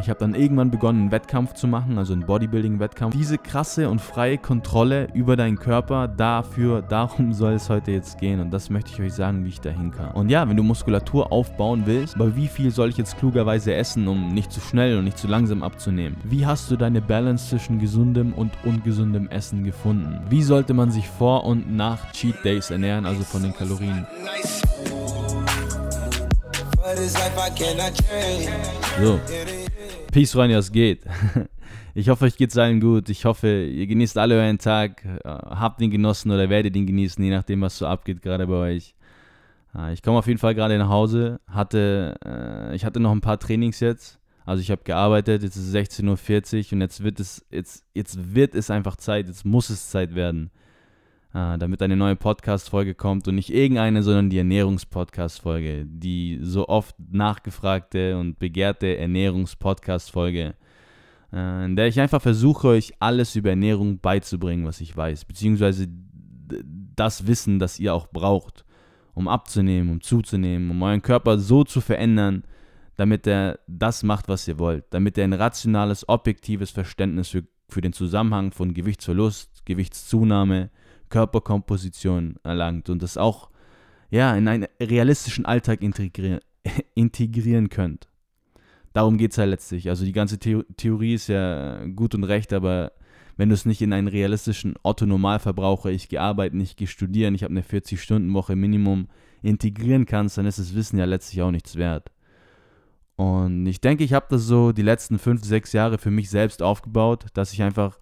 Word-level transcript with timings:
Ich 0.00 0.08
habe 0.08 0.20
dann 0.20 0.34
irgendwann 0.34 0.70
begonnen, 0.70 1.02
einen 1.02 1.12
Wettkampf 1.12 1.54
zu 1.54 1.66
machen, 1.66 1.98
also 1.98 2.12
einen 2.12 2.24
Bodybuilding-Wettkampf. 2.24 3.14
Diese 3.16 3.38
krasse 3.38 3.88
und 3.90 4.00
freie 4.00 4.38
Kontrolle 4.38 5.08
über 5.14 5.36
deinen 5.36 5.58
Körper, 5.58 6.08
dafür, 6.08 6.82
darum 6.82 7.32
soll 7.32 7.54
es 7.54 7.68
heute 7.68 7.90
jetzt 7.90 8.18
gehen. 8.18 8.40
Und 8.40 8.50
das 8.50 8.70
möchte 8.70 8.92
ich 8.92 9.00
euch 9.00 9.14
sagen, 9.14 9.44
wie 9.44 9.48
ich 9.48 9.60
dahin 9.60 9.90
kam. 9.90 10.12
Und 10.12 10.28
ja, 10.28 10.48
wenn 10.48 10.56
du 10.56 10.62
Muskulatur 10.62 11.32
aufbauen 11.32 11.82
willst, 11.86 12.14
aber 12.14 12.36
wie 12.36 12.48
viel 12.48 12.70
soll 12.70 12.90
ich 12.90 12.96
jetzt 12.96 13.18
klugerweise 13.18 13.74
essen, 13.74 14.06
um 14.08 14.32
nicht 14.32 14.52
zu 14.52 14.60
schnell 14.60 14.98
und 14.98 15.04
nicht 15.04 15.18
zu 15.18 15.26
langsam 15.26 15.62
abzunehmen? 15.62 16.16
Wie 16.24 16.46
hast 16.46 16.70
du 16.70 16.76
deine 16.76 17.02
Balance 17.02 17.48
zwischen 17.48 17.78
gesundem 17.78 18.32
und 18.32 18.52
ungesundem 18.64 19.28
Essen 19.28 19.64
gefunden? 19.64 20.20
Wie 20.28 20.42
sollte 20.42 20.74
man 20.74 20.90
sich 20.90 21.08
vor 21.08 21.44
und 21.44 21.74
nach 21.74 22.12
Cheat 22.12 22.44
Days 22.44 22.70
ernähren, 22.70 23.06
also 23.06 23.22
von 23.22 23.42
den 23.42 23.54
Kalorien? 23.54 24.06
So, 29.00 29.20
Peace, 30.12 30.32
Freunde, 30.32 30.56
was 30.56 30.72
geht? 30.72 31.04
Ich 31.94 32.08
hoffe, 32.08 32.26
euch 32.26 32.36
geht's 32.36 32.56
allen 32.56 32.80
gut. 32.80 33.08
Ich 33.08 33.24
hoffe, 33.24 33.64
ihr 33.64 33.86
genießt 33.88 34.18
alle 34.18 34.36
euren 34.36 34.58
Tag, 34.58 35.04
äh, 35.04 35.18
habt 35.24 35.80
ihn 35.80 35.90
genossen 35.90 36.30
oder 36.30 36.48
werdet 36.48 36.76
ihn 36.76 36.86
genießen, 36.86 37.22
je 37.24 37.30
nachdem, 37.30 37.60
was 37.60 37.76
so 37.76 37.88
abgeht 37.88 38.22
gerade 38.22 38.46
bei 38.46 38.54
euch. 38.54 38.94
Äh, 39.74 39.94
ich 39.94 40.02
komme 40.02 40.18
auf 40.18 40.28
jeden 40.28 40.38
Fall 40.38 40.54
gerade 40.54 40.78
nach 40.78 40.90
Hause. 40.90 41.40
Hatte, 41.48 42.14
äh, 42.24 42.76
ich 42.76 42.84
hatte 42.84 43.00
noch 43.00 43.10
ein 43.10 43.20
paar 43.20 43.40
Trainings 43.40 43.80
jetzt. 43.80 44.20
Also 44.46 44.62
ich 44.62 44.70
habe 44.70 44.82
gearbeitet, 44.84 45.42
jetzt 45.42 45.56
ist 45.56 45.74
es 45.74 46.00
16.40 46.00 46.66
Uhr 46.66 46.72
und 46.74 46.80
jetzt 46.82 47.02
wird 47.02 47.18
es, 47.18 47.44
jetzt, 47.50 47.84
jetzt 47.94 48.34
wird 48.34 48.54
es 48.54 48.70
einfach 48.70 48.94
Zeit, 48.94 49.26
jetzt 49.26 49.44
muss 49.44 49.68
es 49.68 49.90
Zeit 49.90 50.14
werden, 50.14 50.52
damit 51.58 51.82
eine 51.82 51.96
neue 51.96 52.16
Podcast-Folge 52.16 52.94
kommt 52.94 53.28
und 53.28 53.34
nicht 53.34 53.52
irgendeine, 53.52 54.02
sondern 54.02 54.30
die 54.30 54.38
Ernährungspodcast-Folge, 54.38 55.86
die 55.86 56.38
so 56.42 56.68
oft 56.68 56.94
nachgefragte 57.10 58.18
und 58.18 58.38
begehrte 58.38 58.96
Ernährungspodcast-Folge 58.96 60.54
äh, 61.32 61.64
in 61.64 61.76
der 61.76 61.88
ich 61.88 62.00
einfach 62.00 62.22
versuche, 62.22 62.68
euch 62.68 62.92
alles 63.00 63.36
über 63.36 63.50
Ernährung 63.50 64.00
beizubringen, 64.00 64.64
was 64.64 64.80
ich 64.80 64.96
weiß, 64.96 65.24
beziehungsweise 65.24 65.88
das 66.96 67.26
Wissen, 67.26 67.58
das 67.58 67.78
ihr 67.78 67.94
auch 67.94 68.08
braucht, 68.08 68.64
um 69.14 69.28
abzunehmen, 69.28 69.90
um 69.90 70.00
zuzunehmen, 70.00 70.70
um 70.70 70.82
euren 70.82 71.02
Körper 71.02 71.38
so 71.38 71.64
zu 71.64 71.80
verändern, 71.80 72.44
damit 72.96 73.26
er 73.26 73.60
das 73.66 74.02
macht, 74.02 74.28
was 74.28 74.48
ihr 74.48 74.58
wollt, 74.58 74.84
damit 74.90 75.18
er 75.18 75.24
ein 75.24 75.32
rationales, 75.32 76.08
objektives 76.08 76.70
Verständnis 76.70 77.28
für, 77.28 77.44
für 77.68 77.80
den 77.80 77.92
Zusammenhang 77.92 78.50
von 78.52 78.74
Gewichtsverlust, 78.74 79.64
Gewichtszunahme, 79.66 80.70
Körperkomposition 81.08 82.36
erlangt 82.42 82.90
und 82.90 83.02
das 83.02 83.16
auch 83.16 83.50
ja, 84.10 84.34
in 84.34 84.48
einen 84.48 84.66
realistischen 84.80 85.44
Alltag 85.44 85.82
integrieren, 85.82 86.40
integrieren 86.94 87.68
könnt. 87.68 88.08
Darum 88.92 89.18
geht 89.18 89.32
es 89.32 89.38
halt 89.38 89.50
letztlich. 89.50 89.88
Also 89.88 90.04
die 90.04 90.12
ganze 90.12 90.38
The 90.42 90.64
Theorie 90.76 91.14
ist 91.14 91.28
ja 91.28 91.84
gut 91.86 92.14
und 92.14 92.24
recht, 92.24 92.52
aber 92.52 92.92
wenn 93.36 93.50
du 93.50 93.54
es 93.54 93.66
nicht 93.66 93.82
in 93.82 93.92
einen 93.92 94.08
realistischen 94.08 94.74
Otto-Normalverbraucher, 94.82 95.90
ich 95.90 96.08
gehe 96.08 96.20
arbeiten, 96.20 96.58
ich 96.60 96.74
gehe 96.74 96.88
studieren, 96.88 97.34
ich 97.34 97.44
habe 97.44 97.52
eine 97.52 97.62
40-Stunden-Woche 97.62 98.56
Minimum 98.56 99.08
integrieren 99.42 100.06
kannst, 100.06 100.38
dann 100.38 100.46
ist 100.46 100.58
das 100.58 100.74
Wissen 100.74 100.98
ja 100.98 101.04
letztlich 101.04 101.42
auch 101.42 101.52
nichts 101.52 101.76
wert. 101.76 102.10
Und 103.14 103.66
ich 103.66 103.80
denke, 103.80 104.02
ich 104.04 104.12
habe 104.12 104.26
das 104.30 104.42
so 104.42 104.72
die 104.72 104.82
letzten 104.82 105.18
fünf, 105.18 105.44
sechs 105.44 105.72
Jahre 105.72 105.98
für 105.98 106.10
mich 106.10 106.30
selbst 106.30 106.62
aufgebaut, 106.62 107.26
dass 107.34 107.52
ich 107.52 107.62
einfach 107.62 107.98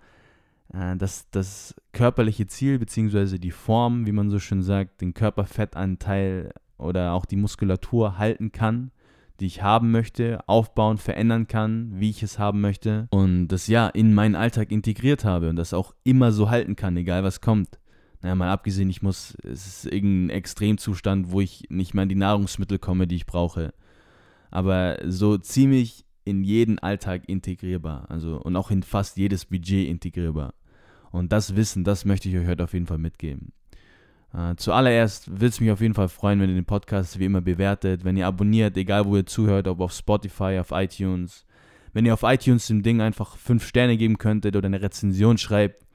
äh, 0.73 0.97
das, 0.97 1.29
das 1.31 1.75
körperliche 1.93 2.47
Ziel 2.47 2.79
bzw. 2.79 3.39
die 3.39 3.51
Form, 3.51 4.07
wie 4.07 4.13
man 4.13 4.31
so 4.31 4.39
schön 4.39 4.63
sagt, 4.63 5.01
den 5.01 5.15
Körperfettanteil 5.15 6.53
oder 6.79 7.13
auch 7.13 7.25
die 7.25 7.37
Muskulatur 7.37 8.19
halten 8.19 8.53
kann 8.53 8.91
die 9.41 9.47
ich 9.47 9.63
haben 9.63 9.91
möchte, 9.91 10.41
aufbauen, 10.47 10.99
verändern 10.99 11.47
kann, 11.47 11.93
wie 11.95 12.11
ich 12.11 12.23
es 12.23 12.39
haben 12.39 12.61
möchte 12.61 13.07
und 13.11 13.49
das 13.49 13.67
ja 13.67 13.89
in 13.89 14.15
meinen 14.15 14.35
Alltag 14.35 14.71
integriert 14.71 15.25
habe 15.25 15.51
und 15.51 15.57
das 15.57 15.75
auch 15.75 15.95
immer 16.05 16.33
so 16.33 16.51
halten 16.51 16.77
kann, 16.77 16.97
egal 16.97 17.23
was 17.23 17.41
kommt. 17.41 17.79
Naja, 18.23 18.35
mal 18.35 18.51
abgesehen, 18.51 18.89
ich 18.89 19.03
muss, 19.03 19.37
es 19.43 19.67
ist 19.67 19.93
irgendein 19.93 20.37
Extremzustand, 20.37 21.31
wo 21.31 21.41
ich 21.41 21.65
nicht 21.69 21.93
mehr 21.93 22.03
an 22.03 22.09
die 22.09 22.15
Nahrungsmittel 22.15 22.79
komme, 22.79 23.07
die 23.07 23.17
ich 23.17 23.27
brauche. 23.27 23.75
Aber 24.51 24.99
so 25.05 25.37
ziemlich 25.37 26.06
in 26.27 26.43
jeden 26.43 26.79
Alltag 26.81 27.23
integrierbar, 27.29 28.07
also 28.11 28.37
und 28.37 28.57
auch 28.57 28.71
in 28.71 28.83
fast 28.83 29.17
jedes 29.17 29.45
Budget 29.45 29.89
integrierbar. 29.89 30.55
Und 31.13 31.33
das 31.33 31.57
Wissen, 31.57 31.85
das 31.85 32.05
möchte 32.05 32.29
ich 32.29 32.37
euch 32.37 32.47
heute 32.47 32.65
auf 32.65 32.75
jeden 32.75 32.87
Fall 32.87 32.99
mitgeben. 32.99 33.53
Uh, 34.35 34.55
zuallererst 34.57 35.31
würde 35.31 35.47
es 35.47 35.61
mich 35.61 35.71
auf 35.71 35.81
jeden 35.81 35.95
Fall 35.95 36.09
freuen, 36.09 36.41
wenn 36.41 36.51
ihr 36.51 36.57
den 36.57 36.65
Podcast 36.65 37.19
wie 37.19 37.25
immer 37.25 37.41
bewertet, 37.41 38.05
wenn 38.05 38.17
ihr 38.17 38.27
abonniert, 38.27 38.77
egal 38.77 39.07
wo 39.07 39.17
ihr 39.17 39.25
zuhört, 39.25 39.69
ob 39.69 39.81
auf 39.81 39.93
Spotify, 39.93 40.59
auf 40.61 40.73
iTunes. 40.73 41.47
Wenn 41.93 42.05
ihr 42.05 42.13
auf 42.13 42.25
iTunes 42.25 42.67
dem 42.67 42.83
Ding 42.83 43.01
einfach 43.01 43.37
5 43.37 43.65
Sterne 43.65 43.97
geben 43.97 44.19
könntet 44.19 44.57
oder 44.57 44.67
eine 44.67 44.83
Rezension 44.83 45.39
schreibt. 45.39 45.87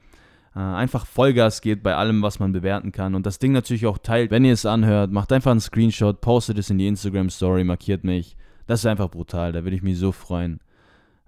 Uh, 0.56 0.60
einfach 0.60 1.06
Vollgas 1.06 1.60
geht 1.60 1.82
bei 1.82 1.94
allem, 1.94 2.22
was 2.22 2.40
man 2.40 2.52
bewerten 2.52 2.90
kann. 2.90 3.14
Und 3.14 3.26
das 3.26 3.38
Ding 3.38 3.52
natürlich 3.52 3.86
auch 3.86 3.98
teilt, 3.98 4.30
wenn 4.30 4.44
ihr 4.44 4.54
es 4.54 4.66
anhört. 4.66 5.12
Macht 5.12 5.30
einfach 5.30 5.50
einen 5.50 5.60
Screenshot, 5.60 6.22
postet 6.22 6.58
es 6.58 6.70
in 6.70 6.78
die 6.78 6.88
Instagram 6.88 7.28
Story, 7.28 7.64
markiert 7.64 8.02
mich. 8.02 8.36
Das 8.66 8.80
ist 8.80 8.86
einfach 8.86 9.10
brutal, 9.10 9.52
da 9.52 9.64
würde 9.64 9.76
ich 9.76 9.82
mich 9.82 9.98
so 9.98 10.12
freuen. 10.12 10.60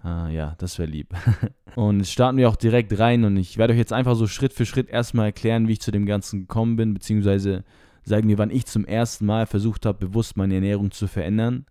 Ah, 0.05 0.29
ja, 0.29 0.53
das 0.59 0.77
wäre 0.77 0.89
lieb. 0.89 1.15
und 1.75 1.97
jetzt 1.97 2.11
starten 2.11 2.37
wir 2.37 2.47
auch 2.47 2.55
direkt 2.55 2.97
rein 2.99 3.23
und 3.23 3.37
ich 3.37 3.57
werde 3.57 3.73
euch 3.73 3.79
jetzt 3.79 3.93
einfach 3.93 4.15
so 4.15 4.27
Schritt 4.27 4.53
für 4.53 4.65
Schritt 4.65 4.87
erstmal 4.87 5.27
erklären, 5.27 5.67
wie 5.67 5.73
ich 5.73 5.81
zu 5.81 5.91
dem 5.91 6.05
Ganzen 6.05 6.41
gekommen 6.41 6.75
bin, 6.75 6.93
beziehungsweise 6.93 7.63
sagen 8.03 8.27
wir, 8.27 8.37
wann 8.37 8.51
ich 8.51 8.67
zum 8.67 8.85
ersten 8.85 9.25
Mal 9.25 9.47
versucht 9.47 9.85
habe, 9.85 10.05
bewusst 10.07 10.37
meine 10.37 10.53
Ernährung 10.53 10.91
zu 10.91 11.07
verändern 11.07 11.65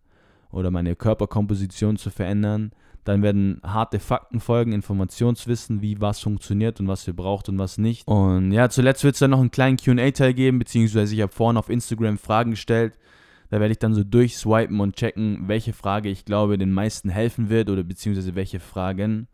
oder 0.50 0.72
meine 0.72 0.96
Körperkomposition 0.96 1.96
zu 1.96 2.10
verändern. 2.10 2.72
Dann 3.04 3.22
werden 3.22 3.60
harte 3.62 4.00
Fakten 4.00 4.40
folgen, 4.40 4.72
Informationswissen, 4.72 5.80
wie 5.80 6.00
was 6.00 6.20
funktioniert 6.20 6.80
und 6.80 6.88
was 6.88 7.06
ihr 7.06 7.14
braucht 7.14 7.48
und 7.48 7.58
was 7.58 7.78
nicht. 7.78 8.08
Und 8.08 8.50
ja, 8.50 8.68
zuletzt 8.68 9.04
wird 9.04 9.14
es 9.14 9.20
dann 9.20 9.30
noch 9.30 9.40
einen 9.40 9.50
kleinen 9.52 9.76
QA-Teil 9.76 10.34
geben, 10.34 10.58
beziehungsweise 10.58 11.14
ich 11.14 11.20
habe 11.20 11.32
vorhin 11.32 11.58
auf 11.58 11.68
Instagram 11.68 12.18
Fragen 12.18 12.52
gestellt 12.52 12.98
da 13.54 13.60
werde 13.60 13.70
ich 13.70 13.78
dann 13.78 13.94
so 13.94 14.02
durchswipen 14.02 14.80
und 14.80 14.96
checken, 14.96 15.46
welche 15.46 15.72
Frage 15.72 16.08
ich 16.08 16.24
glaube 16.24 16.58
den 16.58 16.72
meisten 16.72 17.08
helfen 17.08 17.50
wird 17.50 17.70
oder 17.70 17.84
beziehungsweise 17.84 18.34
welche 18.34 18.58
Fragen 18.58 19.28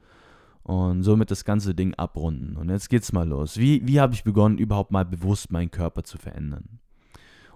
und 0.63 1.05
somit 1.05 1.31
das 1.31 1.47
ganze 1.47 1.75
Ding 1.75 1.95
abrunden. 1.95 2.59
Und 2.59 2.69
jetzt 2.69 2.91
geht's 2.91 3.15
mal 3.15 3.27
los. 3.27 3.57
Wie, 3.57 3.81
wie 3.87 3.99
habe 3.99 4.13
ich 4.13 4.23
begonnen, 4.23 4.59
überhaupt 4.59 4.91
mal 4.91 5.07
bewusst 5.07 5.51
meinen 5.51 5.71
Körper 5.71 6.05
zu 6.05 6.19
verändern? 6.19 6.81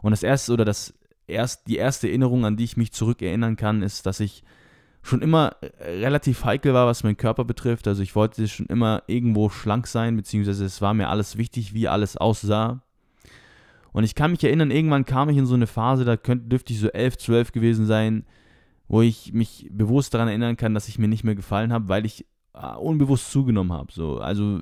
Und 0.00 0.12
das 0.12 0.22
erste 0.22 0.54
oder 0.54 0.64
das 0.64 0.94
erst, 1.26 1.68
die 1.68 1.76
erste 1.76 2.08
Erinnerung, 2.08 2.46
an 2.46 2.56
die 2.56 2.64
ich 2.64 2.78
mich 2.78 2.92
zurückerinnern 2.92 3.56
kann, 3.56 3.82
ist, 3.82 4.06
dass 4.06 4.18
ich 4.20 4.42
schon 5.02 5.20
immer 5.20 5.56
relativ 5.82 6.46
heikel 6.46 6.72
war, 6.72 6.86
was 6.86 7.04
meinen 7.04 7.18
Körper 7.18 7.44
betrifft. 7.44 7.86
Also 7.88 8.02
ich 8.02 8.16
wollte 8.16 8.48
schon 8.48 8.68
immer 8.68 9.02
irgendwo 9.06 9.50
schlank 9.50 9.86
sein, 9.86 10.16
beziehungsweise 10.16 10.64
es 10.64 10.80
war 10.80 10.94
mir 10.94 11.10
alles 11.10 11.36
wichtig, 11.36 11.74
wie 11.74 11.88
alles 11.88 12.16
aussah. 12.16 12.80
Und 13.94 14.02
ich 14.02 14.16
kann 14.16 14.32
mich 14.32 14.42
erinnern, 14.42 14.72
irgendwann 14.72 15.04
kam 15.04 15.28
ich 15.28 15.36
in 15.36 15.46
so 15.46 15.54
eine 15.54 15.68
Phase, 15.68 16.04
da 16.04 16.16
könnte, 16.16 16.48
dürfte 16.48 16.72
ich 16.72 16.80
so 16.80 16.88
11, 16.88 17.16
12 17.16 17.52
gewesen 17.52 17.86
sein, 17.86 18.26
wo 18.88 19.02
ich 19.02 19.32
mich 19.32 19.68
bewusst 19.70 20.12
daran 20.12 20.26
erinnern 20.26 20.56
kann, 20.56 20.74
dass 20.74 20.88
ich 20.88 20.98
mir 20.98 21.06
nicht 21.06 21.22
mehr 21.22 21.36
gefallen 21.36 21.72
habe, 21.72 21.88
weil 21.88 22.04
ich 22.04 22.26
äh, 22.54 22.74
unbewusst 22.74 23.30
zugenommen 23.30 23.72
habe. 23.72 23.92
So. 23.92 24.18
Also 24.18 24.58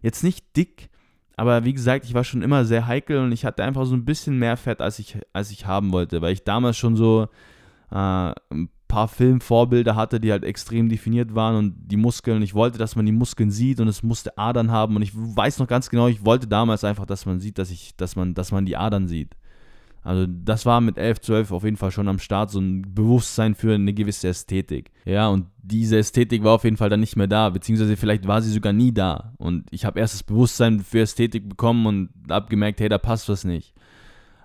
jetzt 0.00 0.22
nicht 0.22 0.56
dick, 0.56 0.90
aber 1.36 1.64
wie 1.64 1.74
gesagt, 1.74 2.04
ich 2.04 2.14
war 2.14 2.22
schon 2.22 2.40
immer 2.40 2.64
sehr 2.64 2.86
heikel 2.86 3.18
und 3.18 3.32
ich 3.32 3.44
hatte 3.44 3.64
einfach 3.64 3.84
so 3.84 3.96
ein 3.96 4.04
bisschen 4.04 4.38
mehr 4.38 4.56
Fett, 4.56 4.80
als 4.80 5.00
ich, 5.00 5.18
als 5.32 5.50
ich 5.50 5.66
haben 5.66 5.90
wollte, 5.90 6.22
weil 6.22 6.32
ich 6.32 6.44
damals 6.44 6.76
schon 6.76 6.94
so 6.94 7.26
äh, 7.90 8.32
ein 8.50 8.68
paar 8.88 9.06
Filmvorbilder 9.06 9.94
hatte, 9.94 10.18
die 10.18 10.32
halt 10.32 10.44
extrem 10.44 10.88
definiert 10.88 11.34
waren 11.34 11.56
und 11.56 11.74
die 11.86 11.96
Muskeln, 11.96 12.42
ich 12.42 12.54
wollte, 12.54 12.78
dass 12.78 12.96
man 12.96 13.06
die 13.06 13.12
Muskeln 13.12 13.50
sieht 13.50 13.80
und 13.80 13.88
es 13.88 14.02
musste 14.02 14.36
Adern 14.38 14.70
haben 14.70 14.96
und 14.96 15.02
ich 15.02 15.12
weiß 15.14 15.58
noch 15.58 15.68
ganz 15.68 15.90
genau, 15.90 16.08
ich 16.08 16.24
wollte 16.24 16.46
damals 16.46 16.84
einfach, 16.84 17.06
dass 17.06 17.26
man 17.26 17.40
sieht, 17.40 17.58
dass 17.58 17.70
ich, 17.70 17.94
dass 17.96 18.16
man, 18.16 18.34
dass 18.34 18.50
man 18.50 18.66
die 18.66 18.76
Adern 18.76 19.06
sieht. 19.06 19.36
Also 20.02 20.26
das 20.26 20.64
war 20.64 20.80
mit 20.80 20.96
11, 20.96 21.20
12 21.20 21.52
auf 21.52 21.64
jeden 21.64 21.76
Fall 21.76 21.90
schon 21.90 22.08
am 22.08 22.18
Start, 22.18 22.50
so 22.50 22.60
ein 22.60 22.94
Bewusstsein 22.94 23.54
für 23.54 23.74
eine 23.74 23.92
gewisse 23.92 24.28
Ästhetik. 24.28 24.90
Ja, 25.04 25.28
und 25.28 25.46
diese 25.62 25.98
Ästhetik 25.98 26.42
war 26.44 26.54
auf 26.54 26.64
jeden 26.64 26.78
Fall 26.78 26.88
dann 26.88 27.00
nicht 27.00 27.16
mehr 27.16 27.26
da, 27.26 27.50
beziehungsweise 27.50 27.96
vielleicht 27.96 28.26
war 28.26 28.40
sie 28.40 28.50
sogar 28.50 28.72
nie 28.72 28.92
da. 28.92 29.34
Und 29.36 29.66
ich 29.70 29.84
habe 29.84 30.00
erst 30.00 30.14
das 30.14 30.22
Bewusstsein 30.22 30.80
für 30.80 31.00
Ästhetik 31.00 31.48
bekommen 31.48 31.86
und 31.86 32.10
habe 32.30 32.48
gemerkt, 32.48 32.80
hey, 32.80 32.88
da 32.88 32.96
passt 32.96 33.28
was 33.28 33.44
nicht. 33.44 33.74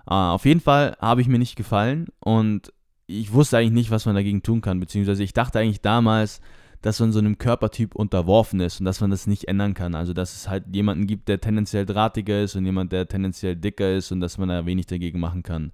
Uh, 0.06 0.36
auf 0.36 0.44
jeden 0.44 0.60
Fall 0.60 0.96
habe 1.00 1.22
ich 1.22 1.28
mir 1.28 1.38
nicht 1.38 1.56
gefallen 1.56 2.08
und 2.20 2.70
ich 3.06 3.32
wusste 3.32 3.58
eigentlich 3.58 3.72
nicht, 3.72 3.90
was 3.90 4.06
man 4.06 4.14
dagegen 4.14 4.42
tun 4.42 4.60
kann, 4.60 4.80
beziehungsweise 4.80 5.22
ich 5.22 5.32
dachte 5.32 5.58
eigentlich 5.58 5.80
damals, 5.80 6.40
dass 6.84 7.00
man 7.00 7.12
so 7.12 7.18
einem 7.18 7.38
Körpertyp 7.38 7.94
unterworfen 7.94 8.60
ist 8.60 8.80
und 8.80 8.84
dass 8.84 9.00
man 9.00 9.10
das 9.10 9.26
nicht 9.26 9.48
ändern 9.48 9.72
kann. 9.72 9.94
Also 9.94 10.12
dass 10.12 10.34
es 10.36 10.48
halt 10.48 10.64
jemanden 10.74 11.06
gibt, 11.06 11.28
der 11.28 11.40
tendenziell 11.40 11.86
drahtiger 11.86 12.42
ist 12.42 12.56
und 12.56 12.66
jemand, 12.66 12.92
der 12.92 13.08
tendenziell 13.08 13.56
dicker 13.56 13.94
ist 13.94 14.12
und 14.12 14.20
dass 14.20 14.36
man 14.36 14.50
da 14.50 14.66
wenig 14.66 14.86
dagegen 14.86 15.18
machen 15.18 15.42
kann. 15.42 15.72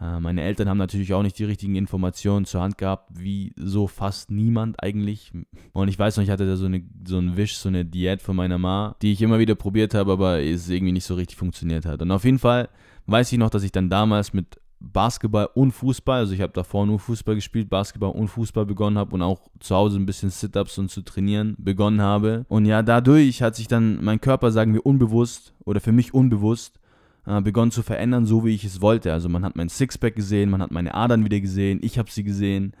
Äh, 0.00 0.18
meine 0.18 0.42
Eltern 0.42 0.68
haben 0.68 0.78
natürlich 0.78 1.12
auch 1.14 1.22
nicht 1.22 1.38
die 1.38 1.44
richtigen 1.44 1.76
Informationen 1.76 2.46
zur 2.46 2.62
Hand 2.62 2.78
gehabt, 2.78 3.10
wie 3.16 3.52
so 3.56 3.86
fast 3.86 4.30
niemand 4.30 4.82
eigentlich. 4.82 5.30
Und 5.72 5.88
ich 5.88 5.98
weiß 5.98 6.16
noch, 6.16 6.24
ich 6.24 6.30
hatte 6.30 6.46
da 6.46 6.56
so, 6.56 6.66
eine, 6.66 6.82
so 7.06 7.18
einen 7.18 7.36
Wisch, 7.36 7.56
so 7.56 7.68
eine 7.68 7.84
Diät 7.84 8.22
von 8.22 8.34
meiner 8.34 8.58
Ma, 8.58 8.96
die 9.02 9.12
ich 9.12 9.22
immer 9.22 9.38
wieder 9.38 9.54
probiert 9.54 9.94
habe, 9.94 10.12
aber 10.12 10.40
es 10.40 10.68
irgendwie 10.68 10.92
nicht 10.92 11.04
so 11.04 11.14
richtig 11.14 11.36
funktioniert 11.36 11.86
hat. 11.86 12.02
Und 12.02 12.10
auf 12.10 12.24
jeden 12.24 12.38
Fall 12.40 12.70
weiß 13.06 13.30
ich 13.32 13.38
noch, 13.38 13.50
dass 13.50 13.62
ich 13.62 13.72
dann 13.72 13.90
damals 13.90 14.32
mit 14.32 14.60
Basketball 14.80 15.48
und 15.54 15.72
Fußball, 15.72 16.20
also 16.20 16.32
ich 16.32 16.40
habe 16.40 16.54
davor 16.54 16.86
nur 16.86 16.98
Fußball 16.98 17.34
gespielt, 17.34 17.68
Basketball 17.68 18.12
und 18.12 18.28
Fußball 18.28 18.64
begonnen 18.64 18.96
habe 18.96 19.14
und 19.14 19.22
auch 19.22 19.48
zu 19.60 19.76
Hause 19.76 19.98
ein 19.98 20.06
bisschen 20.06 20.30
Sit-ups 20.30 20.78
und 20.78 20.90
zu 20.90 21.02
trainieren 21.02 21.54
begonnen 21.58 22.00
habe. 22.00 22.46
Und 22.48 22.64
ja, 22.64 22.82
dadurch 22.82 23.42
hat 23.42 23.56
sich 23.56 23.68
dann 23.68 24.02
mein 24.02 24.20
Körper, 24.20 24.50
sagen 24.50 24.72
wir 24.72 24.86
unbewusst 24.86 25.54
oder 25.64 25.80
für 25.80 25.92
mich 25.92 26.14
unbewusst, 26.14 26.80
äh, 27.26 27.40
begonnen 27.42 27.70
zu 27.70 27.82
verändern, 27.82 28.24
so 28.24 28.44
wie 28.44 28.54
ich 28.54 28.64
es 28.64 28.80
wollte. 28.80 29.12
Also 29.12 29.28
man 29.28 29.44
hat 29.44 29.54
mein 29.54 29.68
Sixpack 29.68 30.16
gesehen, 30.16 30.50
man 30.50 30.62
hat 30.62 30.70
meine 30.70 30.94
Adern 30.94 31.24
wieder 31.24 31.40
gesehen, 31.40 31.80
ich 31.82 31.98
habe 31.98 32.10
sie 32.10 32.24
gesehen. 32.24 32.72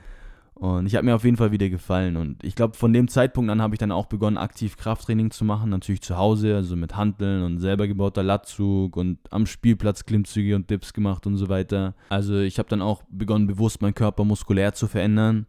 Und 0.60 0.84
ich 0.84 0.94
habe 0.94 1.06
mir 1.06 1.14
auf 1.14 1.24
jeden 1.24 1.38
Fall 1.38 1.52
wieder 1.52 1.70
gefallen. 1.70 2.18
Und 2.18 2.44
ich 2.44 2.54
glaube, 2.54 2.76
von 2.76 2.92
dem 2.92 3.08
Zeitpunkt 3.08 3.50
an 3.50 3.62
habe 3.62 3.74
ich 3.74 3.78
dann 3.78 3.90
auch 3.90 4.04
begonnen, 4.04 4.36
aktiv 4.36 4.76
Krafttraining 4.76 5.30
zu 5.30 5.46
machen. 5.46 5.70
Natürlich 5.70 6.02
zu 6.02 6.18
Hause, 6.18 6.54
also 6.54 6.76
mit 6.76 6.96
Handeln 6.96 7.42
und 7.44 7.60
selber 7.60 7.88
gebauter 7.88 8.22
Latzug 8.22 8.94
und 8.98 9.18
am 9.30 9.46
Spielplatz 9.46 10.04
Klimmzüge 10.04 10.54
und 10.54 10.68
Dips 10.68 10.92
gemacht 10.92 11.26
und 11.26 11.38
so 11.38 11.48
weiter. 11.48 11.94
Also 12.10 12.38
ich 12.40 12.58
habe 12.58 12.68
dann 12.68 12.82
auch 12.82 13.02
begonnen, 13.08 13.46
bewusst 13.46 13.80
meinen 13.80 13.94
Körper 13.94 14.24
muskulär 14.24 14.74
zu 14.74 14.86
verändern. 14.86 15.46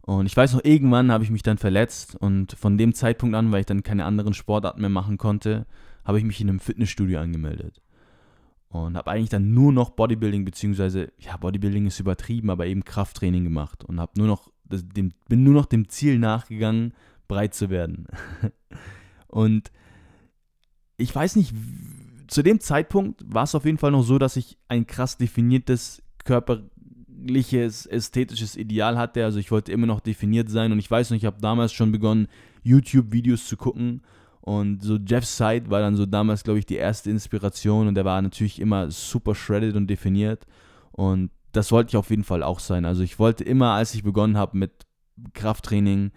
Und 0.00 0.24
ich 0.24 0.34
weiß 0.34 0.54
noch, 0.54 0.64
irgendwann 0.64 1.12
habe 1.12 1.24
ich 1.24 1.30
mich 1.30 1.42
dann 1.42 1.58
verletzt. 1.58 2.16
Und 2.16 2.52
von 2.52 2.78
dem 2.78 2.94
Zeitpunkt 2.94 3.36
an, 3.36 3.52
weil 3.52 3.60
ich 3.60 3.66
dann 3.66 3.82
keine 3.82 4.06
anderen 4.06 4.32
Sportarten 4.32 4.80
mehr 4.80 4.88
machen 4.88 5.18
konnte, 5.18 5.66
habe 6.06 6.16
ich 6.16 6.24
mich 6.24 6.40
in 6.40 6.48
einem 6.48 6.60
Fitnessstudio 6.60 7.20
angemeldet 7.20 7.82
und 8.70 8.96
habe 8.96 9.10
eigentlich 9.10 9.30
dann 9.30 9.54
nur 9.54 9.72
noch 9.72 9.90
Bodybuilding, 9.90 10.44
beziehungsweise, 10.44 11.12
ja, 11.18 11.36
Bodybuilding 11.36 11.86
ist 11.86 12.00
übertrieben, 12.00 12.50
aber 12.50 12.66
eben 12.66 12.84
Krafttraining 12.84 13.44
gemacht 13.44 13.84
und 13.84 13.98
habe 14.00 14.12
nur 14.16 14.26
noch, 14.26 14.50
dem, 14.64 15.12
bin 15.28 15.42
nur 15.42 15.54
noch 15.54 15.66
dem 15.66 15.88
Ziel 15.88 16.18
nachgegangen, 16.18 16.92
breit 17.28 17.54
zu 17.54 17.70
werden. 17.70 18.06
und 19.26 19.72
ich 20.98 21.14
weiß 21.14 21.36
nicht, 21.36 21.54
zu 22.26 22.42
dem 22.42 22.60
Zeitpunkt 22.60 23.22
war 23.26 23.44
es 23.44 23.54
auf 23.54 23.64
jeden 23.64 23.78
Fall 23.78 23.92
noch 23.92 24.02
so, 24.02 24.18
dass 24.18 24.36
ich 24.36 24.58
ein 24.68 24.86
krass 24.86 25.16
definiertes 25.16 26.02
körperliches, 26.24 27.86
ästhetisches 27.86 28.54
Ideal 28.56 28.98
hatte. 28.98 29.24
Also 29.24 29.38
ich 29.38 29.50
wollte 29.50 29.72
immer 29.72 29.86
noch 29.86 30.00
definiert 30.00 30.50
sein 30.50 30.72
und 30.72 30.78
ich 30.78 30.90
weiß 30.90 31.10
noch, 31.10 31.16
ich 31.16 31.24
habe 31.24 31.40
damals 31.40 31.72
schon 31.72 31.90
begonnen, 31.90 32.28
YouTube-Videos 32.64 33.46
zu 33.46 33.56
gucken 33.56 34.02
und 34.48 34.82
so 34.82 34.96
Jeff 34.96 35.26
Side 35.26 35.68
war 35.68 35.80
dann 35.80 35.94
so 35.94 36.06
damals, 36.06 36.42
glaube 36.42 36.58
ich, 36.58 36.64
die 36.64 36.76
erste 36.76 37.10
Inspiration 37.10 37.86
und 37.86 37.94
der 37.96 38.06
war 38.06 38.22
natürlich 38.22 38.58
immer 38.58 38.90
super 38.90 39.34
shredded 39.34 39.76
und 39.76 39.88
definiert. 39.88 40.46
Und 40.90 41.30
das 41.52 41.70
wollte 41.70 41.90
ich 41.90 41.96
auf 41.98 42.08
jeden 42.08 42.24
Fall 42.24 42.42
auch 42.42 42.58
sein. 42.58 42.86
Also 42.86 43.02
ich 43.02 43.18
wollte 43.18 43.44
immer, 43.44 43.72
als 43.72 43.94
ich 43.94 44.04
begonnen 44.04 44.38
habe 44.38 44.56
mit 44.56 44.86
Krafttraining, 45.34 46.12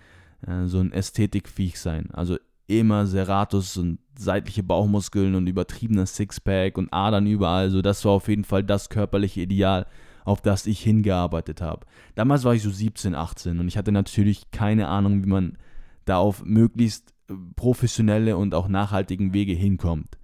äh, 0.47 0.65
so 0.67 0.79
ein 0.79 0.93
Ästhetikviech 0.93 1.77
sein. 1.77 2.09
Also 2.13 2.37
immer 2.67 3.05
Serratus 3.05 3.75
und 3.75 3.99
seitliche 4.17 4.63
Bauchmuskeln 4.63 5.35
und 5.35 5.47
übertriebener 5.47 6.05
Sixpack 6.05 6.77
und 6.77 6.93
Adern 6.93 7.27
überall. 7.27 7.69
So, 7.69 7.81
das 7.81 8.05
war 8.05 8.13
auf 8.13 8.29
jeden 8.29 8.45
Fall 8.45 8.63
das 8.63 8.87
körperliche 8.87 9.41
Ideal, 9.41 9.87
auf 10.23 10.39
das 10.39 10.67
ich 10.67 10.81
hingearbeitet 10.81 11.59
habe. 11.59 11.85
Damals 12.15 12.45
war 12.45 12.55
ich 12.55 12.63
so 12.63 12.69
17, 12.69 13.13
18 13.13 13.59
und 13.59 13.67
ich 13.67 13.75
hatte 13.75 13.91
natürlich 13.91 14.51
keine 14.51 14.87
Ahnung, 14.87 15.21
wie 15.21 15.29
man 15.29 15.57
da 16.05 16.19
auf 16.19 16.45
möglichst 16.45 17.13
professionelle 17.55 18.37
und 18.37 18.53
auch 18.53 18.67
nachhaltigen 18.67 19.33
Wege 19.33 19.53
hinkommt. 19.53 20.17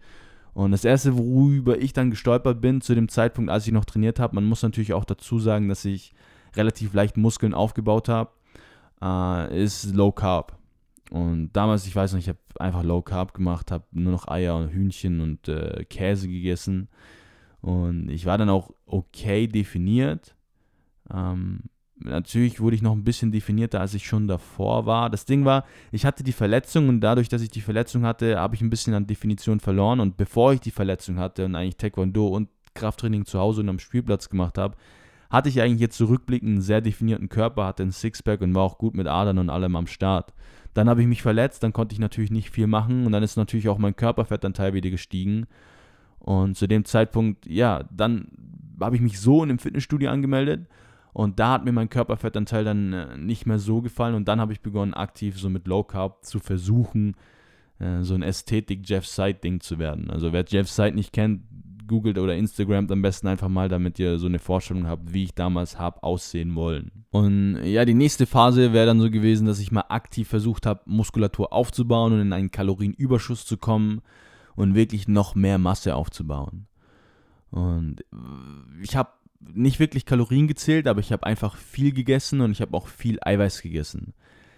Und 0.54 0.71
das 0.71 0.86
Erste, 0.86 1.18
worüber 1.18 1.77
ich 1.80 1.94
dann 1.94 2.09
gestolpert 2.09 2.62
bin, 2.62 2.81
zu 2.81 2.95
dem 2.95 3.09
Zeitpunkt, 3.09 3.51
als 3.51 3.68
ich 3.68 3.74
noch 3.74 3.86
trainiert 3.86 4.19
habe, 4.19 4.36
man 4.36 4.45
muss 4.45 4.63
natürlich 4.63 4.94
auch 4.94 5.06
dazu 5.06 5.39
sagen, 5.39 5.69
dass 5.69 5.86
ich 5.86 6.13
relativ 6.56 6.94
leicht 6.94 7.15
Muskeln 7.15 7.54
aufgebaut 7.54 8.09
habe, 8.09 8.31
äh, 9.01 9.63
ist 9.63 9.94
Low 9.94 10.12
Carb. 10.12 10.57
Und 11.12 11.51
damals, 11.54 11.86
ich 11.86 11.95
weiß 11.95 12.13
noch, 12.13 12.19
ich 12.19 12.27
habe 12.27 12.39
einfach 12.59 12.83
Low 12.83 13.01
Carb 13.01 13.33
gemacht, 13.33 13.71
habe 13.71 13.86
nur 13.92 14.12
noch 14.12 14.27
Eier 14.27 14.57
und 14.57 14.69
Hühnchen 14.69 15.21
und 15.21 15.48
äh, 15.48 15.86
Käse 15.86 16.27
gegessen. 16.27 16.89
Und 17.62 18.09
ich 18.09 18.25
war 18.25 18.38
dann 18.38 18.50
auch 18.50 18.71
okay 18.86 19.48
definiert. 19.48 20.36
Ähm, 21.13 21.63
Natürlich 22.00 22.60
wurde 22.60 22.76
ich 22.76 22.84
noch 22.84 22.92
ein 22.92 23.04
bisschen 23.04 23.32
definierter, 23.32 23.82
als 23.82 23.96
ich 23.96 24.06
schon 24.06 24.28
davor 24.28 24.86
war. 24.86 25.10
Das 25.10 25.26
Ding 25.26 25.46
war, 25.46 25.66
ich 25.92 26.06
hatte 26.06 26.24
die 26.24 26.32
Verletzung 26.32 26.90
und 26.90 27.02
dadurch, 27.02 27.28
dass 27.28 27.42
ich 27.42 27.50
die 27.50 27.62
Verletzung 27.62 28.04
hatte, 28.06 28.38
habe 28.38 28.56
ich 28.56 28.62
ein 28.62 28.70
bisschen 28.70 28.94
an 28.94 29.08
Definition 29.08 29.60
verloren. 29.60 30.00
Und 30.00 30.16
bevor 30.16 30.54
ich 30.54 30.60
die 30.60 30.72
Verletzung 30.72 31.18
hatte 31.18 31.46
und 31.46 31.56
eigentlich 31.56 31.78
Taekwondo 31.78 32.28
und 32.28 32.50
Krafttraining 32.76 33.26
zu 33.26 33.40
Hause 33.40 33.62
und 33.62 33.70
am 33.70 33.80
Spielplatz 33.80 34.30
gemacht 34.30 34.60
habe, 34.60 34.76
hatte 35.32 35.50
ich 35.50 35.60
eigentlich 35.60 35.82
jetzt 35.82 35.98
zurückblickend 35.98 36.50
einen 36.52 36.62
sehr 36.62 36.82
definierten 36.82 37.30
Körper, 37.30 37.66
hatte 37.66 37.84
ein 37.84 37.92
Sixpack 37.92 38.42
und 38.42 38.54
war 38.54 38.64
auch 38.64 38.78
gut 38.78 38.96
mit 38.96 39.08
Adern 39.08 39.40
und 39.40 39.50
allem 39.50 39.76
am 39.76 39.88
Start. 39.88 40.34
Dann 40.76 40.88
habe 40.90 41.02
ich 41.02 41.08
mich 41.08 41.24
verletzt, 41.24 41.64
dann 41.64 41.74
konnte 41.74 41.94
ich 41.94 42.00
natürlich 42.00 42.32
nicht 42.32 42.52
viel 42.52 42.68
machen 42.68 43.08
und 43.08 43.12
dann 43.12 43.24
ist 43.24 43.36
natürlich 43.36 43.68
auch 43.70 43.80
mein 43.80 43.96
Körperfettanteil 43.96 44.76
wieder 44.76 44.92
gestiegen. 44.92 45.48
Und 46.20 46.56
zu 46.56 46.68
dem 46.68 46.86
Zeitpunkt, 46.86 47.48
ja, 47.48 47.84
dann 47.92 48.28
habe 48.80 48.96
ich 48.96 49.02
mich 49.02 49.20
so 49.20 49.44
in 49.44 49.50
einem 49.50 49.60
Fitnessstudio 49.60 50.12
angemeldet 50.12 50.68
und 51.18 51.40
da 51.40 51.54
hat 51.54 51.66
mir 51.66 51.72
mein 51.72 51.90
Körperfettanteil 51.90 52.64
dann 52.64 52.94
äh, 52.94 53.18
nicht 53.18 53.48
mehr 53.48 53.58
so 53.58 53.81
gefallen. 53.81 54.14
Und 54.14 54.28
dann 54.28 54.40
habe 54.40 54.54
ich 54.54 54.62
begonnen, 54.62 54.94
aktiv 54.94 55.40
so 55.40 55.50
mit 55.50 55.66
Low 55.66 55.84
Carb 55.84 56.24
zu 56.24 56.38
versuchen, 56.38 57.16
äh, 57.80 58.04
so 58.04 58.14
ein 58.14 58.22
Ästhetik-Jeff 58.22 59.08
Side-Ding 59.08 59.60
zu 59.60 59.80
werden. 59.80 60.12
Also 60.12 60.31
wer 60.31 60.46
Jeff 60.48 60.69
Side 60.69 60.92
nicht 60.92 61.14
kennt, 61.14 61.42
googelt 61.88 62.19
oder 62.19 62.36
Instagramt 62.36 62.92
am 62.92 63.02
besten 63.02 63.25
einfach 63.25 63.48
mal, 63.50 63.68
damit 63.68 63.98
ihr 63.98 64.19
so 64.19 64.28
eine 64.28 64.38
Vorstellung 64.38 64.86
habt, 64.86 65.12
wie 65.12 65.24
ich 65.24 65.34
damals 65.34 65.80
habe 65.80 66.04
aussehen 66.04 66.54
wollen. 66.54 66.92
Und 67.10 67.64
ja, 67.64 67.84
die 67.84 67.96
nächste 67.96 68.28
Phase 68.28 68.72
wäre 68.72 68.86
dann 68.86 69.02
so 69.02 69.10
gewesen, 69.10 69.48
dass 69.48 69.58
ich 69.58 69.72
mal 69.72 69.86
aktiv 69.90 70.28
versucht 70.28 70.68
habe, 70.68 70.81
Muskulatur 70.86 71.52
aufzubauen 71.52 72.14
und 72.14 72.22
in 72.22 72.31
einen 72.31 72.52
Kalorienüberschuss 72.52 73.44
zu 73.44 73.58
kommen 73.58 74.04
und 74.56 74.75
wirklich 74.75 75.08
noch 75.08 75.34
mehr 75.34 75.58
Masse 75.58 75.96
aufzubauen. 75.96 76.68
Und 77.50 78.04
ich 78.84 78.96
habe 78.96 79.10
nicht 79.39 79.80
wirklich 79.80 80.06
Kalorien 80.06 80.48
gezählt, 80.48 80.88
aber 80.88 81.00
ich 81.00 81.12
habe 81.12 81.25
einfach 81.25 81.56
viel 81.56 81.94
gegessen 81.94 82.42
und 82.42 82.51
ich 82.51 82.62
habe 82.62 82.75
auch 82.75 82.88
viel 82.88 83.19
Eiweiß 83.22 83.62
gegessen. 83.62 84.13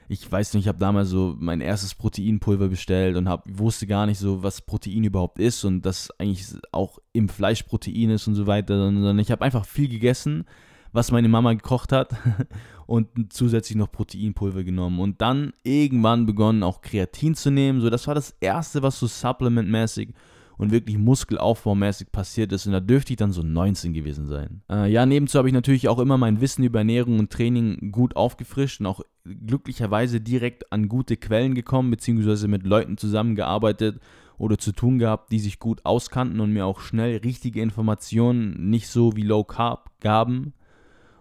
Ich 0.07 0.29
weiß 0.29 0.53
nicht, 0.53 0.63
ich 0.63 0.67
habe 0.67 0.79
damals 0.79 1.09
so 1.09 1.35
mein 1.39 1.61
erstes 1.61 1.93
Proteinpulver 1.93 2.69
bestellt 2.69 3.15
und 3.15 3.29
hab, 3.29 3.43
wusste 3.47 3.85
gar 3.85 4.07
nicht 4.07 4.17
so, 4.17 4.41
was 4.41 4.61
Protein 4.61 5.03
überhaupt 5.03 5.37
ist 5.37 5.63
und 5.63 5.83
dass 5.85 6.09
eigentlich 6.19 6.47
auch 6.71 6.97
im 7.13 7.29
Fleisch 7.29 7.63
Protein 7.63 8.09
ist 8.09 8.27
und 8.27 8.33
so 8.33 8.47
weiter, 8.47 8.75
sondern 8.75 9.19
ich 9.19 9.29
habe 9.29 9.45
einfach 9.45 9.65
viel 9.65 9.87
gegessen, 9.87 10.45
was 10.91 11.11
meine 11.11 11.29
Mama 11.29 11.53
gekocht 11.53 11.91
hat 11.91 12.15
und 12.87 13.31
zusätzlich 13.31 13.77
noch 13.77 13.91
Proteinpulver 13.91 14.63
genommen 14.63 14.99
und 14.99 15.21
dann 15.21 15.53
irgendwann 15.61 16.25
begonnen 16.25 16.63
auch 16.63 16.81
Kreatin 16.81 17.35
zu 17.35 17.51
nehmen. 17.51 17.79
So, 17.79 17.91
das 17.91 18.07
war 18.07 18.15
das 18.15 18.35
erste, 18.39 18.81
was 18.81 18.99
so 18.99 19.05
supplementmäßig 19.05 20.13
und 20.59 20.71
wirklich 20.71 20.97
muskelaufbaumäßig 20.97 22.11
passiert 22.11 22.51
ist. 22.51 22.67
Und 22.67 22.73
da 22.73 22.81
dürfte 22.81 23.13
ich 23.13 23.17
dann 23.17 23.31
so 23.31 23.41
19 23.41 23.93
gewesen 23.93 24.27
sein. 24.27 24.61
Äh, 24.69 24.91
ja, 24.91 25.05
nebenzu 25.05 25.37
habe 25.37 25.47
ich 25.47 25.53
natürlich 25.53 25.87
auch 25.87 25.99
immer 25.99 26.17
mein 26.17 26.41
Wissen 26.41 26.65
über 26.65 26.79
Ernährung 26.79 27.17
und 27.17 27.31
Training 27.31 27.93
gut 27.93 28.17
aufgefrischt 28.17 28.81
und 28.81 28.85
auch 28.85 28.99
glücklicherweise 29.23 30.19
direkt 30.19 30.71
an 30.73 30.89
gute 30.89 31.15
Quellen 31.15 31.55
gekommen, 31.55 31.89
beziehungsweise 31.89 32.49
mit 32.49 32.65
Leuten 32.65 32.97
zusammengearbeitet 32.97 34.01
oder 34.37 34.57
zu 34.57 34.73
tun 34.73 34.99
gehabt, 34.99 35.31
die 35.31 35.39
sich 35.39 35.59
gut 35.59 35.85
auskannten 35.85 36.41
und 36.41 36.51
mir 36.51 36.65
auch 36.65 36.81
schnell 36.81 37.17
richtige 37.19 37.61
Informationen, 37.61 38.69
nicht 38.69 38.89
so 38.89 39.15
wie 39.15 39.23
Low 39.23 39.45
Carb, 39.45 39.91
gaben. 40.01 40.53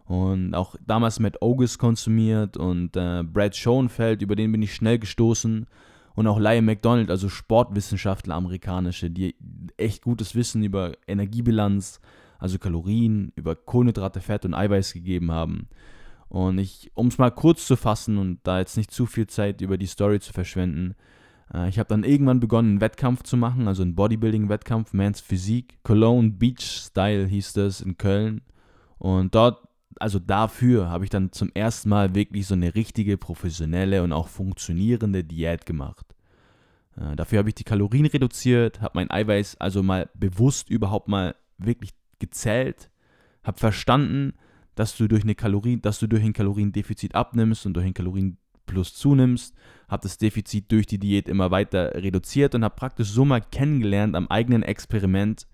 Und 0.06 0.54
auch 0.54 0.74
damals 0.84 1.20
Matt 1.20 1.42
Ogus 1.42 1.78
konsumiert 1.78 2.56
und 2.56 2.96
äh, 2.96 3.22
Brad 3.22 3.54
Schoenfeld, 3.54 4.20
über 4.20 4.34
den 4.34 4.50
bin 4.50 4.62
ich 4.62 4.74
schnell 4.74 4.98
gestoßen 4.98 5.68
und 6.18 6.26
auch 6.26 6.40
Liam 6.40 6.64
McDonald, 6.64 7.12
also 7.12 7.28
Sportwissenschaftler 7.28 8.34
amerikanische, 8.34 9.08
die 9.08 9.36
echt 9.76 10.02
gutes 10.02 10.34
Wissen 10.34 10.64
über 10.64 10.94
Energiebilanz, 11.06 12.00
also 12.40 12.58
Kalorien, 12.58 13.30
über 13.36 13.54
Kohlenhydrate, 13.54 14.20
Fett 14.20 14.44
und 14.44 14.52
Eiweiß 14.52 14.94
gegeben 14.94 15.30
haben. 15.30 15.68
Und 16.28 16.58
ich, 16.58 16.90
um 16.94 17.06
es 17.06 17.18
mal 17.18 17.30
kurz 17.30 17.68
zu 17.68 17.76
fassen 17.76 18.18
und 18.18 18.40
da 18.42 18.58
jetzt 18.58 18.76
nicht 18.76 18.90
zu 18.90 19.06
viel 19.06 19.28
Zeit 19.28 19.60
über 19.60 19.78
die 19.78 19.86
Story 19.86 20.18
zu 20.18 20.32
verschwenden, 20.32 20.96
äh, 21.54 21.68
ich 21.68 21.78
habe 21.78 21.88
dann 21.88 22.02
irgendwann 22.02 22.40
begonnen, 22.40 22.70
einen 22.70 22.80
Wettkampf 22.80 23.22
zu 23.22 23.36
machen, 23.36 23.68
also 23.68 23.84
einen 23.84 23.94
Bodybuilding-Wettkampf, 23.94 24.92
Mans 24.94 25.20
Physik. 25.20 25.78
Cologne 25.84 26.30
Beach 26.30 26.82
Style 26.88 27.26
hieß 27.26 27.52
das 27.52 27.80
in 27.80 27.96
Köln. 27.96 28.40
Und 28.98 29.36
dort 29.36 29.67
also 30.00 30.18
dafür 30.18 30.88
habe 30.88 31.04
ich 31.04 31.10
dann 31.10 31.32
zum 31.32 31.50
ersten 31.54 31.88
Mal 31.88 32.14
wirklich 32.14 32.46
so 32.46 32.54
eine 32.54 32.74
richtige, 32.74 33.16
professionelle 33.18 34.02
und 34.02 34.12
auch 34.12 34.28
funktionierende 34.28 35.24
Diät 35.24 35.66
gemacht. 35.66 36.14
Äh, 36.96 37.16
dafür 37.16 37.38
habe 37.38 37.48
ich 37.48 37.54
die 37.54 37.64
Kalorien 37.64 38.06
reduziert, 38.06 38.80
habe 38.80 38.92
mein 38.94 39.10
Eiweiß 39.10 39.56
also 39.60 39.82
mal 39.82 40.08
bewusst 40.14 40.70
überhaupt 40.70 41.08
mal 41.08 41.34
wirklich 41.58 41.90
gezählt, 42.18 42.90
habe 43.44 43.58
verstanden, 43.58 44.34
dass 44.74 44.96
du 44.96 45.08
durch 45.08 45.24
eine 45.24 45.34
Kalorien, 45.34 45.82
dass 45.82 45.98
du 45.98 46.06
durch 46.06 46.22
ein 46.22 46.32
Kaloriendefizit 46.32 47.14
abnimmst 47.14 47.66
und 47.66 47.74
durch 47.74 47.86
ein 47.86 47.94
Kalorienplus 47.94 48.94
zunimmst, 48.94 49.54
habe 49.88 50.02
das 50.02 50.18
Defizit 50.18 50.70
durch 50.70 50.86
die 50.86 50.98
Diät 50.98 51.28
immer 51.28 51.50
weiter 51.50 51.94
reduziert 51.94 52.54
und 52.54 52.62
habe 52.64 52.76
praktisch 52.76 53.08
so 53.08 53.24
mal 53.24 53.40
kennengelernt 53.40 54.14
am 54.14 54.28
eigenen 54.28 54.62
Experiment, 54.62 55.46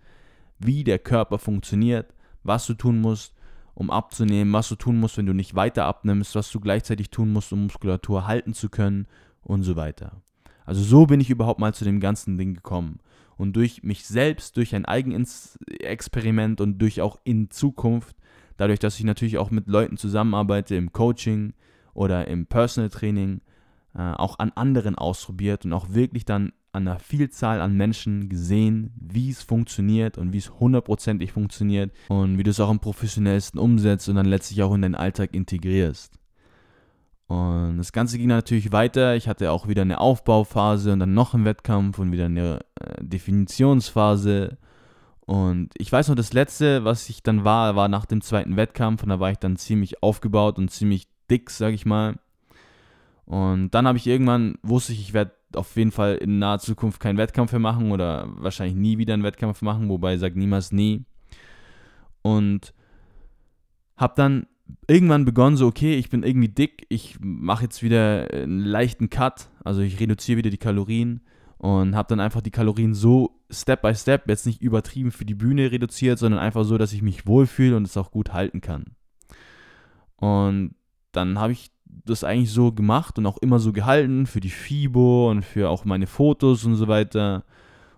wie 0.59 0.85
der 0.85 0.99
Körper 0.99 1.39
funktioniert, 1.39 2.13
was 2.43 2.67
du 2.67 2.75
tun 2.75 3.01
musst, 3.01 3.35
um 3.75 3.91
abzunehmen, 3.91 4.53
was 4.53 4.69
du 4.69 4.77
tun 4.77 4.99
musst, 4.99 5.19
wenn 5.19 5.27
du 5.27 5.33
nicht 5.33 5.55
weiter 5.55 5.85
abnimmst, 5.85 6.35
was 6.35 6.51
du 6.51 6.61
gleichzeitig 6.61 7.11
tun 7.11 7.33
musst, 7.33 7.53
um 7.53 7.65
Muskulatur 7.65 8.27
halten 8.27 8.55
zu 8.55 8.69
können 8.69 9.07
und 9.43 9.63
so 9.63 9.77
weiter. 9.77 10.23
Also 10.65 10.83
so 10.83 11.07
bin 11.07 11.21
ich 11.21 11.31
überhaupt 11.31 11.61
mal 11.61 11.75
zu 11.75 11.85
dem 11.85 12.01
ganzen 12.01 12.39
Ding 12.39 12.55
gekommen. 12.55 13.01
und 13.37 13.57
durch 13.57 13.83
mich 13.83 14.07
selbst, 14.07 14.57
durch 14.57 14.77
ein 14.77 14.85
Eigenexperiment 14.85 16.61
und 16.61 16.79
durch 16.79 17.01
auch 17.01 17.19
in 17.25 17.51
Zukunft, 17.51 18.17
dadurch, 18.57 18.79
dass 18.79 18.99
ich 18.99 19.05
natürlich 19.05 19.39
auch 19.39 19.51
mit 19.51 19.67
Leuten 19.67 19.97
zusammenarbeite 19.97 20.77
im 20.77 20.93
Coaching 20.93 21.53
oder 21.95 22.29
im 22.29 22.47
Personal 22.47 22.91
Training, 22.91 23.41
äh, 23.95 24.13
auch 24.13 24.39
an 24.39 24.53
anderen 24.55 24.95
ausprobiert 24.95 25.65
und 25.65 25.73
auch 25.73 25.91
wirklich 25.91 26.25
dann 26.25 26.53
an 26.75 26.89
einer 26.89 26.99
Vielzahl 26.99 27.61
an 27.61 27.77
Menschen 27.77 28.29
gesehen, 28.29 28.93
wie 28.97 29.31
es 29.31 29.43
funktioniert 29.43 30.19
und 30.19 30.33
wie 30.33 30.39
es 30.39 30.51
hundertprozentig 30.59 31.33
funktioniert 31.33 31.93
und 32.09 32.37
wie 32.39 32.43
du 32.43 32.51
es 32.51 32.61
auch 32.61 32.69
am 32.69 32.81
professionellsten 32.81 33.61
umsetzt 33.61 34.09
und 34.09 34.17
dann 34.17 34.27
letztlich 34.27 34.63
auch 34.63 34.75
in 34.75 34.83
deinen 34.83 34.95
Alltag 34.95 35.35
integrierst. 35.35 36.19
Und 37.27 37.79
das 37.79 37.93
Ganze 37.93 38.19
ging 38.19 38.29
natürlich 38.29 38.73
weiter. 38.73 39.17
Ich 39.17 39.29
hatte 39.29 39.51
auch 39.51 39.67
wieder 39.69 39.83
eine 39.83 40.01
Aufbauphase 40.01 40.93
und 40.93 40.99
dann 40.99 41.15
noch 41.15 41.33
einen 41.35 41.45
Wettkampf 41.45 41.99
und 41.99 42.13
wieder 42.13 42.27
eine 42.27 42.61
äh, 42.81 43.03
Definitionsphase. 43.03 44.59
Und 45.21 45.71
ich 45.79 45.91
weiß 45.91 46.09
noch, 46.09 46.17
das 46.17 46.35
letzte, 46.35 46.85
was 46.85 47.09
ich 47.09 47.23
dann 47.23 47.45
war, 47.45 47.77
war 47.77 47.89
nach 47.89 48.05
dem 48.05 48.21
zweiten 48.21 48.57
Wettkampf 48.57 49.03
und 49.03 49.09
da 49.09 49.21
war 49.21 49.31
ich 49.31 49.39
dann 49.39 49.57
ziemlich 49.57 50.03
aufgebaut 50.03 50.59
und 50.59 50.71
ziemlich 50.71 51.07
dick, 51.31 51.51
sag 51.51 51.73
ich 51.73 51.87
mal. 51.87 52.17
Und 53.25 53.71
dann 53.71 53.87
habe 53.87 53.97
ich 53.97 54.07
irgendwann, 54.07 54.59
wusste 54.63 54.93
ich, 54.93 55.01
ich 55.01 55.15
werde 55.15 55.33
auf 55.57 55.77
jeden 55.77 55.91
Fall 55.91 56.17
in 56.17 56.39
naher 56.39 56.59
Zukunft 56.59 57.01
keinen 57.01 57.19
Wettkampf 57.19 57.53
mehr 57.53 57.61
machen 57.61 57.93
oder 57.93 58.29
wahrscheinlich 58.37 58.77
nie 58.77 58.99
wieder 58.99 59.15
einen 59.15 59.23
Wettkampf 59.23 59.63
machen, 59.63 59.89
wobei 59.89 60.17
sage 60.17 60.39
niemals 60.39 60.73
nie. 60.73 61.05
Und 62.23 62.73
habe 63.97 64.15
dann 64.17 64.47
irgendwann 64.89 65.25
begonnen, 65.25 65.57
so, 65.57 65.67
okay, 65.67 65.95
ich 65.97 66.11
bin 66.11 66.23
irgendwie 66.23 66.49
dick, 66.49 66.87
ich 66.89 67.19
mache 67.21 67.65
jetzt 67.65 67.83
wieder 67.83 68.31
einen 68.33 68.61
leichten 68.61 69.11
Cut, 69.11 69.49
also 69.63 69.81
ich 69.81 70.01
reduziere 70.01 70.39
wieder 70.39 70.51
die 70.51 70.59
Kalorien 70.59 71.21
und 71.59 71.95
habe 71.97 72.09
dann 72.09 72.21
einfach 72.21 72.41
die 72.41 72.51
Kalorien 72.51 72.95
so 72.95 73.41
Step 73.51 73.83
by 73.83 73.95
Step, 73.95 74.29
jetzt 74.29 74.47
nicht 74.47 74.63
übertrieben 74.63 75.11
für 75.11 75.25
die 75.25 75.35
Bühne 75.35 75.71
reduziert, 75.71 76.19
sondern 76.19 76.41
einfach 76.41 76.65
so, 76.65 76.79
dass 76.79 76.93
ich 76.93 77.03
mich 77.03 77.27
wohlfühle 77.27 77.77
und 77.77 77.87
es 77.87 77.97
auch 77.97 78.11
gut 78.11 78.33
halten 78.33 78.61
kann. 78.61 78.97
Und 80.17 80.75
dann 81.13 81.39
habe 81.39 81.53
ich 81.53 81.71
das 82.05 82.25
eigentlich 82.25 82.51
so 82.51 82.73
gemacht 82.73 83.19
und 83.19 83.27
auch 83.27 83.39
immer 83.39 83.59
so 83.59 83.73
gehalten 83.73 84.27
für 84.27 84.41
die 84.41 84.51
FIBO 84.51 85.31
und 85.31 85.45
für 85.45 85.71
auch 85.71 85.85
meine 85.85 86.07
Fotos 86.07 86.65
und 86.65 86.77
so 86.77 86.89
weiter. 86.89 87.45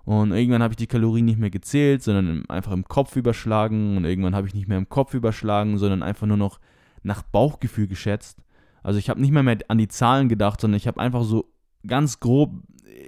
Und 0.05 0.33
irgendwann 0.33 0.63
habe 0.63 0.73
ich 0.73 0.77
die 0.77 0.87
Kalorien 0.87 1.25
nicht 1.25 1.39
mehr 1.39 1.51
gezählt, 1.51 2.03
sondern 2.03 2.49
einfach 2.49 2.73
im 2.73 2.85
Kopf 2.85 3.17
überschlagen. 3.17 3.97
Und 3.97 4.05
irgendwann 4.05 4.37
habe 4.37 4.47
ich 4.47 4.55
nicht 4.55 4.69
mehr 4.69 4.79
im 4.79 4.89
Kopf 4.89 5.15
überschlagen, 5.15 5.79
sondern 5.79 6.03
einfach 6.03 6.27
nur 6.27 6.37
noch 6.37 6.61
nach 7.03 7.23
Bauchgefühl 7.23 7.89
geschätzt. 7.89 8.39
Also 8.83 9.01
ich 9.01 9.11
habe 9.11 9.21
nicht 9.21 9.33
mehr, 9.33 9.43
mehr 9.43 9.59
an 9.69 9.79
die 9.79 9.89
Zahlen 9.89 10.29
gedacht, 10.29 10.61
sondern 10.61 10.77
ich 10.77 10.87
habe 10.87 11.01
einfach 11.01 11.25
so 11.25 11.53
ganz 11.87 12.21
grob 12.21 12.53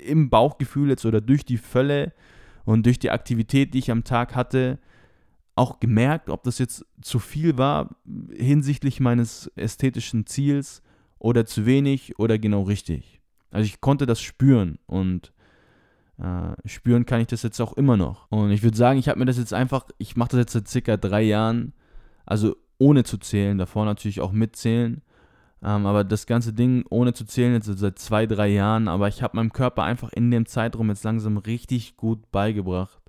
im 0.05 0.29
Bauchgefühl 0.29 0.89
jetzt 0.89 1.07
oder 1.07 1.21
durch 1.21 1.45
die 1.45 1.57
Völle 1.57 2.13
und 2.65 2.85
durch 2.85 2.99
die 2.99 3.11
Aktivität, 3.11 3.75
die 3.75 3.79
ich 3.79 3.91
am 3.91 4.05
Tag 4.05 4.35
hatte, 4.35 4.79
auch 5.59 5.81
gemerkt, 5.81 6.31
ob 6.31 6.45
das 6.45 6.59
jetzt 6.59 6.87
zu 7.03 7.19
viel 7.19 7.59
war 7.59 7.97
hinsichtlich 8.35 9.01
meines 9.01 9.51
ästhetischen 9.57 10.27
Ziels 10.27 10.83
oder 11.19 11.47
zu 11.47 11.67
wenig 11.67 12.19
oder 12.19 12.39
genau 12.39 12.63
richtig. 12.63 13.21
Also 13.51 13.67
ich 13.67 13.81
konnte 13.81 14.07
das 14.07 14.21
spüren 14.21 14.79
und 14.87 15.33
äh, 16.19 16.69
spüren 16.69 17.07
kann 17.07 17.21
ich 17.21 17.27
das 17.27 17.43
jetzt 17.43 17.61
auch 17.61 17.73
immer 17.75 17.97
noch. 17.97 18.31
Und 18.31 18.51
ich 18.51 18.63
würde 18.63 18.77
sagen, 18.77 18.99
ich 18.99 19.09
habe 19.09 19.19
mir 19.19 19.27
das 19.27 19.39
jetzt 19.39 19.55
einfach, 19.55 19.87
ich 19.99 20.17
mache 20.17 20.31
das 20.31 20.41
jetzt 20.41 20.53
seit 20.53 20.69
circa 20.69 20.97
drei 20.97 21.23
Jahren, 21.23 21.73
also 22.27 22.57
ohne 22.79 23.05
zu 23.05 23.19
zählen, 23.19 23.59
davor 23.59 23.85
natürlich 23.85 24.21
auch 24.21 24.33
mitzählen. 24.33 25.03
Ähm, 25.63 25.87
aber 25.87 26.05
das 26.05 26.27
ganze 26.27 26.53
Ding 26.53 26.85
ohne 26.89 27.13
zu 27.13 27.25
zählen 27.25 27.55
jetzt 27.55 27.67
seit 27.67 27.99
zwei, 27.99 28.27
drei 28.27 28.49
Jahren. 28.49 28.89
Aber 28.89 29.09
ich 29.09 29.23
habe 29.23 29.37
meinem 29.37 29.53
Körper 29.53 29.83
einfach 29.83 30.13
in 30.13 30.31
dem 30.31 30.47
Zeitraum 30.47 30.89
jetzt 30.89 31.05
langsam 31.05 31.37
richtig 31.37 31.97
gut 31.97 32.31
beigebracht, 32.31 33.03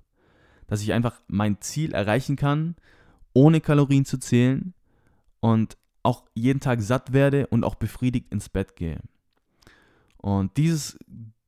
dass 0.70 0.82
ich 0.82 0.92
einfach 0.92 1.20
mein 1.26 1.60
Ziel 1.60 1.92
erreichen 1.92 2.36
kann, 2.36 2.76
ohne 3.34 3.60
Kalorien 3.60 4.04
zu 4.04 4.18
zählen 4.18 4.72
und 5.40 5.76
auch 6.02 6.24
jeden 6.34 6.60
Tag 6.60 6.80
satt 6.80 7.12
werde 7.12 7.46
und 7.48 7.64
auch 7.64 7.74
befriedigt 7.74 8.32
ins 8.32 8.48
Bett 8.48 8.76
gehe. 8.76 9.00
Und 10.16 10.56
dieses 10.56 10.96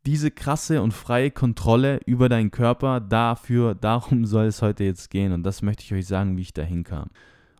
diese 0.04 0.32
krasse 0.32 0.82
und 0.82 0.92
freie 0.92 1.30
Kontrolle 1.30 2.00
über 2.06 2.28
deinen 2.28 2.50
Körper, 2.50 2.98
dafür, 3.00 3.74
darum 3.74 4.24
soll 4.26 4.46
es 4.46 4.60
heute 4.60 4.84
jetzt 4.84 5.10
gehen. 5.10 5.32
Und 5.32 5.44
das 5.44 5.62
möchte 5.62 5.84
ich 5.84 5.94
euch 5.94 6.06
sagen, 6.06 6.36
wie 6.36 6.42
ich 6.42 6.52
da 6.52 6.62
hinkam. 6.62 7.08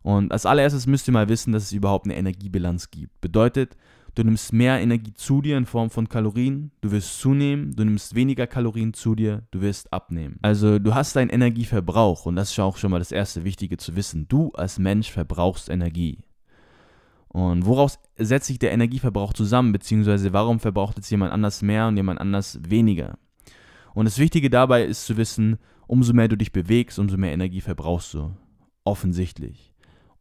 Und 0.02 0.32
als 0.32 0.46
allererstes 0.46 0.88
müsst 0.88 1.06
ihr 1.06 1.12
mal 1.12 1.28
wissen, 1.28 1.52
dass 1.52 1.62
es 1.62 1.72
überhaupt 1.72 2.06
eine 2.06 2.16
Energiebilanz 2.16 2.90
gibt. 2.90 3.20
Bedeutet, 3.20 3.76
du 4.14 4.24
nimmst 4.24 4.52
mehr 4.52 4.80
Energie 4.80 5.14
zu 5.14 5.42
dir 5.42 5.56
in 5.56 5.66
Form 5.66 5.90
von 5.90 6.08
Kalorien, 6.08 6.70
du 6.80 6.90
wirst 6.90 7.20
zunehmen, 7.20 7.74
du 7.74 7.84
nimmst 7.84 8.14
weniger 8.14 8.46
Kalorien 8.46 8.94
zu 8.94 9.14
dir, 9.14 9.42
du 9.50 9.60
wirst 9.60 9.92
abnehmen. 9.92 10.38
Also 10.42 10.78
du 10.78 10.94
hast 10.94 11.16
deinen 11.16 11.30
Energieverbrauch 11.30 12.26
und 12.26 12.36
das 12.36 12.50
ist 12.50 12.58
auch 12.58 12.76
schon 12.76 12.90
mal 12.90 12.98
das 12.98 13.12
erste 13.12 13.44
Wichtige 13.44 13.76
zu 13.76 13.96
wissen. 13.96 14.28
Du 14.28 14.50
als 14.52 14.78
Mensch 14.78 15.10
verbrauchst 15.10 15.68
Energie. 15.68 16.18
Und 17.28 17.64
woraus 17.64 17.98
setzt 18.18 18.48
sich 18.48 18.58
der 18.58 18.72
Energieverbrauch 18.72 19.32
zusammen, 19.32 19.72
beziehungsweise 19.72 20.34
warum 20.34 20.60
verbraucht 20.60 20.96
jetzt 20.96 21.10
jemand 21.10 21.32
anders 21.32 21.62
mehr 21.62 21.88
und 21.88 21.96
jemand 21.96 22.20
anders 22.20 22.58
weniger? 22.68 23.18
Und 23.94 24.04
das 24.04 24.18
Wichtige 24.18 24.50
dabei 24.50 24.84
ist 24.84 25.06
zu 25.06 25.16
wissen, 25.16 25.58
umso 25.86 26.12
mehr 26.12 26.28
du 26.28 26.36
dich 26.36 26.52
bewegst, 26.52 26.98
umso 26.98 27.16
mehr 27.16 27.32
Energie 27.32 27.62
verbrauchst 27.62 28.12
du. 28.14 28.32
Offensichtlich. 28.84 29.71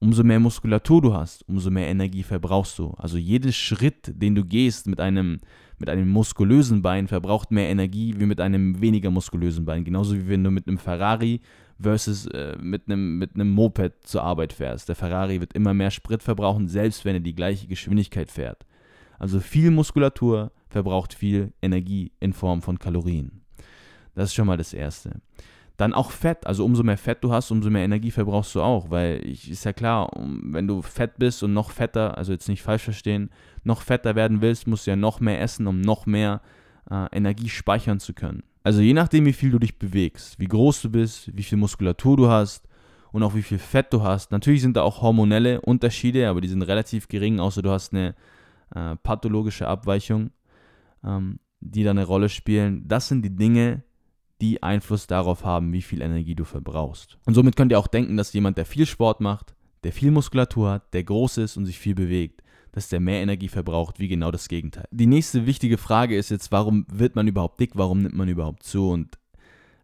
Umso 0.03 0.23
mehr 0.23 0.39
Muskulatur 0.39 0.99
du 0.99 1.13
hast, 1.13 1.47
umso 1.47 1.69
mehr 1.69 1.87
Energie 1.87 2.23
verbrauchst 2.23 2.79
du. 2.79 2.89
Also 2.97 3.17
jeder 3.17 3.51
Schritt, 3.51 4.11
den 4.15 4.33
du 4.33 4.43
gehst 4.43 4.87
mit 4.87 4.99
einem, 4.99 5.37
mit 5.77 5.89
einem 5.89 6.09
muskulösen 6.09 6.81
Bein, 6.81 7.07
verbraucht 7.07 7.51
mehr 7.51 7.69
Energie 7.69 8.15
wie 8.17 8.25
mit 8.25 8.41
einem 8.41 8.81
weniger 8.81 9.11
muskulösen 9.11 9.63
Bein. 9.63 9.83
Genauso 9.83 10.15
wie 10.15 10.27
wenn 10.27 10.43
du 10.43 10.49
mit 10.49 10.67
einem 10.67 10.79
Ferrari 10.79 11.41
versus 11.79 12.25
äh, 12.25 12.57
mit 12.59 12.87
einem 12.87 13.19
mit 13.19 13.37
Moped 13.37 13.93
zur 14.01 14.23
Arbeit 14.23 14.53
fährst. 14.53 14.89
Der 14.89 14.95
Ferrari 14.95 15.39
wird 15.39 15.53
immer 15.53 15.75
mehr 15.75 15.91
Sprit 15.91 16.23
verbrauchen, 16.23 16.67
selbst 16.67 17.05
wenn 17.05 17.17
er 17.17 17.21
die 17.21 17.35
gleiche 17.35 17.67
Geschwindigkeit 17.67 18.31
fährt. 18.31 18.65
Also 19.19 19.39
viel 19.39 19.69
Muskulatur 19.69 20.51
verbraucht 20.67 21.13
viel 21.13 21.53
Energie 21.61 22.11
in 22.19 22.33
Form 22.33 22.63
von 22.63 22.79
Kalorien. 22.79 23.41
Das 24.15 24.29
ist 24.29 24.33
schon 24.33 24.47
mal 24.47 24.57
das 24.57 24.73
Erste. 24.73 25.21
Dann 25.81 25.95
auch 25.95 26.11
Fett, 26.11 26.45
also 26.45 26.63
umso 26.63 26.83
mehr 26.83 26.95
Fett 26.95 27.23
du 27.23 27.31
hast, 27.31 27.49
umso 27.49 27.71
mehr 27.71 27.83
Energie 27.83 28.11
verbrauchst 28.11 28.53
du 28.53 28.61
auch, 28.61 28.91
weil 28.91 29.25
ich, 29.25 29.49
ist 29.49 29.63
ja 29.63 29.73
klar, 29.73 30.11
wenn 30.15 30.67
du 30.67 30.83
fett 30.83 31.17
bist 31.17 31.41
und 31.41 31.53
noch 31.53 31.71
fetter, 31.71 32.19
also 32.19 32.31
jetzt 32.31 32.47
nicht 32.47 32.61
falsch 32.61 32.83
verstehen, 32.83 33.31
noch 33.63 33.81
fetter 33.81 34.13
werden 34.13 34.41
willst, 34.41 34.67
musst 34.67 34.85
du 34.85 34.91
ja 34.91 34.95
noch 34.95 35.19
mehr 35.21 35.41
essen, 35.41 35.65
um 35.65 35.81
noch 35.81 36.05
mehr 36.05 36.41
äh, 36.91 37.07
Energie 37.11 37.49
speichern 37.49 37.99
zu 37.99 38.13
können. 38.13 38.43
Also 38.61 38.81
je 38.81 38.93
nachdem, 38.93 39.25
wie 39.25 39.33
viel 39.33 39.49
du 39.49 39.57
dich 39.57 39.79
bewegst, 39.79 40.39
wie 40.39 40.45
groß 40.45 40.83
du 40.83 40.91
bist, 40.91 41.35
wie 41.35 41.41
viel 41.41 41.57
Muskulatur 41.57 42.15
du 42.15 42.29
hast 42.29 42.67
und 43.11 43.23
auch 43.23 43.33
wie 43.33 43.41
viel 43.41 43.57
Fett 43.57 43.91
du 43.91 44.03
hast. 44.03 44.31
Natürlich 44.31 44.61
sind 44.61 44.77
da 44.77 44.83
auch 44.83 45.01
hormonelle 45.01 45.61
Unterschiede, 45.61 46.29
aber 46.29 46.41
die 46.41 46.47
sind 46.47 46.61
relativ 46.61 47.07
gering, 47.07 47.39
außer 47.39 47.63
du 47.63 47.71
hast 47.71 47.91
eine 47.91 48.13
äh, 48.75 48.97
pathologische 48.97 49.67
Abweichung, 49.67 50.29
ähm, 51.03 51.39
die 51.59 51.83
da 51.83 51.89
eine 51.89 52.05
Rolle 52.05 52.29
spielen. 52.29 52.87
Das 52.87 53.07
sind 53.07 53.23
die 53.23 53.35
Dinge, 53.35 53.81
die 54.41 54.63
Einfluss 54.63 55.07
darauf 55.07 55.45
haben, 55.45 55.71
wie 55.71 55.81
viel 55.81 56.01
Energie 56.01 56.35
du 56.35 56.43
verbrauchst. 56.43 57.17
Und 57.25 57.35
somit 57.35 57.55
könnt 57.55 57.71
ihr 57.71 57.79
auch 57.79 57.87
denken, 57.87 58.17
dass 58.17 58.33
jemand, 58.33 58.57
der 58.57 58.65
viel 58.65 58.85
Sport 58.85 59.21
macht, 59.21 59.53
der 59.83 59.93
viel 59.93 60.11
Muskulatur 60.11 60.71
hat, 60.71 60.93
der 60.93 61.03
groß 61.03 61.37
ist 61.37 61.57
und 61.57 61.65
sich 61.65 61.79
viel 61.79 61.95
bewegt, 61.95 62.41
dass 62.71 62.89
der 62.89 62.99
mehr 62.99 63.21
Energie 63.21 63.49
verbraucht, 63.49 63.99
wie 63.99 64.07
genau 64.07 64.31
das 64.31 64.47
Gegenteil. 64.47 64.87
Die 64.91 65.07
nächste 65.07 65.45
wichtige 65.45 65.77
Frage 65.77 66.17
ist 66.17 66.29
jetzt, 66.29 66.51
warum 66.51 66.85
wird 66.91 67.15
man 67.15 67.27
überhaupt 67.27 67.59
dick, 67.59 67.71
warum 67.75 68.01
nimmt 68.01 68.15
man 68.15 68.29
überhaupt 68.29 68.63
zu? 68.63 68.89
Und 68.89 69.17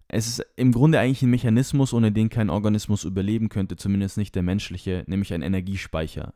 es 0.08 0.28
ist 0.28 0.46
im 0.56 0.72
Grunde 0.72 1.00
eigentlich 1.00 1.22
ein 1.22 1.30
Mechanismus, 1.30 1.94
ohne 1.94 2.12
den 2.12 2.30
kein 2.30 2.50
Organismus 2.50 3.04
überleben 3.04 3.50
könnte, 3.50 3.76
zumindest 3.76 4.18
nicht 4.18 4.36
der 4.36 4.44
menschliche, 4.44 5.04
nämlich 5.08 5.34
ein 5.34 5.42
Energiespeicher. 5.42 6.34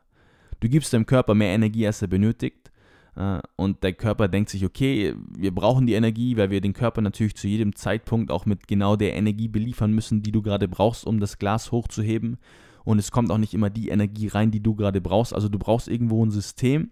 Du 0.60 0.68
gibst 0.68 0.92
deinem 0.92 1.06
Körper 1.06 1.34
mehr 1.34 1.54
Energie, 1.54 1.86
als 1.86 2.02
er 2.02 2.08
benötigt. 2.08 2.70
Äh, 3.16 3.40
und 3.56 3.82
der 3.82 3.92
Körper 3.92 4.28
denkt 4.28 4.50
sich, 4.50 4.64
okay, 4.64 5.14
wir 5.36 5.54
brauchen 5.54 5.86
die 5.86 5.94
Energie, 5.94 6.36
weil 6.36 6.50
wir 6.50 6.60
den 6.60 6.72
Körper 6.72 7.00
natürlich 7.00 7.36
zu 7.36 7.48
jedem 7.48 7.74
Zeitpunkt 7.74 8.30
auch 8.30 8.46
mit 8.46 8.68
genau 8.68 8.96
der 8.96 9.14
Energie 9.14 9.48
beliefern 9.48 9.92
müssen, 9.92 10.22
die 10.22 10.32
du 10.32 10.42
gerade 10.42 10.68
brauchst, 10.68 11.06
um 11.06 11.20
das 11.20 11.38
Glas 11.38 11.72
hochzuheben 11.72 12.38
und 12.84 12.98
es 12.98 13.10
kommt 13.10 13.30
auch 13.30 13.38
nicht 13.38 13.54
immer 13.54 13.70
die 13.70 13.88
Energie 13.88 14.28
rein, 14.28 14.50
die 14.50 14.62
du 14.62 14.74
gerade 14.74 15.00
brauchst. 15.00 15.34
Also 15.34 15.48
du 15.48 15.58
brauchst 15.58 15.88
irgendwo 15.88 16.24
ein 16.24 16.30
System, 16.30 16.90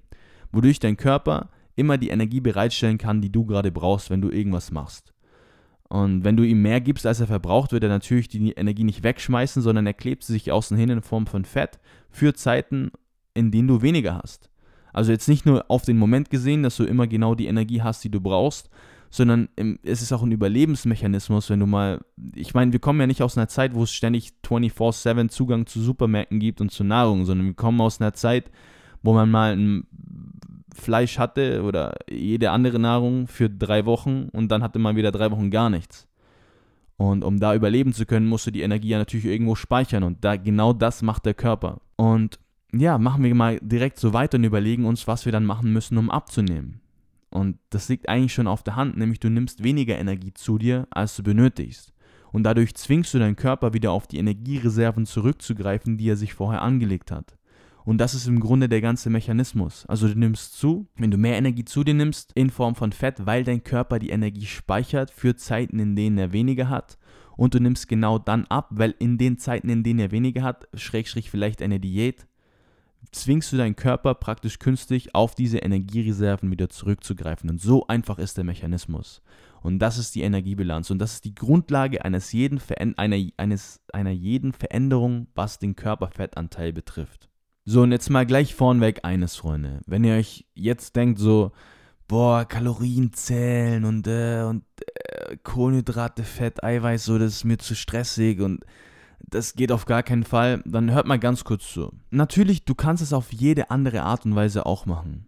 wodurch 0.52 0.78
dein 0.78 0.96
Körper 0.96 1.50
immer 1.76 1.98
die 1.98 2.10
Energie 2.10 2.40
bereitstellen 2.40 2.98
kann, 2.98 3.20
die 3.20 3.32
du 3.32 3.44
gerade 3.44 3.72
brauchst, 3.72 4.10
wenn 4.10 4.20
du 4.20 4.30
irgendwas 4.30 4.70
machst. 4.70 5.12
Und 5.88 6.22
wenn 6.22 6.36
du 6.36 6.44
ihm 6.44 6.62
mehr 6.62 6.80
gibst, 6.80 7.04
als 7.06 7.18
er 7.18 7.26
verbraucht, 7.26 7.72
wird 7.72 7.82
er 7.82 7.88
natürlich 7.88 8.28
die 8.28 8.52
Energie 8.52 8.84
nicht 8.84 9.02
wegschmeißen, 9.02 9.60
sondern 9.62 9.86
er 9.86 9.94
klebt 9.94 10.22
sie 10.22 10.34
sich 10.34 10.52
außen 10.52 10.76
hin 10.76 10.90
in 10.90 11.02
Form 11.02 11.26
von 11.26 11.44
Fett 11.44 11.80
für 12.10 12.34
Zeiten, 12.34 12.92
in 13.34 13.50
denen 13.50 13.66
du 13.66 13.82
weniger 13.82 14.20
hast. 14.22 14.49
Also 14.92 15.12
jetzt 15.12 15.28
nicht 15.28 15.46
nur 15.46 15.64
auf 15.68 15.84
den 15.84 15.98
Moment 15.98 16.30
gesehen, 16.30 16.62
dass 16.62 16.76
du 16.76 16.84
immer 16.84 17.06
genau 17.06 17.34
die 17.34 17.46
Energie 17.46 17.82
hast, 17.82 18.02
die 18.04 18.10
du 18.10 18.20
brauchst, 18.20 18.70
sondern 19.10 19.48
es 19.82 20.02
ist 20.02 20.12
auch 20.12 20.22
ein 20.22 20.30
Überlebensmechanismus, 20.30 21.50
wenn 21.50 21.60
du 21.60 21.66
mal, 21.66 22.00
ich 22.34 22.54
meine, 22.54 22.72
wir 22.72 22.78
kommen 22.78 23.00
ja 23.00 23.06
nicht 23.06 23.22
aus 23.22 23.36
einer 23.36 23.48
Zeit, 23.48 23.74
wo 23.74 23.82
es 23.82 23.92
ständig 23.92 24.32
24/7 24.44 25.28
Zugang 25.28 25.66
zu 25.66 25.80
Supermärkten 25.80 26.38
gibt 26.38 26.60
und 26.60 26.70
zu 26.70 26.84
Nahrung, 26.84 27.24
sondern 27.24 27.48
wir 27.48 27.54
kommen 27.54 27.80
aus 27.80 28.00
einer 28.00 28.12
Zeit, 28.12 28.50
wo 29.02 29.12
man 29.12 29.30
mal 29.30 29.56
ein 29.56 29.86
Fleisch 30.72 31.18
hatte 31.18 31.62
oder 31.64 31.94
jede 32.08 32.52
andere 32.52 32.78
Nahrung 32.78 33.26
für 33.26 33.50
drei 33.50 33.84
Wochen 33.84 34.28
und 34.32 34.48
dann 34.48 34.62
hatte 34.62 34.78
man 34.78 34.94
wieder 34.94 35.10
drei 35.10 35.30
Wochen 35.32 35.50
gar 35.50 35.70
nichts. 35.70 36.06
Und 36.96 37.24
um 37.24 37.40
da 37.40 37.54
überleben 37.54 37.94
zu 37.94 38.04
können, 38.04 38.28
musst 38.28 38.46
du 38.46 38.50
die 38.50 38.60
Energie 38.60 38.88
ja 38.88 38.98
natürlich 38.98 39.24
irgendwo 39.24 39.54
speichern. 39.54 40.02
Und 40.02 40.22
da, 40.22 40.36
genau 40.36 40.74
das 40.74 41.00
macht 41.00 41.24
der 41.24 41.32
Körper. 41.32 41.80
Und 41.96 42.38
ja, 42.72 42.98
machen 42.98 43.24
wir 43.24 43.34
mal 43.34 43.58
direkt 43.60 43.98
so 43.98 44.12
weiter 44.12 44.38
und 44.38 44.44
überlegen 44.44 44.84
uns, 44.84 45.06
was 45.06 45.24
wir 45.24 45.32
dann 45.32 45.44
machen 45.44 45.72
müssen, 45.72 45.98
um 45.98 46.10
abzunehmen. 46.10 46.80
Und 47.30 47.58
das 47.70 47.88
liegt 47.88 48.08
eigentlich 48.08 48.34
schon 48.34 48.46
auf 48.46 48.62
der 48.62 48.76
Hand, 48.76 48.96
nämlich 48.96 49.20
du 49.20 49.30
nimmst 49.30 49.62
weniger 49.62 49.98
Energie 49.98 50.34
zu 50.34 50.58
dir, 50.58 50.86
als 50.90 51.16
du 51.16 51.22
benötigst. 51.22 51.92
Und 52.32 52.44
dadurch 52.44 52.74
zwingst 52.74 53.12
du 53.14 53.18
deinen 53.18 53.36
Körper 53.36 53.72
wieder 53.72 53.92
auf 53.92 54.06
die 54.06 54.18
Energiereserven 54.18 55.06
zurückzugreifen, 55.06 55.96
die 55.96 56.08
er 56.08 56.16
sich 56.16 56.34
vorher 56.34 56.62
angelegt 56.62 57.10
hat. 57.10 57.36
Und 57.84 57.98
das 57.98 58.14
ist 58.14 58.26
im 58.26 58.40
Grunde 58.40 58.68
der 58.68 58.80
ganze 58.80 59.10
Mechanismus. 59.10 59.86
Also 59.86 60.06
du 60.06 60.18
nimmst 60.18 60.54
zu, 60.54 60.86
wenn 60.96 61.10
du 61.10 61.16
mehr 61.16 61.38
Energie 61.38 61.64
zu 61.64 61.82
dir 61.82 61.94
nimmst, 61.94 62.30
in 62.34 62.50
Form 62.50 62.74
von 62.74 62.92
Fett, 62.92 63.26
weil 63.26 63.42
dein 63.42 63.64
Körper 63.64 63.98
die 63.98 64.10
Energie 64.10 64.46
speichert 64.46 65.10
für 65.10 65.34
Zeiten, 65.34 65.78
in 65.78 65.96
denen 65.96 66.18
er 66.18 66.32
weniger 66.32 66.68
hat. 66.68 66.98
Und 67.36 67.54
du 67.54 67.58
nimmst 67.58 67.88
genau 67.88 68.18
dann 68.18 68.44
ab, 68.46 68.68
weil 68.70 68.94
in 68.98 69.16
den 69.16 69.38
Zeiten, 69.38 69.70
in 69.70 69.82
denen 69.82 69.98
er 69.98 70.10
weniger 70.10 70.42
hat, 70.42 70.68
schrägstrich 70.74 71.30
vielleicht 71.30 71.62
eine 71.62 71.80
Diät, 71.80 72.26
zwingst 73.12 73.52
du 73.52 73.56
deinen 73.56 73.76
Körper 73.76 74.14
praktisch 74.14 74.58
künstlich 74.58 75.14
auf 75.14 75.34
diese 75.34 75.58
Energiereserven 75.58 76.50
wieder 76.50 76.68
zurückzugreifen. 76.68 77.50
Und 77.50 77.60
so 77.60 77.86
einfach 77.86 78.18
ist 78.18 78.36
der 78.36 78.44
Mechanismus. 78.44 79.22
Und 79.62 79.78
das 79.78 79.98
ist 79.98 80.14
die 80.14 80.22
Energiebilanz. 80.22 80.90
Und 80.90 80.98
das 80.98 81.14
ist 81.14 81.24
die 81.24 81.34
Grundlage 81.34 82.04
eines 82.04 82.32
jeden 82.32 82.60
einer, 82.96 83.16
eines, 83.36 83.80
einer 83.92 84.10
jeden 84.10 84.52
Veränderung, 84.52 85.26
was 85.34 85.58
den 85.58 85.76
Körperfettanteil 85.76 86.72
betrifft. 86.72 87.28
So, 87.64 87.82
und 87.82 87.92
jetzt 87.92 88.10
mal 88.10 88.26
gleich 88.26 88.54
vornweg 88.54 89.04
eines, 89.04 89.36
Freunde. 89.36 89.80
Wenn 89.86 90.04
ihr 90.04 90.14
euch 90.14 90.46
jetzt 90.54 90.96
denkt, 90.96 91.18
so, 91.18 91.52
boah, 92.08 92.44
Kalorien 92.44 93.12
zählen 93.12 93.84
und, 93.84 94.06
äh, 94.06 94.42
und 94.42 94.64
äh, 94.94 95.36
Kohlenhydrate, 95.42 96.24
Fett, 96.24 96.64
Eiweiß, 96.64 97.04
so, 97.04 97.18
das 97.18 97.34
ist 97.34 97.44
mir 97.44 97.58
zu 97.58 97.76
stressig 97.76 98.40
und 98.40 98.64
das 99.28 99.54
geht 99.54 99.72
auf 99.72 99.84
gar 99.84 100.02
keinen 100.02 100.24
Fall, 100.24 100.62
dann 100.64 100.90
hört 100.90 101.06
mal 101.06 101.18
ganz 101.18 101.44
kurz 101.44 101.72
zu. 101.72 101.92
Natürlich, 102.10 102.64
du 102.64 102.74
kannst 102.74 103.02
es 103.02 103.12
auf 103.12 103.32
jede 103.32 103.70
andere 103.70 104.02
Art 104.02 104.24
und 104.24 104.34
Weise 104.34 104.66
auch 104.66 104.86
machen. 104.86 105.26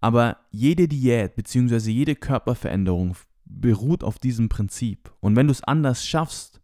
Aber 0.00 0.36
jede 0.50 0.88
Diät 0.88 1.36
bzw. 1.36 1.90
jede 1.90 2.14
Körperveränderung 2.14 3.16
beruht 3.44 4.04
auf 4.04 4.18
diesem 4.18 4.48
Prinzip. 4.48 5.12
Und 5.20 5.36
wenn 5.36 5.46
du 5.46 5.52
es 5.52 5.64
anders 5.64 6.06
schaffst, 6.06 6.60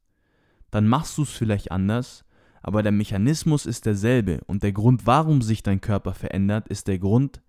dann 0.71 0.89
machst 0.89 1.19
du 1.19 1.23
es 1.23 1.31
vielleicht 1.31 1.71
anders, 1.71 2.25
aber 2.63 2.83
der 2.83 2.93
Mechanismus 2.93 3.67
ist 3.67 3.87
derselbe. 3.87 4.41
Und 4.47 4.63
der 4.63 4.73
Grund, 4.73 5.07
warum 5.07 5.43
sich 5.43 5.63
dein 5.63 5.81
Körper 5.81 6.15
verändert, 6.15 6.69
ist 6.69 6.89
der 6.89 6.99
Grund, 6.99 7.43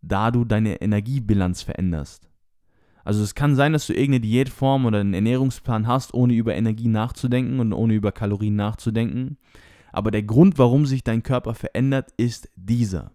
da 0.00 0.30
du 0.30 0.44
deine 0.44 0.80
Energiebilanz 0.80 1.62
veränderst. 1.62 2.31
Also 3.04 3.22
es 3.22 3.34
kann 3.34 3.56
sein, 3.56 3.72
dass 3.72 3.86
du 3.86 3.92
irgendeine 3.92 4.20
Diätform 4.20 4.86
oder 4.86 5.00
einen 5.00 5.14
Ernährungsplan 5.14 5.86
hast, 5.86 6.14
ohne 6.14 6.34
über 6.34 6.54
Energie 6.54 6.88
nachzudenken 6.88 7.60
und 7.60 7.72
ohne 7.72 7.94
über 7.94 8.12
Kalorien 8.12 8.56
nachzudenken. 8.56 9.38
Aber 9.92 10.10
der 10.10 10.22
Grund, 10.22 10.58
warum 10.58 10.86
sich 10.86 11.04
dein 11.04 11.22
Körper 11.22 11.54
verändert, 11.54 12.12
ist 12.16 12.48
dieser. 12.56 13.12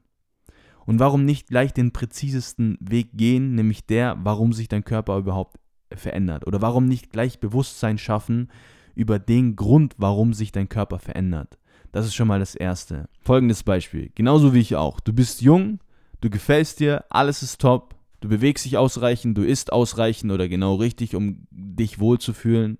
Und 0.85 0.99
warum 0.99 1.25
nicht 1.25 1.47
gleich 1.47 1.73
den 1.73 1.91
präzisesten 1.91 2.77
Weg 2.79 3.09
gehen, 3.13 3.55
nämlich 3.55 3.85
der, 3.85 4.17
warum 4.23 4.53
sich 4.53 4.67
dein 4.67 4.85
Körper 4.85 5.17
überhaupt 5.17 5.59
verändert? 5.93 6.47
Oder 6.47 6.61
warum 6.61 6.87
nicht 6.87 7.11
gleich 7.11 7.39
Bewusstsein 7.39 7.97
schaffen 7.97 8.49
über 8.95 9.19
den 9.19 9.55
Grund, 9.55 9.95
warum 9.97 10.33
sich 10.33 10.51
dein 10.51 10.69
Körper 10.69 10.99
verändert? 10.99 11.57
Das 11.91 12.05
ist 12.05 12.15
schon 12.15 12.27
mal 12.27 12.39
das 12.39 12.55
Erste. 12.55 13.09
Folgendes 13.21 13.63
Beispiel, 13.63 14.11
genauso 14.15 14.53
wie 14.53 14.59
ich 14.59 14.75
auch. 14.75 14.99
Du 14.99 15.13
bist 15.13 15.41
jung, 15.41 15.79
du 16.21 16.29
gefällst 16.29 16.79
dir, 16.79 17.05
alles 17.09 17.41
ist 17.43 17.59
top, 17.59 17.96
Du 18.19 18.29
bewegst 18.29 18.65
dich 18.65 18.77
ausreichend, 18.77 19.37
du 19.37 19.43
isst 19.43 19.71
ausreichend 19.71 20.31
oder 20.31 20.47
genau 20.47 20.75
richtig, 20.75 21.15
um 21.15 21.47
dich 21.51 21.99
wohlzufühlen. 21.99 22.77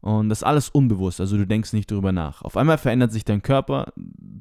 Und 0.00 0.28
das 0.28 0.40
ist 0.40 0.44
alles 0.44 0.68
unbewusst, 0.68 1.20
also 1.20 1.38
du 1.38 1.46
denkst 1.46 1.72
nicht 1.72 1.90
darüber 1.90 2.12
nach. 2.12 2.42
Auf 2.42 2.58
einmal 2.58 2.76
verändert 2.76 3.10
sich 3.10 3.24
dein 3.24 3.40
Körper 3.40 3.92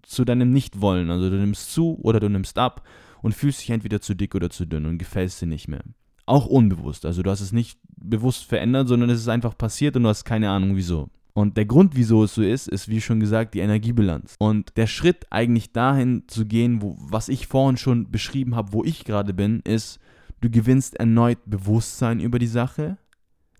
zu 0.02 0.26
deinem 0.26 0.52
Nichtwollen. 0.52 1.10
Also 1.10 1.30
du 1.30 1.38
nimmst 1.38 1.74
zu 1.74 1.98
oder 2.02 2.20
du 2.20 2.30
nimmst 2.30 2.58
ab 2.58 2.86
und 3.22 3.34
fühlst 3.34 3.62
dich 3.62 3.70
entweder 3.70 4.02
zu 4.02 4.14
dick 4.14 4.36
oder 4.36 4.50
zu 4.50 4.66
dünn 4.66 4.86
und 4.86 4.98
gefällst 4.98 5.42
dir 5.42 5.48
nicht 5.48 5.70
mehr. 5.70 5.84
Auch 6.26 6.46
unbewusst. 6.46 7.06
Also 7.06 7.24
du 7.24 7.32
hast 7.32 7.40
es 7.40 7.54
nicht 7.54 7.80
bewusst 7.96 8.44
verändert, 8.44 8.90
sondern 8.90 9.10
es 9.10 9.20
ist 9.20 9.30
einfach 9.30 9.58
passiert 9.58 9.96
und 9.96 10.04
du 10.04 10.10
hast 10.10 10.26
keine 10.26 10.50
Ahnung 10.50 10.76
wieso. 10.76 11.10
Und 11.34 11.58
der 11.58 11.66
Grund, 11.66 11.96
wieso 11.96 12.26
es 12.26 12.36
so 12.36 12.44
ist, 12.44 12.68
ist 12.68 12.90
wie 12.90 13.02
schon 13.02 13.20
gesagt 13.20 13.56
die 13.56 13.60
Energiebilanz. 13.60 14.36
Und 14.40 14.78
der 14.78 14.88
Schritt 14.88 15.26
eigentlich 15.32 15.72
dahin 15.72 16.24
zu 16.28 16.46
gehen, 16.46 16.82
wo, 16.82 16.96
was 17.00 17.28
ich 17.28 17.48
vorhin 17.48 17.78
schon 17.78 18.12
beschrieben 18.12 18.56
habe, 18.56 18.74
wo 18.74 18.84
ich 18.84 19.04
gerade 19.04 19.34
bin, 19.34 19.62
ist, 19.62 20.00
du 20.44 20.50
gewinnst 20.50 20.96
erneut 21.00 21.40
Bewusstsein 21.46 22.20
über 22.20 22.38
die 22.38 22.48
Sache, 22.48 22.98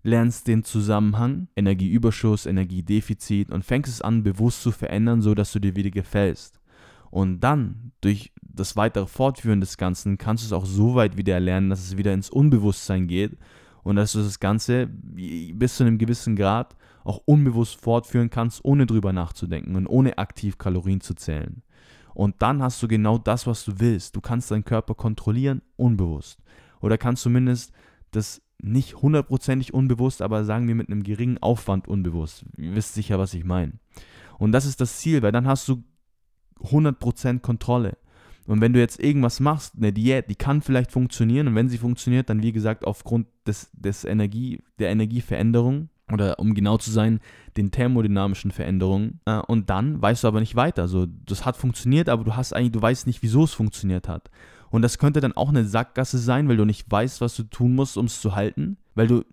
lernst 0.02 0.46
den 0.46 0.64
Zusammenhang, 0.64 1.48
Energieüberschuss, 1.56 2.44
Energiedefizit 2.44 3.50
und 3.50 3.64
fängst 3.64 3.90
es 3.90 4.02
an, 4.02 4.22
bewusst 4.22 4.62
zu 4.62 4.70
verändern, 4.70 5.22
sodass 5.22 5.52
du 5.52 5.60
dir 5.60 5.76
wieder 5.76 5.90
gefällst. 5.90 6.60
Und 7.10 7.40
dann, 7.40 7.92
durch 8.02 8.32
das 8.42 8.76
weitere 8.76 9.06
Fortführen 9.06 9.60
des 9.60 9.78
Ganzen, 9.78 10.18
kannst 10.18 10.42
du 10.42 10.46
es 10.46 10.52
auch 10.52 10.66
so 10.66 10.94
weit 10.94 11.16
wieder 11.16 11.34
erlernen, 11.34 11.70
dass 11.70 11.80
es 11.80 11.96
wieder 11.96 12.12
ins 12.12 12.28
Unbewusstsein 12.28 13.06
geht 13.06 13.38
und 13.82 13.96
dass 13.96 14.12
du 14.12 14.18
das 14.18 14.38
Ganze 14.40 14.88
bis 14.88 15.76
zu 15.76 15.84
einem 15.84 15.96
gewissen 15.96 16.36
Grad 16.36 16.76
auch 17.02 17.22
unbewusst 17.24 17.80
fortführen 17.80 18.30
kannst, 18.30 18.64
ohne 18.64 18.84
drüber 18.86 19.12
nachzudenken 19.12 19.76
und 19.76 19.86
ohne 19.86 20.18
aktiv 20.18 20.58
Kalorien 20.58 21.00
zu 21.00 21.14
zählen. 21.14 21.62
Und 22.14 22.36
dann 22.40 22.62
hast 22.62 22.82
du 22.82 22.88
genau 22.88 23.18
das, 23.18 23.46
was 23.46 23.64
du 23.64 23.72
willst. 23.78 24.14
Du 24.16 24.20
kannst 24.20 24.50
deinen 24.50 24.64
Körper 24.64 24.94
kontrollieren, 24.94 25.62
unbewusst. 25.76 26.38
Oder 26.84 26.98
kannst 26.98 27.22
zumindest 27.22 27.72
das 28.10 28.42
nicht 28.60 28.96
hundertprozentig 29.00 29.72
unbewusst, 29.72 30.20
aber 30.20 30.44
sagen 30.44 30.68
wir 30.68 30.74
mit 30.74 30.90
einem 30.90 31.02
geringen 31.02 31.38
Aufwand 31.38 31.88
unbewusst. 31.88 32.44
Ihr 32.58 32.76
wisst 32.76 32.92
sicher, 32.92 33.18
was 33.18 33.32
ich 33.32 33.42
meine. 33.42 33.72
Und 34.38 34.52
das 34.52 34.66
ist 34.66 34.82
das 34.82 34.98
Ziel, 34.98 35.22
weil 35.22 35.32
dann 35.32 35.46
hast 35.46 35.66
du 35.66 35.82
100% 36.60 37.40
Kontrolle. 37.40 37.96
Und 38.46 38.60
wenn 38.60 38.74
du 38.74 38.80
jetzt 38.80 39.00
irgendwas 39.00 39.40
machst, 39.40 39.76
eine 39.78 39.94
Diät, 39.94 40.28
die 40.28 40.34
kann 40.34 40.60
vielleicht 40.60 40.92
funktionieren 40.92 41.48
und 41.48 41.54
wenn 41.54 41.70
sie 41.70 41.78
funktioniert, 41.78 42.28
dann 42.28 42.42
wie 42.42 42.52
gesagt 42.52 42.86
aufgrund 42.86 43.28
des, 43.46 43.70
des 43.72 44.04
Energie, 44.04 44.62
der 44.78 44.90
Energieveränderung 44.90 45.88
oder 46.12 46.38
um 46.38 46.52
genau 46.52 46.76
zu 46.76 46.90
sein, 46.90 47.20
den 47.56 47.70
thermodynamischen 47.70 48.50
Veränderungen. 48.50 49.20
Äh, 49.24 49.38
und 49.38 49.70
dann 49.70 50.02
weißt 50.02 50.24
du 50.24 50.28
aber 50.28 50.40
nicht 50.40 50.54
weiter. 50.54 50.86
So, 50.86 51.06
das 51.06 51.46
hat 51.46 51.56
funktioniert, 51.56 52.10
aber 52.10 52.24
du 52.24 52.36
hast 52.36 52.52
eigentlich, 52.52 52.72
du 52.72 52.82
weißt 52.82 53.06
nicht, 53.06 53.22
wieso 53.22 53.44
es 53.44 53.54
funktioniert 53.54 54.06
hat. 54.06 54.30
Und 54.74 54.82
das 54.82 54.98
könnte 54.98 55.20
dann 55.20 55.36
auch 55.36 55.50
eine 55.50 55.64
Sackgasse 55.64 56.18
sein, 56.18 56.48
weil 56.48 56.56
du 56.56 56.64
nicht 56.64 56.90
weißt, 56.90 57.20
was 57.20 57.36
du 57.36 57.44
tun 57.44 57.76
musst, 57.76 57.96
um 57.96 58.06
es 58.06 58.20
zu 58.20 58.34
halten. 58.34 58.76
Weil 58.96 59.06
du 59.06 59.24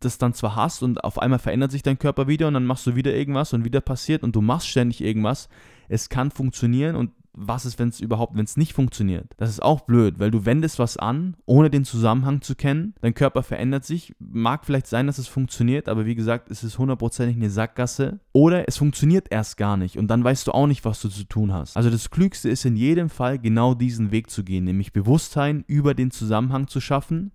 das 0.00 0.16
dann 0.16 0.32
zwar 0.32 0.56
hast 0.56 0.82
und 0.82 1.04
auf 1.04 1.18
einmal 1.18 1.38
verändert 1.38 1.70
sich 1.70 1.82
dein 1.82 1.98
Körper 1.98 2.28
wieder 2.28 2.48
und 2.48 2.54
dann 2.54 2.64
machst 2.64 2.86
du 2.86 2.94
wieder 2.94 3.12
irgendwas 3.12 3.52
und 3.52 3.66
wieder 3.66 3.82
passiert 3.82 4.22
und 4.22 4.34
du 4.34 4.40
machst 4.40 4.68
ständig 4.68 5.02
irgendwas. 5.02 5.50
Es 5.90 6.08
kann 6.08 6.30
funktionieren 6.30 6.96
und 6.96 7.10
was 7.34 7.66
ist, 7.66 7.78
wenn 7.78 7.88
es 7.88 8.00
überhaupt, 8.00 8.36
wenn 8.36 8.44
es 8.44 8.56
nicht 8.56 8.72
funktioniert? 8.72 9.32
Das 9.36 9.50
ist 9.50 9.62
auch 9.62 9.80
blöd, 9.82 10.18
weil 10.18 10.30
du 10.30 10.46
wendest 10.46 10.78
was 10.78 10.96
an, 10.96 11.36
ohne 11.46 11.68
den 11.70 11.84
Zusammenhang 11.84 12.40
zu 12.40 12.54
kennen. 12.54 12.94
Dein 13.00 13.14
Körper 13.14 13.42
verändert 13.42 13.84
sich. 13.84 14.14
Mag 14.18 14.64
vielleicht 14.64 14.86
sein, 14.86 15.06
dass 15.06 15.18
es 15.18 15.28
funktioniert, 15.28 15.88
aber 15.88 16.06
wie 16.06 16.14
gesagt, 16.14 16.50
es 16.50 16.64
ist 16.64 16.78
hundertprozentig 16.78 17.36
eine 17.36 17.50
Sackgasse. 17.50 18.20
Oder 18.32 18.68
es 18.68 18.76
funktioniert 18.76 19.26
erst 19.30 19.56
gar 19.56 19.76
nicht 19.76 19.98
und 19.98 20.08
dann 20.08 20.24
weißt 20.24 20.46
du 20.46 20.52
auch 20.52 20.66
nicht, 20.66 20.84
was 20.84 21.00
du 21.00 21.08
zu 21.08 21.24
tun 21.24 21.52
hast. 21.52 21.76
Also 21.76 21.90
das 21.90 22.10
Klügste 22.10 22.48
ist 22.48 22.64
in 22.64 22.76
jedem 22.76 23.10
Fall 23.10 23.38
genau 23.38 23.74
diesen 23.74 24.10
Weg 24.10 24.30
zu 24.30 24.44
gehen, 24.44 24.64
nämlich 24.64 24.92
Bewusstsein 24.92 25.64
über 25.66 25.94
den 25.94 26.10
Zusammenhang 26.10 26.68
zu 26.68 26.80
schaffen. 26.80 27.32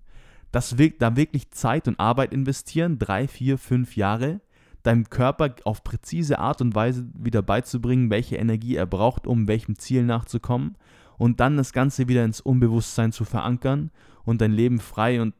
Das, 0.51 0.75
da 0.97 1.15
wirklich 1.15 1.51
Zeit 1.51 1.87
und 1.87 1.99
Arbeit 1.99 2.33
investieren, 2.33 2.97
drei, 2.97 3.27
vier, 3.27 3.57
fünf 3.59 3.95
Jahre 3.95 4.41
deinem 4.83 5.09
Körper 5.09 5.55
auf 5.65 5.83
präzise 5.83 6.39
Art 6.39 6.61
und 6.61 6.75
Weise 6.75 7.07
wieder 7.13 7.41
beizubringen, 7.41 8.09
welche 8.09 8.37
Energie 8.37 8.75
er 8.75 8.85
braucht, 8.85 9.27
um 9.27 9.47
welchem 9.47 9.77
Ziel 9.77 10.03
nachzukommen 10.03 10.77
und 11.17 11.39
dann 11.39 11.57
das 11.57 11.73
Ganze 11.73 12.07
wieder 12.07 12.23
ins 12.23 12.41
Unbewusstsein 12.41 13.11
zu 13.11 13.25
verankern 13.25 13.91
und 14.23 14.41
dein 14.41 14.53
Leben 14.53 14.79
frei 14.79 15.21
und 15.21 15.33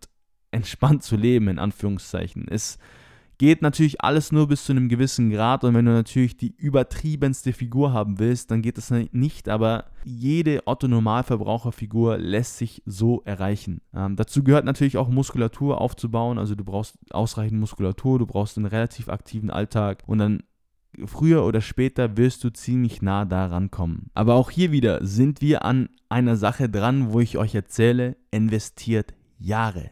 entspannt 0.52 1.04
zu 1.04 1.16
leben, 1.16 1.48
in 1.48 1.60
Anführungszeichen. 1.60 2.48
Ist 2.48 2.80
Geht 3.40 3.62
natürlich 3.62 4.02
alles 4.02 4.34
nur 4.34 4.50
bis 4.50 4.66
zu 4.66 4.74
einem 4.74 4.90
gewissen 4.90 5.30
Grad 5.30 5.64
und 5.64 5.74
wenn 5.74 5.86
du 5.86 5.94
natürlich 5.94 6.36
die 6.36 6.54
übertriebenste 6.58 7.54
Figur 7.54 7.94
haben 7.94 8.20
willst, 8.20 8.52
dann 8.52 8.62
geht 8.62 8.78
das 8.78 8.92
nicht, 8.92 9.48
aber 9.48 9.86
jede 10.04 10.68
Otto-Normalverbraucherfigur 10.68 12.18
lässt 12.18 12.58
sich 12.58 12.84
so 12.86 13.22
erreichen. 13.24 13.80
Ähm, 13.94 14.18
dazu 14.18 14.44
gehört 14.44 14.66
natürlich 14.66 14.98
auch 14.98 15.08
Muskulatur 15.08 15.80
aufzubauen, 15.80 16.38
also 16.38 16.54
du 16.54 16.66
brauchst 16.66 16.98
ausreichend 17.12 17.62
Muskulatur, 17.62 18.20
du 18.20 18.26
brauchst 18.26 18.58
einen 18.58 18.66
relativ 18.66 19.08
aktiven 19.08 19.50
Alltag 19.50 20.04
und 20.06 20.18
dann 20.18 20.44
früher 21.06 21.46
oder 21.46 21.62
später 21.62 22.18
wirst 22.18 22.44
du 22.44 22.50
ziemlich 22.50 23.02
nah 23.02 23.24
daran 23.24 23.72
kommen. 23.72 24.10
Aber 24.16 24.34
auch 24.34 24.52
hier 24.52 24.74
wieder 24.74 25.06
sind 25.06 25.40
wir 25.40 25.64
an 25.64 25.88
einer 26.10 26.36
Sache 26.36 26.68
dran, 26.68 27.14
wo 27.14 27.22
ich 27.22 27.38
euch 27.38 27.56
erzähle, 27.56 28.18
investiert 28.32 29.14
Jahre. 29.38 29.92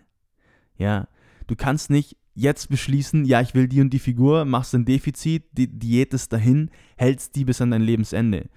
Ja, 0.76 1.08
du 1.48 1.56
kannst 1.56 1.90
nicht 1.90 2.18
jetzt 2.38 2.69
beschließen, 2.69 3.26
ja, 3.26 3.41
ich 3.41 3.56
will 3.56 3.67
die 3.67 3.82
und 3.82 3.89
die 3.91 4.00
Figur, 4.00 4.45
machst 4.45 4.76
ein 4.76 4.86
Defizit, 4.86 5.45
die 5.54 5.67
Diät 5.67 6.13
ist 6.13 6.32
dahin, 6.32 6.69
hältst 6.95 7.36
die 7.36 7.45
bis 7.45 7.62
an 7.62 7.71
dein 7.71 7.82
Lebensende. 7.82 8.50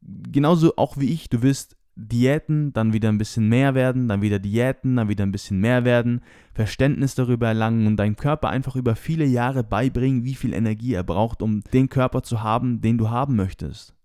Genauso 0.00 0.76
auch 0.76 0.96
wie 0.96 1.12
ich, 1.12 1.28
du 1.28 1.42
wirst 1.42 1.76
Diäten, 1.96 2.72
dann 2.72 2.92
wieder 2.94 3.10
ein 3.10 3.18
bisschen 3.18 3.48
mehr 3.48 3.74
werden, 3.74 4.08
dann 4.08 4.22
wieder 4.22 4.38
Diäten, 4.38 4.96
dann 4.96 5.08
wieder 5.08 5.24
ein 5.24 5.32
bisschen 5.32 5.60
mehr 5.60 5.84
werden, 5.84 6.22
Verständnis 6.54 7.14
darüber 7.14 7.48
erlangen 7.48 7.86
und 7.86 7.96
deinem 7.96 8.16
Körper 8.16 8.48
einfach 8.48 8.74
über 8.74 8.96
viele 8.96 9.26
Jahre 9.26 9.62
beibringen, 9.62 10.24
wie 10.24 10.34
viel 10.34 10.54
Energie 10.54 10.94
er 10.94 11.04
braucht, 11.04 11.42
um 11.42 11.60
den 11.72 11.90
Körper 11.90 12.22
zu 12.22 12.42
haben, 12.42 12.80
den 12.80 12.96
du 12.96 13.10
haben 13.10 13.36
möchtest. 13.36 13.95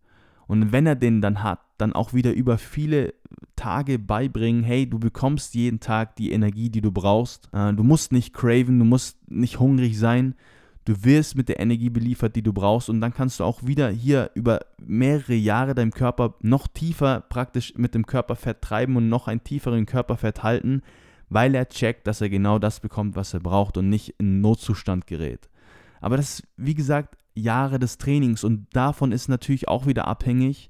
Und 0.52 0.74
wenn 0.74 0.86
er 0.86 0.98
den 0.98 1.22
dann 1.22 1.44
hat, 1.44 1.62
dann 1.78 1.94
auch 1.94 2.12
wieder 2.12 2.34
über 2.34 2.58
viele 2.58 3.14
Tage 3.56 3.98
beibringen, 3.98 4.64
hey, 4.64 4.86
du 4.86 5.00
bekommst 5.00 5.56
jeden 5.56 5.80
Tag 5.80 6.18
die 6.18 6.34
Energie, 6.34 6.70
die 6.70 6.82
du 6.82 6.92
brauchst. 6.92 7.48
Äh, 7.54 7.72
du 7.72 7.84
musst 7.84 8.12
nicht 8.12 8.34
craven, 8.34 8.78
du 8.78 8.84
musst 8.84 9.32
nicht 9.32 9.62
hungrig 9.62 9.98
sein. 9.98 10.36
Du 10.84 11.06
wirst 11.06 11.38
mit 11.38 11.48
der 11.48 11.62
Energie 11.62 11.90
beliefert, 11.90 12.36
die 12.36 12.42
du 12.42 12.52
brauchst 12.52 12.90
und 12.90 13.00
dann 13.00 13.14
kannst 13.14 13.40
du 13.40 13.46
auch 13.46 13.66
wieder 13.66 13.90
hier 13.92 14.30
über 14.34 14.60
mehrere 14.78 15.36
Jahre 15.36 15.74
deinem 15.74 15.92
Körper 15.92 16.36
noch 16.42 16.68
tiefer 16.68 17.22
praktisch 17.22 17.74
mit 17.78 17.96
dem 17.96 18.06
Körperfett 18.06 18.62
treiben 18.62 18.98
und 18.98 19.08
noch 19.08 19.30
einen 19.30 19.46
tieferen 19.46 19.86
Körperfett 19.86 20.44
halten, 20.44 20.82
weil 21.30 21.56
er 21.56 21.70
checkt, 21.70 22.08
dass 22.08 22.20
er 22.20 22.28
genau 22.28 22.60
das 22.60 22.82
bekommt, 22.82 23.16
was 23.16 23.34
er 23.34 23.40
braucht 23.40 23.78
und 23.78 23.88
nicht 23.88 24.16
in 24.18 24.42
Notzustand 24.42 25.08
gerät. 25.08 25.48
Aber 26.02 26.18
das 26.18 26.40
ist, 26.40 26.48
wie 26.58 26.76
gesagt, 26.76 27.16
Jahre 27.34 27.80
des 27.80 27.98
Trainings 27.98 28.44
und 28.44 28.68
davon 28.74 29.12
ist 29.12 29.30
natürlich 29.30 29.68
auch 29.68 29.86
wieder 29.86 30.08
abhängig, 30.08 30.70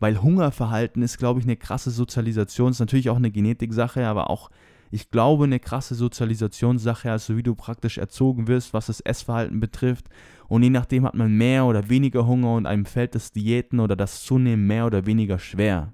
weil 0.00 0.22
Hungerverhalten 0.22 1.02
ist, 1.02 1.18
glaube 1.18 1.40
ich, 1.40 1.46
eine 1.46 1.56
krasse 1.56 1.90
Sozialisation, 1.90 2.70
ist 2.72 2.80
natürlich 2.80 3.10
auch 3.10 3.16
eine 3.16 3.30
Genetiksache, 3.30 4.06
aber 4.06 4.30
auch, 4.30 4.50
ich 4.90 5.10
glaube, 5.10 5.44
eine 5.44 5.60
krasse 5.60 5.94
Sozialisationssache, 5.94 7.10
also 7.10 7.36
wie 7.36 7.42
du 7.42 7.54
praktisch 7.54 7.98
erzogen 7.98 8.48
wirst, 8.48 8.74
was 8.74 8.86
das 8.86 9.00
Essverhalten 9.00 9.60
betrifft. 9.60 10.08
Und 10.48 10.64
je 10.64 10.70
nachdem 10.70 11.04
hat 11.04 11.14
man 11.14 11.32
mehr 11.36 11.64
oder 11.66 11.88
weniger 11.88 12.26
Hunger 12.26 12.54
und 12.54 12.66
einem 12.66 12.86
fällt 12.86 13.14
das 13.14 13.30
Diäten 13.30 13.78
oder 13.78 13.94
das 13.94 14.24
Zunehmen 14.24 14.66
mehr 14.66 14.86
oder 14.86 15.06
weniger 15.06 15.38
schwer. 15.38 15.92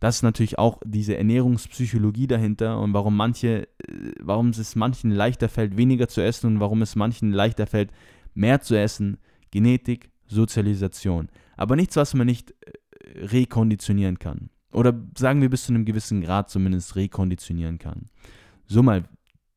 Das 0.00 0.16
ist 0.16 0.22
natürlich 0.22 0.58
auch 0.58 0.80
diese 0.84 1.16
Ernährungspsychologie 1.16 2.26
dahinter 2.26 2.78
und 2.78 2.92
warum 2.94 3.16
manche, 3.16 3.68
äh, 3.86 4.12
warum 4.20 4.50
es 4.50 4.76
manchen 4.76 5.10
leichter 5.10 5.48
fällt, 5.48 5.76
weniger 5.76 6.08
zu 6.08 6.22
essen 6.22 6.46
und 6.46 6.60
warum 6.60 6.82
es 6.82 6.94
manchen 6.94 7.32
leichter 7.32 7.66
fällt, 7.66 7.90
mehr 8.34 8.60
zu 8.60 8.78
essen. 8.78 9.18
Genetik, 9.50 10.10
Sozialisation. 10.26 11.28
Aber 11.56 11.76
nichts, 11.76 11.96
was 11.96 12.14
man 12.14 12.26
nicht 12.26 12.50
äh, 12.50 13.24
rekonditionieren 13.26 14.18
kann. 14.18 14.50
Oder 14.72 14.92
sagen 15.16 15.40
wir 15.40 15.50
bis 15.50 15.66
zu 15.66 15.72
einem 15.72 15.84
gewissen 15.84 16.20
Grad 16.20 16.50
zumindest 16.50 16.96
rekonditionieren 16.96 17.78
kann. 17.78 18.08
So 18.66 18.82
mal, 18.82 19.04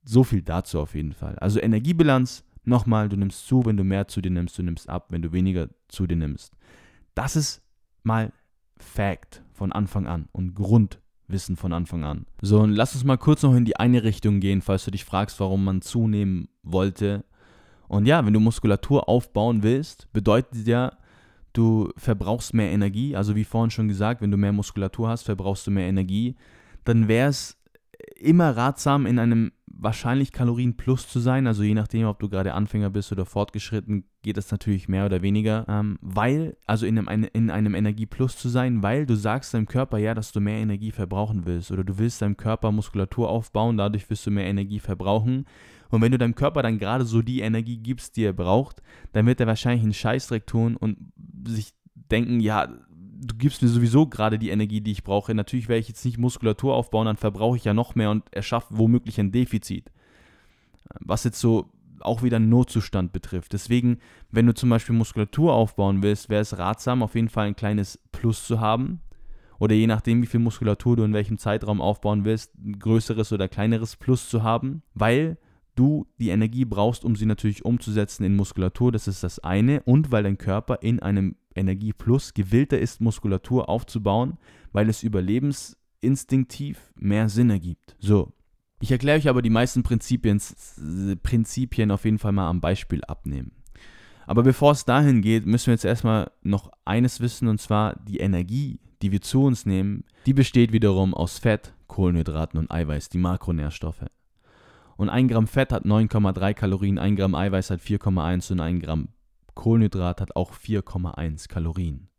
so 0.04 0.24
viel 0.24 0.42
dazu 0.42 0.80
auf 0.80 0.94
jeden 0.94 1.14
Fall. 1.14 1.36
Also 1.40 1.60
Energiebilanz, 1.60 2.44
nochmal, 2.64 3.10
du 3.10 3.18
nimmst 3.18 3.48
zu, 3.48 3.66
wenn 3.66 3.78
du 3.78 3.84
mehr 3.84 4.08
zu 4.08 4.22
dir 4.22 4.30
nimmst, 4.30 4.58
du 4.58 4.64
nimmst 4.64 4.90
ab, 4.90 5.08
wenn 5.10 5.22
du 5.22 5.32
weniger 5.32 5.70
zu 5.88 6.06
dir 6.06 6.18
nimmst. 6.18 6.54
Das 7.16 7.36
ist 7.36 7.64
mal 8.04 8.32
Fact 8.78 9.42
von 9.54 9.72
Anfang 9.72 10.06
an 10.06 10.30
und 10.32 10.54
Grundwissen 10.54 11.56
von 11.56 11.74
Anfang 11.74 12.04
an. 12.04 12.28
So, 12.42 12.60
und 12.60 12.72
lass 12.72 12.94
uns 12.94 13.04
mal 13.04 13.18
kurz 13.18 13.42
noch 13.42 13.56
in 13.56 13.66
die 13.66 13.78
eine 13.78 14.04
Richtung 14.04 14.40
gehen, 14.40 14.62
falls 14.62 14.86
du 14.86 14.92
dich 14.92 15.04
fragst, 15.04 15.40
warum 15.40 15.64
man 15.64 15.82
zunehmen 15.82 16.48
wollte. 16.62 17.26
Und 17.88 18.06
ja, 18.06 18.26
wenn 18.26 18.34
du 18.34 18.40
Muskulatur 18.40 19.08
aufbauen 19.08 19.64
willst, 19.64 20.12
bedeutet 20.14 20.68
ja, 20.68 20.92
du 21.54 21.92
verbrauchst 21.98 22.54
mehr 22.54 22.72
Energie. 22.72 23.16
Also 23.16 23.36
wie 23.36 23.44
vorhin 23.44 23.72
schon 23.72 23.88
gesagt, 23.88 24.22
wenn 24.22 24.32
du 24.32 24.38
mehr 24.38 24.54
Muskulatur 24.54 25.10
hast, 25.10 25.24
verbrauchst 25.24 25.66
du 25.68 25.72
mehr 25.72 25.88
Energie. 25.88 26.36
Dann 26.84 27.08
wäre 27.08 27.30
es 27.30 27.58
immer 28.16 28.56
ratsam, 28.56 29.06
in 29.06 29.20
einem 29.20 29.52
wahrscheinlich 29.66 30.32
Kalorienplus 30.32 31.08
zu 31.08 31.20
sein. 31.20 31.48
Also 31.48 31.64
je 31.64 31.74
nachdem, 31.74 32.08
ob 32.08 32.20
du 32.20 32.30
gerade 32.30 32.54
Anfänger 32.54 32.90
bist 32.90 33.12
oder 33.12 33.26
fortgeschritten, 33.26 34.06
geht 34.24 34.38
das 34.38 34.52
natürlich 34.52 34.88
mehr 34.88 35.06
oder 35.06 35.22
weniger. 35.22 35.66
Ähm, 35.68 35.98
weil, 36.02 36.58
also 36.66 36.86
in 36.86 37.08
einem, 37.08 37.28
in 37.34 37.52
einem 37.52 37.76
Energieplus 37.76 38.38
zu 38.38 38.50
sein, 38.50 38.82
weil 38.82 39.06
du 39.06 39.16
sagst 39.16 39.54
deinem 39.54 39.68
Körper 39.68 39.98
ja, 39.98 40.14
dass 40.14 40.32
du 40.32 40.40
mehr 40.40 40.58
Energie 40.58 40.92
verbrauchen 40.92 41.46
willst. 41.46 41.72
Oder 41.72 41.84
du 41.84 41.98
willst 41.98 42.22
deinem 42.22 42.38
Körper 42.38 42.72
Muskulatur 42.72 43.30
aufbauen, 43.30 43.78
dadurch 43.78 44.10
wirst 44.10 44.26
du 44.26 44.32
mehr 44.32 44.46
Energie 44.48 44.80
verbrauchen. 44.80 45.46
Und 45.90 46.02
wenn 46.02 46.12
du 46.12 46.18
deinem 46.18 46.36
Körper 46.36 46.62
dann 46.62 46.80
gerade 46.80 47.06
so 47.06 47.22
die 47.22 47.42
Energie 47.42 47.78
gibst, 47.78 48.18
die 48.18 48.24
er 48.24 48.34
braucht, 48.34 48.82
dann 49.14 49.26
wird 49.26 49.40
er 49.40 49.48
wahrscheinlich 49.48 49.84
einen 49.84 49.94
Scheißdreck 49.94 50.46
tun 50.48 50.76
und 50.76 50.98
sich 51.48 51.74
denken, 52.12 52.40
ja, 52.40 52.68
du 52.68 53.36
gibst 53.36 53.62
mir 53.62 53.68
sowieso 53.68 54.08
gerade 54.08 54.40
die 54.40 54.50
Energie, 54.50 54.82
die 54.82 54.92
ich 54.92 55.04
brauche. 55.04 55.34
Natürlich 55.34 55.68
werde 55.68 55.80
ich 55.80 55.88
jetzt 55.88 56.06
nicht 56.06 56.18
Muskulatur 56.18 56.76
aufbauen, 56.76 57.06
dann 57.06 57.18
verbrauche 57.18 57.58
ich 57.58 57.64
ja 57.64 57.74
noch 57.74 57.96
mehr 57.96 58.12
und 58.12 58.24
erschaffe 58.34 58.78
womöglich 58.78 59.20
ein 59.20 59.32
Defizit. 59.32 59.92
Was 61.00 61.24
jetzt 61.24 61.40
so 61.40 61.72
auch 62.02 62.24
wieder 62.24 62.38
einen 62.38 62.50
Notzustand 62.50 63.12
betrifft. 63.12 63.54
Deswegen, 63.54 63.98
wenn 64.32 64.46
du 64.46 64.54
zum 64.54 64.70
Beispiel 64.70 64.96
Muskulatur 64.96 65.54
aufbauen 65.54 66.04
willst, 66.04 66.30
wäre 66.30 66.42
es 66.42 66.58
ratsam, 66.58 67.02
auf 67.02 67.16
jeden 67.16 67.30
Fall 67.30 67.48
ein 67.48 67.56
kleines 67.56 68.00
Plus 68.12 68.46
zu 68.46 68.60
haben. 68.60 69.02
Oder 69.60 69.74
je 69.74 69.88
nachdem, 69.88 70.22
wie 70.22 70.28
viel 70.28 70.40
Muskulatur 70.40 70.96
du 70.96 71.04
in 71.04 71.14
welchem 71.14 71.40
Zeitraum 71.40 71.82
aufbauen 71.82 72.26
willst, 72.26 72.54
ein 72.60 72.78
größeres 72.78 73.34
oder 73.34 73.48
kleineres 73.48 73.96
Plus 73.96 74.30
zu 74.30 74.44
haben, 74.44 74.84
weil 74.94 75.38
du 75.78 76.08
die 76.20 76.30
Energie 76.30 76.66
brauchst, 76.66 77.06
um 77.06 77.16
sie 77.16 77.26
natürlich 77.26 77.64
umzusetzen 77.64 78.24
in 78.24 78.36
Muskulatur. 78.36 78.92
Das 78.92 79.08
ist 79.08 79.24
das 79.24 79.40
eine. 79.40 79.82
Und 79.84 80.12
weil 80.12 80.24
dein 80.24 80.38
Körper 80.38 80.80
in 80.82 81.00
einem 81.00 81.36
Energieplus 81.56 82.34
gewillter 82.34 82.80
ist, 82.80 83.02
Muskulatur 83.02 83.70
aufzubauen, 83.70 84.38
weil 84.74 84.90
es 84.90 85.04
überlebensinstinktiv 85.04 86.94
mehr 86.96 87.30
Sinn 87.30 87.50
ergibt. 87.50 87.96
So. 88.00 88.34
Ich 88.80 88.92
erkläre 88.92 89.18
euch 89.18 89.28
aber 89.28 89.42
die 89.42 89.50
meisten 89.50 89.82
Prinzipien, 89.82 90.40
Prinzipien 91.24 91.90
auf 91.90 92.06
jeden 92.06 92.20
Fall 92.20 92.32
mal 92.32 92.48
am 92.48 92.62
Beispiel 92.62 93.04
abnehmen. 93.06 93.52
Aber 94.28 94.44
bevor 94.44 94.74
es 94.74 94.86
dahin 94.86 95.22
geht, 95.22 95.46
müssen 95.46 95.68
wir 95.68 95.74
jetzt 95.74 95.86
erstmal 95.86 96.30
noch 96.44 96.70
eines 96.86 97.22
wissen, 97.22 97.48
und 97.48 97.60
zwar 97.60 97.96
die 97.96 98.18
Energie, 98.18 98.80
die 99.02 99.12
wir 99.12 99.22
zu 99.22 99.44
uns 99.44 99.66
nehmen, 99.66 100.04
die 100.26 100.34
besteht 100.34 100.74
wiederum 100.74 101.14
aus 101.14 101.40
Fett, 101.40 101.74
Kohlenhydraten 101.88 102.60
und 102.60 102.70
Eiweiß, 102.70 103.10
die 103.10 103.18
Makronährstoffe. 103.18 104.06
Und 104.98 105.10
ein 105.10 105.28
Gramm 105.28 105.48
Fett 105.48 105.72
hat 105.72 105.86
9,3 105.86 106.54
Kalorien, 106.54 106.98
ein 106.98 107.16
Gramm 107.16 107.36
Eiweiß 107.36 107.70
hat 107.70 107.80
4,1 107.82 108.52
und 108.52 108.60
ein 108.60 108.80
Gramm 108.80 109.10
Kohlenhydrat 109.54 110.22
hat 110.22 110.36
auch 110.36 110.54
4,1 110.54 111.48
Kalorien. 111.48 112.10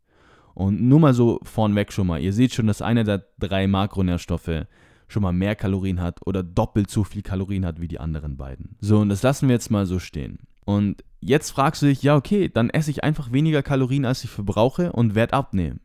Und 0.53 0.81
nur 0.81 0.99
mal 0.99 1.13
so 1.13 1.39
vornweg 1.43 1.93
schon 1.93 2.07
mal, 2.07 2.21
ihr 2.21 2.33
seht 2.33 2.53
schon, 2.53 2.67
dass 2.67 2.81
einer 2.81 3.03
der 3.03 3.25
drei 3.39 3.67
Makronährstoffe 3.67 4.65
schon 5.07 5.23
mal 5.23 5.31
mehr 5.33 5.55
Kalorien 5.55 6.01
hat 6.01 6.19
oder 6.25 6.43
doppelt 6.43 6.89
so 6.89 7.03
viel 7.03 7.21
Kalorien 7.21 7.65
hat 7.65 7.79
wie 7.81 7.87
die 7.87 7.99
anderen 7.99 8.37
beiden. 8.37 8.75
So, 8.79 8.99
und 8.99 9.09
das 9.09 9.23
lassen 9.23 9.47
wir 9.47 9.53
jetzt 9.53 9.71
mal 9.71 9.85
so 9.85 9.99
stehen. 9.99 10.39
Und 10.65 11.03
jetzt 11.19 11.49
fragst 11.51 11.81
du 11.81 11.87
dich, 11.87 12.03
ja, 12.03 12.15
okay, 12.15 12.49
dann 12.49 12.69
esse 12.69 12.91
ich 12.91 13.03
einfach 13.03 13.31
weniger 13.31 13.63
Kalorien, 13.63 14.05
als 14.05 14.23
ich 14.23 14.29
verbrauche 14.29 14.91
und 14.91 15.15
werde 15.15 15.33
abnehmen. 15.33 15.79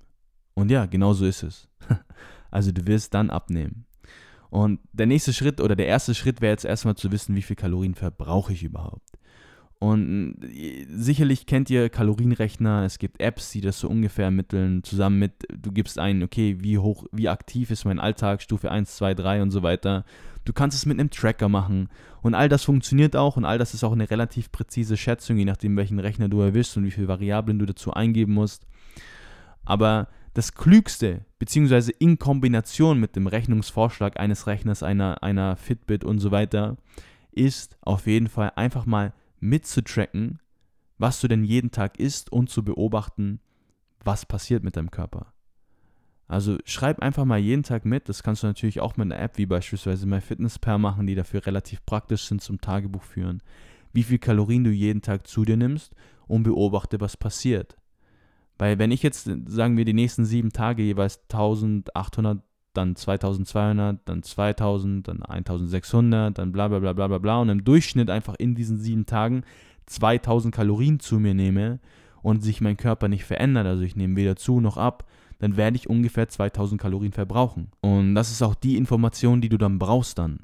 Und 0.54 0.70
ja, 0.70 0.87
genau 0.87 1.14
so 1.14 1.24
ist 1.24 1.42
es. 1.42 1.68
also 2.50 2.70
du 2.70 2.87
wirst 2.87 3.14
dann 3.14 3.30
abnehmen. 3.30 3.87
Und 4.55 4.79
der 4.93 5.07
nächste 5.07 5.33
Schritt 5.33 5.61
oder 5.61 5.75
der 5.75 5.88
erste 5.88 6.14
Schritt 6.14 6.40
wäre 6.40 6.53
jetzt 6.53 6.64
erstmal 6.64 6.95
zu 6.95 7.11
wissen, 7.11 7.35
wie 7.35 7.43
viel 7.43 7.57
Kalorien 7.57 7.97
verbrauche 7.97 8.53
ich 8.53 8.62
überhaupt. 8.62 9.19
Und 9.81 10.37
äh, 10.45 10.87
sicherlich 10.88 11.47
kennt 11.47 11.71
ihr 11.71 11.88
Kalorienrechner, 11.88 12.85
es 12.85 12.99
gibt 12.99 13.21
Apps, 13.21 13.51
die 13.51 13.61
das 13.61 13.81
so 13.81 13.88
ungefähr 13.88 14.27
ermitteln, 14.27 14.85
zusammen 14.85 15.19
mit, 15.19 15.33
du 15.53 15.73
gibst 15.73 15.99
ein, 15.99 16.23
okay, 16.23 16.59
wie 16.61 16.79
hoch, 16.79 17.05
wie 17.11 17.29
aktiv 17.29 17.73
ist 17.73 17.85
mein 17.85 17.99
Alltag, 17.99 18.43
Stufe 18.43 18.71
1, 18.71 18.95
2, 18.97 19.14
3 19.14 19.43
und 19.43 19.51
so 19.51 19.64
weiter. 19.64 20.05
Du 20.45 20.53
kannst 20.53 20.77
es 20.79 20.87
mit 20.87 21.01
einem 21.01 21.11
Tracker 21.11 21.49
machen 21.49 21.88
und 22.23 22.37
all 22.37 22.49
das 22.49 22.62
funktioniert 22.62 23.17
auch 23.17 23.37
und 23.37 23.45
all 23.45 23.59
das 23.59 23.75
ist 23.75 23.83
auch 23.83 23.90
eine 23.90 24.09
relativ 24.09 24.53
präzise 24.53 24.97
Schätzung, 24.97 25.37
je 25.37 25.47
nachdem, 25.47 25.77
welchen 25.77 25.99
Rechner 25.99 26.29
du 26.29 26.40
erwischst 26.40 26.77
und 26.77 26.85
wie 26.85 26.93
viele 26.93 27.09
Variablen 27.09 27.59
du 27.59 27.67
dazu 27.67 27.93
eingeben 27.93 28.35
musst. 28.35 28.69
Aber 29.64 30.07
das 30.35 30.55
Klügste, 30.55 31.25
beziehungsweise 31.38 31.92
in 31.92 32.18
Kombination 32.18 32.99
mit 32.99 33.16
dem 33.16 33.29
Rechnungsvorschlag 33.29 34.18
eines 34.18 34.47
Rechners, 34.47 34.83
einer, 34.83 35.23
einer 35.23 35.57
Fitbit 35.57 36.05
und 36.05 36.18
so 36.18 36.31
weiter, 36.33 36.77
ist 37.31 37.79
auf 37.81 38.07
jeden 38.07 38.29
Fall 38.29 38.53
einfach 38.57 38.85
mal 38.85 39.12
mitzutracken, 39.40 40.40
was 40.99 41.20
du 41.20 41.29
denn 41.29 41.44
jeden 41.44 41.70
Tag 41.70 41.99
isst 41.99 42.33
und 42.33 42.51
zu 42.51 42.64
beobachten, 42.64 43.40
was 44.03 44.27
passiert 44.27 44.64
mit 44.64 44.77
deinem 44.77 44.90
Körper. 44.90 45.33
Also 46.27 46.59
schreib 46.64 47.01
einfach 47.01 47.25
mal 47.25 47.38
jeden 47.38 47.62
Tag 47.62 47.85
mit. 47.85 48.09
Das 48.09 48.23
kannst 48.23 48.42
du 48.42 48.47
natürlich 48.47 48.81
auch 48.81 48.97
mit 48.97 49.12
einer 49.12 49.20
App 49.20 49.37
wie 49.38 49.47
beispielsweise 49.47 50.07
MyFitnessPal 50.07 50.79
machen, 50.79 51.07
die 51.07 51.14
dafür 51.14 51.47
relativ 51.47 51.85
praktisch 51.85 52.25
sind 52.25 52.42
zum 52.42 52.61
Tagebuch 52.61 53.03
führen. 53.03 53.42
Wie 53.92 54.03
viel 54.03 54.18
Kalorien 54.18 54.64
du 54.64 54.70
jeden 54.70 55.03
Tag 55.03 55.27
zu 55.27 55.44
dir 55.44 55.57
nimmst 55.57 55.94
und 56.27 56.42
beobachte, 56.42 57.01
was 57.01 57.16
passiert. 57.16 57.77
Weil 58.59 58.79
wenn 58.79 58.90
ich 58.90 59.03
jetzt, 59.03 59.31
sagen 59.47 59.77
wir, 59.77 59.85
die 59.85 59.95
nächsten 59.95 60.25
sieben 60.25 60.53
Tage 60.53 60.83
jeweils 60.83 61.21
1800, 61.25 62.43
dann 62.73 62.97
2200, 62.97 64.01
dann 64.05 64.23
2000, 64.23 65.09
dann 65.09 65.23
1600, 65.23 66.37
dann 66.37 66.53
bla 66.53 66.69
bla 66.69 66.81
bla 66.81 66.93
bla 66.93 67.07
bla 67.07 67.19
bla 67.19 67.40
und 67.40 67.49
im 67.49 67.64
Durchschnitt 67.64 68.11
einfach 68.11 68.35
in 68.35 68.55
diesen 68.55 68.79
sieben 68.79 69.07
Tagen 69.07 69.45
2000 69.87 70.55
Kalorien 70.55 71.01
zu 71.01 71.19
mir 71.19 71.35
nehme 71.35 71.79
und 72.23 72.43
sich 72.43 72.61
mein 72.61 72.77
Körper 72.77 73.09
nicht 73.09 73.25
verändert, 73.25 73.67
also 73.67 73.83
ich 73.83 73.97
nehme 73.97 74.17
weder 74.17 74.37
zu 74.37 74.61
noch 74.61 74.77
ab, 74.77 75.05
dann 75.38 75.57
werde 75.57 75.77
ich 75.77 75.90
ungefähr 75.90 76.29
2000 76.29 76.81
Kalorien 76.81 77.12
verbrauchen. 77.12 77.69
Und 77.81 78.14
das 78.14 78.31
ist 78.31 78.43
auch 78.43 78.55
die 78.55 78.77
Information, 78.77 79.40
die 79.40 79.49
du 79.49 79.59
dann 79.59 79.79
brauchst 79.79 80.19
dann. 80.19 80.40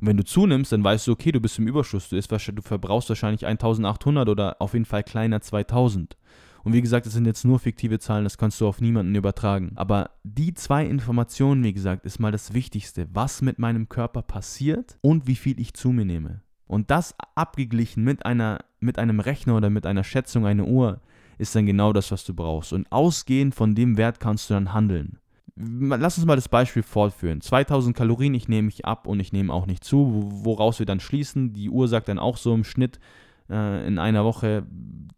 Wenn 0.00 0.16
du 0.16 0.24
zunimmst, 0.24 0.72
dann 0.72 0.82
weißt 0.82 1.06
du, 1.06 1.12
okay, 1.12 1.30
du 1.30 1.40
bist 1.40 1.58
im 1.58 1.68
Überschuss, 1.68 2.08
du, 2.08 2.16
isst, 2.16 2.32
du 2.32 2.62
verbrauchst 2.62 3.10
wahrscheinlich 3.10 3.46
1800 3.46 4.28
oder 4.28 4.56
auf 4.58 4.72
jeden 4.72 4.86
Fall 4.86 5.02
kleiner 5.02 5.40
2000. 5.40 6.16
Und 6.62 6.72
wie 6.72 6.82
gesagt, 6.82 7.06
das 7.06 7.14
sind 7.14 7.26
jetzt 7.26 7.44
nur 7.44 7.58
fiktive 7.58 7.98
Zahlen, 7.98 8.24
das 8.24 8.38
kannst 8.38 8.60
du 8.60 8.66
auf 8.66 8.80
niemanden 8.80 9.14
übertragen. 9.14 9.72
Aber 9.76 10.10
die 10.24 10.54
zwei 10.54 10.84
Informationen, 10.84 11.64
wie 11.64 11.72
gesagt, 11.72 12.04
ist 12.04 12.18
mal 12.18 12.32
das 12.32 12.52
Wichtigste, 12.52 13.08
was 13.12 13.42
mit 13.42 13.58
meinem 13.58 13.88
Körper 13.88 14.22
passiert 14.22 14.98
und 15.00 15.26
wie 15.26 15.36
viel 15.36 15.58
ich 15.58 15.74
zu 15.74 15.90
mir 15.90 16.04
nehme. 16.04 16.42
Und 16.66 16.90
das 16.90 17.14
abgeglichen 17.34 18.04
mit, 18.04 18.24
einer, 18.24 18.60
mit 18.78 18.98
einem 18.98 19.20
Rechner 19.20 19.56
oder 19.56 19.70
mit 19.70 19.86
einer 19.86 20.04
Schätzung, 20.04 20.46
einer 20.46 20.66
Uhr, 20.66 21.00
ist 21.38 21.56
dann 21.56 21.66
genau 21.66 21.92
das, 21.92 22.12
was 22.12 22.24
du 22.24 22.34
brauchst. 22.34 22.72
Und 22.72 22.90
ausgehend 22.92 23.54
von 23.54 23.74
dem 23.74 23.96
Wert 23.96 24.20
kannst 24.20 24.50
du 24.50 24.54
dann 24.54 24.72
handeln. 24.72 25.18
Lass 25.56 26.16
uns 26.16 26.26
mal 26.26 26.36
das 26.36 26.48
Beispiel 26.48 26.82
fortführen. 26.82 27.40
2000 27.40 27.96
Kalorien, 27.96 28.34
ich 28.34 28.48
nehme 28.48 28.66
mich 28.66 28.84
ab 28.84 29.06
und 29.06 29.20
ich 29.20 29.32
nehme 29.32 29.52
auch 29.52 29.66
nicht 29.66 29.84
zu, 29.84 30.30
woraus 30.44 30.78
wir 30.78 30.86
dann 30.86 31.00
schließen. 31.00 31.52
Die 31.52 31.70
Uhr 31.70 31.88
sagt 31.88 32.08
dann 32.08 32.18
auch 32.18 32.36
so 32.36 32.54
im 32.54 32.64
Schnitt 32.64 33.00
äh, 33.50 33.86
in 33.86 33.98
einer 33.98 34.24
Woche 34.24 34.66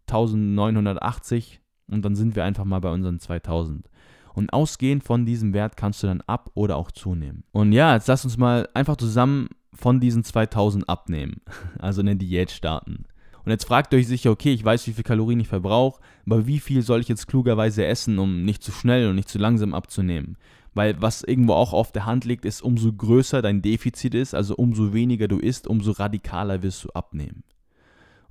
1980 0.07 1.61
und 1.87 2.03
dann 2.03 2.15
sind 2.15 2.35
wir 2.35 2.43
einfach 2.43 2.65
mal 2.65 2.79
bei 2.79 2.91
unseren 2.91 3.19
2000. 3.19 3.89
Und 4.33 4.51
ausgehend 4.51 5.03
von 5.03 5.25
diesem 5.25 5.53
Wert 5.53 5.77
kannst 5.77 6.01
du 6.01 6.07
dann 6.07 6.21
ab 6.21 6.49
oder 6.55 6.77
auch 6.77 6.91
zunehmen. 6.91 7.43
Und 7.51 7.71
ja, 7.71 7.93
jetzt 7.93 8.07
lass 8.07 8.25
uns 8.25 8.37
mal 8.37 8.67
einfach 8.73 8.97
zusammen 8.97 9.49
von 9.73 9.99
diesen 9.99 10.23
2000 10.23 10.89
abnehmen. 10.89 11.41
Also 11.79 12.01
eine 12.01 12.15
Diät 12.15 12.51
starten. 12.51 13.05
Und 13.45 13.51
jetzt 13.51 13.65
fragt 13.65 13.93
euch 13.93 14.07
sicher, 14.07 14.31
okay, 14.31 14.53
ich 14.53 14.63
weiß, 14.63 14.87
wie 14.87 14.93
viel 14.93 15.03
Kalorien 15.03 15.39
ich 15.39 15.49
verbrauche, 15.49 16.01
aber 16.25 16.47
wie 16.47 16.59
viel 16.59 16.81
soll 16.81 17.01
ich 17.01 17.09
jetzt 17.09 17.27
klugerweise 17.27 17.85
essen, 17.85 18.17
um 18.17 18.45
nicht 18.45 18.63
zu 18.63 18.71
schnell 18.71 19.09
und 19.09 19.15
nicht 19.15 19.27
zu 19.27 19.37
langsam 19.37 19.73
abzunehmen? 19.73 20.37
Weil 20.73 20.99
was 21.01 21.23
irgendwo 21.23 21.53
auch 21.53 21.73
auf 21.73 21.91
der 21.91 22.05
Hand 22.05 22.25
liegt, 22.25 22.45
ist, 22.45 22.61
umso 22.61 22.93
größer 22.93 23.41
dein 23.41 23.61
Defizit 23.61 24.15
ist, 24.15 24.33
also 24.33 24.55
umso 24.55 24.93
weniger 24.93 25.27
du 25.27 25.39
isst, 25.39 25.67
umso 25.67 25.91
radikaler 25.91 26.63
wirst 26.63 26.85
du 26.85 26.89
abnehmen. 26.91 27.43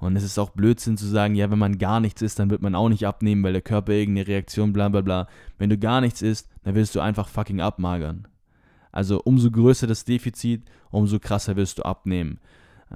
Und 0.03 0.17
es 0.17 0.25
ist 0.25 0.37
auch 0.37 0.51
Blödsinn 0.51 0.97
zu 0.97 1.07
sagen, 1.07 1.37
ja, 1.37 1.49
wenn 1.53 1.61
man 1.61 1.79
gar 1.79 2.01
nichts 2.01 2.23
isst, 2.23 2.41
dann 2.41 2.51
wird 2.51 2.61
man 2.61 2.75
auch 2.75 2.89
nicht 2.89 3.07
abnehmen, 3.07 3.45
weil 3.45 3.53
der 3.53 3.63
Körper 3.63 3.93
irgendeine 3.93 4.27
Reaktion, 4.27 4.73
bla 4.73 4.89
bla 4.89 5.01
bla. 5.01 5.29
Wenn 5.59 5.71
du 5.71 5.79
gar 5.79 6.01
nichts 6.01 6.23
isst, 6.23 6.49
dann 6.65 6.75
wirst 6.75 6.97
du 6.97 7.01
einfach 7.01 7.29
fucking 7.29 7.61
abmagern. 7.61 8.27
Also 8.91 9.23
umso 9.23 9.53
größer 9.53 9.87
das 9.87 10.05
Defizit, 10.05 10.65
umso 10.91 11.21
krasser 11.21 11.55
wirst 11.55 11.79
du 11.79 11.85
abnehmen. 11.85 12.41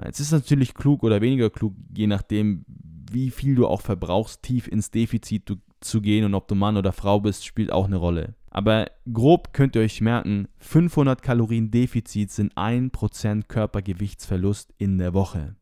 Es 0.03 0.19
ist 0.19 0.33
natürlich 0.33 0.75
klug 0.75 1.05
oder 1.05 1.21
weniger 1.21 1.49
klug, 1.49 1.75
je 1.95 2.09
nachdem, 2.09 2.65
wie 3.13 3.31
viel 3.31 3.55
du 3.55 3.69
auch 3.69 3.83
verbrauchst, 3.83 4.43
tief 4.43 4.67
ins 4.67 4.91
Defizit 4.91 5.57
zu 5.81 6.01
gehen 6.01 6.25
und 6.25 6.35
ob 6.35 6.49
du 6.49 6.57
Mann 6.57 6.77
oder 6.77 6.91
Frau 6.91 7.21
bist, 7.21 7.47
spielt 7.47 7.71
auch 7.71 7.85
eine 7.85 7.99
Rolle. 7.99 8.35
Aber 8.51 8.91
grob 9.13 9.53
könnt 9.53 9.77
ihr 9.77 9.83
euch 9.83 10.01
merken, 10.01 10.49
500 10.59 11.23
Kalorien 11.23 11.71
Defizit 11.71 12.33
sind 12.33 12.53
1% 12.55 13.45
Körpergewichtsverlust 13.45 14.75
in 14.77 14.99
der 14.99 15.15
Woche 15.15 15.55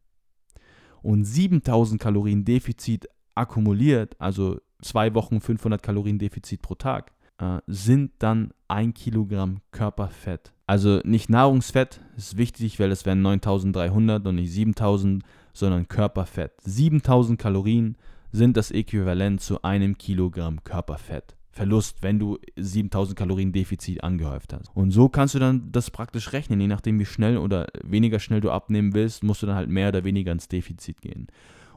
und 1.04 1.24
7000 1.24 2.00
Kalorien 2.00 2.44
Defizit 2.44 3.06
akkumuliert, 3.34 4.16
also 4.18 4.58
zwei 4.80 5.14
Wochen 5.14 5.40
500 5.40 5.82
Kalorien 5.82 6.18
Defizit 6.18 6.62
pro 6.62 6.74
Tag, 6.74 7.12
äh, 7.38 7.58
sind 7.66 8.12
dann 8.20 8.52
ein 8.68 8.94
Kilogramm 8.94 9.60
Körperfett. 9.70 10.52
Also 10.66 11.00
nicht 11.04 11.28
Nahrungsfett, 11.28 12.00
ist 12.16 12.38
wichtig, 12.38 12.80
weil 12.80 12.90
es 12.90 13.04
wären 13.04 13.20
9300 13.20 14.26
und 14.26 14.36
nicht 14.36 14.50
7000, 14.50 15.22
sondern 15.52 15.88
Körperfett. 15.88 16.52
7000 16.62 17.38
Kalorien 17.38 17.96
sind 18.32 18.56
das 18.56 18.70
Äquivalent 18.70 19.42
zu 19.42 19.62
einem 19.62 19.98
Kilogramm 19.98 20.64
Körperfett. 20.64 21.36
Verlust, 21.54 22.02
wenn 22.02 22.18
du 22.18 22.38
7000 22.56 23.16
Kalorien 23.16 23.52
Defizit 23.52 24.02
angehäuft 24.02 24.52
hast. 24.52 24.70
Und 24.74 24.90
so 24.90 25.08
kannst 25.08 25.36
du 25.36 25.38
dann 25.38 25.70
das 25.70 25.90
praktisch 25.90 26.32
rechnen, 26.32 26.60
je 26.60 26.66
nachdem 26.66 26.98
wie 26.98 27.06
schnell 27.06 27.38
oder 27.38 27.68
weniger 27.84 28.18
schnell 28.18 28.40
du 28.40 28.50
abnehmen 28.50 28.92
willst, 28.92 29.22
musst 29.22 29.42
du 29.42 29.46
dann 29.46 29.54
halt 29.54 29.68
mehr 29.68 29.88
oder 29.88 30.02
weniger 30.02 30.32
ins 30.32 30.48
Defizit 30.48 31.00
gehen. 31.00 31.28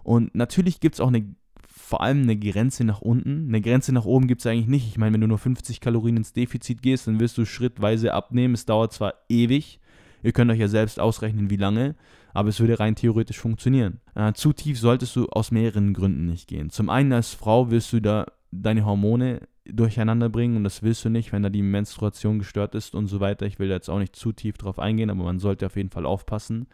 Und 0.03 0.33
natürlich 0.33 0.79
gibt 0.79 0.95
es 0.95 0.99
auch 0.99 1.09
eine, 1.09 1.35
vor 1.67 2.01
allem 2.01 2.23
eine 2.23 2.37
Grenze 2.37 2.85
nach 2.85 3.01
unten. 3.01 3.49
Eine 3.49 3.61
Grenze 3.61 3.93
nach 3.93 4.05
oben 4.05 4.27
gibt 4.27 4.41
es 4.41 4.47
eigentlich 4.47 4.67
nicht. 4.67 4.87
Ich 4.87 4.97
meine, 4.97 5.13
wenn 5.13 5.21
du 5.21 5.27
nur 5.27 5.37
50 5.37 5.79
Kalorien 5.79 6.17
ins 6.17 6.33
Defizit 6.33 6.81
gehst, 6.81 7.05
dann 7.05 7.19
wirst 7.19 7.37
du 7.37 7.45
schrittweise 7.45 8.13
abnehmen. 8.13 8.55
Es 8.55 8.65
dauert 8.65 8.93
zwar 8.93 9.13
ewig, 9.29 9.79
ihr 10.23 10.31
könnt 10.31 10.49
euch 10.49 10.59
ja 10.59 10.67
selbst 10.67 10.99
ausrechnen, 10.99 11.51
wie 11.51 11.57
lange, 11.57 11.95
aber 12.33 12.49
es 12.49 12.59
würde 12.59 12.79
rein 12.79 12.95
theoretisch 12.95 13.37
funktionieren. 13.37 13.99
Äh, 14.15 14.33
zu 14.33 14.53
tief 14.53 14.79
solltest 14.79 15.15
du 15.15 15.27
aus 15.27 15.51
mehreren 15.51 15.93
Gründen 15.93 16.25
nicht 16.25 16.47
gehen. 16.47 16.71
Zum 16.71 16.89
einen 16.89 17.13
als 17.13 17.35
Frau 17.35 17.69
wirst 17.69 17.93
du 17.93 17.99
da 17.99 18.25
deine 18.51 18.85
Hormone 18.85 19.41
durcheinander 19.71 20.29
bringen 20.29 20.57
und 20.57 20.63
das 20.63 20.83
willst 20.83 21.03
du 21.05 21.09
nicht, 21.09 21.31
wenn 21.31 21.43
da 21.43 21.49
die 21.49 21.61
Menstruation 21.61 22.39
gestört 22.39 22.75
ist 22.75 22.95
und 22.95 23.07
so 23.07 23.19
weiter. 23.19 23.45
Ich 23.45 23.59
will 23.59 23.69
jetzt 23.69 23.89
auch 23.89 23.99
nicht 23.99 24.15
zu 24.15 24.31
tief 24.31 24.57
drauf 24.57 24.79
eingehen, 24.79 25.09
aber 25.09 25.23
man 25.23 25.39
sollte 25.39 25.65
auf 25.65 25.75
jeden 25.75 25.89
Fall 25.89 26.05
aufpassen. 26.05 26.67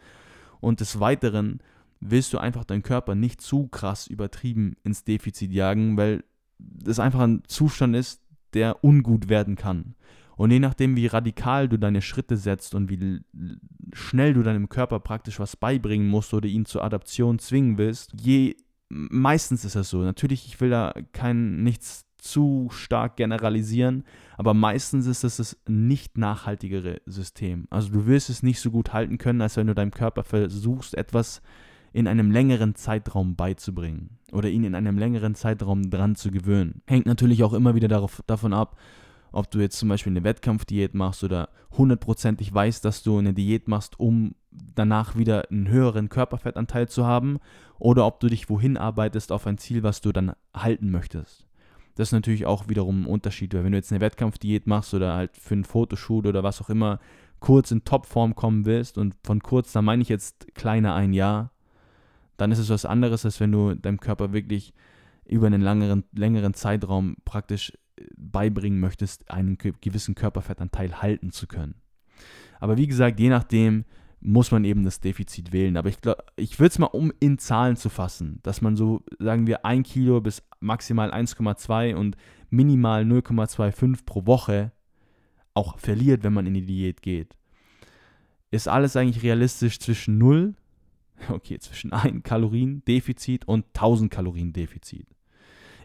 Und 0.59 0.79
des 0.79 0.99
Weiteren 0.99 1.59
willst 1.99 2.33
du 2.33 2.37
einfach 2.37 2.65
deinen 2.65 2.83
Körper 2.83 3.15
nicht 3.15 3.41
zu 3.41 3.67
krass 3.67 4.07
übertrieben 4.07 4.75
ins 4.83 5.03
Defizit 5.03 5.51
jagen, 5.51 5.97
weil 5.97 6.23
das 6.59 6.99
einfach 6.99 7.21
ein 7.21 7.43
Zustand 7.47 7.95
ist, 7.95 8.21
der 8.53 8.83
ungut 8.83 9.29
werden 9.29 9.55
kann. 9.55 9.95
Und 10.35 10.51
je 10.51 10.59
nachdem, 10.59 10.95
wie 10.95 11.07
radikal 11.07 11.69
du 11.69 11.77
deine 11.77 12.01
Schritte 12.01 12.37
setzt 12.37 12.75
und 12.75 12.89
wie 12.89 13.21
schnell 13.93 14.33
du 14.33 14.41
deinem 14.41 14.67
Körper 14.67 14.99
praktisch 14.99 15.39
was 15.39 15.55
beibringen 15.55 16.07
musst 16.07 16.33
oder 16.33 16.47
ihn 16.47 16.65
zur 16.65 16.83
Adaption 16.83 17.39
zwingen 17.39 17.77
willst, 17.77 18.11
je 18.19 18.55
meistens 18.89 19.65
ist 19.65 19.75
das 19.75 19.89
so. 19.89 19.99
Natürlich, 19.99 20.47
ich 20.47 20.59
will 20.59 20.69
da 20.69 20.93
kein 21.11 21.63
nichts 21.63 22.05
zu 22.23 22.69
stark 22.71 23.17
generalisieren, 23.17 24.05
aber 24.37 24.53
meistens 24.53 25.07
ist 25.07 25.23
es 25.23 25.37
das 25.37 25.57
nicht 25.67 26.17
nachhaltigere 26.17 27.01
System. 27.05 27.67
Also 27.69 27.91
du 27.91 28.05
wirst 28.05 28.29
es 28.29 28.43
nicht 28.43 28.59
so 28.61 28.71
gut 28.71 28.93
halten 28.93 29.17
können, 29.17 29.41
als 29.41 29.57
wenn 29.57 29.67
du 29.67 29.75
deinem 29.75 29.91
Körper 29.91 30.23
versuchst, 30.23 30.95
etwas 30.95 31.41
in 31.91 32.07
einem 32.07 32.31
längeren 32.31 32.75
Zeitraum 32.75 33.35
beizubringen 33.35 34.17
oder 34.31 34.49
ihn 34.49 34.63
in 34.63 34.73
einem 34.73 34.97
längeren 34.97 35.35
Zeitraum 35.35 35.89
dran 35.89 36.15
zu 36.15 36.31
gewöhnen. 36.31 36.81
Hängt 36.87 37.05
natürlich 37.05 37.43
auch 37.43 37.53
immer 37.53 37.75
wieder 37.75 37.89
darauf, 37.89 38.23
davon 38.25 38.53
ab, 38.53 38.79
ob 39.33 39.51
du 39.51 39.59
jetzt 39.59 39.77
zum 39.77 39.89
Beispiel 39.89 40.13
eine 40.13 40.23
Wettkampfdiät 40.23 40.93
machst 40.93 41.23
oder 41.23 41.49
hundertprozentig 41.71 42.53
weißt, 42.53 42.85
dass 42.85 43.03
du 43.03 43.17
eine 43.17 43.33
Diät 43.33 43.67
machst, 43.67 43.99
um 43.99 44.35
danach 44.51 45.17
wieder 45.17 45.49
einen 45.51 45.67
höheren 45.67 46.07
Körperfettanteil 46.07 46.87
zu 46.87 47.05
haben, 47.05 47.39
oder 47.79 48.05
ob 48.05 48.21
du 48.21 48.27
dich 48.27 48.49
wohin 48.49 48.77
arbeitest 48.77 49.31
auf 49.31 49.45
ein 49.45 49.57
Ziel, 49.57 49.83
was 49.83 49.99
du 49.99 50.13
dann 50.13 50.33
halten 50.55 50.89
möchtest. 50.89 51.47
Das 51.95 52.09
ist 52.09 52.13
natürlich 52.13 52.45
auch 52.45 52.67
wiederum 52.69 53.03
ein 53.03 53.05
Unterschied, 53.05 53.53
weil 53.53 53.63
wenn 53.63 53.71
du 53.71 53.77
jetzt 53.77 53.91
eine 53.91 54.01
Wettkampfdiät 54.01 54.67
machst 54.67 54.93
oder 54.93 55.13
halt 55.13 55.37
für 55.37 55.53
einen 55.53 55.63
Fotoshoot 55.63 56.25
oder 56.25 56.43
was 56.43 56.61
auch 56.61 56.69
immer 56.69 56.99
kurz 57.39 57.71
in 57.71 57.83
Topform 57.83 58.35
kommen 58.35 58.65
willst 58.65 58.97
und 58.97 59.15
von 59.23 59.41
kurz, 59.41 59.73
da 59.73 59.81
meine 59.81 60.01
ich 60.01 60.09
jetzt 60.09 60.55
kleiner 60.55 60.95
ein 60.95 61.13
Jahr, 61.13 61.51
dann 62.37 62.51
ist 62.51 62.59
es 62.59 62.69
was 62.69 62.85
anderes, 62.85 63.25
als 63.25 63.39
wenn 63.39 63.51
du 63.51 63.75
deinem 63.75 63.99
Körper 63.99 64.33
wirklich 64.33 64.73
über 65.25 65.47
einen 65.47 65.61
langeren, 65.61 66.03
längeren 66.13 66.53
Zeitraum 66.53 67.15
praktisch 67.25 67.73
äh, 67.97 68.05
beibringen 68.17 68.79
möchtest, 68.79 69.29
einen 69.29 69.57
gewissen 69.57 70.15
Körperfettanteil 70.15 71.01
halten 71.01 71.31
zu 71.31 71.47
können. 71.47 71.75
Aber 72.59 72.77
wie 72.77 72.87
gesagt, 72.87 73.19
je 73.19 73.29
nachdem, 73.29 73.85
muss 74.23 74.51
man 74.51 74.63
eben 74.63 74.83
das 74.83 75.01
Defizit 75.01 75.51
wählen. 75.51 75.75
Aber 75.75 75.89
ich 75.89 75.99
glaube, 75.99 76.23
ich 76.37 76.57
würde 76.59 76.69
es 76.69 76.79
mal 76.79 76.87
um 76.87 77.11
in 77.19 77.37
Zahlen 77.37 77.75
zu 77.75 77.89
fassen, 77.89 78.39
dass 78.43 78.61
man 78.61 78.75
so, 78.77 79.03
sagen 79.19 79.47
wir, 79.47 79.65
1 79.65 79.87
Kilo 79.87 80.21
bis 80.21 80.41
maximal 80.63 81.11
1,2 81.13 81.95
und 81.95 82.17
minimal 82.49 83.03
0,25 83.03 84.05
pro 84.05 84.25
Woche 84.25 84.71
auch 85.53 85.77
verliert, 85.77 86.23
wenn 86.23 86.33
man 86.33 86.47
in 86.47 86.53
die 86.53 86.65
Diät 86.65 87.01
geht. 87.01 87.35
Ist 88.51 88.67
alles 88.67 88.95
eigentlich 88.95 89.23
realistisch 89.23 89.79
zwischen 89.79 90.17
0, 90.17 90.55
okay, 91.29 91.59
zwischen 91.59 91.93
1 91.93 92.23
Kalorien-Defizit 92.23 93.47
und 93.47 93.65
1000 93.73 94.11
Kalorien-Defizit. 94.11 95.07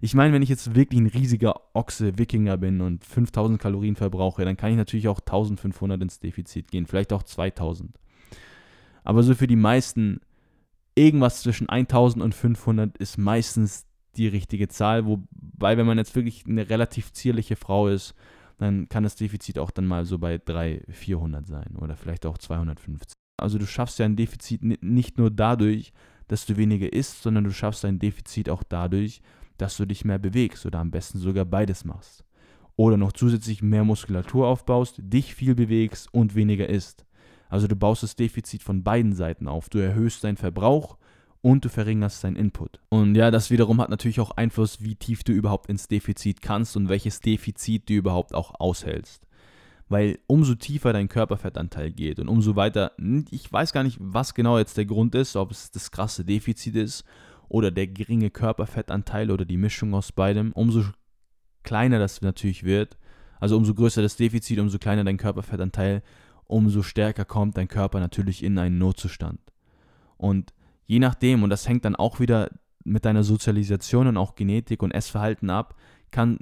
Ich 0.01 0.15
meine, 0.15 0.33
wenn 0.33 0.43
ich 0.43 0.49
jetzt 0.49 0.75
wirklich 0.75 1.01
ein 1.01 1.09
riesiger 1.09 1.61
Ochse-Wikinger 1.75 2.57
bin 2.57 2.81
und 2.81 3.05
5000 3.05 3.61
Kalorien 3.61 3.97
verbrauche, 3.97 4.45
dann 4.45 4.57
kann 4.57 4.71
ich 4.71 4.77
natürlich 4.77 5.09
auch 5.09 5.19
1500 5.19 6.01
ins 6.01 6.21
Defizit 6.21 6.71
gehen, 6.71 6.87
vielleicht 6.87 7.13
auch 7.13 7.25
2000. 7.25 7.99
Aber 9.03 9.23
so 9.23 9.35
für 9.35 9.49
die 9.49 9.57
meisten, 9.57 10.21
irgendwas 10.95 11.43
zwischen 11.43 11.69
1000 11.69 12.23
und 12.23 12.35
500 12.35 12.97
ist 12.99 13.19
meistens 13.19 13.88
die 14.19 14.29
richtige 14.29 14.69
Zahl. 14.69 15.07
Wobei, 15.07 15.77
wenn 15.77 15.87
man 15.87 15.99
jetzt 15.99 16.15
wirklich 16.15 16.45
eine 16.47 16.69
relativ 16.69 17.13
zierliche 17.13 17.57
Frau 17.57 17.89
ist, 17.89 18.15
dann 18.59 18.89
kann 18.89 19.05
das 19.05 19.17
Defizit 19.17 19.59
auch 19.59 19.71
dann 19.71 19.87
mal 19.87 20.05
so 20.05 20.19
bei 20.19 20.39
300, 20.39 20.85
400 20.91 21.47
sein 21.47 21.77
oder 21.77 21.97
vielleicht 21.97 22.27
auch 22.27 22.39
250. 22.39 23.13
Also 23.41 23.59
du 23.59 23.67
schaffst 23.67 24.01
ja 24.01 24.05
ein 24.05 24.17
Defizit 24.17 24.83
nicht 24.83 25.17
nur 25.17 25.31
dadurch, 25.31 25.93
dass 26.27 26.45
du 26.45 26.57
weniger 26.57 26.93
isst, 26.93 27.23
sondern 27.23 27.45
du 27.45 27.53
schaffst 27.53 27.85
ein 27.85 28.01
Defizit 28.01 28.51
auch 28.51 28.63
dadurch, 28.63 29.23
dass 29.57 29.77
du 29.77 29.87
dich 29.87 30.05
mehr 30.05 30.19
bewegst 30.19 30.67
oder 30.67 30.81
am 30.81 30.91
besten 30.91 31.19
sogar 31.19 31.45
beides 31.45 31.85
machst. 31.85 32.25
Oder 32.77 32.97
noch 32.97 33.13
zusätzlich 33.13 33.63
mehr 33.63 33.85
Muskulatur 33.85 34.47
aufbaust, 34.47 34.97
dich 34.99 35.35
viel 35.35 35.55
bewegst 35.55 36.13
und 36.13 36.35
weniger 36.35 36.69
isst. 36.69 37.07
Also 37.49 37.67
du 37.67 37.77
baust 37.77 38.03
das 38.03 38.15
Defizit 38.15 38.63
von 38.63 38.85
beiden 38.85 39.15
Seiten 39.15 39.49
auf. 39.49 39.69
Du 39.69 39.79
erhöhst 39.79 40.23
deinen 40.23 40.37
Verbrauch 40.37 40.99
und 41.49 41.65
du 41.65 41.71
verringerst 41.71 42.23
deinen 42.23 42.37
Input. 42.37 42.79
Und 42.91 43.15
ja, 43.15 43.31
das 43.31 43.51
wiederum 43.51 43.81
hat 43.81 43.89
natürlich 43.89 44.21
auch 44.21 44.33
Einfluss, 44.33 44.83
wie 44.83 44.97
tief 44.97 45.25
du 45.25 45.33
überhaupt 45.33 45.71
ins 45.71 45.89
Defizit 45.89 46.43
kannst 46.43 46.77
und 46.77 46.91
welches 46.91 47.21
Defizit 47.21 47.89
du 47.89 47.95
überhaupt 47.95 48.35
auch 48.35 48.61
aushältst. 48.61 49.27
Weil 49.89 50.19
umso 50.27 50.57
tiefer 50.57 50.93
dein 50.93 51.09
Körperfettanteil 51.09 51.91
geht 51.91 52.19
und 52.19 52.29
umso 52.29 52.55
weiter, 52.55 52.93
ich 53.31 53.51
weiß 53.51 53.73
gar 53.73 53.83
nicht, 53.83 53.97
was 53.99 54.35
genau 54.35 54.59
jetzt 54.59 54.77
der 54.77 54.85
Grund 54.85 55.15
ist, 55.15 55.37
ob 55.37 55.51
es 55.51 55.71
das 55.71 55.91
krasse 55.91 56.23
Defizit 56.23 56.77
ist 56.77 57.05
oder 57.49 57.71
der 57.71 57.87
geringe 57.87 58.29
Körperfettanteil 58.29 59.31
oder 59.31 59.47
die 59.47 59.57
Mischung 59.57 59.95
aus 59.95 60.13
beidem, 60.13 60.53
umso 60.53 60.85
kleiner 61.63 61.99
das 61.99 62.21
natürlich 62.21 62.63
wird, 62.63 62.99
also 63.41 63.57
umso 63.57 63.73
größer 63.73 64.03
das 64.03 64.17
Defizit, 64.17 64.59
umso 64.59 64.77
kleiner 64.79 65.05
dein 65.05 65.17
Körperfettanteil, 65.17 66.03
umso 66.45 66.83
stärker 66.83 67.25
kommt 67.25 67.57
dein 67.57 67.69
Körper 67.69 68.01
natürlich 68.01 68.45
in 68.45 68.59
einen 68.59 68.77
Notzustand. 68.77 69.41
Und 70.19 70.53
je 70.89 70.99
nachdem, 70.99 71.45
und 71.45 71.51
das 71.51 71.69
hängt 71.69 71.85
dann 71.85 71.95
auch 71.95 72.19
wieder 72.19 72.51
mit 72.83 73.05
deiner 73.05 73.23
Sozialisation 73.23 74.09
und 74.09 74.17
auch 74.17 74.35
Genetik 74.35 74.83
und 74.83 74.91
Essverhalten 74.91 75.51
ab, 75.51 75.77
kann 76.11 76.39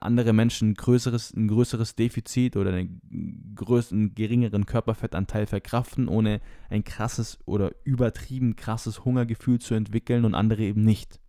andere 0.00 0.32
Menschen 0.32 0.70
ein 0.70 0.74
größeres, 0.74 1.34
ein 1.34 1.46
größeres 1.46 1.94
Defizit 1.94 2.56
oder 2.56 2.72
einen, 2.72 3.52
größeren, 3.54 4.14
geringeren 4.14 4.64
Körperfettanteil 4.64 5.44
verkraften, 5.46 6.08
ohne 6.08 6.40
ein 6.70 6.84
krasses 6.84 7.38
oder 7.44 7.72
übertrieben 7.84 8.56
krasses 8.56 9.04
Hungergefühl 9.04 9.58
zu 9.60 9.74
entwickeln 9.74 10.24
und 10.24 10.34
andere 10.34 10.62
eben 10.62 10.80
nicht. 10.82 11.20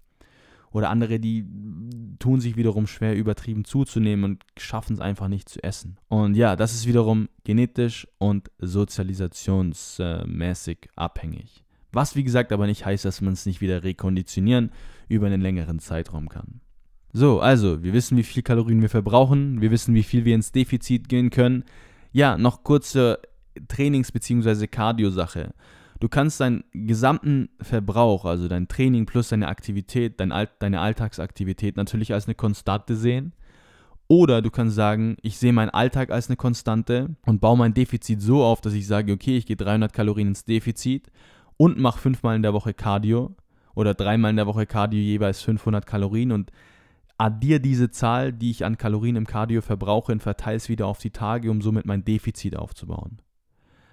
Oder 0.72 0.90
andere, 0.90 1.20
die 1.20 1.46
tun 2.20 2.40
sich 2.40 2.56
wiederum 2.56 2.88
schwer, 2.88 3.18
übertrieben 3.18 3.66
zuzunehmen 3.66 4.24
und 4.24 4.46
schaffen 4.58 4.94
es 4.94 5.02
einfach 5.02 5.28
nicht 5.28 5.50
zu 5.50 5.62
essen. 5.62 5.98
Und 6.08 6.36
ja, 6.36 6.56
das 6.56 6.74
ist 6.74 6.88
wiederum 6.88 7.28
genetisch 7.44 8.08
und 8.18 8.50
sozialisationsmäßig 8.60 10.88
abhängig. 10.96 11.65
Was 11.96 12.16
wie 12.16 12.24
gesagt 12.24 12.52
aber 12.52 12.68
nicht 12.68 12.86
heißt, 12.86 13.06
dass 13.06 13.22
man 13.22 13.34
es 13.34 13.46
nicht 13.46 13.62
wieder 13.62 13.84
rekonditionieren 13.84 14.72
über 15.08 15.28
einen 15.28 15.42
längeren 15.42 15.80
Zeitraum 15.80 16.30
kann. 16.30 16.60
So, 17.14 17.40
also, 17.40 17.82
wir 17.82 17.94
wissen, 17.94 18.18
wie 18.18 18.24
viel 18.24 18.44
Kalorien 18.44 18.82
wir 18.82 18.90
verbrauchen, 18.90 19.62
wir 19.62 19.72
wissen, 19.72 19.96
wie 19.96 20.04
viel 20.04 20.26
wir 20.26 20.36
ins 20.36 20.52
Defizit 20.52 21.08
gehen 21.08 21.30
können. 21.30 21.64
Ja, 22.12 22.38
noch 22.38 22.64
kurze 22.64 23.20
Trainings- 23.70 24.12
bzw. 24.12 24.68
Cardio-Sache. 24.68 25.54
Du 26.02 26.10
kannst 26.10 26.42
deinen 26.42 26.66
gesamten 26.74 27.48
Verbrauch, 27.62 28.26
also 28.26 28.50
dein 28.50 28.68
Training 28.68 29.06
plus 29.06 29.30
deine 29.30 29.48
Aktivität, 29.48 30.20
dein 30.20 30.34
All 30.34 30.50
deine 30.60 30.82
Alltagsaktivität 30.82 31.78
natürlich 31.78 32.14
als 32.14 32.26
eine 32.26 32.36
Konstante 32.36 32.98
sehen. 32.98 33.32
Oder 34.08 34.42
du 34.42 34.52
kannst 34.52 34.76
sagen, 34.76 35.16
ich 35.22 35.38
sehe 35.38 35.54
meinen 35.54 35.70
Alltag 35.70 36.12
als 36.12 36.28
eine 36.28 36.36
Konstante 36.36 37.16
und 37.26 37.40
baue 37.40 37.58
mein 37.58 37.74
Defizit 37.74 38.22
so 38.22 38.44
auf, 38.44 38.60
dass 38.60 38.74
ich 38.74 38.86
sage, 38.86 39.14
okay, 39.14 39.38
ich 39.38 39.46
gehe 39.46 39.56
300 39.56 39.94
Kalorien 39.94 40.28
ins 40.28 40.44
Defizit 40.44 41.10
und 41.58 41.80
mache 41.80 42.00
fünfmal 42.00 42.36
in 42.36 42.44
der 42.44 42.54
Woche 42.54 42.74
Cardio 42.74 43.36
oder 43.74 43.94
dreimal 43.94 44.32
in 44.32 44.38
der 44.38 44.48
Woche 44.48 44.66
Cardio 44.66 45.00
jeweils 45.00 45.42
500 45.42 45.86
Kalorien 45.86 46.32
und 46.32 46.52
addiere 47.18 47.60
diese 47.60 47.92
Zahl, 47.92 48.34
die 48.34 48.52
ich 48.52 48.66
an 48.66 48.78
Kalorien 48.78 49.16
im 49.16 49.28
Cardio 49.28 49.62
verbrauche 49.62 50.12
und 50.12 50.22
verteile 50.22 50.58
es 50.58 50.70
wieder 50.70 50.88
auf 50.88 51.00
die 51.00 51.12
Tage, 51.12 51.50
um 51.50 51.62
somit 51.62 51.86
mein 51.86 52.04
Defizit 52.04 52.56
aufzubauen. 52.56 53.22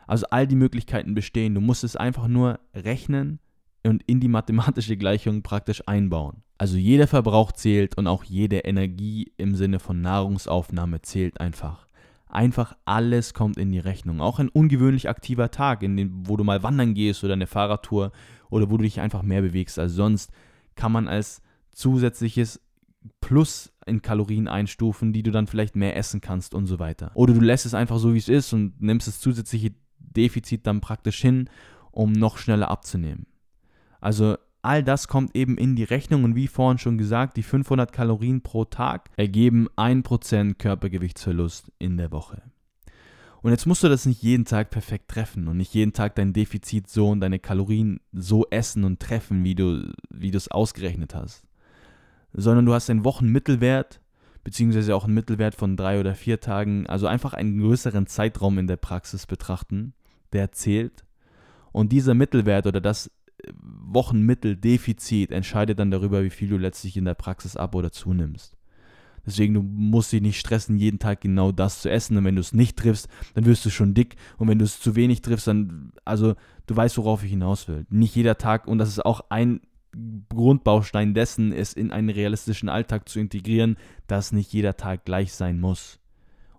Also 0.07 0.27
all 0.31 0.47
die 0.47 0.57
Möglichkeiten 0.57 1.15
bestehen. 1.15 1.55
Du 1.55 1.61
musst 1.61 1.85
es 1.85 1.97
einfach 1.97 2.29
nur 2.29 2.59
rechnen 2.75 3.39
und 3.85 4.03
in 4.07 4.21
die 4.21 4.29
mathematische 4.29 4.97
Gleichung 4.97 5.43
praktisch 5.43 5.83
einbauen. 5.87 6.43
Also 6.59 6.77
jeder 6.77 7.07
Verbrauch 7.07 7.53
zählt 7.53 7.97
und 7.97 8.07
auch 8.07 8.25
jede 8.25 8.59
Energie 8.59 9.33
im 9.37 9.55
Sinne 9.55 9.79
von 9.79 10.01
Nahrungsaufnahme 10.01 11.03
zählt 11.03 11.41
einfach. 11.41 11.87
Einfach 12.33 12.75
alles 12.87 13.35
kommt 13.35 13.59
in 13.59 13.71
die 13.71 13.79
Rechnung. 13.79 14.23
Auch 14.23 14.39
ein 14.39 14.49
ungewöhnlich 14.49 15.11
aktiver 15.11 15.51
Tag, 15.51 15.83
in 15.83 15.99
dem, 15.99 16.27
wo 16.27 16.39
du 16.39 16.45
mal 16.45 16.63
wandern 16.63 16.95
gehst 16.95 17.23
oder 17.23 17.35
eine 17.35 17.47
Fahrradtour 17.47 18.11
oder 18.49 18.71
wo 18.71 18.79
du 18.79 18.85
dich 18.85 19.01
einfach 19.01 19.23
mehr 19.23 19.43
bewegst 19.43 19.79
als 19.79 19.93
sonst, 19.93 20.33
kann 20.75 20.93
man 20.93 21.09
als 21.09 21.43
zusätzliches 21.73 22.59
Plus 23.21 23.71
in 23.85 24.01
Kalorien 24.01 24.49
einstufen, 24.49 25.13
die 25.13 25.23
du 25.23 25.31
dann 25.31 25.47
vielleicht 25.47 25.77
mehr 25.77 25.95
essen 25.95 26.23
kannst 26.23 26.55
und 26.55 26.67
so 26.67 26.79
weiter. 26.79 27.11
Oder 27.15 27.35
du 27.35 27.41
lässt 27.41 27.67
es 27.67 27.75
einfach 27.75 27.99
so, 27.99 28.15
wie 28.15 28.19
es 28.19 28.31
ist 28.31 28.55
und 28.55 28.81
nimmst 28.81 29.09
das 29.09 29.21
zusätzliche 29.21 29.75
Defizit 29.99 30.67
dann 30.67 30.81
praktisch 30.81 31.21
hin, 31.21 31.51
um 31.91 32.13
noch 32.13 32.39
schneller 32.39 32.71
abzunehmen. 32.71 33.27
Also 34.01 34.39
all 34.63 34.83
das 34.83 35.09
kommt 35.09 35.37
eben 35.37 35.59
in 35.59 35.77
die 35.77 35.85
Rechnung 35.85 36.25
und 36.25 36.35
wie 36.35 36.49
vorhin 36.49 36.79
schon 36.79 36.99
gesagt, 36.99 37.37
die 37.37 37.43
500 37.43 37.93
Kalorien 37.93 38.43
pro 38.43 38.65
Tag 38.65 39.11
ergeben 39.17 39.69
1% 39.77 40.55
Körpergewichtsverlust 40.55 41.71
in 41.79 41.97
der 41.97 42.13
Woche. 42.13 42.43
Und 43.43 43.51
jetzt 43.51 43.67
musst 43.67 43.83
du 43.83 43.89
das 43.89 44.07
nicht 44.07 44.23
jeden 44.23 44.45
Tag 44.45 44.71
perfekt 44.71 45.09
treffen 45.09 45.49
und 45.49 45.57
nicht 45.57 45.75
jeden 45.75 45.93
Tag 45.93 46.15
dein 46.15 46.33
Defizit 46.33 46.89
so 46.89 47.09
und 47.09 47.21
deine 47.21 47.41
Kalorien 47.41 47.99
so 48.13 48.47
essen 48.51 48.85
und 48.85 49.01
treffen, 49.01 49.43
wie 49.43 49.57
du 49.57 49.93
wie 50.11 50.31
es 50.31 50.49
ausgerechnet 50.49 51.15
hast. 51.15 51.45
Sondern 52.33 52.67
du 52.67 52.73
hast 52.73 52.89
einen 52.89 53.05
Wochenmittelwert, 53.05 54.01
beziehungsweise 54.45 54.95
auch 54.95 55.05
einen 55.05 55.15
Mittelwert 55.15 55.57
von 55.57 55.77
drei 55.77 55.99
oder 55.99 56.15
vier 56.15 56.41
Tagen, 56.41 56.87
also 56.87 57.09
einfach 57.09 57.35
einen 57.35 57.59
größeren 57.59 58.07
Zeitraum 58.07 58.59
in 58.59 58.69
der 58.69 58.77
Praxis 58.77 59.27
betrachten 59.27 59.93
der 60.33 60.53
zählt. 60.53 61.05
Und 61.73 61.93
dieser 61.93 62.15
Mittelwert 62.15 62.67
oder 62.67 62.81
das 62.81 63.11
Wochenmitteldefizit 63.61 65.31
entscheidet 65.31 65.79
dann 65.79 65.91
darüber, 65.91 66.23
wie 66.25 66.31
viel 66.31 66.49
du 66.49 66.59
letztlich 66.59 66.97
in 66.97 67.05
der 67.05 67.15
Praxis 67.15 67.57
ab- 67.57 67.75
oder 67.75 67.93
zunimmst. 67.93 68.57
Deswegen, 69.25 69.55
du 69.55 69.63
musst 69.63 70.13
dich 70.13 70.21
nicht 70.21 70.41
stressen, 70.41 70.79
jeden 70.79 70.99
Tag 70.99 71.21
genau 71.21 71.53
das 71.53 71.81
zu 71.81 71.91
essen. 71.91 72.17
Und 72.17 72.25
wenn 72.25 72.35
du 72.35 72.41
es 72.41 72.53
nicht 72.53 72.77
triffst, 72.77 73.09
dann 73.35 73.45
wirst 73.45 73.65
du 73.65 73.71
schon 73.71 73.95
dick. 73.95 74.17
Und 74.37 74.49
wenn 74.49 74.59
du 74.59 74.65
es 74.65 74.81
zu 74.81 74.97
wenig 74.97 75.23
triffst, 75.23 75.47
dann, 75.47 75.93
also, 76.05 76.35
du 76.67 76.77
weißt, 76.77 76.99
worauf 76.99 77.23
ich 77.23 77.31
hinaus 77.31 77.69
will. 77.69 77.87
Nicht 77.89 78.17
jeder 78.17 78.37
Tag, 78.37 78.67
und 78.67 78.79
das 78.79 78.89
ist 78.89 79.05
auch 79.05 79.25
ein 79.29 79.61
Grundbaustein 80.29 81.15
dessen, 81.15 81.53
es 81.53 81.73
in 81.73 81.93
einen 81.93 82.11
realistischen 82.11 82.69
Alltag 82.69 83.09
zu 83.09 83.21
integrieren, 83.21 83.77
dass 84.07 84.33
nicht 84.33 84.53
jeder 84.53 84.77
Tag 84.77 85.05
gleich 85.05 85.33
sein 85.35 85.61
muss 85.61 86.01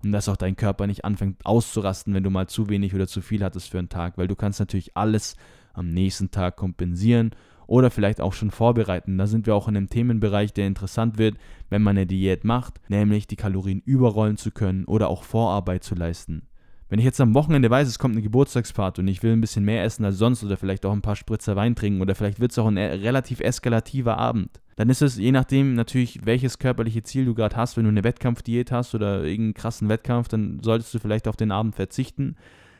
und 0.04 0.12
dass 0.12 0.30
auch 0.30 0.38
dein 0.38 0.56
Körper 0.56 0.86
nicht 0.86 1.06
anfängt 1.06 1.46
auszurasten, 1.46 2.14
wenn 2.14 2.24
du 2.24 2.30
mal 2.30 2.48
zu 2.48 2.70
wenig 2.70 2.94
oder 2.94 3.08
zu 3.08 3.22
viel 3.22 3.44
hattest 3.44 3.72
für 3.72 3.80
einen 3.80 3.90
Tag, 3.90 4.18
weil 4.18 4.28
du 4.28 4.36
kannst 4.36 4.60
natürlich 4.60 4.96
alles 4.96 5.36
am 5.74 5.90
nächsten 5.90 6.32
Tag 6.32 6.56
kompensieren 6.56 7.32
oder 7.68 7.92
vielleicht 7.92 8.22
auch 8.22 8.34
schon 8.34 8.52
vorbereiten. 8.52 9.18
Da 9.18 9.28
sind 9.28 9.46
wir 9.46 9.56
auch 9.56 9.68
in 9.68 9.78
einem 9.78 9.90
Themenbereich, 9.90 10.54
der 10.54 10.68
interessant 10.68 11.18
wird, 11.18 11.36
wenn 11.70 11.82
man 11.82 11.98
eine 11.98 12.06
Diät 12.06 12.44
macht, 12.44 12.80
nämlich 12.88 13.28
die 13.28 13.36
Kalorien 13.36 13.82
überrollen 13.86 14.38
zu 14.38 14.52
können 14.52 14.86
oder 14.86 15.10
auch 15.10 15.24
Vorarbeit 15.24 15.84
zu 15.84 15.96
leisten. 15.96 16.48
Wenn 16.90 17.00
ich 17.00 17.06
jetzt 17.06 17.22
am 17.22 17.34
Wochenende 17.34 17.70
weiß, 17.72 17.88
es 17.88 17.98
kommt 17.98 18.14
eine 18.14 18.22
Geburtstagsparty 18.22 19.02
und 19.02 19.08
ich 19.08 19.24
will 19.24 19.34
ein 19.34 19.42
bisschen 19.42 19.66
mehr 19.66 19.84
essen 19.84 20.06
als 20.06 20.18
sonst 20.18 20.44
oder 20.44 20.58
vielleicht 20.58 20.86
auch 20.86 20.92
ein 20.92 21.02
paar 21.02 21.16
Spritzer 21.16 21.56
Wein 21.56 21.76
trinken 21.76 22.02
oder 22.02 22.14
vielleicht 22.14 22.40
wird 22.40 22.52
es 22.52 22.60
auch 22.60 22.68
ein 22.68 22.78
e-, 22.78 22.86
relativ 22.86 23.40
eskalativer 23.40 24.18
Abend, 24.18 24.62
dann 24.76 24.90
ist 24.90 25.02
es 25.02 25.18
je 25.18 25.32
nachdem 25.32 25.76
natürlich, 25.76 26.26
welches 26.26 26.60
körperliche 26.60 27.04
Ziel 27.04 27.26
du 27.26 27.34
gerade 27.34 27.56
hast. 27.56 27.78
Wenn 27.78 27.84
du 27.84 27.90
eine 27.90 28.04
Wettkampfdiät 28.04 28.72
hast 28.72 28.96
oder 28.96 29.24
irgendeinen 29.24 29.54
krassen 29.54 29.90
Wettkampf, 29.90 30.28
dann 30.28 30.60
solltest 30.62 30.94
du 30.94 31.00
vielleicht 31.00 31.28
auf 31.28 31.36
den 31.36 31.52
Abend 31.52 31.76
verzichten. 31.76 32.36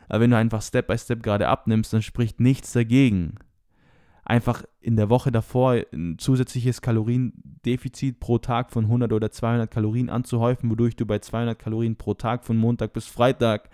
Aber 0.08 0.20
wenn 0.20 0.30
du 0.30 0.36
einfach 0.36 0.62
Step 0.62 0.86
by 0.86 0.98
Step 0.98 1.22
gerade 1.22 1.48
abnimmst, 1.48 1.92
dann 1.92 2.02
spricht 2.02 2.40
nichts 2.40 2.72
dagegen. 2.72 3.36
Einfach 4.24 4.64
in 4.80 4.96
der 4.96 5.10
Woche 5.10 5.30
davor 5.30 5.82
ein 5.92 6.18
zusätzliches 6.18 6.80
Kaloriendefizit 6.80 8.20
pro 8.20 8.38
Tag 8.38 8.70
von 8.70 8.84
100 8.84 9.12
oder 9.12 9.30
200 9.30 9.70
Kalorien 9.70 10.08
anzuhäufen, 10.08 10.70
wodurch 10.70 10.96
du 10.96 11.04
bei 11.04 11.18
200 11.18 11.58
Kalorien 11.58 11.96
pro 11.96 12.14
Tag 12.14 12.44
von 12.44 12.56
Montag 12.56 12.92
bis 12.92 13.06
Freitag 13.06 13.68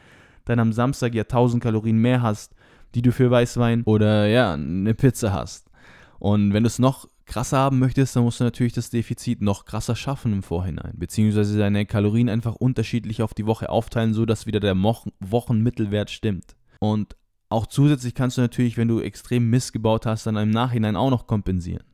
dann 0.45 0.59
am 0.59 0.73
Samstag 0.73 1.15
ja 1.15 1.23
1000 1.23 1.63
Kalorien 1.63 1.99
mehr 1.99 2.23
hast, 2.23 2.55
die 2.95 3.03
du 3.03 3.13
für 3.13 3.31
Weißwein 3.31 3.83
oder 3.85 4.27
ja, 4.27 4.55
eine 4.55 4.95
Pizza 4.95 5.33
hast. 5.33 5.71
Und 6.19 6.53
wenn 6.53 6.65
du 6.65 6.67
es 6.67 6.79
noch 6.79 7.09
krasser 7.31 7.59
haben 7.59 7.79
möchtest, 7.79 8.17
dann 8.17 8.25
musst 8.25 8.41
du 8.41 8.45
natürlich 8.45 8.73
das 8.73 8.91
Defizit 8.91 9.41
noch 9.41 9.65
krasser 9.65 9.95
schaffen 9.95 10.33
im 10.33 10.43
Vorhinein, 10.43 10.93
beziehungsweise 10.97 11.57
deine 11.57 11.87
Kalorien 11.87 12.29
einfach 12.29 12.57
unterschiedlich 12.57 13.23
auf 13.23 13.35
die 13.35 13.47
Woche 13.47 13.71
aufteilen, 13.71 14.15
sodass 14.15 14.47
wieder 14.47 14.59
der 14.59 14.77
Wochenmittelwert 14.77 16.11
stimmt. 16.11 16.57
Und 16.81 17.17
auch 17.49 17.67
zusätzlich 17.67 18.15
kannst 18.15 18.37
du 18.37 18.43
natürlich, 18.43 18.77
wenn 18.77 18.89
du 18.89 19.01
extrem 19.01 19.49
Mist 19.49 19.73
gebaut 19.73 20.07
hast, 20.07 20.27
dann 20.27 20.37
im 20.37 20.51
Nachhinein 20.51 20.97
auch 20.97 21.11
noch 21.11 21.29
kompensieren. 21.29 21.85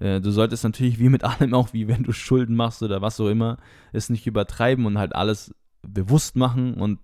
Äh, 0.00 0.20
du 0.20 0.30
solltest 0.30 0.64
natürlich 0.64 0.98
wie 0.98 1.08
mit 1.08 1.24
allem 1.24 1.54
auch, 1.54 1.72
wie 1.72 1.88
wenn 1.88 2.02
du 2.02 2.12
Schulden 2.12 2.54
machst 2.54 2.82
oder 2.82 3.00
was 3.00 3.18
auch 3.20 3.28
immer, 3.28 3.56
es 3.92 4.10
nicht 4.10 4.26
übertreiben 4.26 4.84
und 4.84 4.98
halt 4.98 5.14
alles 5.14 5.54
bewusst 5.82 6.36
machen 6.36 6.74
und 6.74 7.00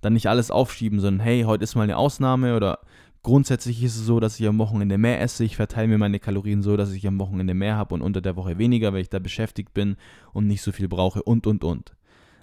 dann 0.00 0.14
nicht 0.14 0.28
alles 0.28 0.50
aufschieben, 0.50 0.98
sondern 0.98 1.24
hey, 1.24 1.42
heute 1.42 1.62
ist 1.62 1.76
mal 1.76 1.82
eine 1.82 1.96
Ausnahme 1.96 2.56
oder 2.56 2.80
Grundsätzlich 3.22 3.82
ist 3.84 3.96
es 3.96 4.04
so, 4.04 4.18
dass 4.18 4.40
ich 4.40 4.48
am 4.48 4.58
Wochenende 4.58 4.98
mehr 4.98 5.20
esse. 5.20 5.44
Ich 5.44 5.56
verteile 5.56 5.86
mir 5.86 5.98
meine 5.98 6.18
Kalorien 6.18 6.62
so, 6.62 6.76
dass 6.76 6.90
ich 6.90 7.06
am 7.06 7.20
Wochenende 7.20 7.54
mehr 7.54 7.76
habe 7.76 7.94
und 7.94 8.02
unter 8.02 8.20
der 8.20 8.34
Woche 8.34 8.58
weniger, 8.58 8.92
weil 8.92 9.02
ich 9.02 9.10
da 9.10 9.20
beschäftigt 9.20 9.72
bin 9.72 9.96
und 10.32 10.48
nicht 10.48 10.62
so 10.62 10.72
viel 10.72 10.88
brauche 10.88 11.22
und, 11.22 11.46
und, 11.46 11.62
und. 11.62 11.94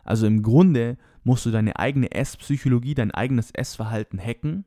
Also 0.06 0.26
im 0.26 0.42
Grunde 0.42 0.98
musst 1.24 1.46
du 1.46 1.52
deine 1.52 1.78
eigene 1.78 2.12
Esspsychologie, 2.12 2.96
dein 2.96 3.12
eigenes 3.12 3.52
Essverhalten 3.52 4.20
hacken 4.20 4.64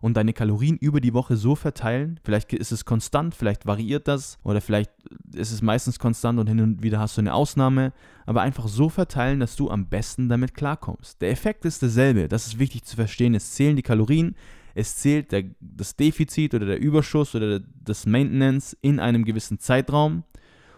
und 0.00 0.16
deine 0.16 0.32
Kalorien 0.32 0.78
über 0.78 1.00
die 1.00 1.12
Woche 1.12 1.36
so 1.36 1.54
verteilen. 1.54 2.18
Vielleicht 2.24 2.54
ist 2.54 2.72
es 2.72 2.86
konstant, 2.86 3.34
vielleicht 3.34 3.66
variiert 3.66 4.08
das 4.08 4.38
oder 4.42 4.62
vielleicht 4.62 4.90
ist 5.34 5.52
es 5.52 5.60
meistens 5.60 5.98
konstant 5.98 6.40
und 6.40 6.48
hin 6.48 6.60
und 6.60 6.82
wieder 6.82 6.98
hast 6.98 7.18
du 7.18 7.20
eine 7.20 7.34
Ausnahme, 7.34 7.92
aber 8.24 8.40
einfach 8.40 8.68
so 8.68 8.88
verteilen, 8.88 9.38
dass 9.38 9.54
du 9.54 9.70
am 9.70 9.86
besten 9.86 10.30
damit 10.30 10.54
klarkommst. 10.54 11.20
Der 11.20 11.30
Effekt 11.30 11.66
ist 11.66 11.82
derselbe, 11.82 12.26
das 12.26 12.46
ist 12.46 12.58
wichtig 12.58 12.84
zu 12.84 12.96
verstehen. 12.96 13.34
Es 13.34 13.52
zählen 13.52 13.76
die 13.76 13.82
Kalorien, 13.82 14.34
es 14.74 14.96
zählt 14.96 15.32
der, 15.32 15.44
das 15.60 15.96
Defizit 15.96 16.54
oder 16.54 16.66
der 16.66 16.80
Überschuss 16.80 17.34
oder 17.34 17.60
das 17.60 18.06
Maintenance 18.06 18.76
in 18.80 19.00
einem 19.00 19.24
gewissen 19.24 19.58
Zeitraum. 19.58 20.24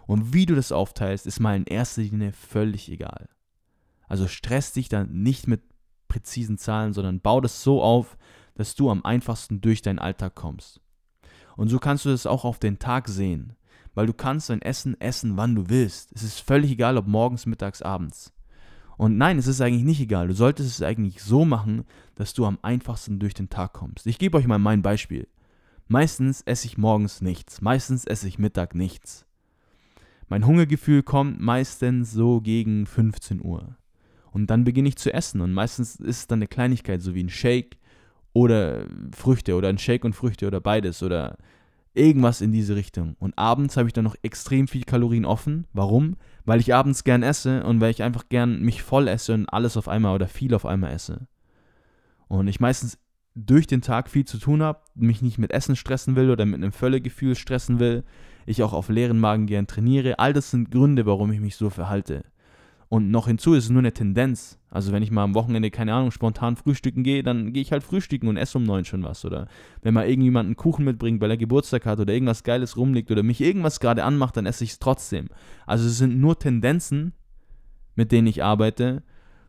Und 0.06 0.34
wie 0.34 0.46
du 0.46 0.54
das 0.54 0.72
aufteilst, 0.72 1.26
ist 1.26 1.40
mal 1.40 1.56
in 1.56 1.64
erster 1.64 2.02
Linie 2.02 2.32
völlig 2.32 2.90
egal. 2.90 3.28
Also 4.06 4.28
stress 4.28 4.72
dich 4.72 4.88
dann 4.88 5.22
nicht 5.22 5.48
mit 5.48 5.62
präzisen 6.08 6.58
Zahlen, 6.58 6.92
sondern 6.92 7.20
bau 7.20 7.40
das 7.40 7.62
so 7.62 7.82
auf, 7.82 8.16
dass 8.54 8.74
du 8.74 8.90
am 8.90 9.04
einfachsten 9.04 9.60
durch 9.60 9.82
deinen 9.82 9.98
Alltag 9.98 10.34
kommst. 10.34 10.80
Und 11.56 11.68
so 11.68 11.78
kannst 11.78 12.04
du 12.04 12.10
das 12.10 12.26
auch 12.26 12.44
auf 12.44 12.58
den 12.58 12.78
Tag 12.78 13.08
sehen, 13.08 13.54
weil 13.94 14.06
du 14.06 14.12
kannst 14.12 14.50
dein 14.50 14.62
Essen 14.62 15.00
essen, 15.00 15.36
wann 15.36 15.54
du 15.54 15.68
willst. 15.68 16.12
Es 16.14 16.22
ist 16.22 16.40
völlig 16.40 16.72
egal, 16.72 16.98
ob 16.98 17.06
morgens, 17.06 17.46
mittags, 17.46 17.80
abends. 17.80 18.33
Und 18.96 19.18
nein, 19.18 19.38
es 19.38 19.46
ist 19.46 19.60
eigentlich 19.60 19.84
nicht 19.84 20.00
egal. 20.00 20.28
Du 20.28 20.34
solltest 20.34 20.70
es 20.70 20.82
eigentlich 20.82 21.22
so 21.22 21.44
machen, 21.44 21.84
dass 22.14 22.34
du 22.34 22.44
am 22.46 22.58
einfachsten 22.62 23.18
durch 23.18 23.34
den 23.34 23.50
Tag 23.50 23.72
kommst. 23.72 24.06
Ich 24.06 24.18
gebe 24.18 24.38
euch 24.38 24.46
mal 24.46 24.58
mein 24.58 24.82
Beispiel. 24.82 25.26
Meistens 25.88 26.40
esse 26.42 26.66
ich 26.66 26.78
morgens 26.78 27.20
nichts, 27.20 27.60
meistens 27.60 28.06
esse 28.06 28.26
ich 28.26 28.38
Mittag 28.38 28.74
nichts. 28.74 29.26
Mein 30.28 30.46
Hungergefühl 30.46 31.02
kommt 31.02 31.40
meistens 31.40 32.12
so 32.12 32.40
gegen 32.40 32.86
15 32.86 33.44
Uhr. 33.44 33.76
Und 34.32 34.48
dann 34.48 34.64
beginne 34.64 34.88
ich 34.88 34.96
zu 34.96 35.12
essen 35.12 35.40
und 35.40 35.52
meistens 35.52 35.96
ist 35.96 36.18
es 36.18 36.26
dann 36.26 36.38
eine 36.38 36.46
Kleinigkeit, 36.46 37.02
so 37.02 37.14
wie 37.14 37.22
ein 37.22 37.28
Shake 37.28 37.76
oder 38.32 38.86
Früchte 39.14 39.54
oder 39.54 39.68
ein 39.68 39.78
Shake 39.78 40.04
und 40.04 40.14
Früchte 40.14 40.46
oder 40.46 40.60
beides 40.60 41.02
oder 41.02 41.36
irgendwas 41.92 42.40
in 42.40 42.50
diese 42.50 42.74
Richtung. 42.74 43.14
Und 43.20 43.38
abends 43.38 43.76
habe 43.76 43.88
ich 43.88 43.92
dann 43.92 44.04
noch 44.04 44.16
extrem 44.22 44.66
viel 44.66 44.84
Kalorien 44.84 45.24
offen. 45.24 45.66
Warum? 45.72 46.16
Weil 46.44 46.60
ich 46.60 46.74
abends 46.74 47.04
gern 47.04 47.22
esse 47.22 47.64
und 47.64 47.80
weil 47.80 47.90
ich 47.90 48.02
einfach 48.02 48.28
gern 48.28 48.60
mich 48.60 48.82
voll 48.82 49.08
esse 49.08 49.34
und 49.34 49.46
alles 49.46 49.76
auf 49.76 49.88
einmal 49.88 50.14
oder 50.14 50.28
viel 50.28 50.54
auf 50.54 50.66
einmal 50.66 50.92
esse. 50.92 51.26
Und 52.28 52.48
ich 52.48 52.60
meistens 52.60 52.98
durch 53.34 53.66
den 53.66 53.82
Tag 53.82 54.08
viel 54.08 54.24
zu 54.24 54.38
tun 54.38 54.62
habe, 54.62 54.80
mich 54.94 55.22
nicht 55.22 55.38
mit 55.38 55.52
Essen 55.52 55.76
stressen 55.76 56.16
will 56.16 56.30
oder 56.30 56.44
mit 56.44 56.56
einem 56.56 56.72
Völlegefühl 56.72 57.34
stressen 57.34 57.80
will, 57.80 58.04
ich 58.46 58.62
auch 58.62 58.72
auf 58.72 58.88
leeren 58.88 59.18
Magen 59.18 59.46
gern 59.46 59.66
trainiere. 59.66 60.18
All 60.18 60.32
das 60.32 60.50
sind 60.50 60.70
Gründe, 60.70 61.06
warum 61.06 61.32
ich 61.32 61.40
mich 61.40 61.56
so 61.56 61.70
verhalte. 61.70 62.24
Und 62.94 63.10
noch 63.10 63.26
hinzu 63.26 63.54
ist 63.54 63.64
es 63.64 63.70
nur 63.70 63.80
eine 63.80 63.92
Tendenz. 63.92 64.60
Also 64.70 64.92
wenn 64.92 65.02
ich 65.02 65.10
mal 65.10 65.24
am 65.24 65.34
Wochenende, 65.34 65.72
keine 65.72 65.92
Ahnung, 65.94 66.12
spontan 66.12 66.54
frühstücken 66.54 67.02
gehe, 67.02 67.24
dann 67.24 67.52
gehe 67.52 67.60
ich 67.60 67.72
halt 67.72 67.82
frühstücken 67.82 68.28
und 68.28 68.36
esse 68.36 68.56
um 68.56 68.62
neun 68.62 68.84
schon 68.84 69.02
was. 69.02 69.24
Oder 69.24 69.48
wenn 69.82 69.94
mal 69.94 70.08
irgendjemand 70.08 70.46
einen 70.46 70.54
Kuchen 70.54 70.84
mitbringt, 70.84 71.20
weil 71.20 71.32
er 71.32 71.36
Geburtstag 71.36 71.86
hat 71.86 71.98
oder 71.98 72.12
irgendwas 72.12 72.44
Geiles 72.44 72.76
rumliegt 72.76 73.10
oder 73.10 73.24
mich 73.24 73.40
irgendwas 73.40 73.80
gerade 73.80 74.04
anmacht, 74.04 74.36
dann 74.36 74.46
esse 74.46 74.62
ich 74.62 74.70
es 74.70 74.78
trotzdem. 74.78 75.26
Also 75.66 75.88
es 75.88 75.98
sind 75.98 76.20
nur 76.20 76.38
Tendenzen, 76.38 77.14
mit 77.96 78.12
denen 78.12 78.28
ich 78.28 78.44
arbeite, 78.44 79.02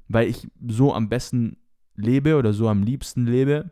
weil 0.07 0.27
ich 0.27 0.47
so 0.67 0.95
am 0.95 1.07
besten 1.07 1.57
lebe 1.95 2.37
oder 2.37 2.51
so 2.51 2.67
am 2.67 2.81
liebsten 2.81 3.27
lebe. 3.27 3.69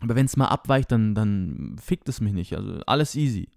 Aber 0.00 0.16
wenn 0.16 0.24
es 0.24 0.38
mal 0.38 0.46
abweicht, 0.46 0.90
dann, 0.90 1.14
dann 1.14 1.76
fickt 1.78 2.08
es 2.08 2.22
mich 2.22 2.32
nicht. 2.32 2.56
Also 2.56 2.80
alles 2.86 3.14
easy. 3.14 3.50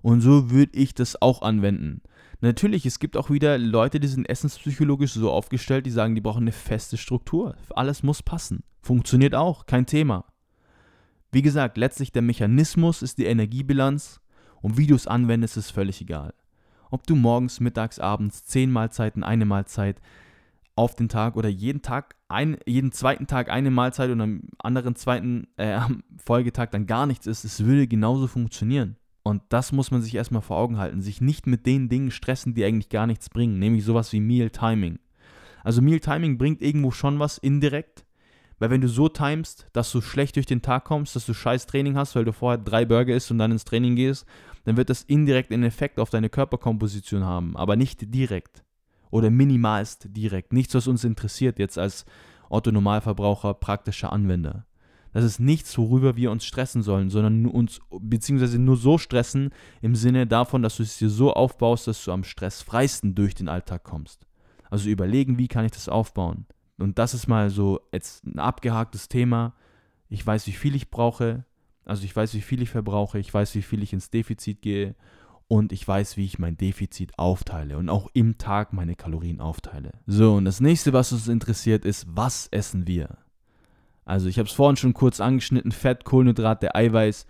Und 0.00 0.22
so 0.22 0.50
würde 0.50 0.72
ich 0.74 0.94
das 0.94 1.20
auch 1.20 1.42
anwenden. 1.42 2.00
Natürlich, 2.40 2.84
es 2.84 2.98
gibt 2.98 3.16
auch 3.16 3.30
wieder 3.30 3.56
Leute, 3.58 3.98
die 3.98 4.08
sind 4.08 4.28
essenspsychologisch 4.28 5.12
so 5.12 5.30
aufgestellt, 5.30 5.86
die 5.86 5.90
sagen, 5.90 6.14
die 6.14 6.20
brauchen 6.20 6.42
eine 6.42 6.52
feste 6.52 6.96
Struktur. 6.96 7.56
Alles 7.70 8.02
muss 8.02 8.22
passen. 8.22 8.62
Funktioniert 8.82 9.34
auch, 9.34 9.66
kein 9.66 9.86
Thema. 9.86 10.26
Wie 11.32 11.42
gesagt, 11.42 11.76
letztlich 11.76 12.12
der 12.12 12.22
Mechanismus 12.22 13.02
ist 13.02 13.18
die 13.18 13.24
Energiebilanz 13.26 14.20
und 14.60 14.76
wie 14.76 14.86
du 14.86 14.94
es 14.94 15.06
anwendest, 15.06 15.56
ist 15.56 15.70
völlig 15.70 16.00
egal. 16.00 16.34
Ob 16.90 17.06
du 17.06 17.16
morgens, 17.16 17.60
mittags, 17.60 17.98
abends 17.98 18.44
zehn 18.44 18.70
Mahlzeiten, 18.70 19.24
eine 19.24 19.44
Mahlzeit, 19.44 20.00
auf 20.76 20.94
den 20.94 21.08
Tag 21.08 21.36
oder 21.36 21.48
jeden 21.48 21.82
Tag, 21.82 22.14
ein, 22.28 22.58
jeden 22.66 22.92
zweiten 22.92 23.26
Tag 23.26 23.50
eine 23.50 23.70
Mahlzeit 23.70 24.10
und 24.10 24.20
am 24.20 24.42
anderen 24.58 24.94
zweiten 24.94 25.48
äh, 25.56 25.80
Folgetag 26.22 26.68
dann 26.70 26.86
gar 26.86 27.06
nichts 27.06 27.26
ist, 27.26 27.44
es 27.44 27.64
würde 27.64 27.88
genauso 27.88 28.26
funktionieren. 28.26 28.96
Und 29.26 29.42
das 29.48 29.72
muss 29.72 29.90
man 29.90 30.02
sich 30.02 30.14
erstmal 30.14 30.40
vor 30.40 30.56
Augen 30.56 30.78
halten. 30.78 31.02
Sich 31.02 31.20
nicht 31.20 31.48
mit 31.48 31.66
den 31.66 31.88
Dingen 31.88 32.12
stressen, 32.12 32.54
die 32.54 32.64
eigentlich 32.64 32.90
gar 32.90 33.08
nichts 33.08 33.28
bringen, 33.28 33.58
nämlich 33.58 33.84
sowas 33.84 34.12
wie 34.12 34.20
Meal 34.20 34.50
Timing. 34.50 35.00
Also 35.64 35.82
Meal 35.82 35.98
Timing 35.98 36.38
bringt 36.38 36.62
irgendwo 36.62 36.92
schon 36.92 37.18
was 37.18 37.36
indirekt, 37.36 38.06
weil 38.60 38.70
wenn 38.70 38.82
du 38.82 38.88
so 38.88 39.08
timest, 39.08 39.66
dass 39.72 39.90
du 39.90 40.00
schlecht 40.00 40.36
durch 40.36 40.46
den 40.46 40.62
Tag 40.62 40.84
kommst, 40.84 41.16
dass 41.16 41.26
du 41.26 41.34
scheiß 41.34 41.66
Training 41.66 41.96
hast, 41.96 42.14
weil 42.14 42.24
du 42.24 42.32
vorher 42.32 42.56
drei 42.56 42.84
Burger 42.84 43.16
isst 43.16 43.32
und 43.32 43.38
dann 43.38 43.50
ins 43.50 43.64
Training 43.64 43.96
gehst, 43.96 44.26
dann 44.64 44.76
wird 44.76 44.90
das 44.90 45.02
indirekt 45.02 45.50
einen 45.50 45.64
Effekt 45.64 45.98
auf 45.98 46.10
deine 46.10 46.28
Körperkomposition 46.28 47.24
haben, 47.24 47.56
aber 47.56 47.74
nicht 47.74 48.14
direkt 48.14 48.62
oder 49.10 49.30
minimalst 49.30 50.06
direkt. 50.10 50.52
Nichts, 50.52 50.72
was 50.76 50.86
uns 50.86 51.02
interessiert 51.02 51.58
jetzt 51.58 51.78
als 51.78 52.04
Otto 52.48 52.70
Normalverbraucher, 52.70 53.54
praktischer 53.54 54.12
Anwender. 54.12 54.66
Das 55.16 55.24
ist 55.24 55.40
nichts, 55.40 55.78
worüber 55.78 56.14
wir 56.16 56.30
uns 56.30 56.44
stressen 56.44 56.82
sollen, 56.82 57.08
sondern 57.08 57.46
uns, 57.46 57.80
beziehungsweise 57.88 58.58
nur 58.58 58.76
so 58.76 58.98
stressen 58.98 59.48
im 59.80 59.96
Sinne 59.96 60.26
davon, 60.26 60.60
dass 60.60 60.76
du 60.76 60.82
es 60.82 60.98
dir 60.98 61.08
so 61.08 61.32
aufbaust, 61.32 61.86
dass 61.86 62.04
du 62.04 62.12
am 62.12 62.22
stressfreisten 62.22 63.14
durch 63.14 63.34
den 63.34 63.48
Alltag 63.48 63.82
kommst. 63.82 64.26
Also 64.68 64.90
überlegen, 64.90 65.38
wie 65.38 65.48
kann 65.48 65.64
ich 65.64 65.72
das 65.72 65.88
aufbauen. 65.88 66.44
Und 66.76 66.98
das 66.98 67.14
ist 67.14 67.28
mal 67.28 67.48
so 67.48 67.80
jetzt 67.92 68.26
ein 68.26 68.38
abgehaktes 68.38 69.08
Thema. 69.08 69.54
Ich 70.10 70.26
weiß, 70.26 70.46
wie 70.48 70.52
viel 70.52 70.74
ich 70.74 70.90
brauche. 70.90 71.46
Also 71.86 72.04
ich 72.04 72.14
weiß, 72.14 72.34
wie 72.34 72.42
viel 72.42 72.60
ich 72.60 72.68
verbrauche. 72.68 73.18
Ich 73.18 73.32
weiß, 73.32 73.54
wie 73.54 73.62
viel 73.62 73.82
ich 73.82 73.94
ins 73.94 74.10
Defizit 74.10 74.60
gehe 74.60 74.96
und 75.48 75.72
ich 75.72 75.88
weiß, 75.88 76.18
wie 76.18 76.26
ich 76.26 76.38
mein 76.38 76.58
Defizit 76.58 77.18
aufteile 77.18 77.78
und 77.78 77.88
auch 77.88 78.10
im 78.12 78.36
Tag 78.36 78.74
meine 78.74 78.96
Kalorien 78.96 79.40
aufteile. 79.40 79.92
So, 80.06 80.34
und 80.34 80.44
das 80.44 80.60
nächste, 80.60 80.92
was 80.92 81.10
uns 81.10 81.26
interessiert, 81.26 81.86
ist, 81.86 82.04
was 82.06 82.48
essen 82.48 82.86
wir? 82.86 83.16
Also, 84.06 84.28
ich 84.28 84.38
habe 84.38 84.48
es 84.48 84.54
vorhin 84.54 84.76
schon 84.76 84.94
kurz 84.94 85.20
angeschnitten: 85.20 85.72
Fett, 85.72 86.04
Kohlenhydrate, 86.04 86.74
Eiweiß, 86.74 87.26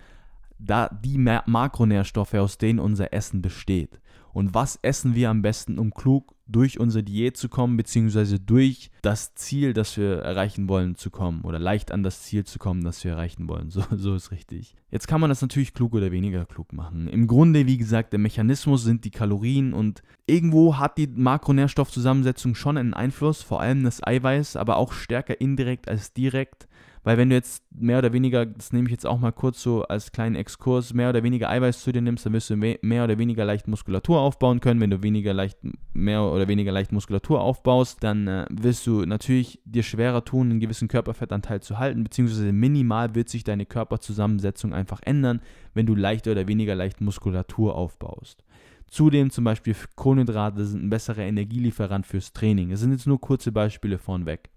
da 0.59 0.89
die 0.89 1.19
Makronährstoffe, 1.19 2.35
aus 2.35 2.59
denen 2.59 2.79
unser 2.79 3.13
Essen 3.13 3.43
besteht. 3.43 4.01
Und 4.33 4.55
was 4.55 4.79
essen 4.83 5.15
wir 5.15 5.31
am 5.31 5.43
besten, 5.43 5.79
um 5.79 5.93
klug 5.93 6.36
durch 6.47 6.79
unsere 6.79 7.03
Diät 7.03 7.37
zu 7.37 7.49
kommen, 7.49 7.77
beziehungsweise 7.77 8.39
durch 8.39 8.91
das 9.03 9.35
Ziel, 9.35 9.73
das 9.73 9.97
wir 9.97 10.19
erreichen 10.19 10.69
wollen, 10.69 10.95
zu 10.95 11.11
kommen 11.11 11.43
oder 11.43 11.59
leicht 11.59 11.93
an 11.93 12.03
das 12.03 12.23
Ziel 12.23 12.45
zu 12.45 12.59
kommen, 12.59 12.85
das 12.85 13.03
wir 13.05 13.13
erreichen 13.13 13.49
wollen. 13.49 13.71
So, 13.77 13.83
so 13.91 14.15
ist 14.15 14.31
richtig. 14.31 14.75
Jetzt 14.91 15.07
kann 15.07 15.21
man 15.21 15.29
das 15.29 15.43
natürlich 15.43 15.75
klug 15.75 15.93
oder 15.93 16.11
weniger 16.13 16.47
klug 16.47 16.73
machen. 16.73 17.09
Im 17.09 17.27
Grunde, 17.27 17.67
wie 17.67 17.77
gesagt, 17.77 18.13
der 18.13 18.19
Mechanismus 18.19 18.85
sind 18.85 19.05
die 19.05 19.11
Kalorien 19.11 19.75
und 19.75 20.03
irgendwo 20.27 20.79
hat 20.79 20.97
die 20.97 21.09
Makronährstoffzusammensetzung 21.09 22.55
schon 22.55 22.79
einen 22.79 22.95
Einfluss, 22.95 23.43
vor 23.43 23.61
allem 23.61 23.85
das 23.85 24.03
Eiweiß, 24.03 24.57
aber 24.57 24.77
auch 24.77 24.93
stärker 24.93 25.41
indirekt 25.41 25.89
als 25.89 26.15
direkt. 26.15 26.69
Weil 27.07 27.19
wenn 27.19 27.31
du 27.31 27.37
jetzt 27.37 27.63
mehr 27.71 27.99
oder 27.99 28.13
weniger, 28.13 28.45
das 28.45 28.73
nehme 28.73 28.89
ich 28.89 28.91
jetzt 28.91 29.07
auch 29.07 29.21
mal 29.21 29.31
kurz 29.31 29.63
so 29.63 29.85
als 29.85 30.11
kleinen 30.11 30.35
Exkurs, 30.35 30.93
mehr 30.93 31.09
oder 31.09 31.23
weniger 31.23 31.49
Eiweiß 31.49 31.81
zu 31.81 31.93
dir 31.93 32.03
nimmst, 32.03 32.27
dann 32.27 32.33
wirst 32.33 32.51
du 32.51 32.57
mehr 32.57 33.05
oder 33.05 33.17
weniger 33.17 33.45
leicht 33.45 33.69
Muskulatur 33.69 34.19
aufbauen 34.19 34.59
können. 34.59 34.81
Wenn 34.81 34.91
du 34.91 35.05
weniger 35.05 35.33
leicht, 35.33 35.57
mehr 35.93 36.25
oder 36.25 36.49
weniger 36.49 36.73
leicht 36.73 36.91
Muskulatur 36.91 37.41
aufbaust, 37.41 38.03
dann 38.03 38.27
äh, 38.27 38.47
wirst 38.51 38.89
du 38.89 39.05
natürlich 39.05 39.61
dir 39.65 39.85
schwerer 39.85 40.25
tun, 40.25 40.51
einen 40.51 40.59
gewissen 40.59 40.89
Körperfettanteil 40.89 41.63
zu 41.63 41.79
halten, 41.79 42.03
beziehungsweise 42.03 42.53
minimal 42.53 43.15
wird 43.15 43.29
sich 43.29 43.45
deine 43.45 43.67
Körperzusammensetzung 43.67 44.75
einfach 44.75 45.01
ändern, 45.05 45.43
wenn 45.75 45.87
du 45.87 45.95
leicht 45.95 46.27
oder 46.27 46.49
weniger 46.49 46.75
leicht 46.75 47.01
Muskulatur 47.01 47.77
aufbaust. 47.77 48.43
Zudem 48.89 49.31
zum 49.31 49.45
Beispiel 49.45 49.77
Kohlenhydrate 49.95 50.67
sind 50.67 50.83
ein 50.83 50.91
besserer 50.91 51.23
Energielieferant 51.23 52.05
fürs 52.05 52.33
Training. 52.33 52.71
Das 52.71 52.81
sind 52.81 52.91
jetzt 52.91 53.07
nur 53.07 53.21
kurze 53.21 53.53
Beispiele 53.53 53.99
vornweg. 53.99 54.51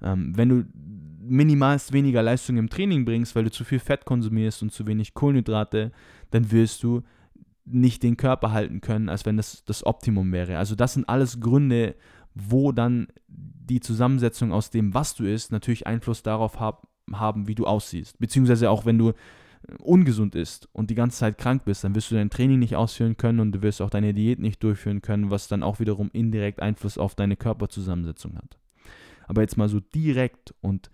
Ähm, 0.00 0.36
wenn 0.36 0.48
du 0.48 0.64
minimalst 1.28 1.92
weniger 1.92 2.22
Leistung 2.22 2.56
im 2.56 2.70
Training 2.70 3.04
bringst, 3.04 3.34
weil 3.34 3.44
du 3.44 3.50
zu 3.50 3.64
viel 3.64 3.78
Fett 3.78 4.04
konsumierst 4.04 4.62
und 4.62 4.72
zu 4.72 4.86
wenig 4.86 5.14
Kohlenhydrate, 5.14 5.92
dann 6.30 6.50
wirst 6.50 6.82
du 6.82 7.02
nicht 7.64 8.02
den 8.02 8.16
Körper 8.16 8.52
halten 8.52 8.80
können, 8.80 9.08
als 9.08 9.26
wenn 9.26 9.36
das 9.36 9.64
das 9.64 9.84
Optimum 9.84 10.32
wäre. 10.32 10.58
Also 10.58 10.74
das 10.74 10.94
sind 10.94 11.08
alles 11.08 11.40
Gründe, 11.40 11.94
wo 12.34 12.72
dann 12.72 13.08
die 13.28 13.80
Zusammensetzung 13.80 14.52
aus 14.52 14.70
dem, 14.70 14.94
was 14.94 15.14
du 15.14 15.24
isst, 15.24 15.52
natürlich 15.52 15.86
Einfluss 15.86 16.22
darauf 16.22 16.60
hab, 16.60 16.88
haben, 17.12 17.48
wie 17.48 17.54
du 17.54 17.66
aussiehst. 17.66 18.18
Beziehungsweise 18.18 18.70
auch 18.70 18.86
wenn 18.86 18.98
du 18.98 19.12
ungesund 19.80 20.34
isst 20.34 20.68
und 20.72 20.88
die 20.90 20.94
ganze 20.94 21.18
Zeit 21.18 21.36
krank 21.36 21.64
bist, 21.64 21.84
dann 21.84 21.94
wirst 21.94 22.10
du 22.10 22.14
dein 22.14 22.30
Training 22.30 22.58
nicht 22.58 22.76
ausführen 22.76 23.16
können 23.16 23.40
und 23.40 23.52
du 23.52 23.62
wirst 23.62 23.82
auch 23.82 23.90
deine 23.90 24.14
Diät 24.14 24.38
nicht 24.38 24.62
durchführen 24.62 25.02
können, 25.02 25.30
was 25.30 25.48
dann 25.48 25.62
auch 25.62 25.80
wiederum 25.80 26.10
indirekt 26.12 26.60
Einfluss 26.62 26.96
auf 26.96 27.14
deine 27.14 27.36
Körperzusammensetzung 27.36 28.36
hat. 28.36 28.58
Aber 29.26 29.42
jetzt 29.42 29.56
mal 29.56 29.68
so 29.68 29.80
direkt 29.80 30.54
und 30.60 30.90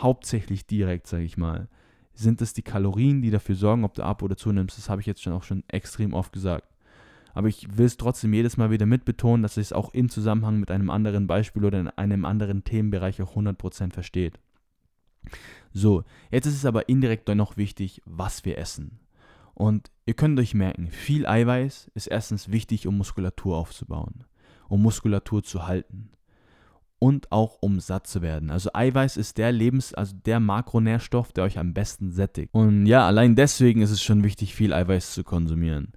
hauptsächlich 0.00 0.66
direkt, 0.66 1.06
sage 1.06 1.24
ich 1.24 1.36
mal, 1.36 1.68
sind 2.14 2.42
es 2.42 2.52
die 2.52 2.62
Kalorien, 2.62 3.22
die 3.22 3.30
dafür 3.30 3.54
sorgen, 3.54 3.84
ob 3.84 3.94
du 3.94 4.02
ab 4.02 4.22
oder 4.22 4.36
zunimmst. 4.36 4.76
Das 4.78 4.88
habe 4.88 5.00
ich 5.00 5.06
jetzt 5.06 5.22
schon 5.22 5.32
auch 5.32 5.44
schon 5.44 5.62
extrem 5.68 6.14
oft 6.14 6.32
gesagt. 6.32 6.68
Aber 7.34 7.46
ich 7.46 7.76
will 7.76 7.86
es 7.86 7.96
trotzdem 7.96 8.32
jedes 8.34 8.56
Mal 8.56 8.70
wieder 8.70 8.86
mitbetonen, 8.86 9.42
dass 9.42 9.56
es 9.56 9.72
auch 9.72 9.94
im 9.94 10.08
Zusammenhang 10.08 10.58
mit 10.58 10.70
einem 10.70 10.90
anderen 10.90 11.26
Beispiel 11.26 11.64
oder 11.64 11.78
in 11.78 11.88
einem 11.88 12.24
anderen 12.24 12.64
Themenbereich 12.64 13.22
auch 13.22 13.36
100% 13.36 13.92
versteht. 13.92 14.40
So, 15.72 16.04
jetzt 16.30 16.46
ist 16.46 16.56
es 16.56 16.64
aber 16.64 16.88
indirekt 16.88 17.28
noch 17.28 17.56
wichtig, 17.56 18.02
was 18.04 18.44
wir 18.44 18.58
essen. 18.58 18.98
Und 19.54 19.90
ihr 20.06 20.14
könnt 20.14 20.40
euch 20.40 20.54
merken, 20.54 20.90
viel 20.90 21.26
Eiweiß 21.26 21.90
ist 21.94 22.06
erstens 22.06 22.50
wichtig, 22.50 22.86
um 22.86 22.96
Muskulatur 22.96 23.56
aufzubauen 23.56 24.24
um 24.68 24.82
Muskulatur 24.82 25.42
zu 25.42 25.66
halten 25.66 26.10
und 26.98 27.30
auch 27.32 27.58
um 27.60 27.80
satt 27.80 28.06
zu 28.06 28.22
werden. 28.22 28.50
Also 28.50 28.70
Eiweiß 28.72 29.16
ist 29.16 29.38
der 29.38 29.52
Lebens, 29.52 29.94
also 29.94 30.16
der 30.24 30.40
Makronährstoff, 30.40 31.32
der 31.32 31.44
euch 31.44 31.58
am 31.58 31.74
besten 31.74 32.10
sättigt. 32.10 32.52
Und 32.52 32.86
ja, 32.86 33.06
allein 33.06 33.36
deswegen 33.36 33.82
ist 33.82 33.90
es 33.90 34.02
schon 34.02 34.24
wichtig, 34.24 34.54
viel 34.54 34.72
Eiweiß 34.72 35.12
zu 35.14 35.24
konsumieren. 35.24 35.92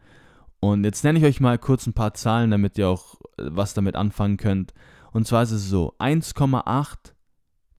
Und 0.59 0.83
jetzt 0.83 1.03
nenne 1.03 1.19
ich 1.19 1.25
euch 1.25 1.39
mal 1.39 1.57
kurz 1.57 1.87
ein 1.87 1.93
paar 1.93 2.13
Zahlen, 2.13 2.51
damit 2.51 2.77
ihr 2.77 2.87
auch 2.87 3.15
äh, 3.37 3.45
was 3.47 3.73
damit 3.73 3.95
anfangen 3.95 4.37
könnt. 4.37 4.73
Und 5.11 5.27
zwar 5.27 5.43
ist 5.43 5.51
es 5.51 5.67
so: 5.69 5.95
1,8 5.99 7.13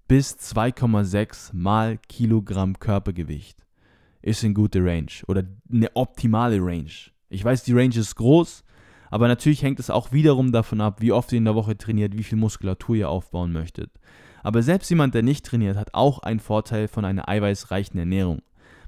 bis 0.08 0.34
2,6 0.34 1.50
mal 1.54 1.98
Kilogramm 2.08 2.78
Körpergewicht 2.78 3.64
ist 4.22 4.44
eine 4.44 4.54
gute 4.54 4.84
Range 4.84 5.10
oder 5.26 5.42
eine 5.70 5.94
optimale 5.94 6.58
Range. 6.60 6.90
Ich 7.28 7.44
weiß, 7.44 7.64
die 7.64 7.72
Range 7.72 7.96
ist 7.96 8.14
groß, 8.14 8.62
aber 9.12 9.28
natürlich 9.28 9.62
hängt 9.62 9.78
es 9.78 9.90
auch 9.90 10.10
wiederum 10.12 10.52
davon 10.52 10.80
ab, 10.80 11.02
wie 11.02 11.12
oft 11.12 11.32
ihr 11.32 11.38
in 11.38 11.44
der 11.44 11.54
Woche 11.54 11.76
trainiert, 11.76 12.16
wie 12.16 12.22
viel 12.22 12.38
Muskulatur 12.38 12.96
ihr 12.96 13.10
aufbauen 13.10 13.52
möchtet. 13.52 13.90
Aber 14.42 14.62
selbst 14.62 14.88
jemand, 14.88 15.14
der 15.14 15.22
nicht 15.22 15.44
trainiert, 15.44 15.76
hat 15.76 15.92
auch 15.92 16.20
einen 16.20 16.40
Vorteil 16.40 16.88
von 16.88 17.04
einer 17.04 17.28
eiweißreichen 17.28 18.00
Ernährung. 18.00 18.40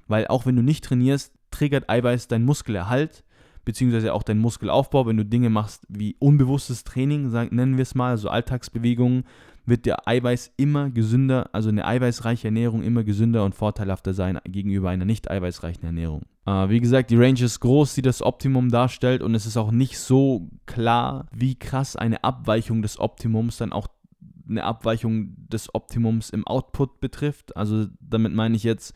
Weil 0.08 0.26
auch 0.28 0.46
wenn 0.46 0.56
du 0.56 0.62
nicht 0.62 0.82
trainierst, 0.82 1.34
triggert 1.50 1.90
Eiweiß 1.90 2.28
deinen 2.28 2.46
Muskelerhalt, 2.46 3.22
beziehungsweise 3.66 4.14
auch 4.14 4.22
deinen 4.22 4.40
Muskelaufbau. 4.40 5.04
Wenn 5.04 5.18
du 5.18 5.26
Dinge 5.26 5.50
machst 5.50 5.84
wie 5.90 6.16
unbewusstes 6.18 6.84
Training, 6.84 7.30
nennen 7.50 7.76
wir 7.76 7.82
es 7.82 7.94
mal, 7.94 8.12
also 8.12 8.30
Alltagsbewegungen, 8.30 9.24
wird 9.66 9.86
der 9.86 10.06
Eiweiß 10.06 10.52
immer 10.56 10.90
gesünder, 10.90 11.48
also 11.52 11.68
eine 11.68 11.86
eiweißreiche 11.86 12.48
Ernährung 12.48 12.82
immer 12.82 13.02
gesünder 13.02 13.44
und 13.44 13.54
vorteilhafter 13.54 14.12
sein 14.12 14.38
gegenüber 14.44 14.90
einer 14.90 15.04
nicht 15.04 15.30
eiweißreichen 15.30 15.84
Ernährung. 15.84 16.22
Äh, 16.46 16.68
wie 16.68 16.80
gesagt, 16.80 17.10
die 17.10 17.16
Range 17.16 17.40
ist 17.40 17.60
groß, 17.60 17.94
die 17.94 18.02
das 18.02 18.22
Optimum 18.22 18.70
darstellt 18.70 19.22
und 19.22 19.34
es 19.34 19.46
ist 19.46 19.56
auch 19.56 19.70
nicht 19.70 19.98
so 19.98 20.50
klar, 20.66 21.26
wie 21.32 21.54
krass 21.54 21.96
eine 21.96 22.24
Abweichung 22.24 22.82
des 22.82 22.98
Optimums 22.98 23.56
dann 23.56 23.72
auch 23.72 23.88
eine 24.48 24.64
Abweichung 24.64 25.34
des 25.48 25.74
Optimums 25.74 26.30
im 26.30 26.46
Output 26.46 27.00
betrifft. 27.00 27.56
Also 27.56 27.86
damit 28.00 28.34
meine 28.34 28.56
ich 28.56 28.62
jetzt, 28.62 28.94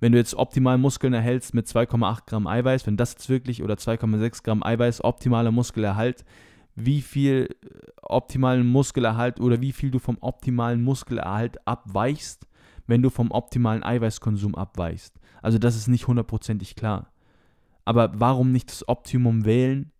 wenn 0.00 0.12
du 0.12 0.18
jetzt 0.18 0.34
optimal 0.34 0.78
Muskeln 0.78 1.12
erhältst 1.12 1.52
mit 1.52 1.66
2,8 1.66 2.20
Gramm 2.26 2.46
Eiweiß, 2.46 2.86
wenn 2.86 2.96
das 2.96 3.12
jetzt 3.12 3.28
wirklich 3.28 3.62
oder 3.62 3.74
2,6 3.74 4.42
Gramm 4.42 4.62
Eiweiß 4.62 5.04
optimaler 5.04 5.52
Muskelerhalt 5.52 6.24
wie 6.76 7.00
viel 7.00 7.48
äh, 7.48 7.66
optimalen 8.02 8.66
Muskelerhalt 8.66 9.40
oder 9.40 9.60
wie 9.60 9.72
viel 9.72 9.90
du 9.90 9.98
vom 9.98 10.18
optimalen 10.20 10.82
Muskelerhalt 10.82 11.66
abweichst, 11.66 12.46
wenn 12.86 13.02
du 13.02 13.10
vom 13.10 13.30
optimalen 13.32 13.82
Eiweißkonsum 13.82 14.54
abweichst. 14.54 15.18
Also 15.42 15.58
das 15.58 15.74
ist 15.74 15.88
nicht 15.88 16.06
hundertprozentig 16.06 16.76
klar. 16.76 17.12
Aber 17.84 18.12
warum 18.20 18.52
nicht 18.52 18.70
das 18.70 18.88
Optimum 18.88 19.44
wählen, 19.44 19.92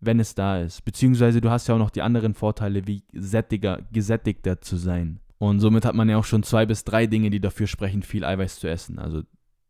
wenn 0.00 0.20
es 0.20 0.34
da 0.34 0.58
ist? 0.60 0.84
Beziehungsweise 0.84 1.40
du 1.40 1.50
hast 1.50 1.68
ja 1.68 1.74
auch 1.74 1.78
noch 1.78 1.90
die 1.90 2.02
anderen 2.02 2.34
Vorteile, 2.34 2.86
wie 2.86 3.02
sättiger, 3.12 3.82
gesättigter 3.92 4.60
zu 4.60 4.76
sein. 4.76 5.20
Und 5.38 5.60
somit 5.60 5.84
hat 5.84 5.94
man 5.94 6.08
ja 6.08 6.16
auch 6.16 6.24
schon 6.24 6.44
zwei 6.44 6.66
bis 6.66 6.84
drei 6.84 7.06
Dinge, 7.06 7.30
die 7.30 7.40
dafür 7.40 7.66
sprechen, 7.66 8.02
viel 8.02 8.24
Eiweiß 8.24 8.60
zu 8.60 8.68
essen. 8.68 8.98
Also 8.98 9.22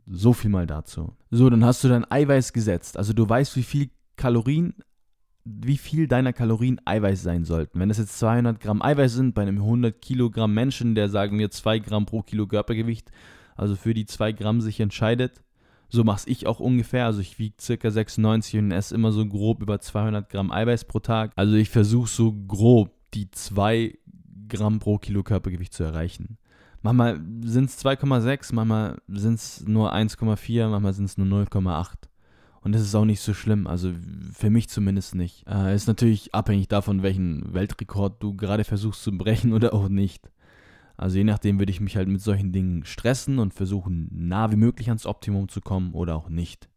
so 0.06 0.32
viel 0.32 0.50
mal 0.50 0.66
dazu. 0.66 1.16
So, 1.30 1.48
dann 1.48 1.64
hast 1.64 1.82
du 1.82 1.88
dein 1.88 2.08
Eiweiß 2.10 2.52
gesetzt. 2.52 2.98
Also 2.98 3.14
du 3.14 3.28
weißt, 3.28 3.56
wie 3.56 3.62
viel 3.62 3.90
Kalorien 4.16 4.74
wie 5.44 5.76
viel 5.76 6.06
deiner 6.06 6.32
Kalorien 6.32 6.80
Eiweiß 6.84 7.22
sein 7.22 7.44
sollten. 7.44 7.80
Wenn 7.80 7.90
es 7.90 7.98
jetzt 7.98 8.18
200 8.18 8.60
Gramm 8.60 8.82
Eiweiß 8.82 9.14
sind 9.14 9.34
bei 9.34 9.42
einem 9.42 9.58
100 9.58 10.00
Kilogramm 10.00 10.54
Menschen, 10.54 10.94
der 10.94 11.08
sagen 11.08 11.38
wir 11.38 11.50
2 11.50 11.80
Gramm 11.80 12.06
pro 12.06 12.22
Kilo 12.22 12.46
Körpergewicht, 12.46 13.10
also 13.56 13.76
für 13.76 13.94
die 13.94 14.06
2 14.06 14.32
Gramm 14.32 14.60
sich 14.60 14.80
entscheidet, 14.80 15.42
so 15.88 16.04
mache 16.04 16.30
ich 16.30 16.46
auch 16.46 16.60
ungefähr. 16.60 17.06
Also 17.06 17.20
ich 17.20 17.38
wiege 17.38 17.56
circa 17.60 17.90
96 17.90 18.60
und 18.60 18.72
esse 18.72 18.94
immer 18.94 19.12
so 19.12 19.26
grob 19.26 19.60
über 19.62 19.80
200 19.80 20.28
Gramm 20.28 20.52
Eiweiß 20.52 20.84
pro 20.84 21.00
Tag. 21.00 21.32
Also 21.36 21.54
ich 21.54 21.70
versuche 21.70 22.08
so 22.08 22.32
grob 22.32 22.92
die 23.14 23.30
2 23.30 23.98
Gramm 24.48 24.78
pro 24.78 24.98
Kilo 24.98 25.22
Körpergewicht 25.22 25.74
zu 25.74 25.82
erreichen. 25.82 26.38
Manchmal 26.82 27.20
sind 27.42 27.66
es 27.66 27.84
2,6, 27.84 28.54
manchmal 28.54 29.00
sind 29.08 29.34
es 29.34 29.64
nur 29.66 29.94
1,4, 29.94 30.68
manchmal 30.68 30.92
sind 30.92 31.04
es 31.04 31.16
nur 31.16 31.26
0,8. 31.26 32.08
Und 32.62 32.72
das 32.72 32.82
ist 32.82 32.94
auch 32.94 33.04
nicht 33.04 33.20
so 33.20 33.34
schlimm, 33.34 33.66
also 33.66 33.92
für 34.32 34.48
mich 34.48 34.68
zumindest 34.68 35.16
nicht. 35.16 35.44
Äh, 35.48 35.74
ist 35.74 35.88
natürlich 35.88 36.32
abhängig 36.32 36.68
davon, 36.68 37.02
welchen 37.02 37.52
Weltrekord 37.52 38.22
du 38.22 38.34
gerade 38.34 38.64
versuchst 38.64 39.02
zu 39.02 39.16
brechen 39.16 39.52
oder 39.54 39.74
auch 39.74 39.88
nicht. 39.88 40.30
Also 40.96 41.18
je 41.18 41.24
nachdem 41.24 41.58
würde 41.58 41.72
ich 41.72 41.80
mich 41.80 41.96
halt 41.96 42.06
mit 42.06 42.20
solchen 42.20 42.52
Dingen 42.52 42.84
stressen 42.84 43.40
und 43.40 43.54
versuchen, 43.54 44.08
nah 44.12 44.52
wie 44.52 44.56
möglich 44.56 44.88
ans 44.88 45.06
Optimum 45.06 45.48
zu 45.48 45.60
kommen 45.60 45.92
oder 45.92 46.14
auch 46.14 46.28
nicht. 46.28 46.68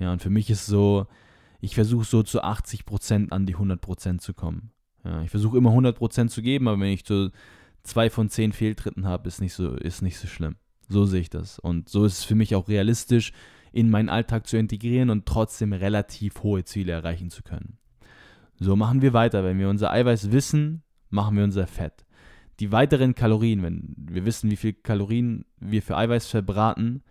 Ja, 0.00 0.12
und 0.12 0.20
für 0.20 0.30
mich 0.30 0.50
ist 0.50 0.66
so, 0.66 1.06
ich 1.60 1.74
versuche 1.74 2.04
so 2.04 2.22
zu 2.22 2.42
80% 2.42 3.30
an 3.30 3.46
die 3.46 3.54
100% 3.54 4.18
zu 4.18 4.34
kommen. 4.34 4.72
Ja, 5.04 5.22
ich 5.22 5.30
versuche 5.30 5.58
immer 5.58 5.70
100% 5.70 6.28
zu 6.28 6.42
geben, 6.42 6.66
aber 6.66 6.80
wenn 6.80 6.92
ich 6.92 7.04
so 7.06 7.28
zwei 7.82 8.10
von 8.10 8.28
zehn 8.28 8.52
Fehltritten 8.52 9.06
habe, 9.06 9.28
ist 9.28 9.38
so, 9.50 9.74
ist 9.74 10.02
nicht 10.02 10.18
so 10.18 10.26
schlimm. 10.26 10.56
So 10.88 11.04
sehe 11.04 11.20
ich 11.20 11.30
das. 11.30 11.58
Und 11.58 11.88
so 11.88 12.04
ist 12.04 12.18
es 12.18 12.24
für 12.24 12.34
mich 12.34 12.54
auch 12.54 12.68
realistisch, 12.68 13.32
in 13.72 13.90
meinen 13.90 14.08
Alltag 14.08 14.46
zu 14.46 14.56
integrieren 14.56 15.10
und 15.10 15.26
trotzdem 15.26 15.72
relativ 15.72 16.42
hohe 16.42 16.64
Ziele 16.64 16.92
erreichen 16.92 17.30
zu 17.30 17.42
können. 17.42 17.78
So 18.58 18.76
machen 18.76 19.02
wir 19.02 19.12
weiter. 19.12 19.44
Wenn 19.44 19.58
wir 19.58 19.68
unser 19.68 19.90
Eiweiß 19.90 20.32
wissen, 20.32 20.82
machen 21.08 21.36
wir 21.36 21.44
unser 21.44 21.66
Fett. 21.66 22.04
Die 22.60 22.72
weiteren 22.72 23.14
Kalorien, 23.14 23.62
wenn 23.62 23.94
wir 23.96 24.26
wissen, 24.26 24.50
wie 24.50 24.56
viel 24.56 24.74
Kalorien 24.74 25.46
wir 25.58 25.80
für 25.82 25.96
Eiweiß 25.96 26.26
verbraten, 26.26 27.02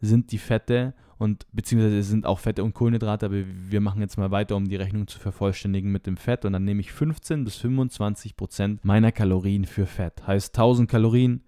sind 0.00 0.32
die 0.32 0.38
Fette 0.38 0.94
und 1.18 1.46
beziehungsweise 1.52 2.02
sind 2.02 2.26
auch 2.26 2.38
Fette 2.38 2.64
und 2.64 2.74
Kohlenhydrate, 2.74 3.26
aber 3.26 3.36
wir 3.46 3.80
machen 3.80 4.00
jetzt 4.00 4.16
mal 4.16 4.30
weiter, 4.30 4.56
um 4.56 4.66
die 4.66 4.76
Rechnung 4.76 5.06
zu 5.06 5.18
vervollständigen 5.18 5.92
mit 5.92 6.06
dem 6.06 6.16
Fett 6.16 6.44
und 6.44 6.54
dann 6.54 6.64
nehme 6.64 6.80
ich 6.80 6.92
15 6.92 7.44
bis 7.44 7.56
25 7.56 8.36
Prozent 8.36 8.84
meiner 8.84 9.12
Kalorien 9.12 9.64
für 9.66 9.86
Fett. 9.86 10.26
Heißt 10.26 10.56
1000 10.56 10.90
Kalorien, 10.90 11.42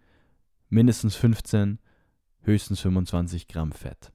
mindestens 0.68 1.16
15, 1.16 1.78
höchstens 2.42 2.80
25 2.80 3.48
Gramm 3.48 3.72
Fett. 3.72 4.12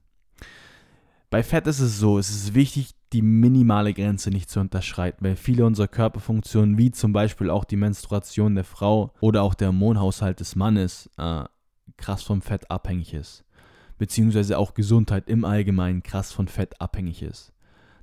Bei 1.32 1.42
Fett 1.42 1.66
ist 1.66 1.80
es 1.80 1.98
so, 1.98 2.18
es 2.18 2.28
ist 2.28 2.52
wichtig, 2.52 2.90
die 3.14 3.22
minimale 3.22 3.94
Grenze 3.94 4.28
nicht 4.28 4.50
zu 4.50 4.60
unterschreiten, 4.60 5.24
weil 5.24 5.34
viele 5.34 5.64
unserer 5.64 5.88
Körperfunktionen, 5.88 6.76
wie 6.76 6.90
zum 6.90 7.14
Beispiel 7.14 7.48
auch 7.48 7.64
die 7.64 7.76
Menstruation 7.76 8.54
der 8.54 8.64
Frau 8.64 9.14
oder 9.18 9.42
auch 9.42 9.54
der 9.54 9.68
Hormonhaushalt 9.68 10.40
des 10.40 10.56
Mannes, 10.56 11.08
äh, 11.16 11.44
krass 11.96 12.22
vom 12.22 12.42
Fett 12.42 12.70
abhängig 12.70 13.14
ist. 13.14 13.46
Beziehungsweise 13.96 14.58
auch 14.58 14.74
Gesundheit 14.74 15.26
im 15.30 15.46
Allgemeinen 15.46 16.02
krass 16.02 16.32
von 16.32 16.48
Fett 16.48 16.78
abhängig 16.82 17.22
ist. 17.22 17.54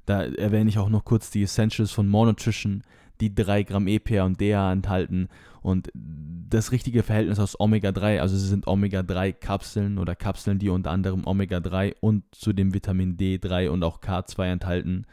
Da 0.08 0.24
erwähne 0.24 0.72
ich 0.72 0.80
auch 0.80 0.90
noch 0.90 1.06
kurz 1.06 1.30
die 1.30 1.44
Essentials 1.44 1.92
von 1.92 2.08
More 2.08 2.30
Nutrition, 2.30 2.82
die 3.22 3.36
3 3.36 3.62
Gramm 3.62 3.86
EPA 3.86 4.24
und 4.24 4.42
DHA 4.42 4.72
enthalten 4.72 5.30
und 5.62 5.90
das 5.94 6.72
richtige 6.72 7.04
Verhältnis 7.04 7.40
aus 7.40 7.60
Omega-3, 7.60 8.20
also 8.20 8.36
sie 8.36 8.48
sind 8.48 8.68
Omega-3-Kapseln 8.68 9.98
oder 9.98 10.16
Kapseln, 10.16 10.60
die 10.60 10.70
unter 10.70 10.92
anderem 10.92 11.26
Omega-3 11.26 11.96
und 12.00 12.24
zu 12.32 12.54
dem 12.54 12.74
Vitamin 12.74 13.18
D3 13.18 13.70
und 13.70 13.84
auch 13.84 14.02
K2 14.02 14.52
enthalten 14.52 15.06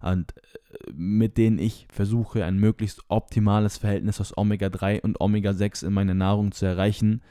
und 0.00 0.34
äh, 0.36 0.92
mit 0.92 1.36
denen 1.36 1.58
ich 1.58 1.86
versuche, 1.90 2.44
ein 2.44 2.58
möglichst 2.58 3.02
optimales 3.08 3.78
Verhältnis 3.78 4.20
aus 4.20 4.36
Omega-3 4.36 5.00
und 5.02 5.20
Omega-6 5.20 5.86
in 5.86 5.92
meiner 5.92 6.14
Nahrung 6.14 6.52
zu 6.52 6.66
erreichen, 6.66 7.22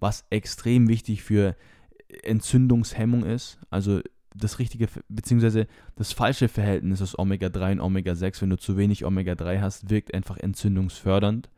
was 0.00 0.24
extrem 0.30 0.88
wichtig 0.88 1.22
für 1.22 1.56
Entzündungshemmung 2.22 3.24
ist. 3.24 3.58
Also 3.70 4.00
das 4.34 4.58
richtige 4.58 4.88
bzw. 5.08 5.66
das 5.96 6.12
falsche 6.12 6.48
Verhältnis 6.48 7.02
aus 7.02 7.18
Omega-3 7.18 7.72
und 7.72 7.80
Omega-6, 7.80 8.42
wenn 8.42 8.50
du 8.50 8.58
zu 8.58 8.76
wenig 8.76 9.04
Omega-3 9.04 9.60
hast, 9.60 9.90
wirkt 9.90 10.14
einfach 10.14 10.36
entzündungsfördernd. 10.36 11.48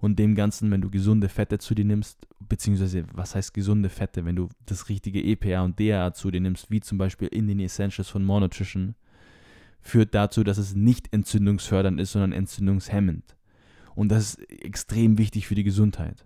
Und 0.00 0.18
dem 0.18 0.34
Ganzen, 0.34 0.70
wenn 0.70 0.80
du 0.80 0.90
gesunde 0.90 1.28
Fette 1.28 1.58
zu 1.58 1.74
dir 1.74 1.84
nimmst, 1.84 2.26
beziehungsweise 2.38 3.04
was 3.12 3.34
heißt 3.34 3.52
gesunde 3.52 3.88
Fette, 3.88 4.24
wenn 4.24 4.36
du 4.36 4.48
das 4.64 4.88
richtige 4.88 5.22
EPA 5.22 5.62
und 5.62 5.78
DHA 5.78 6.14
zu 6.14 6.30
dir 6.30 6.40
nimmst, 6.40 6.70
wie 6.70 6.80
zum 6.80 6.98
Beispiel 6.98 7.28
in 7.28 7.48
den 7.48 7.58
Essentials 7.58 8.08
von 8.08 8.24
More 8.24 8.42
Nutrition, 8.42 8.94
führt 9.80 10.14
dazu, 10.14 10.44
dass 10.44 10.58
es 10.58 10.74
nicht 10.74 11.12
entzündungsfördernd 11.12 12.00
ist, 12.00 12.12
sondern 12.12 12.32
entzündungshemmend. 12.32 13.36
Und 13.94 14.10
das 14.10 14.34
ist 14.34 14.50
extrem 14.50 15.18
wichtig 15.18 15.48
für 15.48 15.56
die 15.56 15.64
Gesundheit. 15.64 16.24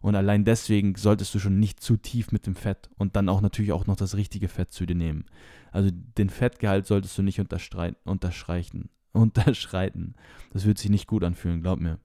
Und 0.00 0.14
allein 0.14 0.44
deswegen 0.44 0.94
solltest 0.94 1.34
du 1.34 1.38
schon 1.38 1.58
nicht 1.58 1.80
zu 1.80 1.96
tief 1.96 2.32
mit 2.32 2.46
dem 2.46 2.54
Fett 2.54 2.88
und 2.96 3.16
dann 3.16 3.28
auch 3.28 3.40
natürlich 3.40 3.72
auch 3.72 3.86
noch 3.86 3.96
das 3.96 4.14
richtige 4.16 4.48
Fett 4.48 4.72
zu 4.72 4.86
dir 4.86 4.94
nehmen. 4.94 5.24
Also 5.72 5.90
den 5.92 6.30
Fettgehalt 6.30 6.86
solltest 6.86 7.18
du 7.18 7.22
nicht 7.22 7.40
unterschreiten. 7.40 8.88
unterschreiten. 9.12 10.14
Das 10.52 10.64
wird 10.64 10.78
sich 10.78 10.90
nicht 10.90 11.06
gut 11.06 11.24
anfühlen, 11.24 11.62
glaub 11.62 11.80
mir. 11.80 11.98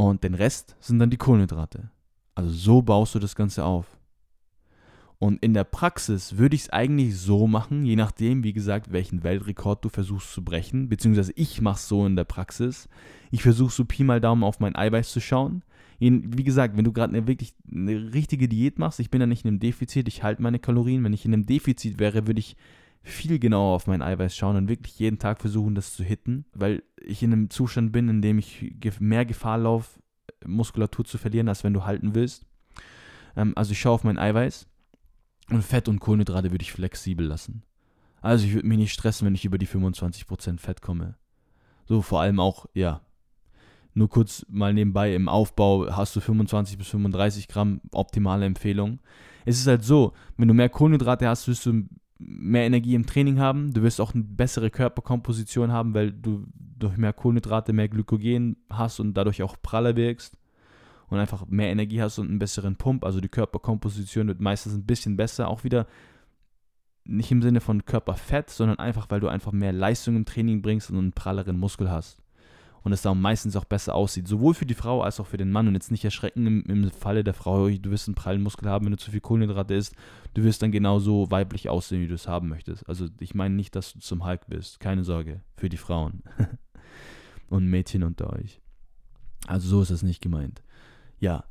Und 0.00 0.22
den 0.22 0.34
Rest 0.34 0.76
sind 0.78 1.00
dann 1.00 1.10
die 1.10 1.16
Kohlenhydrate. 1.16 1.90
Also 2.36 2.50
so 2.50 2.82
baust 2.82 3.16
du 3.16 3.18
das 3.18 3.34
Ganze 3.34 3.64
auf. 3.64 3.98
Und 5.18 5.42
in 5.42 5.54
der 5.54 5.64
Praxis 5.64 6.38
würde 6.38 6.54
ich 6.54 6.62
es 6.62 6.70
eigentlich 6.70 7.18
so 7.18 7.48
machen, 7.48 7.84
je 7.84 7.96
nachdem, 7.96 8.44
wie 8.44 8.52
gesagt, 8.52 8.92
welchen 8.92 9.24
Weltrekord 9.24 9.84
du 9.84 9.88
versuchst 9.88 10.32
zu 10.32 10.44
brechen, 10.44 10.88
beziehungsweise 10.88 11.32
ich 11.34 11.60
mache 11.60 11.78
es 11.78 11.88
so 11.88 12.06
in 12.06 12.14
der 12.14 12.22
Praxis. 12.22 12.88
Ich 13.32 13.42
versuche 13.42 13.72
so 13.72 13.84
Pi 13.84 14.04
mal 14.04 14.20
Daumen 14.20 14.44
auf 14.44 14.60
mein 14.60 14.76
Eiweiß 14.76 15.10
zu 15.10 15.20
schauen. 15.20 15.64
Wie 15.98 16.44
gesagt, 16.44 16.76
wenn 16.76 16.84
du 16.84 16.92
gerade 16.92 17.16
eine 17.16 17.26
wirklich 17.26 17.54
eine 17.68 18.14
richtige 18.14 18.46
Diät 18.46 18.78
machst, 18.78 19.00
ich 19.00 19.10
bin 19.10 19.20
ja 19.20 19.26
nicht 19.26 19.44
in 19.44 19.48
einem 19.48 19.58
Defizit, 19.58 20.06
ich 20.06 20.22
halte 20.22 20.42
meine 20.42 20.60
Kalorien. 20.60 21.02
Wenn 21.02 21.12
ich 21.12 21.24
in 21.24 21.34
einem 21.34 21.46
Defizit 21.46 21.98
wäre, 21.98 22.28
würde 22.28 22.38
ich 22.38 22.54
viel 23.08 23.38
genauer 23.38 23.74
auf 23.74 23.86
mein 23.86 24.02
Eiweiß 24.02 24.36
schauen 24.36 24.56
und 24.56 24.68
wirklich 24.68 24.98
jeden 24.98 25.18
Tag 25.18 25.40
versuchen, 25.40 25.74
das 25.74 25.94
zu 25.94 26.04
hitten, 26.04 26.44
weil 26.54 26.82
ich 27.00 27.22
in 27.22 27.32
einem 27.32 27.50
Zustand 27.50 27.92
bin, 27.92 28.08
in 28.08 28.22
dem 28.22 28.38
ich 28.38 28.74
mehr 29.00 29.24
Gefahr 29.24 29.58
laufe, 29.58 30.00
Muskulatur 30.46 31.04
zu 31.04 31.18
verlieren, 31.18 31.48
als 31.48 31.64
wenn 31.64 31.74
du 31.74 31.84
halten 31.84 32.14
willst. 32.14 32.46
Ähm, 33.36 33.52
also 33.56 33.72
ich 33.72 33.80
schaue 33.80 33.94
auf 33.94 34.04
mein 34.04 34.18
Eiweiß 34.18 34.66
und 35.50 35.62
Fett 35.62 35.88
und 35.88 36.00
Kohlenhydrate 36.00 36.50
würde 36.50 36.62
ich 36.62 36.72
flexibel 36.72 37.26
lassen. 37.26 37.62
Also 38.20 38.46
ich 38.46 38.54
würde 38.54 38.68
mich 38.68 38.78
nicht 38.78 38.92
stressen, 38.92 39.26
wenn 39.26 39.34
ich 39.34 39.44
über 39.44 39.58
die 39.58 39.68
25% 39.68 40.58
Fett 40.58 40.82
komme. 40.82 41.16
So 41.86 42.02
vor 42.02 42.20
allem 42.20 42.40
auch, 42.40 42.66
ja, 42.74 43.00
nur 43.94 44.08
kurz 44.08 44.44
mal 44.48 44.74
nebenbei, 44.74 45.14
im 45.14 45.28
Aufbau 45.28 45.90
hast 45.90 46.14
du 46.14 46.20
25 46.20 46.78
bis 46.78 46.88
35 46.88 47.48
Gramm, 47.48 47.80
optimale 47.92 48.46
Empfehlung. 48.46 49.00
Es 49.44 49.58
ist 49.58 49.66
halt 49.66 49.84
so, 49.84 50.12
wenn 50.36 50.48
du 50.48 50.54
mehr 50.54 50.68
Kohlenhydrate 50.68 51.26
hast, 51.26 51.48
wirst 51.48 51.66
du 51.66 51.84
mehr 52.18 52.64
Energie 52.64 52.94
im 52.94 53.06
Training 53.06 53.38
haben, 53.38 53.72
du 53.72 53.82
wirst 53.82 54.00
auch 54.00 54.14
eine 54.14 54.24
bessere 54.24 54.70
Körperkomposition 54.70 55.72
haben, 55.72 55.94
weil 55.94 56.12
du 56.12 56.46
durch 56.78 56.96
mehr 56.96 57.12
Kohlenhydrate 57.12 57.72
mehr 57.72 57.88
Glykogen 57.88 58.56
hast 58.70 59.00
und 59.00 59.14
dadurch 59.14 59.42
auch 59.42 59.56
praller 59.62 59.96
wirkst 59.96 60.36
und 61.08 61.18
einfach 61.18 61.46
mehr 61.46 61.70
Energie 61.70 62.02
hast 62.02 62.18
und 62.18 62.28
einen 62.28 62.38
besseren 62.38 62.76
Pump. 62.76 63.04
Also 63.04 63.20
die 63.20 63.28
Körperkomposition 63.28 64.28
wird 64.28 64.40
meistens 64.40 64.74
ein 64.74 64.86
bisschen 64.86 65.16
besser. 65.16 65.48
Auch 65.48 65.64
wieder 65.64 65.86
nicht 67.04 67.30
im 67.30 67.42
Sinne 67.42 67.60
von 67.60 67.84
Körperfett, 67.84 68.50
sondern 68.50 68.78
einfach, 68.78 69.06
weil 69.08 69.20
du 69.20 69.28
einfach 69.28 69.52
mehr 69.52 69.72
Leistung 69.72 70.16
im 70.16 70.26
Training 70.26 70.60
bringst 70.60 70.90
und 70.90 70.98
einen 70.98 71.12
pralleren 71.12 71.58
Muskel 71.58 71.90
hast. 71.90 72.20
Und 72.82 72.92
es 72.92 73.02
da 73.02 73.14
meistens 73.14 73.56
auch 73.56 73.64
besser 73.64 73.94
aussieht. 73.94 74.28
Sowohl 74.28 74.54
für 74.54 74.66
die 74.66 74.74
Frau 74.74 75.02
als 75.02 75.20
auch 75.20 75.26
für 75.26 75.36
den 75.36 75.50
Mann. 75.50 75.68
Und 75.68 75.74
jetzt 75.74 75.90
nicht 75.90 76.04
erschrecken 76.04 76.46
im, 76.46 76.62
im 76.64 76.90
Falle 76.90 77.24
der 77.24 77.34
Frau, 77.34 77.68
du 77.68 77.90
wirst 77.90 78.08
einen 78.08 78.14
prallen 78.14 78.42
Muskel 78.42 78.68
haben, 78.68 78.86
wenn 78.86 78.92
du 78.92 78.98
zu 78.98 79.10
viel 79.10 79.20
Kohlenhydrate 79.20 79.74
isst. 79.74 79.94
Du 80.34 80.44
wirst 80.44 80.62
dann 80.62 80.72
genauso 80.72 81.30
weiblich 81.30 81.68
aussehen, 81.68 82.02
wie 82.02 82.08
du 82.08 82.14
es 82.14 82.28
haben 82.28 82.48
möchtest. 82.48 82.88
Also 82.88 83.08
ich 83.20 83.34
meine 83.34 83.54
nicht, 83.54 83.74
dass 83.74 83.92
du 83.92 83.98
zum 83.98 84.24
Hulk 84.24 84.46
bist. 84.46 84.80
Keine 84.80 85.04
Sorge. 85.04 85.40
Für 85.56 85.68
die 85.68 85.76
Frauen. 85.76 86.22
und 87.48 87.66
Mädchen 87.66 88.02
unter 88.02 88.32
euch. 88.32 88.60
Also 89.46 89.68
so 89.68 89.82
ist 89.82 89.90
es 89.90 90.02
nicht 90.02 90.22
gemeint 90.22 90.62
ja, 91.20 91.44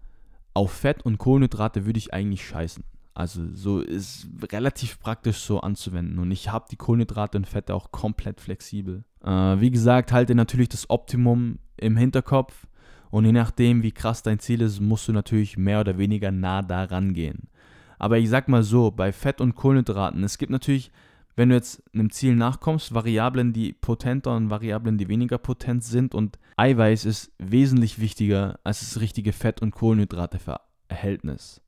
auf 0.54 0.72
Fett 0.72 1.04
und 1.04 1.18
Kohlenhydrate 1.18 1.86
würde 1.86 2.00
ich 2.00 2.14
eigentlich 2.14 2.46
scheißen. 2.46 2.84
Also 3.14 3.42
so 3.54 3.80
ist 3.80 4.28
relativ 4.52 5.00
praktisch 5.00 5.38
so 5.38 5.60
anzuwenden. 5.62 6.20
Und 6.20 6.32
ich 6.32 6.50
habe 6.50 6.68
die 6.70 6.76
Kohlenhydrate 6.76 7.38
und 7.38 7.48
Fette 7.48 7.74
auch 7.74 7.92
komplett 7.92 8.42
flexibel. 8.42 9.04
Äh, 9.28 9.60
wie 9.60 9.72
gesagt, 9.72 10.12
halte 10.12 10.34
natürlich 10.34 10.70
das 10.70 10.90
Optimum 10.90 11.60
im 11.76 11.98
Hinterkopf. 11.98 12.66
Und 13.10 13.26
je 13.26 13.32
nachdem, 13.32 13.84
wie 13.84 13.92
krass 13.92 14.24
dein 14.24 14.40
Ziel 14.40 14.62
ist, 14.62 14.80
musst 14.80 15.08
du 15.08 15.14
natürlich 15.14 15.58
mehr 15.58 15.82
oder 15.82 15.98
weniger 15.98 16.32
nah 16.32 16.62
daran 16.62 17.14
gehen. 17.14 17.50
Aber 18.00 18.18
ich 18.18 18.30
sag 18.30 18.48
mal 18.48 18.64
so, 18.64 18.92
bei 18.92 19.12
Fett 19.12 19.42
und 19.42 19.56
Kohlenhydraten, 19.56 20.24
es 20.24 20.38
gibt 20.38 20.52
natürlich 20.52 20.92
wenn 21.38 21.50
du 21.50 21.56
jetzt 21.56 21.84
einem 21.94 22.10
Ziel 22.10 22.36
nachkommst, 22.36 22.96
Variablen, 22.96 23.54
die 23.54 23.72
potenter 23.72 24.36
und 24.36 24.50
Variablen, 24.50 24.98
die 24.98 25.08
weniger 25.08 25.38
potent 25.38 25.84
sind 25.84 26.16
und 26.16 26.40
Eiweiß 26.58 27.06
ist 27.06 27.32
wesentlich 27.38 28.00
wichtiger 28.00 28.60
als 28.64 28.80
das 28.80 29.00
richtige 29.00 29.32
Fett- 29.34 29.62
und 29.62 29.70
Kohlenhydrate-Verhältnis. 29.70 31.62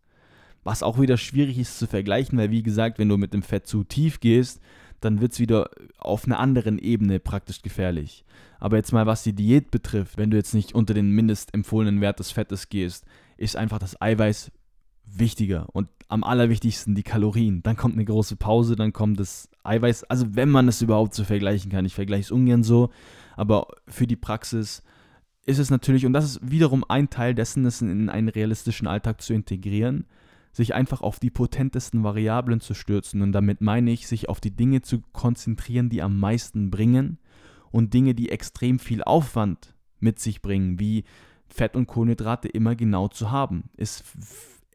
Was 0.64 0.82
auch 0.82 1.00
wieder 1.00 1.18
schwierig 1.18 1.60
ist 1.60 1.78
zu 1.78 1.86
vergleichen, 1.86 2.40
weil 2.40 2.50
wie 2.50 2.64
gesagt, 2.64 2.98
wenn 2.98 3.10
du 3.10 3.18
mit 3.18 3.32
dem 3.32 3.44
Fett 3.44 3.68
zu 3.68 3.84
tief 3.84 4.20
gehst, 4.20 4.60
dann 5.02 5.22
wird 5.22 5.34
es 5.34 5.40
wieder 5.40 5.70
auf 5.98 6.26
einer 6.26 6.40
anderen 6.40 6.80
Ebene 6.80 7.20
praktisch 7.20 7.62
gefährlich. 7.62 8.26
Aber 8.60 8.78
jetzt 8.78 8.92
mal 8.92 9.06
was 9.06 9.24
die 9.24 9.34
Diät 9.34 9.72
betrifft, 9.72 10.18
wenn 10.18 10.32
du 10.32 10.38
jetzt 10.38 10.54
nicht 10.54 10.76
unter 10.76 10.94
den 10.94 11.12
mindestempfohlenen 11.12 12.02
Wert 12.02 12.20
des 12.20 12.32
Fettes 12.32 12.70
gehst, 12.70 13.06
ist 13.38 13.56
einfach 13.56 13.80
das 13.80 14.02
Eiweiß 14.02 14.52
wichtiger 15.06 15.68
und 15.72 15.88
am 16.08 16.24
allerwichtigsten 16.24 16.96
die 16.96 17.04
Kalorien. 17.04 17.64
Dann 17.64 17.78
kommt 17.78 17.96
eine 17.96 18.06
große 18.06 18.36
Pause, 18.36 18.76
dann 18.76 18.94
kommt 18.94 19.20
das 19.20 19.50
Eiweiß. 19.64 20.04
Also 20.06 20.36
wenn 20.36 20.50
man 20.50 20.68
es 20.68 20.82
überhaupt 20.82 21.14
so 21.14 21.24
vergleichen 21.24 21.72
kann. 21.72 21.86
Ich 21.86 21.96
vergleiche 21.96 22.22
es 22.22 22.32
ungern 22.32 22.64
so, 22.64 22.90
aber 23.36 23.68
für 23.88 24.08
die 24.08 24.16
Praxis 24.16 24.84
ist 25.46 25.60
es 25.60 25.70
natürlich, 25.70 26.06
und 26.06 26.14
das 26.14 26.26
ist 26.26 26.52
wiederum 26.52 26.84
ein 26.88 27.10
Teil 27.10 27.34
dessen, 27.34 27.66
es 27.66 27.82
in 27.82 28.10
einen 28.10 28.30
realistischen 28.30 28.88
Alltag 28.88 29.22
zu 29.22 29.34
integrieren, 29.34 30.06
sich 30.52 30.74
einfach 30.74 31.02
auf 31.02 31.20
die 31.20 31.30
potentesten 31.30 32.04
Variablen 32.04 32.60
zu 32.60 32.74
stürzen. 32.74 33.22
Und 33.22 33.32
damit 33.32 33.62
meine 33.62 33.92
ich, 33.92 34.08
sich 34.08 34.30
auf 34.30 34.40
die 34.40 34.56
Dinge 34.56 34.82
zu 34.82 35.02
konzentrieren, 35.14 35.90
die 35.90 36.02
am 36.02 36.20
meisten 36.20 36.72
bringen 36.72 37.20
und 37.72 37.94
Dinge, 37.94 38.16
die 38.16 38.30
extrem 38.30 38.80
viel 38.80 39.04
Aufwand 39.04 39.76
mit 40.00 40.20
sich 40.20 40.42
bringen, 40.42 40.80
wie 40.80 41.04
Fett 41.48 41.76
und 41.76 41.88
Kohlenhydrate 41.88 42.48
immer 42.48 42.76
genau 42.76 43.08
zu 43.08 43.32
haben. 43.32 43.70
Ist 43.76 44.04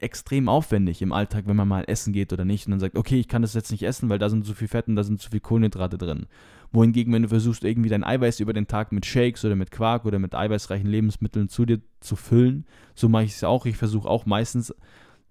extrem 0.00 0.48
aufwendig 0.48 1.00
im 1.02 1.12
Alltag, 1.12 1.44
wenn 1.46 1.56
man 1.56 1.68
mal 1.68 1.84
essen 1.86 2.12
geht 2.12 2.32
oder 2.32 2.44
nicht 2.44 2.66
und 2.66 2.72
dann 2.72 2.80
sagt, 2.80 2.96
okay, 2.96 3.18
ich 3.18 3.28
kann 3.28 3.42
das 3.42 3.54
jetzt 3.54 3.70
nicht 3.70 3.84
essen, 3.84 4.10
weil 4.10 4.18
da 4.18 4.28
sind 4.28 4.44
zu 4.44 4.52
viel 4.54 4.68
Fett 4.68 4.86
und 4.88 4.96
da 4.96 5.04
sind 5.04 5.20
zu 5.20 5.30
viel 5.30 5.40
Kohlenhydrate 5.40 5.96
drin. 5.96 6.26
Wohingegen, 6.72 7.12
wenn 7.12 7.22
du 7.22 7.28
versuchst, 7.28 7.64
irgendwie 7.64 7.88
dein 7.88 8.04
Eiweiß 8.04 8.40
über 8.40 8.52
den 8.52 8.66
Tag 8.66 8.92
mit 8.92 9.06
Shakes 9.06 9.44
oder 9.44 9.56
mit 9.56 9.70
Quark 9.70 10.04
oder 10.04 10.18
mit 10.18 10.34
eiweißreichen 10.34 10.88
Lebensmitteln 10.88 11.48
zu 11.48 11.64
dir 11.64 11.80
zu 12.00 12.16
füllen, 12.16 12.66
so 12.94 13.08
mache 13.08 13.24
ich 13.24 13.32
es 13.32 13.44
auch. 13.44 13.64
Ich 13.64 13.76
versuche 13.76 14.08
auch 14.08 14.26
meistens 14.26 14.74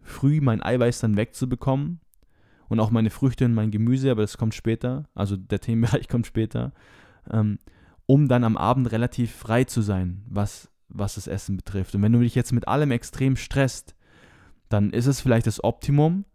früh 0.03 0.41
mein 0.41 0.61
Eiweiß 0.61 0.99
dann 0.99 1.17
wegzubekommen 1.17 1.99
und 2.69 2.79
auch 2.79 2.91
meine 2.91 3.09
Früchte 3.09 3.45
und 3.45 3.53
mein 3.53 3.71
Gemüse, 3.71 4.11
aber 4.11 4.21
das 4.21 4.37
kommt 4.37 4.53
später, 4.53 5.05
also 5.15 5.35
der 5.37 5.59
Themenbereich 5.59 6.07
kommt 6.09 6.27
später, 6.27 6.73
ähm, 7.31 7.59
um 8.05 8.27
dann 8.27 8.43
am 8.43 8.57
Abend 8.57 8.91
relativ 8.91 9.31
frei 9.31 9.63
zu 9.63 9.81
sein, 9.81 10.23
was, 10.27 10.69
was 10.89 11.15
das 11.15 11.27
Essen 11.27 11.57
betrifft. 11.57 11.95
Und 11.95 12.01
wenn 12.01 12.11
du 12.11 12.19
dich 12.19 12.35
jetzt 12.35 12.51
mit 12.51 12.67
allem 12.67 12.91
extrem 12.91 13.35
stresst, 13.35 13.95
dann 14.69 14.91
ist 14.91 15.05
es 15.05 15.21
vielleicht 15.21 15.47
das 15.47 15.63
Optimum, 15.63 16.25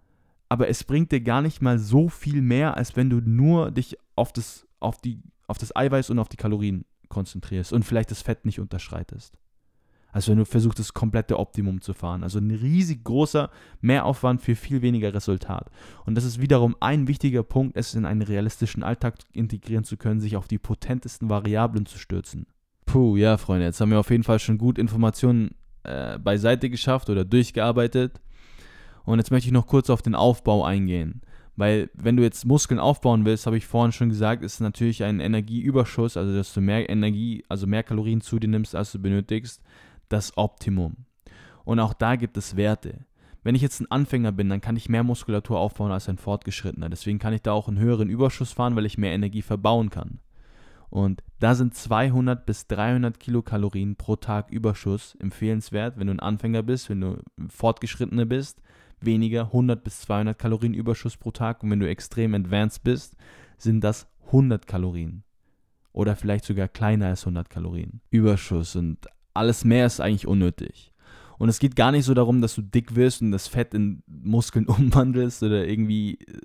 aber 0.49 0.69
es 0.69 0.85
bringt 0.85 1.13
dir 1.13 1.21
gar 1.21 1.43
nicht 1.43 1.61
mal 1.61 1.79
so 1.79 2.09
viel 2.09 2.41
mehr, 2.41 2.77
als 2.77 2.97
wenn 2.97 3.11
du 3.11 3.21
nur 3.21 3.71
dich 3.71 3.97
auf 4.17 4.33
das, 4.33 4.67
auf 4.81 5.01
die, 5.01 5.21
auf 5.47 5.59
das 5.59 5.75
Eiweiß 5.77 6.11
und 6.11 6.19
auf 6.19 6.29
die 6.29 6.37
Kalorien 6.37 6.85
konzentrierst 7.09 7.73
und 7.73 7.85
vielleicht 7.85 8.11
das 8.11 8.23
Fett 8.23 8.45
nicht 8.45 8.61
unterschreitest. 8.61 9.37
Also 10.11 10.31
wenn 10.31 10.39
du 10.39 10.45
versuchst, 10.45 10.79
das 10.79 10.95
komplette 10.95 11.39
Optimum 11.39 11.81
zu 11.81 11.93
fahren. 11.93 12.23
Also 12.23 12.39
ein 12.39 12.51
riesig 12.51 13.05
großer 13.05 13.51
Mehraufwand 13.81 14.41
für 14.41 14.57
viel 14.57 14.81
weniger 14.81 15.13
Resultat. 15.13 15.71
Und 16.07 16.15
das 16.15 16.25
ist 16.25 16.41
wiederum 16.41 16.77
ein 16.81 17.09
wichtiger 17.09 17.43
Punkt, 17.43 17.77
es 17.77 17.95
in 17.95 18.07
einen 18.07 18.23
realistischen 18.23 18.83
Alltag 18.83 19.17
integrieren 19.33 19.85
zu 19.85 19.97
können, 19.97 20.21
sich 20.21 20.37
auf 20.37 20.49
die 20.49 20.59
potentesten 20.59 21.29
Variablen 21.29 21.87
zu 21.87 21.99
stürzen. 21.99 22.47
Puh, 22.87 23.17
ja, 23.17 23.37
Freunde, 23.37 23.67
jetzt 23.67 23.81
haben 23.81 23.91
wir 23.91 24.01
auf 24.01 24.11
jeden 24.11 24.25
Fall 24.25 24.39
schon 24.39 24.57
gut 24.57 24.79
Informationen 24.79 25.55
äh, 25.85 26.19
beiseite 26.19 26.71
geschafft 26.71 27.11
oder 27.11 27.25
durchgearbeitet. 27.25 28.21
Und 29.05 29.19
jetzt 29.19 29.31
möchte 29.31 29.49
ich 29.49 29.53
noch 29.53 29.67
kurz 29.67 29.91
auf 29.91 30.01
den 30.01 30.15
Aufbau 30.15 30.65
eingehen. 30.65 31.21
Weil 31.57 31.91
wenn 31.95 32.17
du 32.17 32.23
jetzt 32.23 32.45
Muskeln 32.45 32.79
aufbauen 32.79 33.25
willst, 33.25 33.47
habe 33.47 33.57
ich 33.57 33.67
vorhin 33.67 33.91
schon 33.91 34.11
gesagt, 34.11 34.45
ist 34.45 34.61
natürlich 34.61 35.03
ein 35.03 35.19
Energieüberschuss, 35.19 36.17
also 36.17 36.33
dass 36.33 36.55
du 36.55 36.61
mehr 36.61 36.89
Energie, 36.89 37.45
also 37.49 37.67
mehr 37.67 37.83
Kalorien 37.83 38.21
zu 38.21 38.39
dir 38.39 38.49
nimmst, 38.49 38.77
als 38.77 38.93
du 38.93 39.01
benötigst, 39.01 39.61
das 40.09 40.37
Optimum. 40.37 41.07
Und 41.65 41.81
auch 41.81 41.93
da 41.93 42.17
gibt 42.17 42.37
es 42.37 42.57
Werte. 42.57 43.05
Wenn 43.43 43.55
ich 43.55 43.63
jetzt 43.63 43.81
ein 43.81 43.91
Anfänger 43.91 44.33
bin, 44.33 44.49
dann 44.49 44.61
kann 44.61 44.77
ich 44.77 44.89
mehr 44.89 45.05
Muskulatur 45.05 45.59
aufbauen 45.59 45.93
als 45.93 46.09
ein 46.09 46.19
Fortgeschrittener. 46.19 46.89
Deswegen 46.89 47.19
kann 47.19 47.33
ich 47.33 47.43
da 47.43 47.53
auch 47.53 47.69
einen 47.69 47.79
höheren 47.79 48.11
Überschuss 48.11 48.53
fahren, 48.53 48.77
weil 48.77 48.87
ich 48.87 48.99
mehr 48.99 49.13
Energie 49.13 49.43
verbauen 49.43 49.91
kann. 49.91 50.21
Und 50.91 51.23
da 51.39 51.55
sind 51.55 51.75
200 51.75 52.47
bis 52.47 52.67
300 52.67 53.21
Kilokalorien 53.21 53.97
pro 53.97 54.17
Tag 54.17 54.51
Überschuss 54.51 55.17
empfehlenswert, 55.21 55.99
wenn 55.99 56.07
du 56.07 56.15
ein 56.15 56.21
Anfänger 56.21 56.63
bist, 56.63 56.89
wenn 56.89 57.01
du 57.01 57.23
Fortgeschrittener 57.49 58.25
bist, 58.25 58.63
weniger 59.01 59.43
100 59.45 59.85
bis 59.85 60.01
200 60.01 60.39
Kalorien 60.39 60.75
Überschuss 60.75 61.17
pro 61.17 61.31
Tag 61.31 61.63
und 61.63 61.71
wenn 61.71 61.81
du 61.81 61.89
extrem 61.89 62.35
advanced 62.35 62.83
bist, 62.83 63.17
sind 63.59 63.85
das 63.85 64.09
100 64.27 64.67
Kalorien 64.67 65.25
oder 65.93 66.17
vielleicht 66.17 66.45
sogar 66.45 66.69
kleiner 66.69 67.07
als 67.07 67.23
100 67.23 67.51
Kalorien 67.51 68.01
Überschuss 68.11 68.75
und 68.77 69.07
alles 69.35 69.65
mehr 69.65 69.87
ist 69.87 70.01
eigentlich 70.01 70.27
unnötig. 70.27 70.93
Und 71.39 71.49
es 71.49 71.61
geht 71.61 71.77
gar 71.77 71.93
nicht 71.93 72.05
so 72.05 72.15
darum, 72.15 72.41
dass 72.41 72.55
du 72.57 72.63
dick 72.63 72.97
wirst 72.97 73.23
und 73.23 73.31
das 73.31 73.47
Fett 73.47 73.73
in 73.75 74.03
Muskeln 74.07 74.67
umwandelst 74.67 75.43
oder 75.43 75.67
irgendwie 75.67 76.15
äh, 76.15 76.41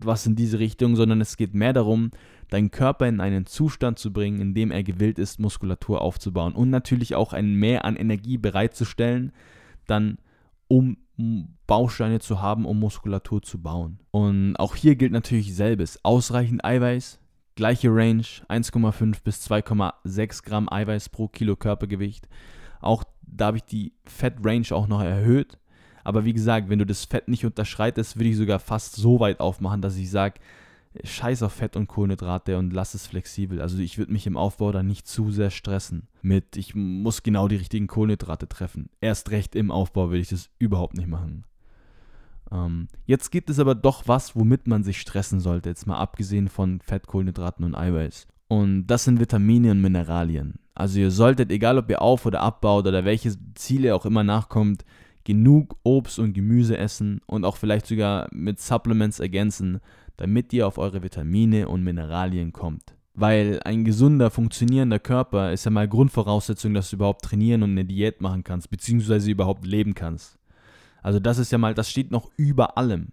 was 0.00 0.26
in 0.26 0.36
diese 0.36 0.58
Richtung, 0.58 0.96
sondern 0.96 1.20
es 1.20 1.36
geht 1.36 1.54
mehr 1.54 1.72
darum, 1.72 2.10
deinen 2.50 2.70
Körper 2.70 3.06
in 3.06 3.20
einen 3.20 3.46
Zustand 3.46 3.98
zu 3.98 4.12
bringen, 4.12 4.40
in 4.40 4.54
dem 4.54 4.70
er 4.70 4.82
gewillt 4.82 5.18
ist, 5.18 5.40
Muskulatur 5.40 6.00
aufzubauen 6.00 6.54
und 6.54 6.70
natürlich 6.70 7.14
auch 7.14 7.32
ein 7.32 7.54
Mehr 7.54 7.84
an 7.84 7.96
Energie 7.96 8.38
bereitzustellen, 8.38 9.32
dann 9.86 10.18
um 10.68 10.98
Bausteine 11.66 12.20
zu 12.20 12.40
haben, 12.40 12.64
um 12.64 12.78
Muskulatur 12.78 13.42
zu 13.42 13.60
bauen. 13.60 13.98
Und 14.10 14.56
auch 14.56 14.76
hier 14.76 14.94
gilt 14.94 15.12
natürlich 15.12 15.54
selbes. 15.54 16.04
Ausreichend 16.04 16.64
Eiweiß, 16.64 17.18
gleiche 17.58 17.88
Range, 17.92 18.22
1,5 18.48 19.16
bis 19.24 19.44
2,6 19.50 20.44
Gramm 20.44 20.72
Eiweiß 20.72 21.08
pro 21.08 21.26
Kilo 21.26 21.56
Körpergewicht. 21.56 22.28
Auch 22.80 23.02
da 23.20 23.46
habe 23.46 23.56
ich 23.56 23.64
die 23.64 23.92
Fettrange 24.04 24.68
auch 24.70 24.86
noch 24.86 25.02
erhöht. 25.02 25.58
Aber 26.04 26.24
wie 26.24 26.32
gesagt, 26.32 26.68
wenn 26.68 26.78
du 26.78 26.86
das 26.86 27.04
Fett 27.04 27.26
nicht 27.26 27.44
unterschreitest, 27.44 28.16
würde 28.16 28.28
ich 28.28 28.36
sogar 28.36 28.60
fast 28.60 28.94
so 28.94 29.18
weit 29.18 29.40
aufmachen, 29.40 29.82
dass 29.82 29.96
ich 29.96 30.08
sage, 30.08 30.34
scheiß 31.02 31.42
auf 31.42 31.52
Fett 31.52 31.74
und 31.74 31.88
Kohlenhydrate 31.88 32.56
und 32.58 32.72
lass 32.72 32.94
es 32.94 33.08
flexibel. 33.08 33.60
Also 33.60 33.78
ich 33.78 33.98
würde 33.98 34.12
mich 34.12 34.28
im 34.28 34.36
Aufbau 34.36 34.70
da 34.70 34.84
nicht 34.84 35.08
zu 35.08 35.32
sehr 35.32 35.50
stressen 35.50 36.06
mit, 36.22 36.56
ich 36.56 36.76
muss 36.76 37.24
genau 37.24 37.48
die 37.48 37.56
richtigen 37.56 37.88
Kohlenhydrate 37.88 38.48
treffen. 38.48 38.88
Erst 39.00 39.32
recht 39.32 39.56
im 39.56 39.72
Aufbau 39.72 40.12
will 40.12 40.20
ich 40.20 40.28
das 40.28 40.48
überhaupt 40.60 40.96
nicht 40.96 41.08
machen. 41.08 41.44
Ähm, 42.52 42.88
jetzt 43.06 43.30
gibt 43.30 43.50
es 43.50 43.58
aber 43.58 43.74
doch 43.74 44.04
was, 44.06 44.34
womit 44.36 44.66
man 44.66 44.82
sich 44.82 45.00
stressen 45.00 45.40
sollte, 45.40 45.68
jetzt 45.68 45.86
mal 45.86 45.98
abgesehen 45.98 46.48
von 46.48 46.80
Fett, 46.80 47.06
Kohlenhydraten 47.06 47.64
und 47.64 47.74
Eiweiß. 47.74 48.26
Und 48.48 48.86
das 48.86 49.04
sind 49.04 49.20
Vitamine 49.20 49.70
und 49.70 49.80
Mineralien. 49.80 50.54
Also 50.74 51.00
ihr 51.00 51.10
solltet, 51.10 51.50
egal 51.50 51.76
ob 51.78 51.90
ihr 51.90 52.00
auf- 52.00 52.24
oder 52.24 52.40
abbaut 52.40 52.86
oder 52.86 53.04
welche 53.04 53.34
Ziele 53.54 53.94
auch 53.94 54.06
immer 54.06 54.24
nachkommt, 54.24 54.84
genug 55.24 55.76
Obst 55.82 56.18
und 56.18 56.32
Gemüse 56.32 56.78
essen 56.78 57.20
und 57.26 57.44
auch 57.44 57.56
vielleicht 57.56 57.86
sogar 57.86 58.28
mit 58.32 58.60
Supplements 58.60 59.20
ergänzen, 59.20 59.80
damit 60.16 60.52
ihr 60.52 60.66
auf 60.66 60.78
eure 60.78 61.02
Vitamine 61.02 61.68
und 61.68 61.84
Mineralien 61.84 62.52
kommt. 62.52 62.94
Weil 63.12 63.60
ein 63.64 63.84
gesunder, 63.84 64.30
funktionierender 64.30 65.00
Körper 65.00 65.52
ist 65.52 65.64
ja 65.64 65.70
mal 65.70 65.88
Grundvoraussetzung, 65.88 66.72
dass 66.72 66.90
du 66.90 66.96
überhaupt 66.96 67.24
trainieren 67.24 67.62
und 67.64 67.72
eine 67.72 67.84
Diät 67.84 68.20
machen 68.20 68.44
kannst, 68.44 68.70
beziehungsweise 68.70 69.30
überhaupt 69.30 69.66
leben 69.66 69.94
kannst. 69.94 70.37
Also 71.08 71.20
das 71.20 71.38
ist 71.38 71.50
ja 71.50 71.56
mal, 71.56 71.72
das 71.72 71.90
steht 71.90 72.10
noch 72.10 72.30
über 72.36 72.76
allem. 72.76 73.12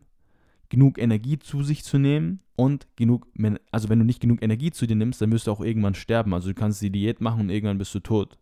Genug 0.68 0.98
Energie 0.98 1.40
zu 1.40 1.64
sich 1.64 1.86
zu 1.86 1.98
nehmen 1.98 2.42
und 2.58 2.90
genug, 2.98 3.26
also 3.72 3.88
wenn 3.88 4.00
du 4.00 4.04
nicht 4.04 4.20
genug 4.20 4.44
Energie 4.44 4.72
zu 4.72 4.86
dir 4.86 4.98
nimmst, 4.98 5.22
dann 5.22 5.32
wirst 5.32 5.48
du 5.48 5.52
auch 5.52 5.62
irgendwann 5.62 5.96
sterben. 5.96 6.34
Also 6.34 6.50
du 6.50 6.56
kannst 6.56 6.82
die 6.82 6.90
Diät 6.90 7.22
machen 7.22 7.40
und 7.44 7.50
irgendwann 7.52 7.78
bist 7.78 7.96
du 7.96 8.02
tot. 8.02 8.38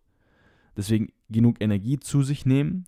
Deswegen 0.76 1.10
genug 1.30 1.62
Energie 1.62 2.00
zu 2.00 2.24
sich 2.24 2.48
nehmen. 2.48 2.86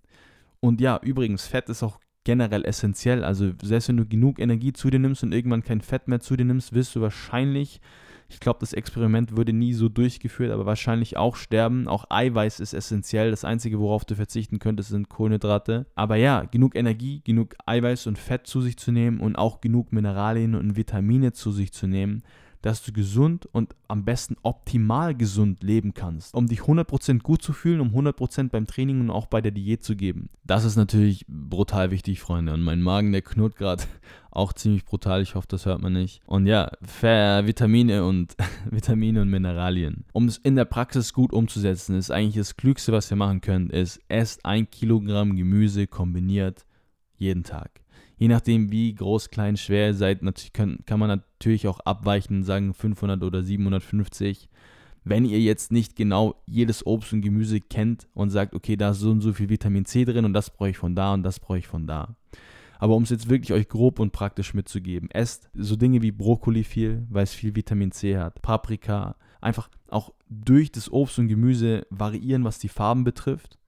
Und 0.59 0.81
ja, 0.81 0.99
übrigens, 1.03 1.45
Fett 1.45 1.69
ist 1.69 1.83
auch 1.83 1.99
generell 2.23 2.65
essentiell. 2.65 3.23
Also 3.23 3.51
selbst 3.61 3.89
wenn 3.89 3.97
du 3.97 4.07
genug 4.07 4.39
Energie 4.39 4.73
zu 4.73 4.89
dir 4.89 4.97
nimmst 4.97 5.21
und 5.21 5.35
irgendwann 5.35 5.63
kein 5.63 5.81
Fett 5.81 6.07
mehr 6.07 6.19
zu 6.19 6.35
dir 6.35 6.45
nimmst, 6.45 6.73
wirst 6.73 6.95
du 6.95 7.01
wahrscheinlich 7.01 7.79
ich 8.27 8.39
glaube, 8.39 8.59
das 8.59 8.73
Experiment 8.73 9.37
würde 9.37 9.53
nie 9.53 9.73
so 9.73 9.87
durchgeführt, 9.87 10.51
aber 10.51 10.65
wahrscheinlich 10.65 11.15
auch 11.17 11.35
sterben. 11.35 11.87
Auch 11.87 12.05
Eiweiß 12.09 12.59
ist 12.59 12.73
essentiell. 12.73 13.29
Das 13.29 13.45
Einzige, 13.45 13.79
worauf 13.79 14.03
du 14.03 14.15
verzichten 14.15 14.59
könntest, 14.59 14.89
sind 14.89 15.09
Kohlenhydrate. 15.09 15.85
Aber 15.95 16.15
ja, 16.15 16.43
genug 16.43 16.75
Energie, 16.75 17.21
genug 17.23 17.55
Eiweiß 17.65 18.07
und 18.07 18.17
Fett 18.17 18.47
zu 18.47 18.61
sich 18.61 18.77
zu 18.77 18.91
nehmen 18.91 19.19
und 19.19 19.35
auch 19.35 19.61
genug 19.61 19.93
Mineralien 19.93 20.55
und 20.55 20.75
Vitamine 20.75 21.33
zu 21.33 21.51
sich 21.51 21.71
zu 21.71 21.87
nehmen, 21.87 22.23
dass 22.65 22.81
du 22.81 22.91
gesund 22.91 23.47
und 23.51 23.75
am 23.87 24.05
besten 24.05 24.37
optimal 24.41 25.13
gesund 25.13 25.61
leben 25.61 25.93
kannst, 25.93 26.33
um 26.33 26.47
dich 26.47 26.61
100% 26.61 27.21
gut 27.21 27.43
zu 27.43 27.53
fühlen, 27.53 27.79
um 27.79 27.89
100% 27.89 28.49
beim 28.49 28.65
Training 28.65 29.01
und 29.01 29.11
auch 29.11 29.27
bei 29.27 29.39
der 29.39 29.51
Diät 29.51 29.83
zu 29.83 29.95
geben. 29.95 30.29
Das 30.43 30.63
ist 30.65 30.75
natürlich 30.75 31.27
brutal 31.27 31.91
wichtig, 31.91 32.21
Freunde. 32.21 32.55
Und 32.55 32.63
mein 32.63 32.81
Magen, 32.81 33.11
der 33.11 33.21
knurrt 33.21 33.55
gerade 33.55 33.83
auch 34.31 34.51
ziemlich 34.51 34.83
brutal. 34.83 35.21
Ich 35.21 35.35
hoffe, 35.35 35.45
das 35.47 35.67
hört 35.67 35.79
man 35.79 35.93
nicht. 35.93 36.23
Und 36.25 36.47
ja, 36.47 36.71
Vitamine 36.81 38.03
und 38.03 38.35
Vitamine 38.71 39.21
und 39.21 39.29
Mineralien. 39.29 40.03
Um 40.11 40.27
es 40.27 40.37
in 40.37 40.55
der 40.55 40.65
Praxis 40.65 41.13
gut 41.13 41.33
umzusetzen, 41.33 41.95
ist 41.95 42.09
eigentlich 42.09 42.37
das 42.37 42.57
Klügste, 42.57 42.91
was 42.91 43.11
ihr 43.11 43.17
machen 43.17 43.41
könnt, 43.41 43.71
ist 43.73 43.99
esst 44.07 44.43
ein 44.43 44.67
Kilogramm 44.71 45.35
Gemüse 45.35 45.85
kombiniert 45.85 46.65
jeden 47.15 47.43
Tag 47.43 47.84
je 48.17 48.27
nachdem, 48.27 48.71
wie 48.71 48.93
groß, 48.93 49.29
klein, 49.29 49.57
schwer 49.57 49.87
ihr 49.87 49.93
seid, 49.93 50.21
natürlich 50.21 50.53
kann, 50.53 50.79
kann 50.85 50.99
man 50.99 51.09
natürlich 51.09 51.67
auch 51.67 51.79
abweichen 51.81 52.43
sagen 52.43 52.73
500 52.73 53.23
oder 53.23 53.43
750. 53.43 54.49
Wenn 55.03 55.25
ihr 55.25 55.39
jetzt 55.39 55.71
nicht 55.71 55.95
genau 55.95 56.35
jedes 56.47 56.85
Obst 56.85 57.13
und 57.13 57.21
Gemüse 57.21 57.61
kennt 57.61 58.07
und 58.13 58.31
sagt, 58.31 58.53
okay, 58.53 58.75
da 58.75 58.91
ist 58.91 58.99
so 58.99 59.11
und 59.11 59.21
so 59.21 59.33
viel 59.33 59.49
Vitamin 59.49 59.85
C 59.85 60.03
drin 60.03 60.25
und 60.25 60.33
das 60.33 60.49
brauche 60.49 60.69
ich 60.69 60.77
von 60.77 60.95
da 60.95 61.13
und 61.13 61.23
das 61.23 61.39
brauche 61.39 61.59
ich 61.59 61.67
von 61.67 61.85
da. 61.85 62.15
Aber 62.79 62.95
um 62.95 63.03
es 63.03 63.09
jetzt 63.09 63.29
wirklich 63.29 63.53
euch 63.53 63.69
grob 63.69 63.99
und 63.99 64.11
praktisch 64.11 64.53
mitzugeben, 64.53 65.09
esst 65.11 65.49
so 65.53 65.75
Dinge 65.75 66.01
wie 66.01 66.11
Brokkoli 66.11 66.63
viel, 66.63 67.05
weil 67.09 67.23
es 67.23 67.33
viel 67.33 67.55
Vitamin 67.55 67.91
C 67.91 68.17
hat, 68.17 68.41
Paprika, 68.41 69.15
einfach 69.41 69.69
auch 69.89 70.11
durch 70.29 70.71
das 70.71 70.91
Obst 70.91 71.19
und 71.19 71.27
Gemüse 71.27 71.85
variieren, 71.89 72.43
was 72.43 72.59
die 72.59 72.67
Farben 72.67 73.03
betrifft 73.03 73.59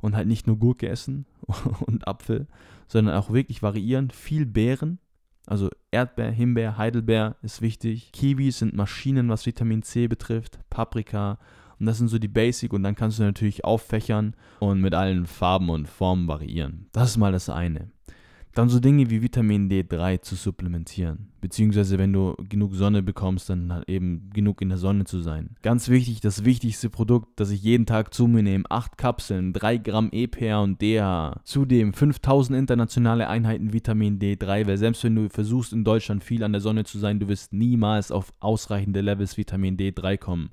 und 0.00 0.14
halt 0.14 0.28
nicht 0.28 0.46
nur 0.46 0.58
Gurke 0.58 0.88
essen 0.88 1.26
und 1.86 2.06
Apfel, 2.06 2.46
sondern 2.88 3.14
auch 3.14 3.30
wirklich 3.30 3.62
variieren. 3.62 4.10
Viel 4.10 4.46
Beeren, 4.46 4.98
also 5.46 5.70
Erdbeer, 5.90 6.30
Himbeer, 6.30 6.78
Heidelbeer 6.78 7.36
ist 7.42 7.60
wichtig. 7.60 8.12
Kiwis 8.12 8.58
sind 8.58 8.74
Maschinen, 8.74 9.28
was 9.28 9.46
Vitamin 9.46 9.82
C 9.82 10.08
betrifft. 10.08 10.58
Paprika. 10.70 11.38
Und 11.78 11.86
das 11.86 11.98
sind 11.98 12.08
so 12.08 12.18
die 12.18 12.28
Basic. 12.28 12.72
Und 12.72 12.82
dann 12.82 12.94
kannst 12.94 13.18
du 13.18 13.24
natürlich 13.24 13.64
auffächern 13.64 14.34
und 14.60 14.80
mit 14.80 14.94
allen 14.94 15.26
Farben 15.26 15.68
und 15.68 15.88
Formen 15.88 16.28
variieren. 16.28 16.86
Das 16.92 17.10
ist 17.10 17.16
mal 17.18 17.32
das 17.32 17.50
eine. 17.50 17.90
Dann 18.54 18.68
so 18.68 18.78
Dinge 18.78 19.10
wie 19.10 19.20
Vitamin 19.20 19.68
D3 19.68 20.20
zu 20.20 20.36
supplementieren. 20.36 21.30
Beziehungsweise 21.40 21.98
wenn 21.98 22.12
du 22.12 22.36
genug 22.48 22.74
Sonne 22.74 23.02
bekommst, 23.02 23.50
dann 23.50 23.72
halt 23.72 23.88
eben 23.88 24.30
genug 24.32 24.62
in 24.62 24.68
der 24.68 24.78
Sonne 24.78 25.04
zu 25.04 25.18
sein. 25.18 25.56
Ganz 25.62 25.88
wichtig, 25.88 26.20
das 26.20 26.44
wichtigste 26.44 26.88
Produkt, 26.88 27.40
das 27.40 27.50
ich 27.50 27.64
jeden 27.64 27.84
Tag 27.84 28.14
zu 28.14 28.28
mir 28.28 28.44
nehme. 28.44 28.64
8 28.70 28.96
Kapseln, 28.96 29.52
3 29.52 29.78
Gramm 29.78 30.08
EPA 30.12 30.62
und 30.62 30.80
DHA. 30.80 31.40
Zudem 31.42 31.92
5000 31.92 32.56
internationale 32.56 33.28
Einheiten 33.28 33.72
Vitamin 33.72 34.20
D3, 34.20 34.68
weil 34.68 34.78
selbst 34.78 35.02
wenn 35.02 35.16
du 35.16 35.28
versuchst 35.28 35.72
in 35.72 35.82
Deutschland 35.82 36.22
viel 36.22 36.44
an 36.44 36.52
der 36.52 36.60
Sonne 36.60 36.84
zu 36.84 36.98
sein, 36.98 37.18
du 37.18 37.26
wirst 37.26 37.52
niemals 37.52 38.12
auf 38.12 38.32
ausreichende 38.38 39.00
Levels 39.00 39.36
Vitamin 39.36 39.76
D3 39.76 40.16
kommen. 40.16 40.50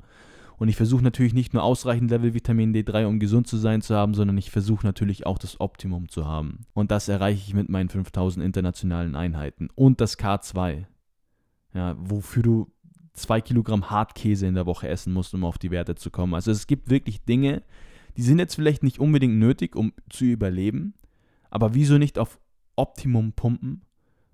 Und 0.61 0.67
ich 0.67 0.75
versuche 0.75 1.03
natürlich 1.03 1.33
nicht 1.33 1.55
nur 1.55 1.63
ausreichend 1.63 2.11
Level 2.11 2.35
Vitamin 2.35 2.71
D3, 2.71 3.07
um 3.07 3.19
gesund 3.19 3.47
zu 3.47 3.57
sein 3.57 3.81
zu 3.81 3.95
haben, 3.95 4.13
sondern 4.13 4.37
ich 4.37 4.51
versuche 4.51 4.85
natürlich 4.85 5.25
auch 5.25 5.39
das 5.39 5.59
Optimum 5.59 6.07
zu 6.07 6.27
haben. 6.27 6.67
Und 6.75 6.91
das 6.91 7.07
erreiche 7.07 7.41
ich 7.47 7.55
mit 7.55 7.67
meinen 7.67 7.89
5000 7.89 8.45
internationalen 8.45 9.15
Einheiten. 9.15 9.69
Und 9.73 10.01
das 10.01 10.19
K2, 10.19 10.85
ja, 11.73 11.95
wofür 11.97 12.43
du 12.43 12.71
zwei 13.13 13.41
Kilogramm 13.41 13.89
Hartkäse 13.89 14.45
in 14.45 14.53
der 14.53 14.67
Woche 14.67 14.87
essen 14.87 15.13
musst, 15.13 15.33
um 15.33 15.45
auf 15.45 15.57
die 15.57 15.71
Werte 15.71 15.95
zu 15.95 16.11
kommen. 16.11 16.35
Also 16.35 16.51
es 16.51 16.67
gibt 16.67 16.91
wirklich 16.91 17.25
Dinge, 17.25 17.63
die 18.15 18.21
sind 18.21 18.37
jetzt 18.37 18.53
vielleicht 18.53 18.83
nicht 18.83 18.99
unbedingt 18.99 19.39
nötig, 19.39 19.75
um 19.75 19.93
zu 20.11 20.25
überleben, 20.25 20.93
aber 21.49 21.73
wieso 21.73 21.97
nicht 21.97 22.19
auf 22.19 22.39
Optimum 22.75 23.33
pumpen 23.33 23.81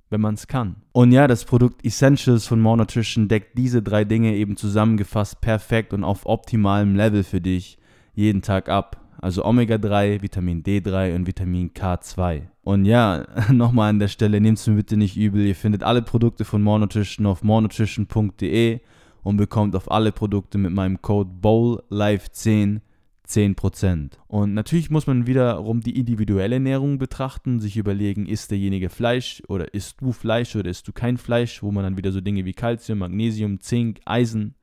wenn 0.10 0.22
man 0.22 0.36
es 0.36 0.48
kann. 0.48 0.78
Und 0.92 1.12
ja, 1.12 1.28
das 1.28 1.46
Produkt 1.46 1.86
Essentials 1.86 2.48
von 2.48 2.62
More 2.62 2.78
Nutrition 2.78 3.28
deckt 3.28 3.58
diese 3.58 3.82
drei 3.82 4.06
Dinge 4.06 4.36
eben 4.36 4.56
zusammengefasst 4.56 5.42
perfekt 5.42 5.94
und 5.94 6.04
auf 6.04 6.26
optimalem 6.26 6.96
Level 6.96 7.24
für 7.24 7.42
dich 7.42 7.78
jeden 8.14 8.42
Tag 8.42 8.70
ab. 8.70 9.04
Also 9.20 9.44
Omega-3, 9.44 10.22
Vitamin 10.22 10.64
D3 10.64 11.16
und 11.16 11.26
Vitamin 11.26 11.72
K2. 11.74 12.44
Und 12.64 12.86
ja, 12.86 13.26
nochmal 13.52 13.90
an 13.90 14.00
der 14.00 14.08
Stelle, 14.08 14.40
nehmt 14.40 14.60
es 14.60 14.68
mir 14.68 14.76
bitte 14.76 14.98
nicht 14.98 15.18
übel. 15.18 15.46
Ihr 15.46 15.56
findet 15.56 15.84
alle 15.84 16.02
Produkte 16.02 16.46
von 16.46 16.62
More 16.62 16.80
Nutrition 16.80 17.26
auf 17.26 17.44
morenutrition.de 17.44 18.80
und 19.24 19.38
bekommt 19.38 19.76
auf 19.76 19.92
alle 19.92 20.12
Produkte 20.12 20.58
mit 20.58 20.72
meinem 20.72 21.02
Code 21.02 21.32
BOWLLIFE10 21.42 22.82
10%. 23.28 24.12
Und 24.28 24.54
natürlich 24.54 24.90
muss 24.90 25.08
man 25.08 25.28
wiederum 25.28 25.82
die 25.82 25.98
individuelle 25.98 26.56
Ernährung 26.56 26.98
betrachten, 26.98 27.60
sich 27.60 27.78
überlegen, 27.78 28.26
isst 28.26 28.52
derjenige 28.52 28.90
Fleisch 28.90 29.44
oder 29.48 29.74
isst 29.74 30.02
du 30.02 30.12
Fleisch 30.12 30.56
oder 30.56 30.70
isst 30.70 30.88
du 30.88 30.94
kein 30.94 31.18
Fleisch, 31.18 31.62
wo 31.62 31.72
man 31.72 31.84
dann 31.84 31.98
wieder 31.98 32.12
so 32.12 32.22
Dinge 32.22 32.46
wie 32.46 32.54
Kalzium, 32.54 33.00
Magnesium, 33.00 33.60
Zink, 33.60 34.00
Eisen 34.06 34.56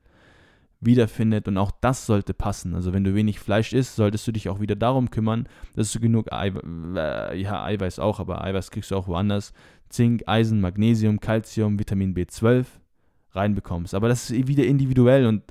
wiederfindet 0.81 1.47
und 1.47 1.57
auch 1.57 1.71
das 1.81 2.05
sollte 2.05 2.33
passen. 2.33 2.75
Also 2.75 2.93
wenn 2.93 3.03
du 3.03 3.15
wenig 3.15 3.39
Fleisch 3.39 3.73
isst, 3.73 3.95
solltest 3.95 4.27
du 4.27 4.31
dich 4.31 4.49
auch 4.49 4.59
wieder 4.59 4.75
darum 4.75 5.09
kümmern, 5.09 5.47
dass 5.75 5.91
du 5.91 5.99
genug 5.99 6.31
Eiweiß, 6.31 6.63
äh, 6.95 7.37
ja 7.37 7.63
Eiweiß 7.63 7.99
auch, 7.99 8.19
aber 8.19 8.43
Eiweiß 8.43 8.71
kriegst 8.71 8.91
du 8.91 8.95
auch 8.95 9.07
woanders, 9.07 9.53
Zink, 9.89 10.23
Eisen, 10.27 10.61
Magnesium, 10.61 11.19
Kalzium, 11.19 11.79
Vitamin 11.79 12.15
B12 12.15 12.65
reinbekommst. 13.31 13.93
Aber 13.93 14.07
das 14.07 14.29
ist 14.29 14.47
wieder 14.47 14.65
individuell 14.65 15.25
und 15.25 15.43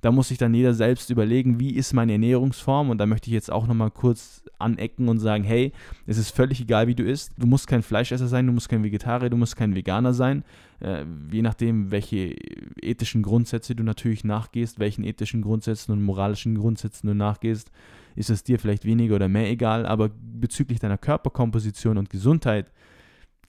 da 0.00 0.10
muss 0.10 0.28
sich 0.28 0.38
dann 0.38 0.54
jeder 0.54 0.72
selbst 0.72 1.10
überlegen, 1.10 1.60
wie 1.60 1.74
ist 1.74 1.92
meine 1.92 2.12
Ernährungsform. 2.12 2.90
Und 2.90 2.98
da 2.98 3.06
möchte 3.06 3.28
ich 3.28 3.34
jetzt 3.34 3.52
auch 3.52 3.66
nochmal 3.66 3.90
kurz 3.90 4.44
anecken 4.58 5.08
und 5.08 5.18
sagen, 5.18 5.44
hey, 5.44 5.72
es 6.06 6.16
ist 6.16 6.30
völlig 6.30 6.60
egal, 6.60 6.86
wie 6.86 6.94
du 6.94 7.04
isst. 7.04 7.32
Du 7.36 7.46
musst 7.46 7.66
kein 7.66 7.82
Fleischesser 7.82 8.26
sein, 8.26 8.46
du 8.46 8.52
musst 8.52 8.68
kein 8.68 8.82
Vegetarier, 8.82 9.30
du 9.30 9.36
musst 9.36 9.56
kein 9.56 9.74
Veganer 9.74 10.14
sein. 10.14 10.44
Äh, 10.80 11.04
je 11.30 11.42
nachdem, 11.42 11.90
welche 11.90 12.34
ethischen 12.80 13.22
Grundsätze 13.22 13.74
du 13.74 13.82
natürlich 13.82 14.24
nachgehst, 14.24 14.78
welchen 14.78 15.04
ethischen 15.04 15.42
Grundsätzen 15.42 15.92
und 15.92 16.02
moralischen 16.02 16.54
Grundsätzen 16.54 17.06
du 17.06 17.14
nachgehst, 17.14 17.70
ist 18.16 18.30
es 18.30 18.42
dir 18.42 18.58
vielleicht 18.58 18.84
weniger 18.84 19.16
oder 19.16 19.28
mehr 19.28 19.50
egal. 19.50 19.84
Aber 19.84 20.08
bezüglich 20.08 20.80
deiner 20.80 20.98
Körperkomposition 20.98 21.98
und 21.98 22.08
Gesundheit 22.08 22.72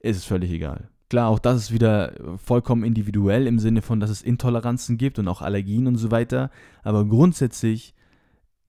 ist 0.00 0.18
es 0.18 0.24
völlig 0.24 0.50
egal. 0.50 0.91
Klar, 1.12 1.28
auch 1.28 1.40
das 1.40 1.64
ist 1.64 1.72
wieder 1.72 2.14
vollkommen 2.42 2.84
individuell 2.84 3.46
im 3.46 3.58
Sinne 3.58 3.82
von, 3.82 4.00
dass 4.00 4.08
es 4.08 4.22
Intoleranzen 4.22 4.96
gibt 4.96 5.18
und 5.18 5.28
auch 5.28 5.42
Allergien 5.42 5.86
und 5.86 5.96
so 5.96 6.10
weiter. 6.10 6.50
Aber 6.82 7.04
grundsätzlich 7.04 7.92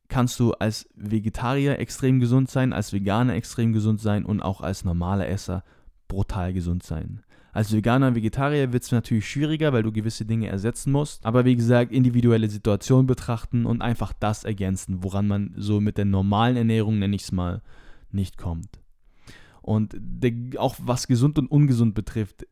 kannst 0.10 0.42
du 0.42 0.52
als 0.52 0.90
Vegetarier 0.94 1.80
extrem 1.80 2.20
gesund 2.20 2.52
sein, 2.52 2.74
als 2.74 2.92
Veganer 2.92 3.34
extrem 3.34 3.72
gesund 3.72 4.02
sein 4.02 4.26
und 4.26 4.42
auch 4.42 4.60
als 4.60 4.84
normaler 4.84 5.30
Esser 5.30 5.64
brutal 6.10 6.52
gesund 6.52 6.84
sein. 6.84 7.24
Als 7.54 7.72
Veganer, 7.72 8.14
Vegetarier 8.14 8.74
wird 8.74 8.84
es 8.84 8.92
natürlich 8.92 9.26
schwieriger, 9.26 9.72
weil 9.72 9.84
du 9.84 9.94
gewisse 9.94 10.26
Dinge 10.26 10.50
ersetzen 10.50 10.92
musst. 10.92 11.26
Aber 11.26 11.46
wie 11.46 11.56
gesagt, 11.56 11.94
individuelle 11.94 12.50
Situationen 12.50 13.08
betrachten 13.08 13.66
und 13.66 13.82
einfach 13.82 14.12
das 14.20 14.44
ergänzen, 14.44 15.02
woran 15.02 15.30
man 15.30 15.54
so 15.56 15.80
mit 15.80 15.98
der 15.98 16.04
normalen 16.04 16.58
Ernährung, 16.58 17.00
nenne 17.00 17.16
ich 17.16 17.24
es 17.24 17.32
mal, 17.32 17.62
nicht 18.12 18.38
kommt. 18.38 18.83
Und 19.64 19.96
der, 19.98 20.34
auch 20.58 20.76
was 20.80 21.08
gesund 21.08 21.40
und 21.40 21.48
ungesund 21.48 21.96
betrifft, 21.96 22.46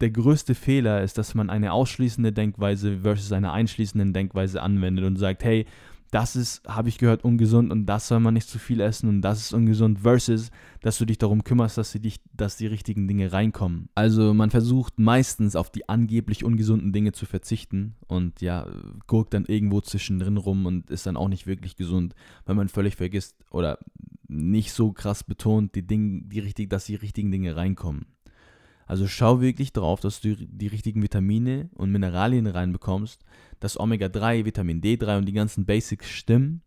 der 0.00 0.10
größte 0.10 0.54
Fehler 0.54 1.02
ist, 1.02 1.16
dass 1.18 1.34
man 1.34 1.48
eine 1.50 1.72
ausschließende 1.72 2.32
Denkweise 2.32 2.98
versus 2.98 3.32
eine 3.32 3.52
einschließende 3.52 4.12
Denkweise 4.12 4.62
anwendet 4.62 5.04
und 5.04 5.16
sagt, 5.16 5.44
hey, 5.44 5.66
das 6.12 6.36
ist, 6.36 6.62
habe 6.68 6.90
ich 6.90 6.98
gehört, 6.98 7.24
ungesund 7.24 7.72
und 7.72 7.86
das 7.86 8.08
soll 8.08 8.20
man 8.20 8.34
nicht 8.34 8.46
zu 8.46 8.58
viel 8.58 8.80
essen 8.80 9.08
und 9.08 9.22
das 9.22 9.40
ist 9.40 9.54
ungesund, 9.54 10.00
versus, 10.00 10.50
dass 10.82 10.98
du 10.98 11.06
dich 11.06 11.16
darum 11.16 11.42
kümmerst, 11.42 11.78
dass, 11.78 11.92
dich, 11.92 12.20
dass 12.34 12.58
die 12.58 12.66
richtigen 12.66 13.08
Dinge 13.08 13.32
reinkommen. 13.32 13.88
Also 13.94 14.34
man 14.34 14.50
versucht 14.50 14.98
meistens 14.98 15.56
auf 15.56 15.70
die 15.70 15.88
angeblich 15.88 16.44
ungesunden 16.44 16.92
Dinge 16.92 17.12
zu 17.12 17.24
verzichten 17.24 17.94
und 18.08 18.42
ja, 18.42 18.66
guckt 19.06 19.32
dann 19.32 19.46
irgendwo 19.46 19.80
zwischendrin 19.80 20.36
rum 20.36 20.66
und 20.66 20.90
ist 20.90 21.06
dann 21.06 21.16
auch 21.16 21.28
nicht 21.28 21.46
wirklich 21.46 21.76
gesund, 21.76 22.14
weil 22.44 22.56
man 22.56 22.68
völlig 22.68 22.96
vergisst 22.96 23.34
oder 23.50 23.78
nicht 24.32 24.72
so 24.72 24.92
krass 24.92 25.24
betont, 25.24 25.74
die 25.74 25.86
Dinge, 25.86 26.22
die 26.24 26.40
richtig, 26.40 26.70
dass 26.70 26.86
die 26.86 26.94
richtigen 26.94 27.30
Dinge 27.30 27.56
reinkommen. 27.56 28.06
Also 28.86 29.06
schau 29.06 29.40
wirklich 29.40 29.72
darauf, 29.72 30.00
dass 30.00 30.20
du 30.20 30.36
die 30.36 30.66
richtigen 30.66 31.02
Vitamine 31.02 31.70
und 31.74 31.92
Mineralien 31.92 32.46
reinbekommst, 32.46 33.24
dass 33.60 33.78
Omega-3, 33.78 34.44
Vitamin 34.44 34.80
D3 34.82 35.18
und 35.18 35.26
die 35.26 35.32
ganzen 35.32 35.64
Basics 35.64 36.10
stimmen. 36.10 36.62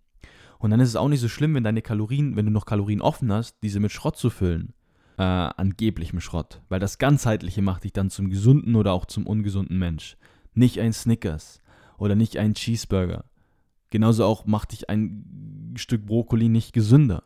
Und 0.57 0.72
dann 0.72 0.80
ist 0.80 0.89
es 0.89 0.95
auch 0.95 1.09
nicht 1.09 1.20
so 1.20 1.28
schlimm, 1.28 1.53
wenn 1.53 1.63
deine 1.63 1.82
Kalorien, 1.82 2.36
wenn 2.36 2.45
du 2.45 2.51
noch 2.51 2.66
Kalorien 2.66 3.01
offen 3.01 3.32
hast, 3.32 3.57
diese 3.61 3.80
mit 3.80 3.91
Schrott 3.91 4.18
zu 4.18 4.30
füllen. 4.30 4.74
äh, 5.18 5.24
angeblichem 5.24 6.20
Schrott. 6.20 6.61
Weil 6.70 6.80
das 6.80 6.97
Ganzheitliche 6.97 7.61
macht 7.61 7.84
dich 7.84 7.93
dann 7.93 8.09
zum 8.09 8.30
gesunden 8.30 8.76
oder 8.76 8.93
auch 8.93 9.05
zum 9.05 9.28
ungesunden 9.28 9.78
Mensch. 9.78 10.18
Nicht 10.53 10.80
ein 10.80 10.93
Snickers 10.93 11.59
oder 11.97 12.16
nicht 12.16 12.38
ein 12.38 12.53
Cheeseburger. 12.53 13.26
Genauso 13.89 14.26
auch 14.26 14.45
macht 14.45 14.72
dich 14.72 14.89
ein 14.89 15.74
Stück 15.78 16.05
Brokkoli 16.05 16.49
nicht 16.49 16.74
gesünder. 16.74 17.24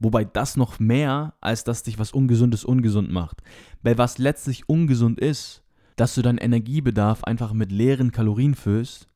Wobei 0.00 0.24
das 0.24 0.56
noch 0.56 0.78
mehr, 0.78 1.34
als 1.40 1.64
dass 1.64 1.82
dich 1.82 1.98
was 1.98 2.12
Ungesundes 2.12 2.64
ungesund 2.64 3.10
macht. 3.10 3.42
Weil 3.82 3.98
was 3.98 4.18
letztlich 4.18 4.68
ungesund 4.68 5.18
ist, 5.18 5.62
dass 5.96 6.14
du 6.14 6.22
deinen 6.22 6.38
Energiebedarf 6.38 7.24
einfach 7.24 7.52
mit 7.52 7.72
leeren 7.72 8.12
Kalorien 8.12 8.54
füllst, 8.54 9.08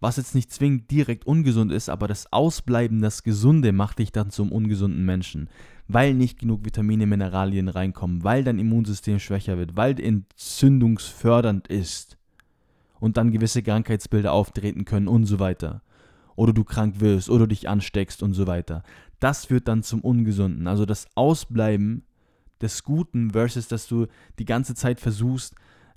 was 0.00 0.16
jetzt 0.16 0.34
nicht 0.34 0.52
zwingend 0.52 0.90
direkt 0.90 1.26
ungesund 1.26 1.70
ist, 1.70 1.88
aber 1.88 2.08
das 2.08 2.32
Ausbleiben, 2.32 3.00
das 3.00 3.22
Gesunde 3.22 3.70
macht 3.72 4.00
dich 4.00 4.10
dann 4.10 4.30
zum 4.30 4.50
ungesunden 4.50 5.04
Menschen, 5.04 5.48
weil 5.86 6.12
nicht 6.14 6.40
genug 6.40 6.64
Vitamine, 6.64 7.06
Mineralien 7.06 7.68
reinkommen, 7.68 8.24
weil 8.24 8.42
dein 8.42 8.58
Immunsystem 8.58 9.20
schwächer 9.20 9.58
wird, 9.58 9.76
weil 9.76 10.00
entzündungsfördernd 10.00 11.68
ist 11.68 12.18
und 12.98 13.16
dann 13.16 13.30
gewisse 13.30 13.62
Krankheitsbilder 13.62 14.32
auftreten 14.32 14.84
können 14.84 15.06
und 15.06 15.26
so 15.26 15.38
weiter. 15.38 15.82
Oder 16.34 16.52
du 16.52 16.64
krank 16.64 16.98
wirst 16.98 17.30
oder 17.30 17.46
dich 17.46 17.68
ansteckst 17.68 18.22
und 18.24 18.32
so 18.32 18.48
weiter. 18.48 18.82
Das 19.22 19.44
führt 19.44 19.68
dann 19.68 19.84
zum 19.84 20.00
Ungesunden. 20.00 20.66
Also 20.66 20.84
das 20.84 21.06
Ausbleiben 21.14 22.02
des 22.60 22.82
Guten 22.82 23.30
versus, 23.30 23.68
dass 23.68 23.86
du 23.86 24.08
die 24.40 24.44
ganze 24.44 24.74
Zeit 24.74 24.98
versuchst, 24.98 25.54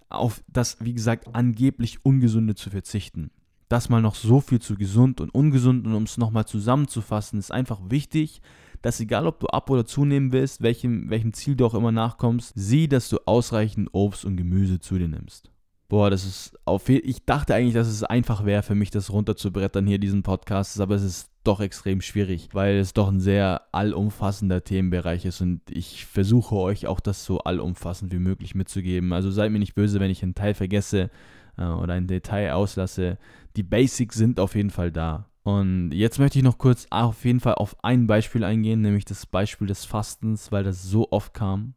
auf 0.10 0.44
das, 0.48 0.78
wie 0.80 0.94
gesagt, 0.94 1.34
angeblich 1.34 2.06
Ungesunde 2.06 2.54
zu 2.54 2.70
verzichten. 2.70 3.32
Das 3.68 3.90
mal 3.90 4.04
noch 4.04 4.14
so 4.14 4.42
viel 4.42 4.62
zu 4.62 4.76
gesund 4.76 5.22
und 5.22 5.34
ungesund 5.34 5.88
und 5.88 5.96
um 5.96 6.04
es 6.04 6.20
nochmal 6.20 6.46
zusammenzufassen, 6.46 7.40
ist 7.40 7.52
einfach 7.52 7.80
wichtig, 7.90 8.44
dass 8.84 9.00
egal 9.00 9.26
ob 9.26 9.40
du 9.40 9.48
ab 9.48 9.72
oder 9.72 9.88
zunehmen 9.88 10.32
willst, 10.32 10.62
welchem, 10.62 11.10
welchem 11.10 11.34
Ziel 11.34 11.56
du 11.56 11.66
auch 11.66 11.74
immer 11.74 11.92
nachkommst, 11.92 12.54
sieh, 12.54 12.88
dass 12.88 13.10
du 13.10 13.18
ausreichend 13.26 13.90
Obst 13.92 14.24
und 14.24 14.38
Gemüse 14.38 14.80
zu 14.80 15.00
dir 15.00 15.08
nimmst. 15.08 15.50
Boah, 15.88 16.12
das 16.12 16.26
ist 16.26 16.60
auf 16.66 16.88
Ich 16.90 17.26
dachte 17.26 17.56
eigentlich, 17.56 17.74
dass 17.74 17.88
es 17.88 18.04
einfach 18.04 18.46
wäre 18.46 18.62
für 18.62 18.76
mich, 18.76 18.92
das 18.92 19.12
runterzubrettern 19.12 19.88
hier, 19.88 19.98
diesen 19.98 20.22
Podcast, 20.22 20.80
aber 20.80 20.94
es 20.94 21.04
ist 21.04 21.35
doch 21.48 21.60
extrem 21.60 22.02
schwierig, 22.02 22.50
weil 22.54 22.78
es 22.78 22.94
doch 22.94 23.08
ein 23.08 23.20
sehr 23.20 23.62
allumfassender 23.72 24.64
Themenbereich 24.64 25.26
ist 25.26 25.42
und 25.42 25.62
ich 25.70 26.06
versuche 26.06 26.56
euch 26.56 26.88
auch 26.88 27.00
das 27.00 27.26
so 27.26 27.40
allumfassend 27.40 28.12
wie 28.12 28.20
möglich 28.20 28.56
mitzugeben. 28.56 29.14
Also 29.14 29.32
seid 29.32 29.52
mir 29.52 29.60
nicht 29.60 29.76
böse, 29.76 30.00
wenn 30.00 30.12
ich 30.12 30.24
einen 30.24 30.36
Teil 30.36 30.54
vergesse 30.54 31.10
äh, 31.58 31.66
oder 31.66 31.94
ein 31.94 32.08
Detail 32.08 32.54
auslasse. 32.54 33.18
Die 33.56 33.64
Basics 33.64 34.16
sind 34.16 34.40
auf 34.40 34.56
jeden 34.56 34.72
Fall 34.72 34.92
da. 34.92 35.30
Und 35.44 35.92
jetzt 35.92 36.18
möchte 36.18 36.40
ich 36.40 36.44
noch 36.44 36.58
kurz 36.58 36.88
auf 36.90 37.24
jeden 37.24 37.40
Fall 37.40 37.56
auf 37.56 37.84
ein 37.84 38.08
Beispiel 38.08 38.44
eingehen, 38.44 38.82
nämlich 38.82 39.06
das 39.06 39.28
Beispiel 39.28 39.68
des 39.68 39.86
Fastens, 39.86 40.52
weil 40.52 40.64
das 40.64 40.84
so 40.84 41.12
oft 41.12 41.34
kam. 41.36 41.76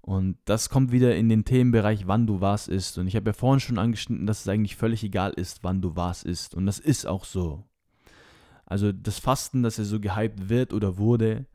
Und 0.00 0.36
das 0.44 0.68
kommt 0.68 0.92
wieder 0.92 1.16
in 1.16 1.28
den 1.28 1.44
Themenbereich, 1.44 2.06
wann 2.06 2.26
du 2.26 2.40
was 2.40 2.68
isst. 2.68 2.98
Und 2.98 3.08
ich 3.08 3.16
habe 3.16 3.30
ja 3.30 3.32
vorhin 3.32 3.58
schon 3.60 3.78
angeschnitten, 3.78 4.26
dass 4.26 4.42
es 4.42 4.48
eigentlich 4.48 4.76
völlig 4.76 5.02
egal 5.02 5.32
ist, 5.32 5.64
wann 5.64 5.80
du 5.80 5.96
was 5.96 6.22
isst. 6.22 6.54
Und 6.54 6.66
das 6.66 6.78
ist 6.78 7.06
auch 7.06 7.24
so. 7.24 7.64
Also 8.66 8.92
das 8.92 9.18
Fasten, 9.18 9.62
dass 9.62 9.78
er 9.78 9.84
so 9.84 10.00
gehypt 10.00 10.48
wird 10.48 10.72
oder 10.72 10.96
wurde, 10.98 11.46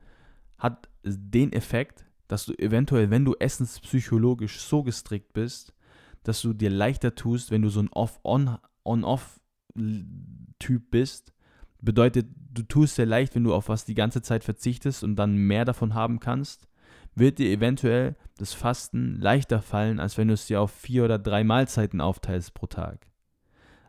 hat 0.57 0.87
den 1.03 1.51
Effekt, 1.53 2.05
dass 2.27 2.45
du 2.45 2.53
eventuell, 2.53 3.09
wenn 3.09 3.25
du 3.25 3.35
essenspsychologisch 3.35 4.59
so 4.59 4.83
gestrickt 4.83 5.33
bist, 5.33 5.73
dass 6.23 6.41
du 6.41 6.53
dir 6.53 6.69
leichter 6.69 7.15
tust, 7.15 7.49
wenn 7.49 7.61
du 7.63 7.69
so 7.69 7.79
ein 7.81 7.89
Off-On-Off-Typ 7.89 9.31
bist. 10.91 11.33
Bedeutet, 11.81 12.27
du 12.53 12.63
tust 12.63 12.97
dir 12.97 13.05
leicht, 13.05 13.35
wenn 13.35 13.45
du 13.45 13.53
auf 13.53 13.69
was 13.69 13.85
die 13.85 13.95
ganze 13.95 14.21
Zeit 14.21 14.43
verzichtest 14.43 15.03
und 15.03 15.15
dann 15.15 15.35
mehr 15.35 15.63
davon 15.65 15.93
haben 15.93 16.19
kannst 16.19 16.69
wird 17.15 17.39
dir 17.39 17.49
eventuell 17.49 18.15
das 18.37 18.53
Fasten 18.53 19.19
leichter 19.19 19.61
fallen, 19.61 19.99
als 19.99 20.17
wenn 20.17 20.29
du 20.29 20.33
es 20.33 20.47
dir 20.47 20.61
auf 20.61 20.71
vier 20.71 21.05
oder 21.05 21.19
drei 21.19 21.43
Mahlzeiten 21.43 22.01
aufteilst 22.01 22.53
pro 22.53 22.67
Tag. 22.67 23.07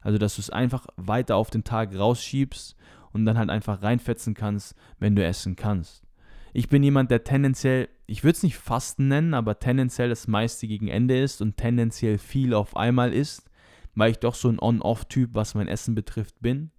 Also, 0.02 0.18
dass 0.18 0.36
du 0.36 0.40
es 0.40 0.50
einfach 0.50 0.86
weiter 0.96 1.36
auf 1.36 1.50
den 1.50 1.64
Tag 1.64 1.94
rausschiebst 1.96 2.76
und 3.12 3.24
dann 3.24 3.38
halt 3.38 3.50
einfach 3.50 3.82
reinfetzen 3.82 4.34
kannst, 4.34 4.74
wenn 4.98 5.16
du 5.16 5.24
essen 5.24 5.56
kannst. 5.56 6.04
Ich 6.52 6.68
bin 6.68 6.82
jemand, 6.82 7.10
der 7.10 7.22
tendenziell, 7.24 7.88
ich 8.06 8.24
würde 8.24 8.36
es 8.36 8.42
nicht 8.42 8.56
Fasten 8.56 9.08
nennen, 9.08 9.34
aber 9.34 9.58
tendenziell 9.58 10.08
das 10.08 10.26
meiste 10.26 10.66
gegen 10.66 10.88
Ende 10.88 11.20
ist 11.20 11.40
und 11.40 11.56
tendenziell 11.56 12.18
viel 12.18 12.54
auf 12.54 12.76
einmal 12.76 13.12
isst, 13.12 13.50
weil 13.94 14.10
ich 14.10 14.18
doch 14.18 14.34
so 14.34 14.48
ein 14.48 14.60
On-Off-Typ, 14.60 15.30
was 15.34 15.54
mein 15.54 15.68
Essen 15.68 15.94
betrifft, 15.94 16.40
bin. 16.40 16.70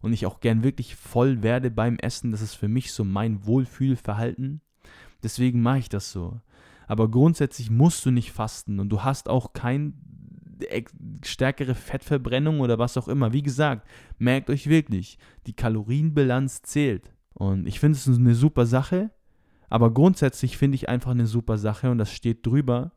Und 0.00 0.14
ich 0.14 0.24
auch 0.24 0.40
gern 0.40 0.62
wirklich 0.62 0.96
voll 0.96 1.42
werde 1.42 1.70
beim 1.70 1.98
Essen. 1.98 2.32
Das 2.32 2.40
ist 2.40 2.54
für 2.54 2.68
mich 2.68 2.92
so 2.92 3.04
mein 3.04 3.44
Wohlfühlverhalten. 3.44 4.62
Deswegen 5.22 5.60
mache 5.60 5.80
ich 5.80 5.88
das 5.90 6.10
so. 6.10 6.40
Aber 6.86 7.10
grundsätzlich 7.10 7.70
musst 7.70 8.06
du 8.06 8.10
nicht 8.10 8.32
fasten 8.32 8.80
und 8.80 8.88
du 8.88 9.04
hast 9.04 9.28
auch 9.28 9.52
keine 9.52 9.92
stärkere 11.24 11.74
Fettverbrennung 11.74 12.60
oder 12.60 12.78
was 12.78 12.96
auch 12.96 13.08
immer. 13.08 13.32
Wie 13.32 13.42
gesagt, 13.42 13.86
merkt 14.18 14.50
euch 14.50 14.68
wirklich, 14.68 15.18
die 15.46 15.52
Kalorienbilanz 15.52 16.62
zählt. 16.62 17.12
Und 17.34 17.66
ich 17.66 17.80
finde 17.80 17.96
es 17.96 18.06
eine 18.06 18.34
super 18.34 18.66
Sache, 18.66 19.10
aber 19.68 19.92
grundsätzlich 19.92 20.56
finde 20.56 20.74
ich 20.74 20.88
einfach 20.88 21.12
eine 21.12 21.26
super 21.26 21.58
Sache 21.58 21.90
und 21.90 21.98
das 21.98 22.12
steht 22.12 22.44
drüber, 22.44 22.92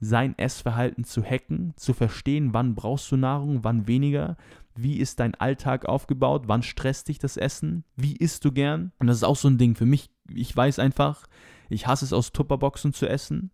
sein 0.00 0.38
Essverhalten 0.38 1.04
zu 1.04 1.22
hacken, 1.22 1.72
zu 1.76 1.92
verstehen, 1.92 2.52
wann 2.52 2.74
brauchst 2.74 3.10
du 3.10 3.16
Nahrung, 3.16 3.64
wann 3.64 3.88
weniger, 3.88 4.36
wie 4.76 4.98
ist 4.98 5.18
dein 5.18 5.34
Alltag 5.34 5.86
aufgebaut, 5.86 6.44
wann 6.46 6.62
stresst 6.62 7.08
dich 7.08 7.18
das 7.18 7.36
Essen, 7.36 7.84
wie 7.96 8.16
isst 8.16 8.44
du 8.44 8.52
gern. 8.52 8.92
Und 8.98 9.08
das 9.08 9.16
ist 9.16 9.24
auch 9.24 9.36
so 9.36 9.48
ein 9.48 9.58
Ding 9.58 9.74
für 9.74 9.86
mich. 9.86 10.10
Ich 10.32 10.56
weiß 10.56 10.78
einfach, 10.78 11.26
ich 11.68 11.86
hasse 11.86 12.04
es, 12.04 12.12
aus 12.12 12.32
Tupperboxen 12.32 12.92
zu 12.92 13.08
essen. 13.08 13.50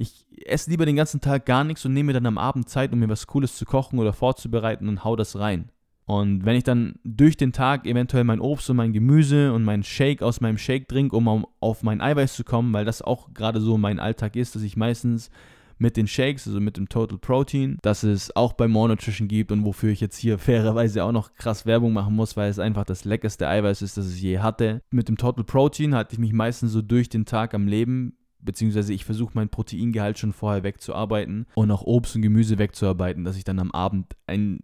Ich 0.00 0.24
esse 0.46 0.70
lieber 0.70 0.86
den 0.86 0.96
ganzen 0.96 1.20
Tag 1.20 1.44
gar 1.44 1.62
nichts 1.62 1.84
und 1.84 1.92
nehme 1.92 2.06
mir 2.06 2.12
dann 2.14 2.24
am 2.24 2.38
Abend 2.38 2.70
Zeit, 2.70 2.90
um 2.94 3.00
mir 3.00 3.10
was 3.10 3.26
Cooles 3.26 3.56
zu 3.56 3.66
kochen 3.66 3.98
oder 3.98 4.14
vorzubereiten 4.14 4.88
und 4.88 5.04
hau 5.04 5.14
das 5.14 5.38
rein. 5.38 5.70
Und 6.06 6.46
wenn 6.46 6.56
ich 6.56 6.64
dann 6.64 6.94
durch 7.04 7.36
den 7.36 7.52
Tag 7.52 7.86
eventuell 7.86 8.24
mein 8.24 8.40
Obst 8.40 8.70
und 8.70 8.78
mein 8.78 8.94
Gemüse 8.94 9.52
und 9.52 9.62
meinen 9.62 9.82
Shake 9.82 10.22
aus 10.22 10.40
meinem 10.40 10.56
Shake 10.56 10.88
trinke, 10.88 11.14
um 11.14 11.46
auf 11.60 11.82
mein 11.82 12.00
Eiweiß 12.00 12.32
zu 12.32 12.44
kommen, 12.44 12.72
weil 12.72 12.86
das 12.86 13.02
auch 13.02 13.34
gerade 13.34 13.60
so 13.60 13.76
mein 13.76 14.00
Alltag 14.00 14.36
ist, 14.36 14.54
dass 14.54 14.62
ich 14.62 14.74
meistens 14.74 15.30
mit 15.76 15.96
den 15.96 16.06
Shakes, 16.06 16.46
also 16.46 16.60
mit 16.60 16.78
dem 16.78 16.88
Total 16.88 17.18
Protein, 17.18 17.78
das 17.82 18.02
es 18.02 18.34
auch 18.34 18.54
bei 18.54 18.68
More 18.68 18.88
Nutrition 18.88 19.28
gibt 19.28 19.52
und 19.52 19.64
wofür 19.64 19.90
ich 19.90 20.00
jetzt 20.00 20.16
hier 20.16 20.38
fairerweise 20.38 21.04
auch 21.04 21.12
noch 21.12 21.34
krass 21.34 21.66
Werbung 21.66 21.92
machen 21.92 22.14
muss, 22.14 22.38
weil 22.38 22.50
es 22.50 22.58
einfach 22.58 22.84
das 22.84 23.04
leckerste 23.04 23.48
Eiweiß 23.48 23.82
ist, 23.82 23.98
das 23.98 24.14
ich 24.14 24.22
je 24.22 24.38
hatte. 24.38 24.80
Mit 24.90 25.08
dem 25.08 25.18
Total 25.18 25.44
Protein 25.44 25.94
halte 25.94 26.14
ich 26.14 26.18
mich 26.18 26.32
meistens 26.32 26.72
so 26.72 26.80
durch 26.80 27.08
den 27.08 27.24
Tag 27.24 27.54
am 27.54 27.66
Leben, 27.66 28.14
beziehungsweise 28.42 28.92
ich 28.92 29.04
versuche 29.04 29.32
mein 29.34 29.48
Proteingehalt 29.48 30.18
schon 30.18 30.32
vorher 30.32 30.62
wegzuarbeiten 30.62 31.46
und 31.54 31.70
auch 31.70 31.82
Obst 31.82 32.16
und 32.16 32.22
Gemüse 32.22 32.58
wegzuarbeiten, 32.58 33.24
dass 33.24 33.36
ich 33.36 33.44
dann 33.44 33.58
am 33.58 33.70
Abend 33.70 34.16
ein, 34.26 34.60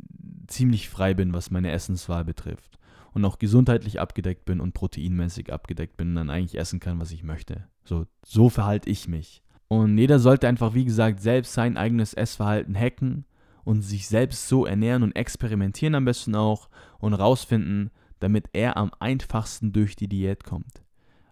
ziemlich 0.47 0.89
frei 0.89 1.15
bin, 1.15 1.33
was 1.33 1.51
meine 1.51 1.71
Essenswahl 1.71 2.25
betrifft. 2.25 2.79
Und 3.13 3.25
auch 3.25 3.39
gesundheitlich 3.39 3.99
abgedeckt 3.99 4.45
bin 4.45 4.61
und 4.61 4.75
proteinmäßig 4.75 5.53
abgedeckt 5.53 5.97
bin 5.97 6.11
und 6.11 6.15
dann 6.17 6.31
eigentlich 6.31 6.59
essen 6.59 6.81
kann, 6.81 7.01
was 7.01 7.13
ich 7.13 7.23
möchte. 7.23 7.65
So, 7.85 8.07
so 8.25 8.51
verhalte 8.51 8.91
ich 8.91 9.09
mich. 9.09 9.43
Und 9.69 9.97
jeder 9.99 10.19
sollte 10.19 10.47
einfach, 10.47 10.75
wie 10.75 10.85
gesagt, 10.85 11.21
selbst 11.21 11.55
sein 11.55 11.77
eigenes 11.77 12.15
Essverhalten 12.15 12.77
hacken 12.77 13.25
und 13.65 13.83
sich 13.83 14.07
selbst 14.07 14.49
so 14.49 14.67
ernähren 14.67 15.03
und 15.03 15.17
experimentieren 15.17 15.95
am 15.95 16.05
besten 16.05 16.35
auch 16.35 16.69
und 16.99 17.15
rausfinden, 17.15 17.91
damit 18.21 18.49
er 18.53 18.77
am 18.77 18.93
einfachsten 19.01 19.73
durch 19.73 19.97
die 19.97 20.09
Diät 20.09 20.45
kommt. 20.45 20.86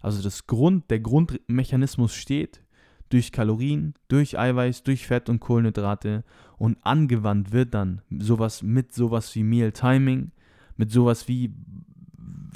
Also 0.05 0.23
das 0.23 0.47
Grund, 0.47 0.91
der 0.91 1.01
Grundmechanismus 1.01 2.15
steht 2.15 2.63
durch 3.09 3.33
Kalorien, 3.33 3.95
durch 4.09 4.39
Eiweiß, 4.39 4.83
durch 4.83 5.07
Fett 5.07 5.31
und 5.31 5.41
Kohlenhydrate 5.41 6.25
und 6.59 6.77
angewandt 6.83 7.53
wird 7.53 7.73
dann 7.73 8.03
sowas 8.11 8.63
mit 8.63 8.93
sowas 8.93 9.35
wie 9.35 9.43
Meal 9.43 9.73
Timing, 9.73 10.33
mit 10.77 10.91
sowas 10.91 11.27
wie 11.27 11.55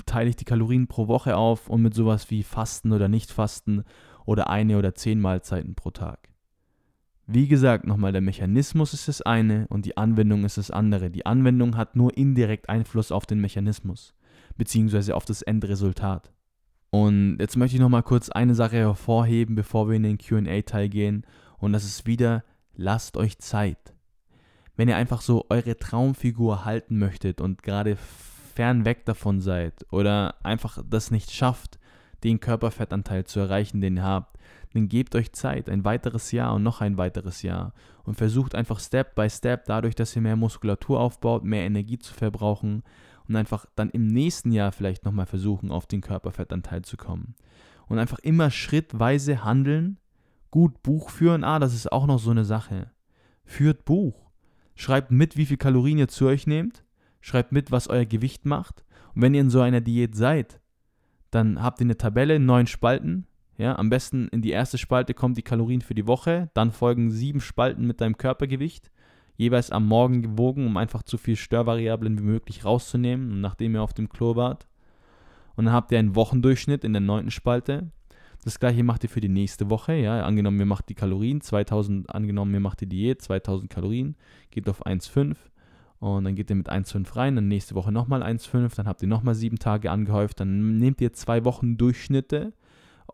teile 0.04 0.28
ich 0.28 0.36
die 0.36 0.44
Kalorien 0.44 0.88
pro 0.88 1.08
Woche 1.08 1.38
auf 1.38 1.70
und 1.70 1.80
mit 1.80 1.94
sowas 1.94 2.30
wie 2.30 2.42
Fasten 2.42 2.92
oder 2.92 3.08
Nicht-Fasten 3.08 3.82
oder 4.26 4.50
eine 4.50 4.76
oder 4.76 4.94
zehn 4.94 5.18
Mahlzeiten 5.18 5.74
pro 5.74 5.90
Tag. 5.90 6.28
Wie 7.26 7.48
gesagt, 7.48 7.86
nochmal, 7.86 8.12
der 8.12 8.20
Mechanismus 8.20 8.92
ist 8.92 9.08
das 9.08 9.22
eine 9.22 9.66
und 9.68 9.86
die 9.86 9.96
Anwendung 9.96 10.44
ist 10.44 10.58
das 10.58 10.70
andere. 10.70 11.08
Die 11.08 11.24
Anwendung 11.24 11.78
hat 11.78 11.96
nur 11.96 12.14
indirekt 12.14 12.68
Einfluss 12.68 13.10
auf 13.10 13.24
den 13.24 13.40
Mechanismus, 13.40 14.12
beziehungsweise 14.58 15.16
auf 15.16 15.24
das 15.24 15.40
Endresultat. 15.40 16.30
Und 16.90 17.38
jetzt 17.38 17.56
möchte 17.56 17.76
ich 17.76 17.82
nochmal 17.82 18.02
kurz 18.02 18.30
eine 18.30 18.54
Sache 18.54 18.76
hervorheben, 18.76 19.54
bevor 19.54 19.88
wir 19.88 19.96
in 19.96 20.02
den 20.02 20.18
QA-Teil 20.18 20.88
gehen, 20.88 21.24
und 21.58 21.72
das 21.72 21.84
ist 21.84 22.06
wieder, 22.06 22.44
lasst 22.74 23.16
euch 23.16 23.38
Zeit. 23.38 23.94
Wenn 24.76 24.88
ihr 24.88 24.96
einfach 24.96 25.20
so 25.20 25.44
eure 25.50 25.76
Traumfigur 25.76 26.64
halten 26.64 26.98
möchtet 26.98 27.40
und 27.40 27.62
gerade 27.62 27.96
fern 28.54 28.84
weg 28.84 29.04
davon 29.04 29.40
seid 29.40 29.84
oder 29.90 30.36
einfach 30.44 30.78
das 30.88 31.10
nicht 31.10 31.32
schafft, 31.32 31.78
den 32.22 32.40
Körperfettanteil 32.40 33.24
zu 33.24 33.40
erreichen, 33.40 33.80
den 33.80 33.96
ihr 33.96 34.04
habt, 34.04 34.38
dann 34.72 34.88
gebt 34.88 35.14
euch 35.14 35.32
Zeit, 35.32 35.68
ein 35.68 35.84
weiteres 35.84 36.30
Jahr 36.30 36.54
und 36.54 36.62
noch 36.62 36.80
ein 36.80 36.96
weiteres 36.96 37.42
Jahr 37.42 37.72
und 38.04 38.14
versucht 38.14 38.54
einfach 38.54 38.80
Step 38.80 39.14
by 39.14 39.28
Step, 39.28 39.64
dadurch, 39.66 39.94
dass 39.94 40.14
ihr 40.14 40.22
mehr 40.22 40.36
Muskulatur 40.36 41.00
aufbaut, 41.00 41.44
mehr 41.44 41.64
Energie 41.64 41.98
zu 41.98 42.14
verbrauchen 42.14 42.82
und 43.28 43.36
einfach 43.36 43.66
dann 43.76 43.90
im 43.90 44.06
nächsten 44.06 44.52
Jahr 44.52 44.72
vielleicht 44.72 45.04
nochmal 45.04 45.26
versuchen, 45.26 45.70
auf 45.70 45.86
den 45.86 46.00
Körperfettanteil 46.00 46.82
zu 46.82 46.96
kommen. 46.96 47.34
und 47.86 47.98
einfach 47.98 48.18
immer 48.18 48.50
schrittweise 48.50 49.44
handeln, 49.44 49.98
gut 50.50 50.82
Buch 50.82 51.08
führen. 51.08 51.42
Ah, 51.42 51.58
das 51.58 51.74
ist 51.74 51.90
auch 51.90 52.06
noch 52.06 52.18
so 52.18 52.30
eine 52.30 52.44
Sache. 52.44 52.90
Führt 53.44 53.86
Buch. 53.86 54.30
Schreibt 54.74 55.10
mit, 55.10 55.38
wie 55.38 55.46
viel 55.46 55.56
Kalorien 55.56 55.96
ihr 55.96 56.08
zu 56.08 56.26
euch 56.26 56.46
nehmt. 56.46 56.84
Schreibt 57.22 57.50
mit, 57.50 57.70
was 57.70 57.88
euer 57.88 58.04
Gewicht 58.04 58.44
macht. 58.44 58.84
Und 59.14 59.22
wenn 59.22 59.32
ihr 59.32 59.40
in 59.40 59.50
so 59.50 59.60
einer 59.60 59.80
Diät 59.80 60.14
seid, 60.14 60.60
dann 61.30 61.62
habt 61.62 61.80
ihr 61.80 61.86
eine 61.86 61.96
Tabelle, 61.96 62.38
neun 62.38 62.66
Spalten. 62.66 63.26
Ja, 63.56 63.76
am 63.76 63.90
besten 63.90 64.28
in 64.28 64.42
die 64.42 64.50
erste 64.50 64.78
Spalte 64.78 65.14
kommt 65.14 65.36
die 65.36 65.42
Kalorien 65.42 65.80
für 65.80 65.94
die 65.94 66.06
Woche. 66.06 66.50
Dann 66.54 66.70
folgen 66.70 67.10
sieben 67.10 67.40
Spalten 67.40 67.86
mit 67.86 68.00
deinem 68.00 68.18
Körpergewicht. 68.18 68.90
Jeweils 69.38 69.70
am 69.70 69.86
Morgen 69.86 70.20
gewogen, 70.20 70.66
um 70.66 70.76
einfach 70.76 71.04
zu 71.04 71.16
viel 71.16 71.36
Störvariablen 71.36 72.18
wie 72.18 72.24
möglich 72.24 72.64
rauszunehmen, 72.64 73.40
nachdem 73.40 73.74
ihr 73.74 73.82
auf 73.82 73.94
dem 73.94 74.08
Klo 74.08 74.34
wart. 74.34 74.66
Und 75.54 75.66
dann 75.66 75.74
habt 75.74 75.92
ihr 75.92 76.00
einen 76.00 76.16
Wochendurchschnitt 76.16 76.82
in 76.82 76.92
der 76.92 77.00
neunten 77.00 77.30
Spalte. 77.30 77.92
Das 78.44 78.58
gleiche 78.58 78.82
macht 78.82 79.04
ihr 79.04 79.08
für 79.08 79.20
die 79.20 79.28
nächste 79.28 79.70
Woche. 79.70 79.94
Ja, 79.94 80.24
angenommen, 80.24 80.58
ihr 80.58 80.66
macht 80.66 80.88
die 80.88 80.96
Kalorien, 80.96 81.40
2000, 81.40 82.12
angenommen, 82.12 82.52
ihr 82.52 82.60
macht 82.60 82.80
die 82.80 82.88
Diät, 82.88 83.22
2000 83.22 83.70
Kalorien, 83.70 84.16
geht 84.50 84.68
auf 84.68 84.84
1,5 84.84 85.36
und 86.00 86.24
dann 86.24 86.34
geht 86.34 86.50
ihr 86.50 86.56
mit 86.56 86.68
1,5 86.68 87.14
rein, 87.16 87.36
dann 87.36 87.46
nächste 87.46 87.76
Woche 87.76 87.92
nochmal 87.92 88.24
1,5, 88.24 88.74
dann 88.74 88.88
habt 88.88 89.02
ihr 89.02 89.08
nochmal 89.08 89.36
sieben 89.36 89.60
Tage 89.60 89.90
angehäuft, 89.90 90.40
dann 90.40 90.78
nehmt 90.78 91.00
ihr 91.00 91.12
zwei 91.12 91.44
Wochen 91.44 91.76
Durchschnitte 91.76 92.52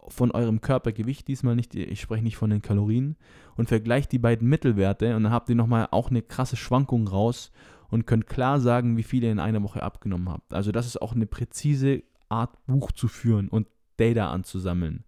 von 0.08 0.30
eurem 0.30 0.60
Körpergewicht, 0.60 1.28
diesmal 1.28 1.56
nicht, 1.56 1.74
ich 1.74 2.00
spreche 2.00 2.24
nicht 2.24 2.36
von 2.36 2.50
den 2.50 2.62
Kalorien, 2.62 3.16
und 3.56 3.68
vergleicht 3.68 4.12
die 4.12 4.18
beiden 4.18 4.48
Mittelwerte 4.48 5.16
und 5.16 5.24
dann 5.24 5.32
habt 5.32 5.48
ihr 5.48 5.54
nochmal 5.54 5.88
auch 5.90 6.10
eine 6.10 6.22
krasse 6.22 6.56
Schwankung 6.56 7.08
raus 7.08 7.52
und 7.88 8.06
könnt 8.06 8.26
klar 8.26 8.60
sagen, 8.60 8.96
wie 8.96 9.02
viel 9.02 9.22
ihr 9.22 9.32
in 9.32 9.38
einer 9.38 9.62
Woche 9.62 9.82
abgenommen 9.82 10.28
habt. 10.28 10.52
Also 10.52 10.72
das 10.72 10.86
ist 10.86 11.00
auch 11.00 11.14
eine 11.14 11.26
präzise 11.26 12.02
Art, 12.28 12.58
Buch 12.66 12.92
zu 12.92 13.08
führen 13.08 13.48
und 13.48 13.68
Data 13.96 14.30
anzusammeln. 14.30 15.04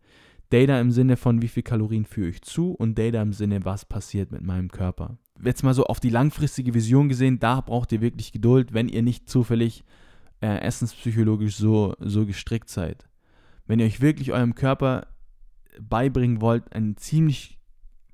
Data 0.50 0.80
im 0.80 0.92
Sinne 0.92 1.16
von, 1.16 1.42
wie 1.42 1.48
viel 1.48 1.64
Kalorien 1.64 2.04
führe 2.04 2.28
ich 2.28 2.42
zu 2.42 2.72
und 2.72 2.96
Data 2.98 3.20
im 3.20 3.32
Sinne, 3.32 3.64
was 3.64 3.84
passiert 3.84 4.30
mit 4.30 4.42
meinem 4.42 4.70
Körper. 4.70 5.18
Jetzt 5.42 5.64
mal 5.64 5.74
so 5.74 5.84
auf 5.86 5.98
die 5.98 6.10
langfristige 6.10 6.72
Vision 6.72 7.08
gesehen, 7.08 7.40
da 7.40 7.60
braucht 7.60 7.92
ihr 7.92 8.00
wirklich 8.00 8.32
Geduld, 8.32 8.72
wenn 8.72 8.88
ihr 8.88 9.02
nicht 9.02 9.28
zufällig 9.28 9.84
äh, 10.40 10.58
essenspsychologisch 10.60 11.56
so, 11.56 11.94
so 11.98 12.24
gestrickt 12.26 12.68
seid. 12.68 13.08
Wenn 13.66 13.80
ihr 13.80 13.86
euch 13.86 14.00
wirklich 14.00 14.32
eurem 14.32 14.54
Körper 14.54 15.06
beibringen 15.80 16.40
wollt, 16.40 16.72
ein 16.74 16.96
ziemlich 16.96 17.58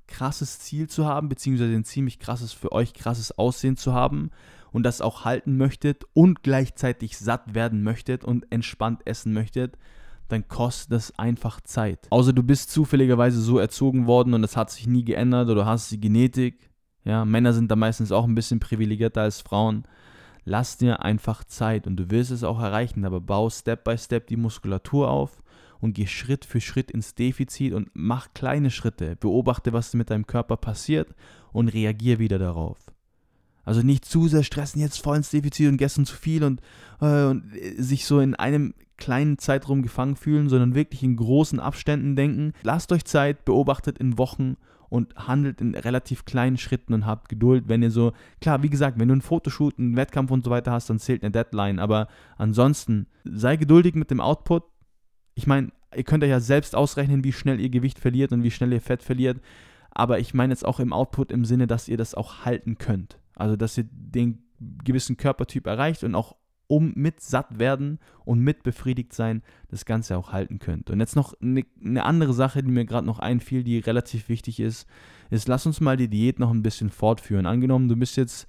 krasses 0.07 0.59
Ziel 0.59 0.87
zu 0.87 1.05
haben, 1.05 1.29
beziehungsweise 1.29 1.73
ein 1.73 1.83
ziemlich 1.83 2.19
krasses, 2.19 2.53
für 2.53 2.71
euch 2.71 2.93
krasses 2.93 3.37
Aussehen 3.37 3.77
zu 3.77 3.93
haben 3.93 4.31
und 4.71 4.83
das 4.83 5.01
auch 5.01 5.25
halten 5.25 5.57
möchtet 5.57 6.03
und 6.13 6.43
gleichzeitig 6.43 7.17
satt 7.17 7.53
werden 7.55 7.83
möchtet 7.83 8.23
und 8.23 8.51
entspannt 8.51 9.01
essen 9.05 9.33
möchtet, 9.33 9.77
dann 10.27 10.47
kostet 10.47 10.91
das 10.91 11.17
einfach 11.17 11.61
Zeit. 11.61 12.07
Außer 12.09 12.33
du 12.33 12.43
bist 12.43 12.71
zufälligerweise 12.71 13.39
so 13.41 13.59
erzogen 13.59 14.07
worden 14.07 14.33
und 14.33 14.41
das 14.41 14.57
hat 14.57 14.71
sich 14.71 14.87
nie 14.87 15.05
geändert 15.05 15.49
oder 15.49 15.65
hast 15.65 15.91
die 15.91 15.99
Genetik. 15.99 16.69
Ja, 17.03 17.25
Männer 17.25 17.53
sind 17.53 17.69
da 17.69 17.75
meistens 17.75 18.11
auch 18.11 18.25
ein 18.25 18.35
bisschen 18.35 18.59
privilegierter 18.59 19.21
als 19.21 19.41
Frauen. 19.41 19.83
Lass 20.45 20.77
dir 20.77 21.03
einfach 21.03 21.43
Zeit 21.43 21.87
und 21.87 21.97
du 21.97 22.09
wirst 22.09 22.31
es 22.31 22.43
auch 22.43 22.59
erreichen, 22.59 23.05
aber 23.05 23.21
bau 23.21 23.49
Step 23.49 23.83
by 23.83 23.97
Step 23.97 24.27
die 24.27 24.37
Muskulatur 24.37 25.09
auf 25.09 25.42
und 25.83 25.91
geh 25.95 26.07
Schritt 26.07 26.45
für 26.45 26.61
Schritt 26.61 26.91
ins 26.91 27.13
Defizit 27.13 27.73
und 27.73 27.89
mach 27.93 28.33
kleine 28.33 28.71
Schritte. 28.71 29.17
Beobachte, 29.17 29.73
was 29.73 29.93
mit 29.93 30.09
deinem 30.09 30.25
Körper 30.25 30.55
passiert 30.55 31.13
und 31.51 31.67
reagier 31.67 32.19
wieder 32.19 32.39
darauf. 32.39 32.77
Also 33.65 33.81
nicht 33.81 34.05
zu 34.05 34.29
sehr 34.29 34.43
stressen, 34.43 34.79
jetzt 34.79 35.03
voll 35.03 35.17
ins 35.17 35.29
Defizit 35.29 35.67
und 35.67 35.75
gestern 35.75 36.05
zu 36.05 36.15
viel 36.15 36.45
und, 36.45 36.61
äh, 37.01 37.25
und 37.25 37.53
äh, 37.53 37.81
sich 37.81 38.05
so 38.05 38.21
in 38.21 38.33
einem 38.33 38.73
kleinen 38.95 39.37
Zeitraum 39.37 39.81
gefangen 39.81 40.15
fühlen, 40.15 40.47
sondern 40.47 40.73
wirklich 40.73 41.03
in 41.03 41.17
großen 41.17 41.59
Abständen 41.59 42.15
denken. 42.15 42.53
Lasst 42.63 42.93
euch 42.93 43.03
Zeit, 43.03 43.43
beobachtet 43.43 43.97
in 43.97 44.17
Wochen 44.17 44.55
und 44.87 45.13
handelt 45.15 45.59
in 45.59 45.75
relativ 45.75 46.23
kleinen 46.23 46.57
Schritten 46.57 46.93
und 46.93 47.05
habt 47.05 47.27
Geduld, 47.27 47.65
wenn 47.67 47.83
ihr 47.83 47.91
so, 47.91 48.13
klar, 48.39 48.63
wie 48.63 48.69
gesagt, 48.69 48.99
wenn 48.99 49.09
du 49.09 49.13
einen 49.13 49.21
Fotoshoot, 49.21 49.79
einen 49.79 49.97
Wettkampf 49.97 50.31
und 50.31 50.45
so 50.45 50.51
weiter 50.51 50.71
hast, 50.71 50.89
dann 50.89 50.99
zählt 50.99 51.23
eine 51.23 51.31
Deadline, 51.31 51.79
aber 51.79 52.07
ansonsten 52.37 53.07
sei 53.25 53.57
geduldig 53.57 53.95
mit 53.95 54.11
dem 54.11 54.21
Output. 54.21 54.63
Ich 55.35 55.47
meine, 55.47 55.71
ihr 55.95 56.03
könnt 56.03 56.23
euch 56.23 56.29
ja 56.29 56.39
selbst 56.39 56.75
ausrechnen, 56.75 57.23
wie 57.23 57.33
schnell 57.33 57.59
ihr 57.59 57.69
Gewicht 57.69 57.99
verliert 57.99 58.31
und 58.31 58.43
wie 58.43 58.51
schnell 58.51 58.73
ihr 58.73 58.81
Fett 58.81 59.03
verliert, 59.03 59.41
aber 59.91 60.19
ich 60.19 60.33
meine 60.33 60.53
jetzt 60.53 60.65
auch 60.65 60.79
im 60.79 60.91
Output 60.91 61.31
im 61.31 61.45
Sinne, 61.45 61.67
dass 61.67 61.87
ihr 61.87 61.97
das 61.97 62.15
auch 62.15 62.45
halten 62.45 62.77
könnt. 62.77 63.19
Also, 63.35 63.55
dass 63.55 63.77
ihr 63.77 63.85
den 63.91 64.43
gewissen 64.83 65.17
Körpertyp 65.17 65.67
erreicht 65.67 66.03
und 66.03 66.15
auch 66.15 66.35
um 66.67 66.93
mit 66.95 67.21
satt 67.21 67.59
werden 67.59 67.99
und 68.25 68.39
mit 68.39 68.63
befriedigt 68.63 69.13
sein 69.13 69.43
das 69.69 69.85
Ganze 69.85 70.17
auch 70.17 70.31
halten 70.31 70.59
könnt. 70.59 70.89
Und 70.89 70.99
jetzt 70.99 71.15
noch 71.15 71.33
eine, 71.41 71.63
eine 71.83 72.03
andere 72.03 72.33
Sache, 72.33 72.63
die 72.63 72.71
mir 72.71 72.85
gerade 72.85 73.05
noch 73.05 73.19
einfiel, 73.19 73.63
die 73.63 73.79
relativ 73.79 74.29
wichtig 74.29 74.59
ist, 74.59 74.87
ist, 75.29 75.47
lass 75.47 75.65
uns 75.65 75.81
mal 75.81 75.97
die 75.97 76.07
Diät 76.07 76.39
noch 76.39 76.51
ein 76.51 76.63
bisschen 76.63 76.89
fortführen. 76.89 77.45
Angenommen, 77.45 77.89
du 77.89 77.95
bist 77.95 78.17
jetzt 78.17 78.47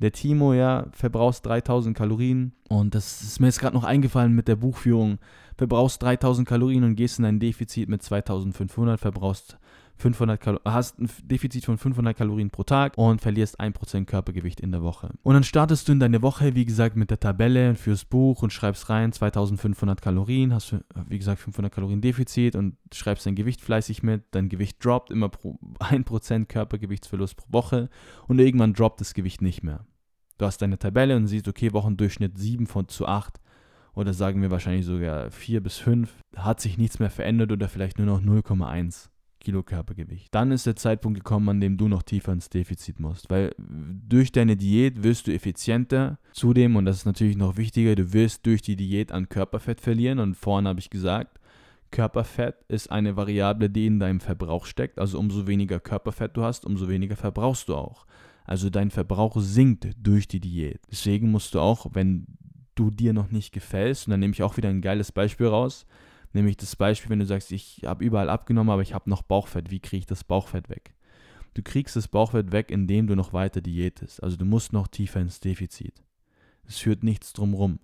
der 0.00 0.12
Timo, 0.12 0.52
ja, 0.52 0.86
verbrauchst 0.92 1.46
3000 1.46 1.96
Kalorien 1.96 2.52
und 2.68 2.94
das 2.94 3.22
ist 3.22 3.40
mir 3.40 3.46
jetzt 3.46 3.60
gerade 3.60 3.74
noch 3.74 3.84
eingefallen 3.84 4.34
mit 4.34 4.48
der 4.48 4.56
Buchführung. 4.56 5.18
Verbrauchst 5.56 6.02
3000 6.02 6.46
Kalorien 6.48 6.84
und 6.84 6.96
gehst 6.96 7.18
in 7.18 7.24
ein 7.24 7.40
Defizit 7.40 7.88
mit 7.88 8.02
2500, 8.02 8.98
verbrauchst 8.98 9.58
500 9.96 10.40
Kalo 10.40 10.60
hast 10.64 10.98
ein 10.98 11.08
Defizit 11.22 11.64
von 11.64 11.78
500 11.78 12.16
Kalorien 12.16 12.50
pro 12.50 12.64
Tag 12.64 12.98
und 12.98 13.20
verlierst 13.20 13.60
1% 13.60 14.06
Körpergewicht 14.06 14.60
in 14.60 14.72
der 14.72 14.82
Woche. 14.82 15.10
Und 15.22 15.34
dann 15.34 15.44
startest 15.44 15.88
du 15.88 15.92
in 15.92 16.00
deine 16.00 16.22
Woche, 16.22 16.54
wie 16.54 16.64
gesagt, 16.64 16.96
mit 16.96 17.10
der 17.10 17.20
Tabelle 17.20 17.74
fürs 17.76 18.04
Buch 18.04 18.42
und 18.42 18.52
schreibst 18.52 18.90
rein 18.90 19.12
2500 19.12 20.02
Kalorien, 20.02 20.52
hast 20.52 20.76
wie 21.08 21.18
gesagt, 21.18 21.40
500 21.40 21.72
Kalorien 21.72 22.00
Defizit 22.00 22.56
und 22.56 22.76
schreibst 22.92 23.26
dein 23.26 23.36
Gewicht 23.36 23.60
fleißig 23.60 24.02
mit. 24.02 24.24
Dein 24.32 24.48
Gewicht 24.48 24.84
droppt 24.84 25.10
immer 25.10 25.28
pro 25.28 25.58
1% 25.78 26.46
Körpergewichtsverlust 26.46 27.36
pro 27.36 27.46
Woche 27.52 27.88
und 28.26 28.40
irgendwann 28.40 28.74
droppt 28.74 29.00
das 29.00 29.14
Gewicht 29.14 29.42
nicht 29.42 29.62
mehr. 29.62 29.86
Du 30.38 30.46
hast 30.46 30.60
deine 30.60 30.78
Tabelle 30.78 31.16
und 31.16 31.28
siehst, 31.28 31.46
okay, 31.46 31.72
Wochendurchschnitt 31.72 32.36
7 32.36 32.66
von 32.66 32.88
zu 32.88 33.06
8 33.06 33.40
oder 33.94 34.12
sagen 34.12 34.42
wir 34.42 34.50
wahrscheinlich 34.50 34.86
sogar 34.86 35.30
4 35.30 35.62
bis 35.62 35.78
5, 35.78 36.12
hat 36.36 36.60
sich 36.60 36.78
nichts 36.78 36.98
mehr 36.98 37.10
verändert 37.10 37.52
oder 37.52 37.68
vielleicht 37.68 37.98
nur 37.98 38.06
noch 38.06 38.20
0,1. 38.20 39.08
Kilo 39.44 39.62
Körpergewicht. 39.62 40.34
Dann 40.34 40.50
ist 40.50 40.66
der 40.66 40.74
Zeitpunkt 40.74 41.18
gekommen, 41.18 41.48
an 41.50 41.60
dem 41.60 41.76
du 41.76 41.86
noch 41.86 42.02
tiefer 42.02 42.32
ins 42.32 42.48
Defizit 42.48 42.98
musst, 42.98 43.30
weil 43.30 43.54
durch 43.58 44.32
deine 44.32 44.56
Diät 44.56 45.02
wirst 45.02 45.26
du 45.26 45.34
effizienter. 45.34 46.18
Zudem, 46.32 46.76
und 46.76 46.86
das 46.86 46.96
ist 46.96 47.04
natürlich 47.04 47.36
noch 47.36 47.56
wichtiger, 47.56 47.94
du 47.94 48.12
wirst 48.12 48.46
durch 48.46 48.62
die 48.62 48.74
Diät 48.74 49.12
an 49.12 49.28
Körperfett 49.28 49.80
verlieren. 49.80 50.18
Und 50.18 50.34
vorhin 50.34 50.66
habe 50.66 50.80
ich 50.80 50.90
gesagt, 50.90 51.38
Körperfett 51.90 52.56
ist 52.68 52.90
eine 52.90 53.16
Variable, 53.16 53.70
die 53.70 53.86
in 53.86 54.00
deinem 54.00 54.20
Verbrauch 54.20 54.66
steckt. 54.66 54.98
Also 54.98 55.18
umso 55.18 55.46
weniger 55.46 55.78
Körperfett 55.78 56.36
du 56.36 56.42
hast, 56.42 56.64
umso 56.64 56.88
weniger 56.88 57.14
verbrauchst 57.14 57.68
du 57.68 57.76
auch. 57.76 58.06
Also 58.44 58.68
dein 58.68 58.90
Verbrauch 58.90 59.36
sinkt 59.38 59.88
durch 59.96 60.26
die 60.26 60.40
Diät. 60.40 60.80
Deswegen 60.90 61.30
musst 61.30 61.54
du 61.54 61.60
auch, 61.60 61.86
wenn 61.92 62.26
du 62.74 62.90
dir 62.90 63.12
noch 63.12 63.30
nicht 63.30 63.52
gefällst, 63.52 64.06
und 64.06 64.12
dann 64.12 64.20
nehme 64.20 64.32
ich 64.32 64.42
auch 64.42 64.56
wieder 64.56 64.68
ein 64.68 64.82
geiles 64.82 65.12
Beispiel 65.12 65.46
raus, 65.46 65.86
Nämlich 66.34 66.56
das 66.56 66.74
Beispiel, 66.74 67.10
wenn 67.10 67.20
du 67.20 67.26
sagst, 67.26 67.52
ich 67.52 67.82
habe 67.86 68.04
überall 68.04 68.28
abgenommen, 68.28 68.70
aber 68.70 68.82
ich 68.82 68.92
habe 68.92 69.08
noch 69.08 69.22
Bauchfett. 69.22 69.70
Wie 69.70 69.78
kriege 69.78 70.00
ich 70.00 70.06
das 70.06 70.24
Bauchfett 70.24 70.68
weg? 70.68 70.92
Du 71.54 71.62
kriegst 71.62 71.94
das 71.94 72.08
Bauchfett 72.08 72.50
weg, 72.50 72.72
indem 72.72 73.06
du 73.06 73.14
noch 73.14 73.32
weiter 73.32 73.60
diätest. 73.60 74.20
Also 74.20 74.36
du 74.36 74.44
musst 74.44 74.72
noch 74.72 74.88
tiefer 74.88 75.20
ins 75.20 75.38
Defizit. 75.38 76.02
Es 76.66 76.78
führt 76.78 77.04
nichts 77.04 77.32
drumrum. 77.32 77.78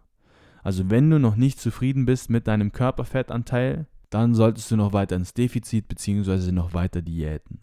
Also 0.65 0.91
wenn 0.91 1.09
du 1.09 1.21
noch 1.21 1.37
nicht 1.37 1.61
zufrieden 1.61 2.07
bist 2.07 2.29
mit 2.29 2.49
deinem 2.49 2.73
Körperfettanteil, 2.73 3.87
dann 4.11 4.35
solltest 4.35 4.73
du 4.73 4.77
noch 4.77 4.93
weiter 4.93 5.15
ins 5.15 5.33
Defizit 5.33 5.87
bzw. 5.87 6.51
noch 6.51 6.75
weiter 6.75 7.03
diäten. 7.03 7.61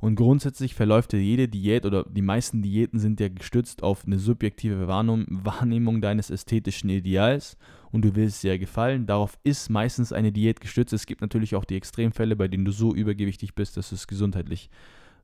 Und 0.00 0.16
grundsätzlich 0.16 0.74
verläuft 0.74 1.12
ja 1.12 1.18
jede 1.18 1.46
Diät 1.46 1.84
oder 1.84 2.04
die 2.04 2.22
meisten 2.22 2.62
Diäten 2.62 2.98
sind 2.98 3.20
ja 3.20 3.28
gestützt 3.28 3.82
auf 3.82 4.06
eine 4.06 4.18
subjektive 4.18 4.88
Wahrnehmung 4.88 6.00
deines 6.00 6.30
ästhetischen 6.30 6.88
Ideals 6.88 7.58
und 7.92 8.02
du 8.04 8.14
willst 8.14 8.42
dir 8.42 8.58
gefallen. 8.58 9.06
Darauf 9.06 9.38
ist 9.44 9.68
meistens 9.68 10.12
eine 10.12 10.32
Diät 10.32 10.60
gestützt. 10.60 10.94
Es 10.94 11.04
gibt 11.04 11.20
natürlich 11.20 11.54
auch 11.54 11.66
die 11.66 11.76
Extremfälle, 11.76 12.34
bei 12.34 12.48
denen 12.48 12.64
du 12.64 12.72
so 12.72 12.94
übergewichtig 12.94 13.54
bist, 13.54 13.76
dass 13.76 13.92
es 13.92 14.06
gesundheitlich 14.06 14.70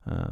äh, 0.05 0.29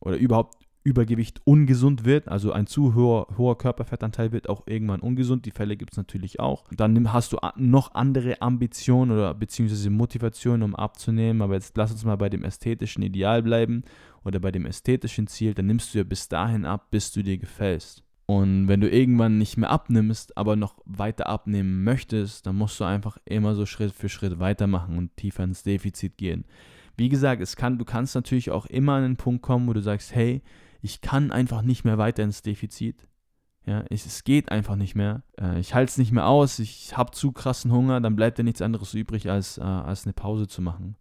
oder 0.00 0.16
überhaupt 0.16 0.56
Übergewicht 0.84 1.40
ungesund 1.44 2.04
wird, 2.04 2.28
also 2.28 2.52
ein 2.52 2.66
zu 2.66 2.94
hoher, 2.94 3.28
hoher 3.36 3.56
Körperfettanteil 3.56 4.32
wird 4.32 4.48
auch 4.48 4.66
irgendwann 4.66 5.00
ungesund. 5.00 5.46
Die 5.46 5.52
Fälle 5.52 5.76
gibt 5.76 5.92
es 5.92 5.96
natürlich 5.96 6.40
auch. 6.40 6.64
Dann 6.72 7.12
hast 7.12 7.32
du 7.32 7.38
noch 7.56 7.94
andere 7.94 8.42
Ambitionen 8.42 9.12
oder 9.12 9.32
beziehungsweise 9.34 9.90
Motivationen, 9.90 10.62
um 10.62 10.74
abzunehmen. 10.74 11.40
Aber 11.40 11.54
jetzt 11.54 11.76
lass 11.76 11.92
uns 11.92 12.04
mal 12.04 12.16
bei 12.16 12.28
dem 12.28 12.42
ästhetischen 12.42 13.02
Ideal 13.02 13.42
bleiben 13.42 13.84
oder 14.24 14.40
bei 14.40 14.50
dem 14.50 14.66
ästhetischen 14.66 15.28
Ziel. 15.28 15.54
Dann 15.54 15.66
nimmst 15.66 15.94
du 15.94 15.98
ja 15.98 16.04
bis 16.04 16.28
dahin 16.28 16.64
ab, 16.64 16.88
bis 16.90 17.12
du 17.12 17.22
dir 17.22 17.38
gefällst. 17.38 18.02
Und 18.26 18.66
wenn 18.66 18.80
du 18.80 18.88
irgendwann 18.88 19.38
nicht 19.38 19.56
mehr 19.56 19.70
abnimmst, 19.70 20.36
aber 20.36 20.56
noch 20.56 20.76
weiter 20.84 21.28
abnehmen 21.28 21.84
möchtest, 21.84 22.46
dann 22.46 22.56
musst 22.56 22.80
du 22.80 22.84
einfach 22.84 23.18
immer 23.24 23.54
so 23.54 23.66
Schritt 23.66 23.92
für 23.92 24.08
Schritt 24.08 24.38
weitermachen 24.38 24.96
und 24.96 25.16
tiefer 25.16 25.44
ins 25.44 25.62
Defizit 25.62 26.16
gehen. 26.16 26.44
Wie 26.96 27.08
gesagt, 27.08 27.40
es 27.42 27.56
kann, 27.56 27.78
du 27.78 27.84
kannst 27.84 28.14
natürlich 28.14 28.50
auch 28.50 28.66
immer 28.66 28.94
an 28.94 29.04
einen 29.04 29.16
Punkt 29.16 29.42
kommen, 29.42 29.66
wo 29.66 29.72
du 29.72 29.80
sagst, 29.80 30.14
hey, 30.14 30.42
ich 30.82 31.00
kann 31.00 31.30
einfach 31.30 31.62
nicht 31.62 31.84
mehr 31.84 31.96
weiter 31.96 32.24
ins 32.24 32.42
Defizit. 32.42 33.06
Ja, 33.64 33.84
ich, 33.88 34.04
es 34.04 34.24
geht 34.24 34.50
einfach 34.50 34.74
nicht 34.74 34.96
mehr. 34.96 35.22
Äh, 35.40 35.60
ich 35.60 35.74
halte 35.74 35.90
es 35.90 35.98
nicht 35.98 36.10
mehr 36.10 36.26
aus, 36.26 36.58
ich 36.58 36.96
habe 36.96 37.12
zu 37.12 37.30
krassen 37.30 37.70
Hunger, 37.70 38.00
dann 38.00 38.16
bleibt 38.16 38.38
ja 38.38 38.44
nichts 38.44 38.60
anderes 38.60 38.92
übrig, 38.92 39.30
als, 39.30 39.58
äh, 39.58 39.62
als 39.62 40.04
eine 40.04 40.12
Pause 40.12 40.48
zu 40.48 40.60
machen. 40.60 40.96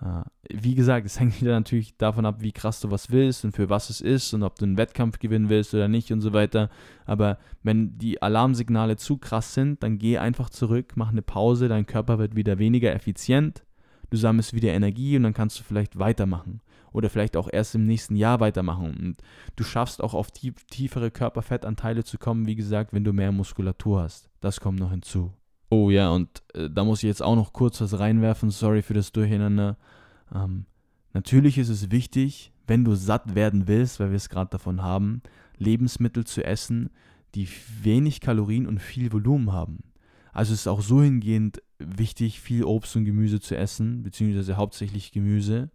Äh, 0.00 0.22
wie 0.48 0.74
gesagt, 0.74 1.04
es 1.04 1.20
hängt 1.20 1.38
wieder 1.42 1.52
natürlich 1.52 1.98
davon 1.98 2.24
ab, 2.24 2.36
wie 2.40 2.52
krass 2.52 2.80
du 2.80 2.90
was 2.90 3.10
willst 3.10 3.44
und 3.44 3.52
für 3.52 3.68
was 3.68 3.90
es 3.90 4.00
ist 4.00 4.32
und 4.32 4.42
ob 4.42 4.58
du 4.58 4.64
einen 4.64 4.78
Wettkampf 4.78 5.18
gewinnen 5.18 5.50
willst 5.50 5.74
oder 5.74 5.88
nicht 5.88 6.10
und 6.10 6.22
so 6.22 6.32
weiter. 6.32 6.70
Aber 7.04 7.36
wenn 7.62 7.98
die 7.98 8.22
Alarmsignale 8.22 8.96
zu 8.96 9.18
krass 9.18 9.52
sind, 9.52 9.82
dann 9.82 9.98
geh 9.98 10.16
einfach 10.16 10.48
zurück, 10.48 10.94
mach 10.94 11.10
eine 11.10 11.22
Pause, 11.22 11.68
dein 11.68 11.84
Körper 11.84 12.18
wird 12.18 12.36
wieder 12.36 12.58
weniger 12.58 12.94
effizient, 12.94 13.66
du 14.08 14.16
sammelst 14.16 14.54
wieder 14.54 14.72
Energie 14.72 15.18
und 15.18 15.24
dann 15.24 15.34
kannst 15.34 15.60
du 15.60 15.62
vielleicht 15.62 15.98
weitermachen 15.98 16.62
oder 16.96 17.10
vielleicht 17.10 17.36
auch 17.36 17.48
erst 17.52 17.74
im 17.74 17.84
nächsten 17.84 18.16
Jahr 18.16 18.40
weitermachen. 18.40 18.96
Und 18.98 19.16
du 19.54 19.64
schaffst 19.64 20.02
auch 20.02 20.14
auf 20.14 20.30
tief, 20.30 20.54
tiefere 20.70 21.10
Körperfettanteile 21.10 22.04
zu 22.04 22.16
kommen, 22.16 22.46
wie 22.46 22.56
gesagt, 22.56 22.94
wenn 22.94 23.04
du 23.04 23.12
mehr 23.12 23.32
Muskulatur 23.32 24.00
hast. 24.00 24.30
Das 24.40 24.60
kommt 24.60 24.80
noch 24.80 24.90
hinzu. 24.90 25.34
Oh 25.68 25.90
ja, 25.90 26.08
und 26.08 26.42
äh, 26.54 26.70
da 26.70 26.84
muss 26.84 27.02
ich 27.02 27.08
jetzt 27.08 27.22
auch 27.22 27.36
noch 27.36 27.52
kurz 27.52 27.82
was 27.82 27.98
reinwerfen. 27.98 28.50
Sorry 28.50 28.80
für 28.80 28.94
das 28.94 29.12
Durcheinander. 29.12 29.76
Ähm, 30.34 30.64
natürlich 31.12 31.58
ist 31.58 31.68
es 31.68 31.90
wichtig, 31.90 32.50
wenn 32.66 32.82
du 32.82 32.94
satt 32.94 33.34
werden 33.34 33.68
willst, 33.68 34.00
weil 34.00 34.08
wir 34.08 34.16
es 34.16 34.30
gerade 34.30 34.50
davon 34.50 34.82
haben, 34.82 35.20
Lebensmittel 35.58 36.24
zu 36.24 36.44
essen, 36.44 36.88
die 37.34 37.46
wenig 37.82 38.22
Kalorien 38.22 38.66
und 38.66 38.80
viel 38.80 39.12
Volumen 39.12 39.52
haben. 39.52 39.80
Also 40.32 40.54
es 40.54 40.60
ist 40.60 40.66
auch 40.66 40.80
so 40.80 41.02
hingehend 41.02 41.62
wichtig, 41.78 42.40
viel 42.40 42.64
Obst 42.64 42.96
und 42.96 43.04
Gemüse 43.04 43.38
zu 43.38 43.54
essen, 43.54 44.02
beziehungsweise 44.02 44.56
hauptsächlich 44.56 45.12
Gemüse 45.12 45.70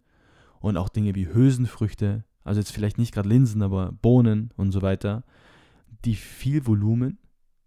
und 0.62 0.76
auch 0.76 0.88
Dinge 0.88 1.14
wie 1.14 1.26
Hülsenfrüchte, 1.26 2.24
also 2.44 2.60
jetzt 2.60 2.72
vielleicht 2.72 2.96
nicht 2.96 3.12
gerade 3.12 3.28
Linsen, 3.28 3.62
aber 3.62 3.92
Bohnen 3.92 4.52
und 4.56 4.72
so 4.72 4.80
weiter, 4.80 5.24
die 6.04 6.14
viel 6.14 6.66
Volumen 6.66 7.18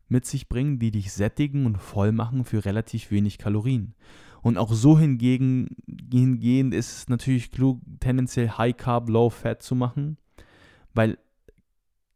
mit 0.07 0.25
sich 0.25 0.47
bringen, 0.49 0.79
die 0.79 0.91
dich 0.91 1.11
sättigen 1.11 1.65
und 1.65 1.77
voll 1.77 2.11
machen 2.11 2.45
für 2.45 2.65
relativ 2.65 3.11
wenig 3.11 3.37
Kalorien. 3.37 3.95
Und 4.41 4.57
auch 4.57 4.71
so 4.71 4.97
hingegen, 4.97 5.75
hingehend 6.11 6.73
ist 6.73 6.97
es 6.97 7.09
natürlich 7.09 7.51
klug, 7.51 7.81
tendenziell 7.99 8.49
High 8.49 8.77
Carb, 8.77 9.09
Low 9.09 9.29
Fat 9.29 9.61
zu 9.61 9.75
machen, 9.75 10.17
weil 10.93 11.17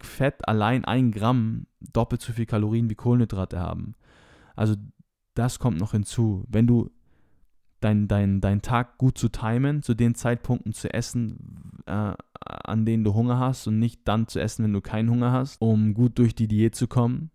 Fett 0.01 0.47
allein 0.47 0.85
ein 0.85 1.11
Gramm 1.11 1.65
doppelt 1.81 2.21
so 2.21 2.31
viel 2.31 2.45
Kalorien 2.45 2.89
wie 2.89 2.95
Kohlenhydrate 2.95 3.59
haben. 3.59 3.95
Also 4.55 4.75
das 5.33 5.59
kommt 5.59 5.79
noch 5.79 5.91
hinzu. 5.91 6.45
Wenn 6.47 6.67
du 6.67 6.89
deinen 7.79 8.07
dein, 8.07 8.41
dein 8.41 8.61
Tag 8.61 8.97
gut 8.97 9.17
zu 9.17 9.29
timen, 9.29 9.81
zu 9.81 9.93
den 9.93 10.15
Zeitpunkten 10.15 10.73
zu 10.73 10.93
essen, 10.93 11.81
äh, 11.85 12.13
an 12.41 12.85
denen 12.85 13.03
du 13.03 13.13
Hunger 13.13 13.39
hast 13.39 13.67
und 13.67 13.79
nicht 13.79 14.01
dann 14.05 14.27
zu 14.27 14.39
essen, 14.39 14.65
wenn 14.65 14.73
du 14.73 14.81
keinen 14.81 15.09
Hunger 15.09 15.31
hast, 15.31 15.61
um 15.61 15.93
gut 15.93 16.17
durch 16.17 16.35
die 16.35 16.47
Diät 16.47 16.75
zu 16.75 16.87
kommen. 16.87 17.31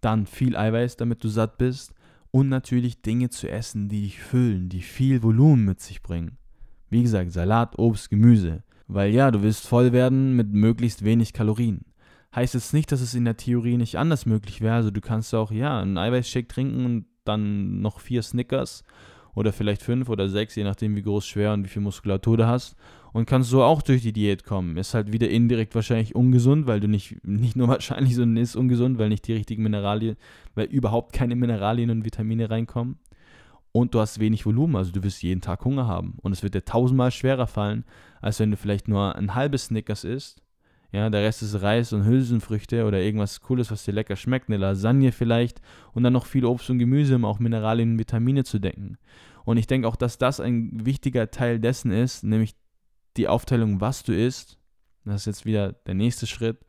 Dann 0.00 0.26
viel 0.26 0.56
Eiweiß, 0.56 0.96
damit 0.96 1.24
du 1.24 1.28
satt 1.28 1.58
bist. 1.58 1.94
Und 2.30 2.48
natürlich 2.48 3.00
Dinge 3.00 3.30
zu 3.30 3.48
essen, 3.48 3.88
die 3.88 4.02
dich 4.02 4.20
füllen, 4.20 4.68
die 4.68 4.82
viel 4.82 5.22
Volumen 5.22 5.64
mit 5.64 5.80
sich 5.80 6.02
bringen. 6.02 6.36
Wie 6.90 7.02
gesagt, 7.02 7.30
Salat, 7.30 7.78
Obst, 7.78 8.10
Gemüse. 8.10 8.64
Weil 8.88 9.14
ja, 9.14 9.30
du 9.30 9.42
willst 9.42 9.66
voll 9.66 9.92
werden 9.92 10.34
mit 10.34 10.52
möglichst 10.52 11.04
wenig 11.04 11.32
Kalorien. 11.32 11.84
Heißt 12.34 12.54
jetzt 12.54 12.74
nicht, 12.74 12.90
dass 12.90 13.00
es 13.00 13.14
in 13.14 13.24
der 13.24 13.36
Theorie 13.36 13.76
nicht 13.76 13.96
anders 13.96 14.26
möglich 14.26 14.60
wäre. 14.60 14.74
Also 14.74 14.90
du 14.90 15.00
kannst 15.00 15.32
auch, 15.34 15.52
ja, 15.52 15.80
einen 15.80 15.96
Eiweißshake 15.96 16.48
trinken 16.48 16.84
und 16.84 17.06
dann 17.24 17.80
noch 17.80 18.00
vier 18.00 18.22
Snickers 18.22 18.82
oder 19.34 19.52
vielleicht 19.52 19.82
fünf 19.82 20.08
oder 20.08 20.28
sechs, 20.28 20.54
je 20.54 20.64
nachdem 20.64 20.96
wie 20.96 21.02
groß, 21.02 21.26
schwer 21.26 21.52
und 21.52 21.64
wie 21.64 21.68
viel 21.68 21.82
Muskulatur 21.82 22.36
du 22.36 22.46
hast. 22.46 22.76
Und 23.12 23.26
kannst 23.26 23.50
so 23.50 23.62
auch 23.62 23.80
durch 23.80 24.02
die 24.02 24.12
Diät 24.12 24.44
kommen. 24.44 24.76
Ist 24.76 24.92
halt 24.92 25.12
wieder 25.12 25.28
indirekt 25.28 25.76
wahrscheinlich 25.76 26.16
ungesund, 26.16 26.66
weil 26.66 26.80
du 26.80 26.88
nicht, 26.88 27.24
nicht 27.24 27.54
nur 27.54 27.68
wahrscheinlich, 27.68 28.16
sondern 28.16 28.42
ist 28.42 28.56
ungesund, 28.56 28.98
weil 28.98 29.08
nicht 29.08 29.26
die 29.28 29.34
richtigen 29.34 29.62
Mineralien, 29.62 30.16
weil 30.54 30.66
überhaupt 30.66 31.12
keine 31.12 31.36
Mineralien 31.36 31.90
und 31.90 32.04
Vitamine 32.04 32.50
reinkommen. 32.50 32.98
Und 33.70 33.94
du 33.94 34.00
hast 34.00 34.20
wenig 34.20 34.46
Volumen, 34.46 34.76
also 34.76 34.92
du 34.92 35.02
wirst 35.02 35.22
jeden 35.22 35.40
Tag 35.40 35.64
Hunger 35.64 35.88
haben. 35.88 36.16
Und 36.22 36.32
es 36.32 36.42
wird 36.44 36.54
dir 36.54 36.64
tausendmal 36.64 37.10
schwerer 37.10 37.48
fallen, 37.48 37.84
als 38.20 38.38
wenn 38.38 38.52
du 38.52 38.56
vielleicht 38.56 38.86
nur 38.88 39.16
ein 39.16 39.34
halbes 39.34 39.66
Snickers 39.66 40.04
isst 40.04 40.43
ja, 40.94 41.10
der 41.10 41.22
Rest 41.22 41.42
ist 41.42 41.60
Reis 41.60 41.92
und 41.92 42.04
Hülsenfrüchte 42.04 42.84
oder 42.84 43.00
irgendwas 43.00 43.40
Cooles, 43.40 43.72
was 43.72 43.84
dir 43.84 43.90
lecker 43.90 44.14
schmeckt, 44.14 44.48
eine 44.48 44.58
Lasagne 44.58 45.10
vielleicht 45.10 45.60
und 45.92 46.04
dann 46.04 46.12
noch 46.12 46.24
viel 46.24 46.44
Obst 46.44 46.70
und 46.70 46.78
Gemüse, 46.78 47.16
um 47.16 47.24
auch 47.24 47.40
Mineralien 47.40 47.92
und 47.92 47.98
Vitamine 47.98 48.44
zu 48.44 48.60
decken. 48.60 48.96
Und 49.44 49.56
ich 49.56 49.66
denke 49.66 49.88
auch, 49.88 49.96
dass 49.96 50.18
das 50.18 50.38
ein 50.38 50.86
wichtiger 50.86 51.32
Teil 51.32 51.58
dessen 51.58 51.90
ist, 51.90 52.22
nämlich 52.22 52.54
die 53.16 53.26
Aufteilung, 53.26 53.80
was 53.80 54.04
du 54.04 54.14
isst. 54.14 54.56
Das 55.04 55.22
ist 55.22 55.26
jetzt 55.26 55.46
wieder 55.46 55.72
der 55.72 55.94
nächste 55.94 56.28
Schritt, 56.28 56.64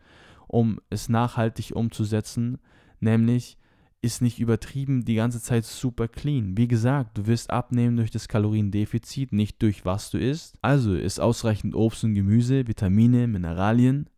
um 0.48 0.82
es 0.90 1.08
nachhaltig 1.08 1.76
umzusetzen, 1.76 2.58
nämlich 3.00 3.60
ist 4.02 4.24
nicht 4.24 4.40
übertrieben 4.40 5.06
die 5.06 5.16
ganze 5.16 5.40
Zeit 5.40 5.66
super 5.66 6.08
clean. 6.08 6.58
Wie 6.58 6.68
gesagt, 6.68 7.16
du 7.20 7.28
wirst 7.28 7.52
abnehmen 7.52 7.98
durch 7.98 8.10
das 8.10 8.28
Kaloriendefizit, 8.28 9.34
nicht 9.34 9.62
durch 9.62 9.86
was 9.86 10.10
du 10.10 10.18
isst. 10.18 10.58
Also 10.64 10.96
ist 10.96 11.20
ausreichend 11.20 11.76
Obst 11.76 12.04
und 12.04 12.16
Gemüse, 12.16 12.68
Vitamine, 12.68 13.28
Mineralien 13.28 14.10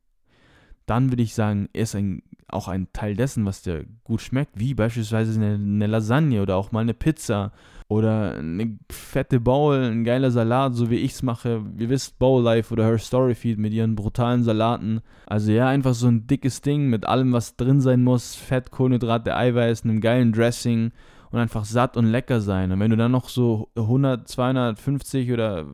dann 0.88 1.12
würde 1.12 1.22
ich 1.22 1.36
sagen, 1.36 1.70
ist 1.74 1.96
ein, 1.96 2.24
auch 2.48 2.68
ein 2.68 2.88
Teil 2.94 3.16
dessen, 3.16 3.46
was 3.46 3.62
dir 3.62 3.86
gut 4.04 4.22
schmeckt, 4.22 4.60
wie 4.60 4.74
beispielsweise 4.74 5.40
eine, 5.40 5.54
eine 5.56 5.88
Lasagne 5.88 6.42
oder 6.42 6.56
auch 6.56 6.72
mal 6.72 6.80
eine 6.80 6.94
Pizza 6.94 7.52
oder 7.90 8.36
eine 8.36 8.78
fette 8.90 9.40
Bowl, 9.40 9.78
ein 9.78 10.04
geiler 10.04 10.32
Salat, 10.32 10.76
so 10.76 10.90
wie 10.90 10.96
ich 10.96 11.12
es 11.12 11.24
mache. 11.24 11.64
Ihr 11.78 11.90
wisst, 11.90 12.20
Bowl 12.20 12.42
Life 12.42 12.74
oder 12.74 12.86
Her 12.86 12.98
Story 12.98 13.36
Feed 13.36 13.60
mit 13.60 13.74
ihren 13.74 13.96
brutalen 13.96 14.44
Salaten. 14.44 15.02
Also 15.26 15.52
ja, 15.52 15.68
einfach 15.68 15.94
so 15.94 16.08
ein 16.08 16.28
dickes 16.28 16.62
Ding 16.62 16.88
mit 16.90 17.06
allem, 17.06 17.32
was 17.32 17.56
drin 17.56 17.80
sein 17.80 18.04
muss. 18.04 18.36
Fett, 18.36 18.72
Kohlenhydrate, 18.72 19.36
Eiweiß, 19.36 19.84
einem 19.84 20.02
geilen 20.02 20.34
Dressing 20.34 20.92
und 21.32 21.40
einfach 21.40 21.66
satt 21.66 21.98
und 21.98 22.06
lecker 22.06 22.42
sein. 22.42 22.72
Und 22.72 22.80
wenn 22.80 22.92
du 22.92 22.98
dann 22.98 23.12
noch 23.12 23.30
so 23.30 23.70
100, 23.76 24.28
250 24.28 25.32
oder 25.32 25.66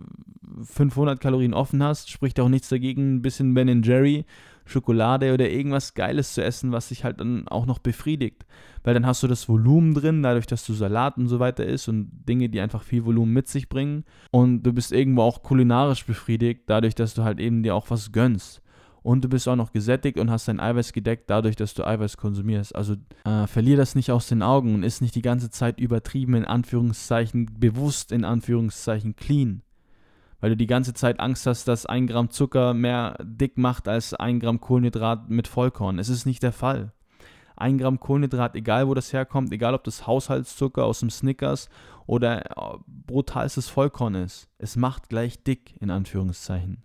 500 0.64 1.20
Kalorien 1.20 1.54
offen 1.54 1.82
hast, 1.84 2.10
spricht 2.10 2.40
auch 2.40 2.50
nichts 2.50 2.70
dagegen, 2.70 3.16
ein 3.16 3.22
bisschen 3.22 3.54
Ben 3.54 3.82
Jerry 3.84 4.26
Schokolade 4.66 5.34
oder 5.34 5.50
irgendwas 5.50 5.94
Geiles 5.94 6.34
zu 6.34 6.44
essen, 6.44 6.72
was 6.72 6.90
sich 6.90 7.04
halt 7.04 7.20
dann 7.20 7.48
auch 7.48 7.66
noch 7.66 7.80
befriedigt. 7.80 8.46
Weil 8.84 8.94
dann 8.94 9.06
hast 9.06 9.24
du 9.24 9.28
das 9.28 9.48
Volumen 9.48 9.94
drin, 9.94 10.24
dadurch, 10.24 10.48
dass 10.48 10.66
du 10.66 10.74
Salat 10.74 11.18
und 11.18 11.28
so 11.28 11.40
weiter 11.40 11.66
isst 11.66 11.90
und 11.90 12.10
Dinge, 12.28 12.50
die 12.50 12.62
einfach 12.62 12.84
viel 12.84 13.06
Volumen 13.06 13.34
mit 13.34 13.48
sich 13.48 13.70
bringen. 13.70 14.04
Und 14.32 14.64
du 14.64 14.74
bist 14.74 14.92
irgendwo 14.92 15.22
auch 15.22 15.44
kulinarisch 15.44 16.06
befriedigt, 16.06 16.64
dadurch, 16.68 16.96
dass 16.96 17.14
du 17.14 17.24
halt 17.24 17.40
eben 17.40 17.64
dir 17.64 17.76
auch 17.76 17.90
was 17.90 18.12
gönnst. 18.12 18.62
Und 19.04 19.26
du 19.26 19.28
bist 19.28 19.50
auch 19.50 19.58
noch 19.58 19.74
gesättigt 19.74 20.18
und 20.18 20.32
hast 20.32 20.48
dein 20.48 20.62
Eiweiß 20.62 20.94
gedeckt, 20.94 21.30
dadurch, 21.30 21.58
dass 21.58 21.74
du 21.74 21.86
Eiweiß 21.86 22.16
konsumierst. 22.16 22.74
Also 22.74 22.96
äh, 23.26 23.48
verlier 23.48 23.76
das 23.76 23.96
nicht 23.96 24.12
aus 24.12 24.28
den 24.28 24.42
Augen 24.42 24.76
und 24.76 24.84
ist 24.84 25.02
nicht 25.02 25.16
die 25.16 25.22
ganze 25.22 25.50
Zeit 25.50 25.80
übertrieben, 25.80 26.36
in 26.36 26.46
Anführungszeichen, 26.46 27.50
bewusst 27.60 28.14
in 28.14 28.24
Anführungszeichen 28.24 29.18
clean 29.18 29.62
weil 30.44 30.50
du 30.50 30.58
die 30.58 30.68
ganze 30.68 30.94
Zeit 30.94 31.22
Angst 31.22 31.48
hast, 31.48 31.70
dass 31.70 31.86
ein 31.86 32.06
Gramm 32.06 32.30
Zucker 32.30 32.74
mehr 32.74 33.16
dick 33.24 33.58
macht 33.58 33.88
als 33.88 34.14
ein 34.14 34.42
Gramm 34.42 34.60
Kohlenhydrat 34.60 35.30
mit 35.30 35.48
Vollkorn. 35.48 36.00
Es 36.00 36.10
ist 36.10 36.26
nicht 36.26 36.44
der 36.44 36.52
Fall. 36.52 36.92
Ein 37.56 37.78
Gramm 37.78 38.02
Kohlenhydrat, 38.02 38.54
egal 38.58 38.90
wo 38.90 38.94
das 38.94 39.14
herkommt, 39.14 39.54
egal 39.54 39.74
ob 39.74 39.86
das 39.86 40.06
Haushaltszucker 40.06 40.84
aus 40.84 41.00
dem 41.00 41.10
Snickers 41.10 41.70
oder 42.08 42.42
äh, 42.58 42.78
brutalstes 42.88 43.70
Vollkorn 43.70 44.16
ist, 44.16 44.50
es 44.58 44.76
macht 44.76 45.08
gleich 45.08 45.42
dick, 45.46 45.78
in 45.80 45.90
Anführungszeichen. 45.90 46.84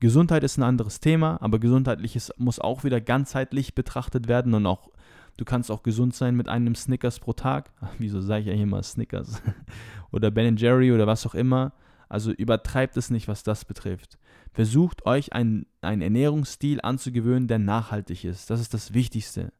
Gesundheit 0.00 0.42
ist 0.42 0.56
ein 0.56 0.62
anderes 0.62 1.00
Thema, 1.00 1.36
aber 1.42 1.58
gesundheitliches 1.58 2.32
muss 2.38 2.60
auch 2.60 2.82
wieder 2.82 3.02
ganzheitlich 3.02 3.74
betrachtet 3.74 4.26
werden 4.26 4.54
und 4.54 4.64
auch 4.64 4.88
Du 5.36 5.44
kannst 5.44 5.70
auch 5.70 5.82
gesund 5.82 6.14
sein 6.14 6.36
mit 6.36 6.48
einem 6.48 6.76
Snickers 6.76 7.18
pro 7.18 7.32
Tag. 7.32 7.72
Wieso 7.98 8.20
sage 8.20 8.42
ich 8.42 8.46
ja 8.46 8.52
hier 8.54 8.66
mal 8.66 8.82
Snickers? 8.82 9.42
oder 10.12 10.30
Ben 10.30 10.56
Jerry 10.56 10.92
oder 10.92 11.06
was 11.06 11.26
auch 11.26 11.34
immer. 11.34 11.72
Also 12.14 12.30
übertreibt 12.30 12.96
es 12.96 13.10
nicht, 13.10 13.26
was 13.26 13.42
das 13.42 13.64
betrifft. 13.64 14.20
Versucht 14.52 15.04
euch 15.04 15.32
einen, 15.32 15.66
einen 15.80 16.00
Ernährungsstil 16.00 16.80
anzugewöhnen, 16.80 17.48
der 17.48 17.58
nachhaltig 17.58 18.22
ist. 18.22 18.50
Das 18.50 18.60
ist 18.60 18.72
das 18.72 18.94
Wichtigste. 18.94 19.52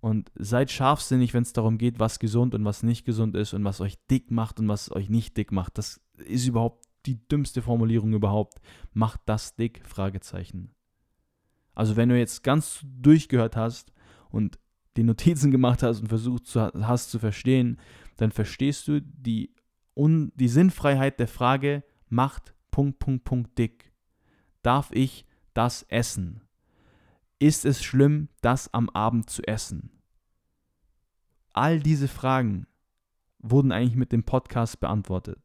Und 0.00 0.32
seid 0.34 0.72
scharfsinnig, 0.72 1.34
wenn 1.34 1.44
es 1.44 1.52
darum 1.52 1.78
geht, 1.78 2.00
was 2.00 2.18
gesund 2.18 2.56
und 2.56 2.64
was 2.64 2.82
nicht 2.82 3.04
gesund 3.04 3.36
ist 3.36 3.54
und 3.54 3.62
was 3.62 3.80
euch 3.80 3.94
dick 4.10 4.32
macht 4.32 4.58
und 4.58 4.66
was 4.66 4.90
euch 4.90 5.08
nicht 5.08 5.36
dick 5.36 5.52
macht. 5.52 5.78
Das 5.78 6.00
ist 6.16 6.48
überhaupt 6.48 6.84
die 7.06 7.28
dümmste 7.28 7.62
Formulierung 7.62 8.12
überhaupt. 8.12 8.60
Macht 8.92 9.20
das 9.26 9.54
dick? 9.54 9.80
Fragezeichen. 9.86 10.74
Also 11.76 11.94
wenn 11.94 12.08
du 12.08 12.18
jetzt 12.18 12.42
ganz 12.42 12.80
durchgehört 12.82 13.54
hast 13.54 13.92
und 14.30 14.58
die 14.96 15.04
Notizen 15.04 15.50
gemacht 15.52 15.84
hast 15.84 16.00
und 16.00 16.08
versucht 16.08 16.52
hast 16.56 17.12
zu 17.12 17.20
verstehen, 17.20 17.78
dann 18.16 18.32
verstehst 18.32 18.88
du 18.88 19.00
die 19.00 19.52
und 19.98 20.30
die 20.36 20.46
Sinnfreiheit 20.46 21.18
der 21.18 21.26
Frage 21.26 21.82
macht 22.08 22.54
Punkt, 22.70 23.00
Punkt, 23.00 23.24
Punkt 23.24 23.58
dick. 23.58 23.90
Darf 24.62 24.92
ich 24.92 25.26
das 25.54 25.82
essen? 25.88 26.42
Ist 27.40 27.64
es 27.64 27.82
schlimm, 27.82 28.28
das 28.40 28.72
am 28.72 28.90
Abend 28.90 29.28
zu 29.28 29.42
essen? 29.42 29.90
All 31.52 31.80
diese 31.80 32.06
Fragen 32.06 32.68
wurden 33.40 33.72
eigentlich 33.72 33.96
mit 33.96 34.12
dem 34.12 34.22
Podcast 34.22 34.78
beantwortet. 34.78 35.40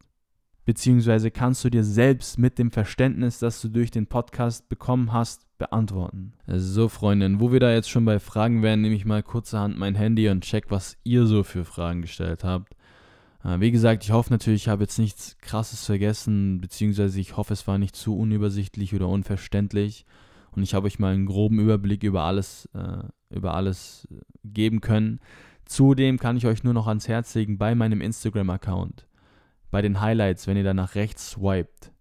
beziehungsweise 0.65 1.31
kannst 1.31 1.63
du 1.63 1.69
dir 1.69 1.83
selbst 1.83 2.37
mit 2.37 2.57
dem 2.57 2.71
Verständnis, 2.71 3.39
das 3.39 3.61
du 3.61 3.69
durch 3.69 3.91
den 3.91 4.07
Podcast 4.07 4.69
bekommen 4.69 5.11
hast, 5.11 5.45
beantworten. 5.57 6.33
So, 6.47 6.89
Freundin, 6.89 7.39
wo 7.39 7.51
wir 7.51 7.59
da 7.59 7.71
jetzt 7.71 7.89
schon 7.89 8.05
bei 8.05 8.19
Fragen 8.19 8.61
wären, 8.61 8.81
nehme 8.81 8.95
ich 8.95 9.05
mal 9.05 9.23
kurzerhand 9.23 9.77
mein 9.77 9.95
Handy 9.95 10.29
und 10.29 10.43
check, 10.43 10.65
was 10.69 10.97
ihr 11.03 11.25
so 11.25 11.43
für 11.43 11.65
Fragen 11.65 12.01
gestellt 12.01 12.43
habt. 12.43 12.75
Äh, 13.43 13.59
wie 13.59 13.71
gesagt, 13.71 14.03
ich 14.03 14.11
hoffe 14.11 14.31
natürlich, 14.31 14.63
ich 14.63 14.69
habe 14.69 14.83
jetzt 14.83 14.99
nichts 14.99 15.37
Krasses 15.39 15.85
vergessen, 15.85 16.61
beziehungsweise 16.61 17.19
ich 17.19 17.37
hoffe, 17.37 17.53
es 17.53 17.67
war 17.67 17.77
nicht 17.77 17.95
zu 17.95 18.17
unübersichtlich 18.17 18.93
oder 18.93 19.07
unverständlich 19.07 20.05
und 20.51 20.63
ich 20.63 20.73
habe 20.73 20.87
euch 20.87 20.99
mal 20.99 21.13
einen 21.13 21.25
groben 21.25 21.59
Überblick 21.59 22.03
über 22.03 22.23
alles, 22.23 22.69
äh, 22.73 23.03
über 23.35 23.53
alles 23.53 24.07
geben 24.43 24.81
können. 24.81 25.19
Zudem 25.65 26.19
kann 26.19 26.37
ich 26.37 26.45
euch 26.45 26.63
nur 26.63 26.73
noch 26.73 26.87
ans 26.87 27.07
Herz 27.07 27.33
legen 27.35 27.57
bei 27.57 27.73
meinem 27.75 28.01
Instagram-Account 28.01 29.07
bei 29.73 29.81
den 29.81 29.99
Highlights, 29.99 30.45
wenn 30.45 30.55
ihr 30.55 30.63
da 30.63 30.75
nach 30.75 30.93
rechts 30.93 31.31
swiped, 31.31 31.91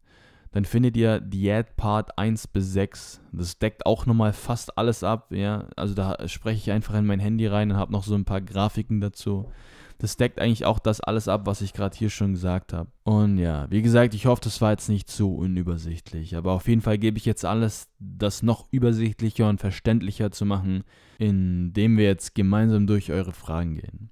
dann 0.52 0.66
findet 0.66 0.94
ihr 0.94 1.20
Diät 1.20 1.74
Part 1.76 2.18
1 2.18 2.48
bis 2.48 2.70
6. 2.74 3.22
Das 3.32 3.58
deckt 3.58 3.86
auch 3.86 4.04
nochmal 4.04 4.34
fast 4.34 4.76
alles 4.76 5.02
ab, 5.02 5.32
ja. 5.32 5.66
Also 5.74 5.94
da 5.94 6.28
spreche 6.28 6.58
ich 6.58 6.70
einfach 6.70 6.94
in 6.94 7.06
mein 7.06 7.18
Handy 7.18 7.46
rein 7.46 7.70
und 7.70 7.78
habe 7.78 7.90
noch 7.90 8.04
so 8.04 8.14
ein 8.14 8.26
paar 8.26 8.42
Grafiken 8.42 9.00
dazu. 9.00 9.50
Das 10.02 10.16
deckt 10.16 10.40
eigentlich 10.40 10.66
auch 10.66 10.80
das 10.80 11.00
alles 11.00 11.28
ab, 11.28 11.42
was 11.44 11.60
ich 11.60 11.72
gerade 11.72 11.96
hier 11.96 12.10
schon 12.10 12.32
gesagt 12.32 12.72
habe. 12.72 12.90
Und 13.04 13.38
ja, 13.38 13.70
wie 13.70 13.82
gesagt, 13.82 14.14
ich 14.14 14.26
hoffe, 14.26 14.40
das 14.42 14.60
war 14.60 14.72
jetzt 14.72 14.88
nicht 14.88 15.08
zu 15.08 15.32
unübersichtlich. 15.32 16.34
Aber 16.34 16.50
auf 16.50 16.66
jeden 16.66 16.80
Fall 16.80 16.98
gebe 16.98 17.18
ich 17.18 17.24
jetzt 17.24 17.44
alles, 17.44 17.86
das 18.00 18.42
noch 18.42 18.66
übersichtlicher 18.72 19.48
und 19.48 19.60
verständlicher 19.60 20.32
zu 20.32 20.44
machen, 20.44 20.82
indem 21.18 21.98
wir 21.98 22.06
jetzt 22.06 22.34
gemeinsam 22.34 22.88
durch 22.88 23.12
eure 23.12 23.32
Fragen 23.32 23.76
gehen 23.76 24.10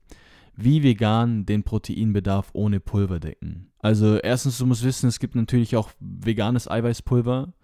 wie 0.62 0.82
vegan 0.82 1.46
den 1.46 1.62
Proteinbedarf 1.62 2.50
ohne 2.52 2.80
Pulver 2.80 3.18
decken. 3.18 3.70
Also 3.78 4.18
erstens, 4.18 4.58
du 4.58 4.66
musst 4.66 4.84
wissen, 4.84 5.08
es 5.08 5.18
gibt 5.18 5.34
natürlich 5.34 5.74
auch 5.74 5.90
veganes 6.00 6.70
Eiweißpulver 6.70 7.54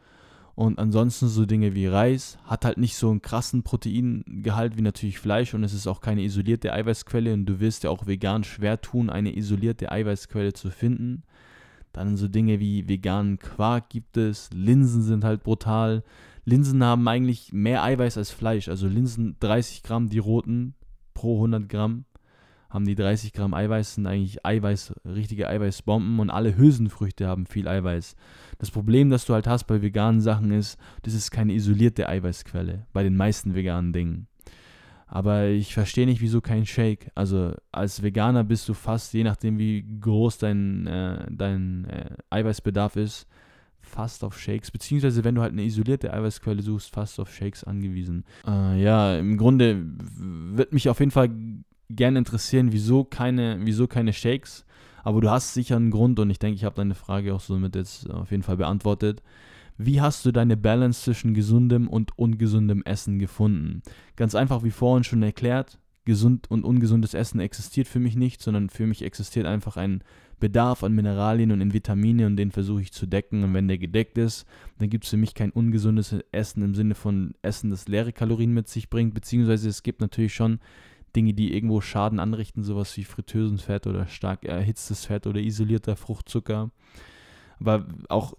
und 0.57 0.79
ansonsten 0.79 1.29
so 1.29 1.45
Dinge 1.45 1.75
wie 1.75 1.87
Reis 1.87 2.39
hat 2.45 2.65
halt 2.65 2.79
nicht 2.79 2.97
so 2.97 3.11
einen 3.11 3.21
krassen 3.21 3.63
Proteingehalt 3.63 4.79
wie 4.79 4.83
natürlich 4.83 5.19
Fleisch 5.19 5.53
und 5.53 5.63
es 5.63 5.75
ist 5.75 5.87
auch 5.87 6.01
keine 6.01 6.23
isolierte 6.23 6.73
Eiweißquelle 6.73 7.35
und 7.35 7.45
du 7.45 7.61
wirst 7.61 7.85
ja 7.85 7.91
auch 7.91 8.07
vegan 8.07 8.43
schwer 8.43 8.81
tun, 8.81 9.11
eine 9.11 9.37
isolierte 9.37 9.93
Eiweißquelle 9.93 10.55
zu 10.55 10.71
finden. 10.71 11.25
Dann 11.93 12.17
so 12.17 12.27
Dinge 12.27 12.59
wie 12.59 12.89
veganen 12.89 13.39
Quark 13.39 13.91
gibt 13.91 14.17
es, 14.17 14.49
Linsen 14.55 15.03
sind 15.03 15.25
halt 15.25 15.43
brutal. 15.43 16.03
Linsen 16.47 16.83
haben 16.83 17.07
eigentlich 17.07 17.53
mehr 17.53 17.83
Eiweiß 17.83 18.17
als 18.17 18.31
Fleisch, 18.31 18.69
also 18.69 18.89
Linsen 18.89 19.37
30 19.41 19.83
Gramm, 19.83 20.09
die 20.09 20.19
roten 20.19 20.75
pro 21.13 21.35
100 21.37 21.69
Gramm 21.69 22.07
haben 22.71 22.85
die 22.85 22.95
30 22.95 23.33
Gramm 23.33 23.55
Eiweiß, 23.55 23.95
sind 23.95 24.07
eigentlich 24.07 24.45
Eiweiß, 24.45 24.95
richtige 25.05 25.49
Eiweißbomben 25.49 26.19
und 26.21 26.31
alle 26.31 26.57
Hülsenfrüchte 26.57 27.27
haben 27.27 27.47
viel 27.47 27.69
Eiweiß. 27.69 28.17
Das 28.59 28.71
Problem, 28.71 29.11
das 29.11 29.25
du 29.25 29.35
halt 29.35 29.47
hast 29.47 29.65
bei 29.65 29.83
veganen 29.83 30.21
Sachen 30.21 30.51
ist, 30.51 30.79
das 31.03 31.15
ist 31.15 31.31
keine 31.31 31.53
isolierte 31.53 32.09
Eiweißquelle, 32.09 32.87
bei 32.93 33.03
den 33.03 33.17
meisten 33.17 33.55
veganen 33.55 33.93
Dingen. 33.93 34.27
Aber 35.07 35.47
ich 35.47 35.73
verstehe 35.73 36.07
nicht, 36.07 36.21
wieso 36.21 36.41
kein 36.41 36.67
Shake. 36.67 37.11
Also 37.15 37.55
als 37.71 38.03
Veganer 38.03 38.43
bist 38.43 38.69
du 38.69 38.75
fast, 38.75 39.13
je 39.15 39.23
nachdem 39.23 39.59
wie 39.59 39.85
groß 40.01 40.39
dein, 40.39 40.87
äh, 40.87 41.27
dein 41.31 41.85
äh, 41.85 42.11
Eiweißbedarf 42.31 42.97
ist, 42.97 43.29
fast 43.81 44.25
auf 44.25 44.39
Shakes, 44.39 44.73
beziehungsweise 44.73 45.23
wenn 45.23 45.37
du 45.37 45.43
halt 45.43 45.53
eine 45.53 45.63
isolierte 45.63 46.13
Eiweißquelle 46.13 46.61
suchst, 46.61 46.93
fast 46.93 47.21
auf 47.21 47.33
Shakes 47.33 47.63
angewiesen. 47.63 48.25
Äh, 48.47 48.83
ja, 48.83 49.17
im 49.17 49.37
Grunde 49.39 49.81
wird 49.81 50.73
mich 50.73 50.89
auf 50.89 50.99
jeden 50.99 51.13
Fall 51.13 51.31
gerne 51.91 52.19
interessieren, 52.19 52.73
wieso 52.73 53.05
keine, 53.05 53.59
wieso 53.63 53.87
keine 53.87 54.13
Shakes. 54.13 54.65
Aber 55.03 55.21
du 55.21 55.31
hast 55.31 55.55
sicher 55.55 55.77
einen 55.77 55.91
Grund 55.91 56.19
und 56.19 56.31
ich 56.31 56.39
denke, 56.39 56.57
ich 56.57 56.65
habe 56.65 56.77
deine 56.77 56.95
Frage 56.95 57.35
auch 57.35 57.41
somit 57.41 57.77
jetzt 57.77 58.11
auf 58.11 58.31
jeden 58.31 58.43
Fall 58.43 58.57
beantwortet. 58.57 59.23
Wie 59.79 60.01
hast 60.01 60.25
du 60.25 60.33
deine 60.33 60.57
Balance 60.57 61.03
zwischen 61.03 61.35
gesundem 61.35 61.87
und 61.87 62.19
ungesundem 62.19 62.83
Essen 62.85 63.19
gefunden? 63.19 63.83
Ganz 64.17 64.35
einfach, 64.35 64.65
wie 64.65 64.71
vorhin 64.71 65.05
schon 65.05 65.23
erklärt, 65.23 65.79
gesund 66.07 66.51
und 66.51 66.65
ungesundes 66.65 67.15
Essen 67.15 67.41
existiert 67.41 67.87
für 67.87 68.01
mich 68.01 68.17
nicht, 68.17 68.41
sondern 68.41 68.71
für 68.71 68.87
mich 68.87 69.03
existiert 69.03 69.47
einfach 69.47 69.77
ein 69.77 70.03
Bedarf 70.39 70.85
an 70.85 70.93
Mineralien 70.93 71.51
und 71.51 71.61
in 71.61 71.73
Vitamine 71.73 72.27
und 72.27 72.37
den 72.37 72.53
versuche 72.53 72.83
ich 72.83 72.93
zu 72.93 73.07
decken. 73.07 73.43
Und 73.43 73.55
wenn 73.55 73.69
der 73.69 73.79
gedeckt 73.79 74.19
ist, 74.19 74.47
dann 74.79 74.89
gibt 74.89 75.05
es 75.05 75.11
für 75.11 75.17
mich 75.17 75.35
kein 75.35 75.51
ungesundes 75.51 76.15
Essen 76.33 76.63
im 76.63 76.75
Sinne 76.75 76.95
von 76.95 77.35
Essen, 77.43 77.71
das 77.71 77.89
leere 77.89 78.13
Kalorien 78.13 78.53
mit 78.53 78.69
sich 78.69 78.89
bringt, 78.89 79.15
beziehungsweise 79.15 79.69
es 79.69 79.83
gibt 79.83 80.01
natürlich 80.01 80.35
schon 80.35 80.61
Dinge, 81.17 81.35
die 81.35 81.55
irgendwo 81.55 81.81
Schaden 81.81 82.21
anrichten, 82.21 82.63
sowas 82.63 82.97
wie 82.97 83.05
Fritteusenfett 83.05 83.87
oder 83.87 84.07
stark 84.07 84.45
erhitztes 84.45 85.07
Fett 85.07 85.27
oder 85.27 85.41
isolierter 85.41 85.97
Fruchtzucker. 85.97 86.71
Aber 87.59 87.87
auch 88.09 88.35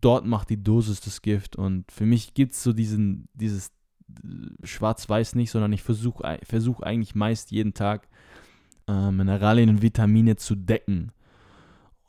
dort 0.00 0.24
macht 0.24 0.48
die 0.50 0.62
Dosis 0.62 1.00
das 1.00 1.20
Gift. 1.20 1.56
Und 1.56 1.92
für 1.92 2.06
mich 2.06 2.32
gibt 2.34 2.52
es 2.52 2.62
so 2.62 2.72
diesen, 2.72 3.28
dieses 3.34 3.70
Schwarz-Weiß 4.64 5.34
nicht, 5.34 5.50
sondern 5.50 5.72
ich 5.72 5.82
versuche 5.82 6.38
versuch 6.42 6.80
eigentlich 6.80 7.14
meist 7.14 7.50
jeden 7.50 7.74
Tag 7.74 8.08
äh, 8.88 9.10
Mineralien 9.10 9.68
und 9.68 9.82
Vitamine 9.82 10.36
zu 10.36 10.54
decken. 10.54 11.12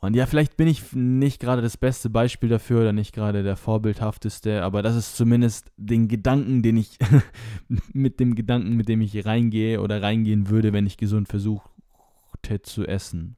Und 0.04 0.18
ja, 0.18 0.26
vielleicht 0.26 0.58
bin 0.58 0.68
ich 0.68 0.92
nicht 0.92 1.40
gerade 1.40 1.62
das 1.62 1.78
beste 1.78 2.10
Beispiel 2.10 2.50
dafür 2.50 2.82
oder 2.82 2.92
nicht 2.92 3.16
gerade 3.16 3.42
der 3.42 3.56
vorbildhafteste, 3.56 4.62
aber 4.62 4.82
das 4.82 4.98
ist 4.98 5.16
zumindest 5.16 5.72
den 5.78 6.10
Gedanken, 6.10 6.62
den 6.62 6.76
ich 6.76 6.98
mit 7.94 8.20
dem 8.20 8.36
Gedanken, 8.36 8.76
mit 8.76 8.90
dem 8.90 9.00
ich 9.00 9.26
reingehe 9.26 9.80
oder 9.80 10.02
reingehen 10.02 10.50
würde, 10.50 10.74
wenn 10.74 10.86
ich 10.86 10.98
gesund 10.98 11.30
versuchte 11.30 12.62
zu 12.64 12.86
essen. 12.86 13.38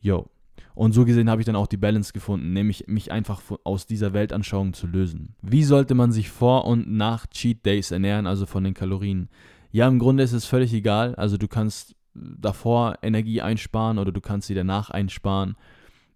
Jo. 0.00 0.30
Und 0.74 0.92
so 0.92 1.04
gesehen 1.04 1.28
habe 1.28 1.42
ich 1.42 1.46
dann 1.46 1.54
auch 1.56 1.66
die 1.66 1.76
Balance 1.76 2.14
gefunden, 2.14 2.54
nämlich 2.54 2.86
mich 2.86 3.12
einfach 3.12 3.42
aus 3.62 3.84
dieser 3.84 4.14
Weltanschauung 4.14 4.72
zu 4.72 4.86
lösen. 4.86 5.34
Wie 5.42 5.64
sollte 5.64 5.94
man 5.94 6.12
sich 6.12 6.30
vor 6.30 6.64
und 6.64 6.90
nach 6.90 7.26
Cheat 7.26 7.66
Days 7.66 7.90
ernähren, 7.90 8.26
also 8.26 8.46
von 8.46 8.64
den 8.64 8.72
Kalorien? 8.72 9.28
Ja, 9.70 9.86
im 9.86 9.98
Grunde 9.98 10.22
ist 10.22 10.32
es 10.32 10.46
völlig 10.46 10.72
egal. 10.72 11.14
Also 11.16 11.36
du 11.36 11.46
kannst 11.46 11.94
davor 12.38 12.98
Energie 13.02 13.42
einsparen 13.42 13.98
oder 13.98 14.12
du 14.12 14.20
kannst 14.20 14.48
sie 14.48 14.54
danach 14.54 14.90
einsparen. 14.90 15.56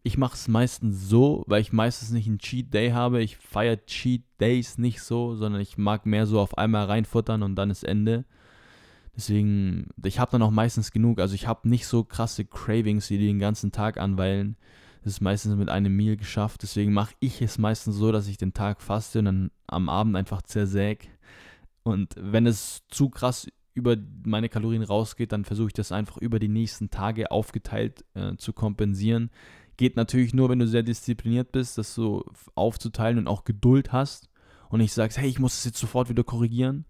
Ich 0.05 0.19
mache 0.19 0.35
es 0.35 0.49
meistens 0.49 1.09
so, 1.09 1.45
weil 1.47 1.61
ich 1.61 1.73
meistens 1.73 2.11
nicht 2.11 2.27
einen 2.27 2.39
Cheat 2.39 2.75
Day 2.75 2.91
habe. 2.91 3.23
Ich 3.23 3.37
feiere 3.37 3.85
Cheat 3.87 4.25
Days 4.41 4.79
nicht 4.79 5.01
so, 5.01 5.37
sondern 5.37 5.61
ich 5.61 5.79
mag 5.79 6.07
mehr 6.07 6.27
so 6.27 6.41
auf 6.41 6.59
einmal 6.59 6.87
reinfuttern 6.87 7.43
und 7.43 7.55
dann 7.55 7.71
ist 7.71 7.85
Ende. 7.85 8.25
Deswegen, 9.15 9.91
ich 10.03 10.19
habe 10.19 10.33
dann 10.33 10.43
auch 10.43 10.51
meistens 10.51 10.91
genug. 10.91 11.21
Also 11.21 11.35
ich 11.35 11.47
habe 11.47 11.69
nicht 11.69 11.87
so 11.87 12.03
krasse 12.03 12.45
Cravings, 12.45 13.09
die 13.09 13.19
den 13.19 13.39
ganzen 13.39 13.71
Tag 13.71 13.99
anweilen. 13.99 14.57
Das 15.05 15.15
ist 15.15 15.21
meistens 15.21 15.57
mit 15.57 15.69
einem 15.69 15.95
Meal 15.95 16.17
geschafft. 16.17 16.63
Deswegen 16.63 16.93
mache 16.93 17.15
ich 17.21 17.43
es 17.43 17.59
meistens 17.59 17.97
so, 17.97 18.11
dass 18.11 18.29
ich 18.29 18.39
den 18.39 18.55
Tag 18.55 18.81
faste 18.81 19.19
und 19.19 19.27
dann 19.27 19.51
am 19.67 19.89
Abend 19.89 20.17
einfach 20.17 20.43
zersäge. 20.43 21.07
Und 21.83 22.15
wenn 22.17 22.47
es 22.47 22.83
zu 22.89 23.11
krass 23.11 23.49
über 23.75 23.97
meine 24.25 24.49
Kalorien 24.49 24.83
rausgeht, 24.83 25.33
dann 25.33 25.45
versuche 25.45 25.69
ich 25.69 25.73
das 25.73 25.93
einfach 25.93 26.19
über 26.19 26.39
die 26.39 26.49
nächsten 26.49 26.91
Tage 26.91 27.31
aufgeteilt 27.31 28.05
äh, 28.15 28.37
zu 28.37 28.53
kompensieren. 28.53 29.31
Geht 29.77 29.97
natürlich 29.97 30.35
nur, 30.35 30.49
wenn 30.49 30.59
du 30.59 30.67
sehr 30.67 30.83
diszipliniert 30.83 31.53
bist, 31.53 31.79
das 31.79 31.95
so 31.95 32.25
aufzuteilen 32.55 33.19
und 33.19 33.29
auch 33.29 33.45
Geduld 33.45 33.93
hast 33.93 34.29
und 34.69 34.81
nicht 34.81 34.93
sagst, 34.93 35.19
hey, 35.19 35.29
ich 35.29 35.39
muss 35.39 35.57
das 35.57 35.65
jetzt 35.65 35.79
sofort 35.79 36.09
wieder 36.09 36.25
korrigieren. 36.25 36.85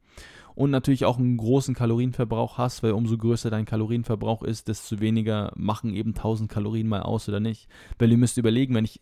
Und 0.55 0.71
natürlich 0.71 1.07
auch 1.07 1.19
einen 1.19 1.39
großen 1.39 1.75
Kalorienverbrauch 1.75 2.59
hast, 2.59 2.83
weil 2.83 2.93
umso 2.93 3.17
größer 3.17 3.49
dein 3.49 3.65
Kalorienverbrauch 3.65 4.43
ist, 4.43 4.69
desto 4.69 5.01
weniger 5.01 5.51
machen 5.57 5.95
eben 5.95 6.11
1000 6.11 6.51
Kalorien 6.51 6.89
mal 6.89 7.03
aus 7.03 7.29
oder 7.29 7.41
nicht. 7.41 7.69
Weil 7.99 8.11
ihr 8.11 8.19
müsst 8.19 8.37
überlegen, 8.37 8.75
wenn 8.75 8.85
ich, 8.85 9.01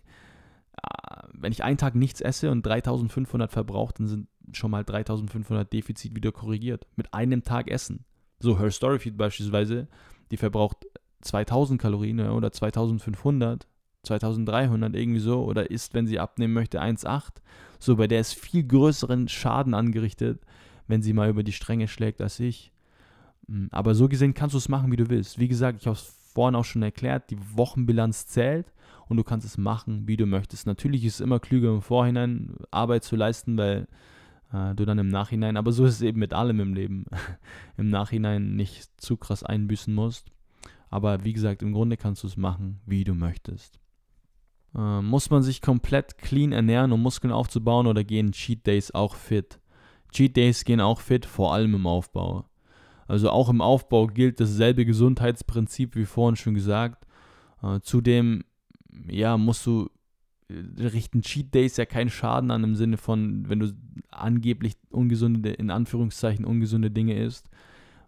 wenn 1.33 1.53
ich 1.53 1.65
einen 1.65 1.79
Tag 1.79 1.95
nichts 1.95 2.21
esse 2.21 2.51
und 2.51 2.65
3500 2.65 3.51
verbrauche, 3.51 3.95
dann 3.97 4.09
sind 4.09 4.29
schon 4.53 4.71
mal 4.71 4.85
3500 4.85 5.73
Defizit 5.73 6.15
wieder 6.15 6.33
korrigiert. 6.33 6.87
Mit 6.97 7.13
einem 7.15 7.43
Tag 7.43 7.71
Essen. 7.71 8.05
So, 8.41 8.59
Her 8.59 8.71
Storyfeed 8.71 9.17
beispielsweise, 9.17 9.89
die 10.31 10.37
verbraucht 10.37 10.87
2000 11.23 11.81
Kalorien 11.81 12.21
oder 12.21 12.51
2500, 12.51 13.67
2300 14.03 14.95
irgendwie 14.95 15.21
so 15.21 15.45
oder 15.45 15.71
isst, 15.71 15.95
wenn 15.95 16.07
sie 16.07 16.19
abnehmen 16.19 16.55
möchte, 16.55 16.81
1,8. 16.81 17.29
So, 17.79 17.97
bei 17.97 18.07
der 18.07 18.21
ist 18.21 18.35
viel 18.35 18.67
größeren 18.67 19.29
Schaden 19.29 19.75
angerichtet, 19.75 20.41
wenn 20.87 21.03
sie 21.03 21.13
mal 21.13 21.29
über 21.29 21.43
die 21.43 21.53
Stränge 21.53 21.89
schlägt 21.89 22.21
als 22.21 22.41
ich. 22.41 22.73
Hm, 23.47 23.69
aber 23.71 23.95
so 23.95 24.09
gesehen 24.09 24.35
kannst 24.35 24.55
du 24.55 24.59
es 24.59 24.69
machen, 24.69 24.91
wie 24.91 24.97
du 24.97 25.11
willst. 25.11 25.39
Wie 25.39 25.49
gesagt, 25.49 25.81
ich 25.81 25.87
habe 25.87 25.97
es 25.97 26.17
vorhin 26.33 26.55
auch 26.55 26.65
schon 26.65 26.83
erklärt, 26.83 27.31
die 27.31 27.39
Wochenbilanz 27.55 28.27
zählt 28.27 28.73
und 29.11 29.17
du 29.17 29.25
kannst 29.25 29.45
es 29.45 29.59
machen, 29.59 30.07
wie 30.07 30.17
du 30.17 30.25
möchtest. 30.25 30.69
Natürlich 30.69 31.05
ist 31.05 31.15
es 31.15 31.21
immer 31.21 31.41
klüger 31.41 31.71
im 31.71 31.83
Vorhinein 31.83 32.55
Arbeit 32.71 33.03
zu 33.03 33.17
leisten, 33.17 33.59
weil 33.59 33.89
äh, 34.53 34.73
du 34.77 34.85
dann 34.85 35.01
im 35.01 35.09
Nachhinein, 35.09 35.57
aber 35.57 35.73
so 35.73 35.85
ist 35.85 35.95
es 35.95 36.03
eben 36.03 36.21
mit 36.21 36.33
allem 36.33 36.61
im 36.61 36.75
Leben, 36.75 37.07
im 37.77 37.89
Nachhinein 37.89 38.55
nicht 38.55 38.89
zu 38.99 39.17
krass 39.17 39.43
einbüßen 39.43 39.93
musst. 39.93 40.31
Aber 40.91 41.25
wie 41.25 41.33
gesagt, 41.33 41.61
im 41.63 41.73
Grunde 41.73 41.97
kannst 41.97 42.23
du 42.23 42.29
es 42.29 42.37
machen, 42.37 42.81
wie 42.87 43.03
du 43.03 43.15
möchtest. 43.15 43.81
Äh, 44.77 45.03
muss 45.03 45.29
man 45.29 45.43
sich 45.43 45.61
komplett 45.61 46.17
clean 46.19 46.53
ernähren, 46.53 46.93
um 46.93 47.03
Muskeln 47.03 47.33
aufzubauen, 47.33 47.89
oder 47.89 48.05
gehen 48.05 48.31
Cheat 48.31 48.65
Days 48.65 48.95
auch 48.95 49.17
fit? 49.17 49.59
Cheat 50.13 50.37
Days 50.37 50.65
gehen 50.65 50.81
auch 50.81 51.01
fit, 51.01 51.27
vor 51.27 51.53
allem 51.53 51.75
im 51.75 51.89
Aufbau. 51.89 52.45
Also 53.09 53.31
auch 53.31 53.49
im 53.49 53.61
Aufbau 53.61 54.07
gilt 54.07 54.39
dasselbe 54.39 54.85
Gesundheitsprinzip 54.85 55.97
wie 55.97 56.05
vorhin 56.07 56.37
schon 56.37 56.55
gesagt. 56.55 57.09
Äh, 57.61 57.81
zudem 57.81 58.45
ja, 59.09 59.37
musst 59.37 59.67
du 59.67 59.89
äh, 60.49 60.87
richten 60.87 61.23
Cheat 61.23 61.55
Days 61.55 61.77
ja 61.77 61.87
keinen 61.87 62.11
Schaden 62.11 62.51
an 62.51 62.65
im 62.65 62.75
Sinne 62.75 62.97
von, 62.97 63.49
wenn 63.49 63.61
du 63.61 63.73
angeblich 64.11 64.75
ungesunde, 64.91 65.51
in 65.51 65.71
Anführungszeichen 65.71 66.45
ungesunde 66.45 66.91
Dinge 66.91 67.19
isst, 67.19 67.49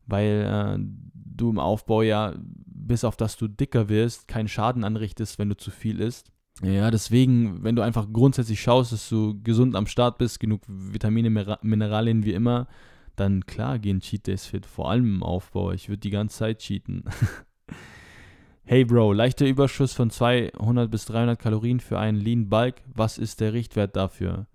weil 0.06 0.76
äh, 0.76 0.82
du 1.14 1.50
im 1.50 1.58
Aufbau 1.58 2.02
ja, 2.02 2.34
bis 2.66 3.04
auf 3.04 3.16
dass 3.16 3.36
du 3.36 3.48
dicker 3.48 3.88
wirst, 3.88 4.28
keinen 4.28 4.48
Schaden 4.48 4.84
anrichtest, 4.84 5.38
wenn 5.38 5.48
du 5.48 5.56
zu 5.56 5.70
viel 5.70 6.00
isst. 6.00 6.30
Ja, 6.62 6.90
deswegen, 6.90 7.64
wenn 7.64 7.76
du 7.76 7.82
einfach 7.82 8.06
grundsätzlich 8.12 8.60
schaust, 8.60 8.92
dass 8.92 9.08
du 9.08 9.40
gesund 9.42 9.74
am 9.74 9.86
Start 9.86 10.18
bist, 10.18 10.38
genug 10.38 10.60
Vitamine, 10.68 11.30
Mineralien 11.62 12.24
wie 12.24 12.34
immer, 12.34 12.68
dann 13.16 13.46
klar 13.46 13.78
gehen 13.78 14.00
Cheat 14.00 14.26
Days 14.26 14.46
fit, 14.46 14.66
vor 14.66 14.90
allem 14.90 15.16
im 15.16 15.22
Aufbau. 15.22 15.72
Ich 15.72 15.88
würde 15.88 16.00
die 16.00 16.10
ganze 16.10 16.38
Zeit 16.38 16.58
cheaten. 16.58 17.04
hey 18.64 18.84
Bro, 18.84 19.12
leichter 19.12 19.46
Überschuss 19.46 19.92
von 19.92 20.10
200 20.10 20.90
bis 20.90 21.04
300 21.06 21.38
Kalorien 21.38 21.80
für 21.80 21.98
einen 21.98 22.18
Lean 22.18 22.48
Bulk. 22.48 22.76
Was 22.94 23.18
ist 23.18 23.40
der 23.40 23.52
Richtwert 23.52 23.96
dafür? 23.96 24.46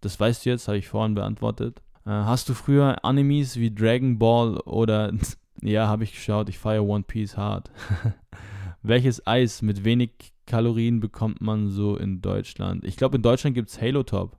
Das 0.00 0.18
weißt 0.18 0.44
du 0.44 0.50
jetzt, 0.50 0.68
habe 0.68 0.78
ich 0.78 0.88
vorhin 0.88 1.14
beantwortet. 1.14 1.82
Äh, 2.04 2.10
hast 2.10 2.48
du 2.48 2.54
früher 2.54 3.04
Animes 3.04 3.56
wie 3.56 3.74
Dragon 3.74 4.18
Ball 4.18 4.58
oder 4.60 5.12
ja, 5.62 5.88
habe 5.88 6.04
ich 6.04 6.12
geschaut, 6.12 6.48
ich 6.48 6.58
feiere 6.58 6.84
One 6.84 7.04
Piece 7.04 7.36
hart. 7.36 7.70
Welches 8.82 9.26
Eis 9.26 9.62
mit 9.62 9.84
wenig 9.84 10.10
Kalorien 10.46 11.00
bekommt 11.00 11.40
man 11.40 11.68
so 11.68 11.96
in 11.96 12.20
Deutschland? 12.20 12.84
Ich 12.84 12.96
glaube, 12.96 13.16
in 13.16 13.22
Deutschland 13.22 13.54
gibt 13.54 13.68
es 13.68 13.80
Halo 13.80 14.04
Top. 14.04 14.38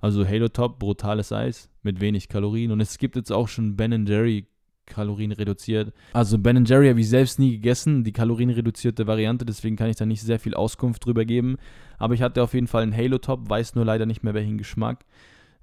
Also 0.00 0.26
Halo 0.26 0.48
Top, 0.48 0.80
brutales 0.80 1.32
Eis 1.32 1.70
mit 1.82 2.00
wenig 2.00 2.28
Kalorien. 2.28 2.72
Und 2.72 2.80
es 2.80 2.98
gibt 2.98 3.14
jetzt 3.14 3.30
auch 3.30 3.48
schon 3.48 3.76
Ben 3.76 4.04
Jerry 4.06 4.48
Kalorien 4.86 5.32
reduziert. 5.32 5.92
Also 6.12 6.38
Ben 6.38 6.64
Jerry 6.64 6.88
habe 6.88 7.00
ich 7.00 7.08
selbst 7.08 7.38
nie 7.38 7.52
gegessen, 7.52 8.04
die 8.04 8.12
kalorienreduzierte 8.12 9.06
Variante, 9.06 9.44
deswegen 9.44 9.76
kann 9.76 9.90
ich 9.90 9.96
da 9.96 10.06
nicht 10.06 10.22
sehr 10.22 10.38
viel 10.38 10.54
Auskunft 10.54 11.04
drüber 11.04 11.24
geben. 11.24 11.56
Aber 11.98 12.14
ich 12.14 12.22
hatte 12.22 12.42
auf 12.42 12.54
jeden 12.54 12.66
Fall 12.66 12.82
einen 12.82 12.96
Halo 12.96 13.18
Top, 13.18 13.48
weiß 13.48 13.74
nur 13.74 13.84
leider 13.84 14.06
nicht 14.06 14.22
mehr 14.22 14.34
welchen 14.34 14.58
Geschmack 14.58 15.04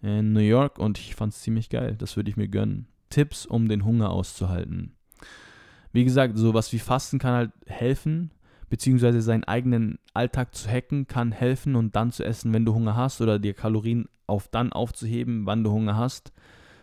in 0.02 0.34
New 0.34 0.40
York 0.40 0.80
und 0.80 0.98
ich 0.98 1.16
fand 1.16 1.34
es 1.34 1.42
ziemlich 1.42 1.70
geil. 1.70 1.96
Das 1.98 2.16
würde 2.16 2.30
ich 2.30 2.38
mir 2.38 2.48
gönnen. 2.48 2.88
Tipps, 3.10 3.46
um 3.46 3.68
den 3.68 3.86
Hunger 3.86 4.10
auszuhalten. 4.10 4.94
Wie 5.94 6.04
gesagt, 6.04 6.38
sowas 6.38 6.72
wie 6.74 6.80
Fasten 6.80 7.20
kann 7.20 7.34
halt 7.34 7.52
helfen, 7.68 8.32
beziehungsweise 8.70 9.22
seinen 9.22 9.44
eigenen 9.44 10.00
Alltag 10.14 10.56
zu 10.56 10.70
hacken 10.70 11.08
kann 11.08 11.34
helfen 11.34 11.76
und 11.76 11.96
dann 11.96 12.12
zu 12.12 12.24
essen, 12.24 12.54
wenn 12.54 12.66
du 12.66 12.74
Hunger 12.74 12.96
hast 12.96 13.22
oder 13.22 13.38
dir 13.38 13.54
Kalorien 13.54 14.08
auf 14.28 14.48
dann 14.48 14.72
aufzuheben, 14.72 15.46
wann 15.46 15.64
du 15.64 15.72
Hunger 15.72 15.98
hast. 15.98 16.32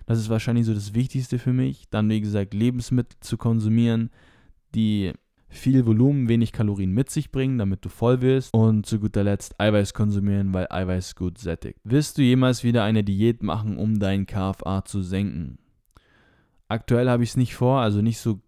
Das 0.09 0.19
ist 0.19 0.31
wahrscheinlich 0.31 0.65
so 0.65 0.73
das 0.73 0.95
Wichtigste 0.95 1.39
für 1.39 1.53
mich. 1.53 1.85
Dann, 1.91 2.09
wie 2.09 2.23
gesagt, 2.23 2.55
Lebensmittel 2.55 3.19
zu 3.21 3.37
konsumieren, 3.37 4.09
die 4.75 5.13
viel 5.51 5.85
Volumen, 5.85 6.31
wenig 6.31 6.53
Kalorien 6.53 6.93
mit 6.93 7.11
sich 7.11 7.31
bringen, 7.31 7.59
damit 7.59 7.85
du 7.85 7.91
voll 7.91 8.23
wirst. 8.23 8.55
Und 8.55 8.87
zu 8.87 9.01
guter 9.01 9.23
Letzt 9.23 9.61
Eiweiß 9.61 9.93
konsumieren, 9.93 10.55
weil 10.55 10.67
Eiweiß 10.71 11.15
gut 11.15 11.37
sättigt. 11.37 11.79
Wirst 11.85 12.17
du 12.17 12.23
jemals 12.23 12.65
wieder 12.65 12.85
eine 12.85 13.05
Diät 13.05 13.43
machen, 13.43 13.77
um 13.77 13.99
dein 13.99 14.25
KFA 14.25 14.83
zu 14.83 15.03
senken? 15.03 15.59
Aktuell 16.69 17.11
habe 17.11 17.23
ich 17.23 17.29
es 17.29 17.37
nicht 17.37 17.55
vor, 17.55 17.83
also 17.83 18.01
nicht 18.01 18.19
so 18.19 18.41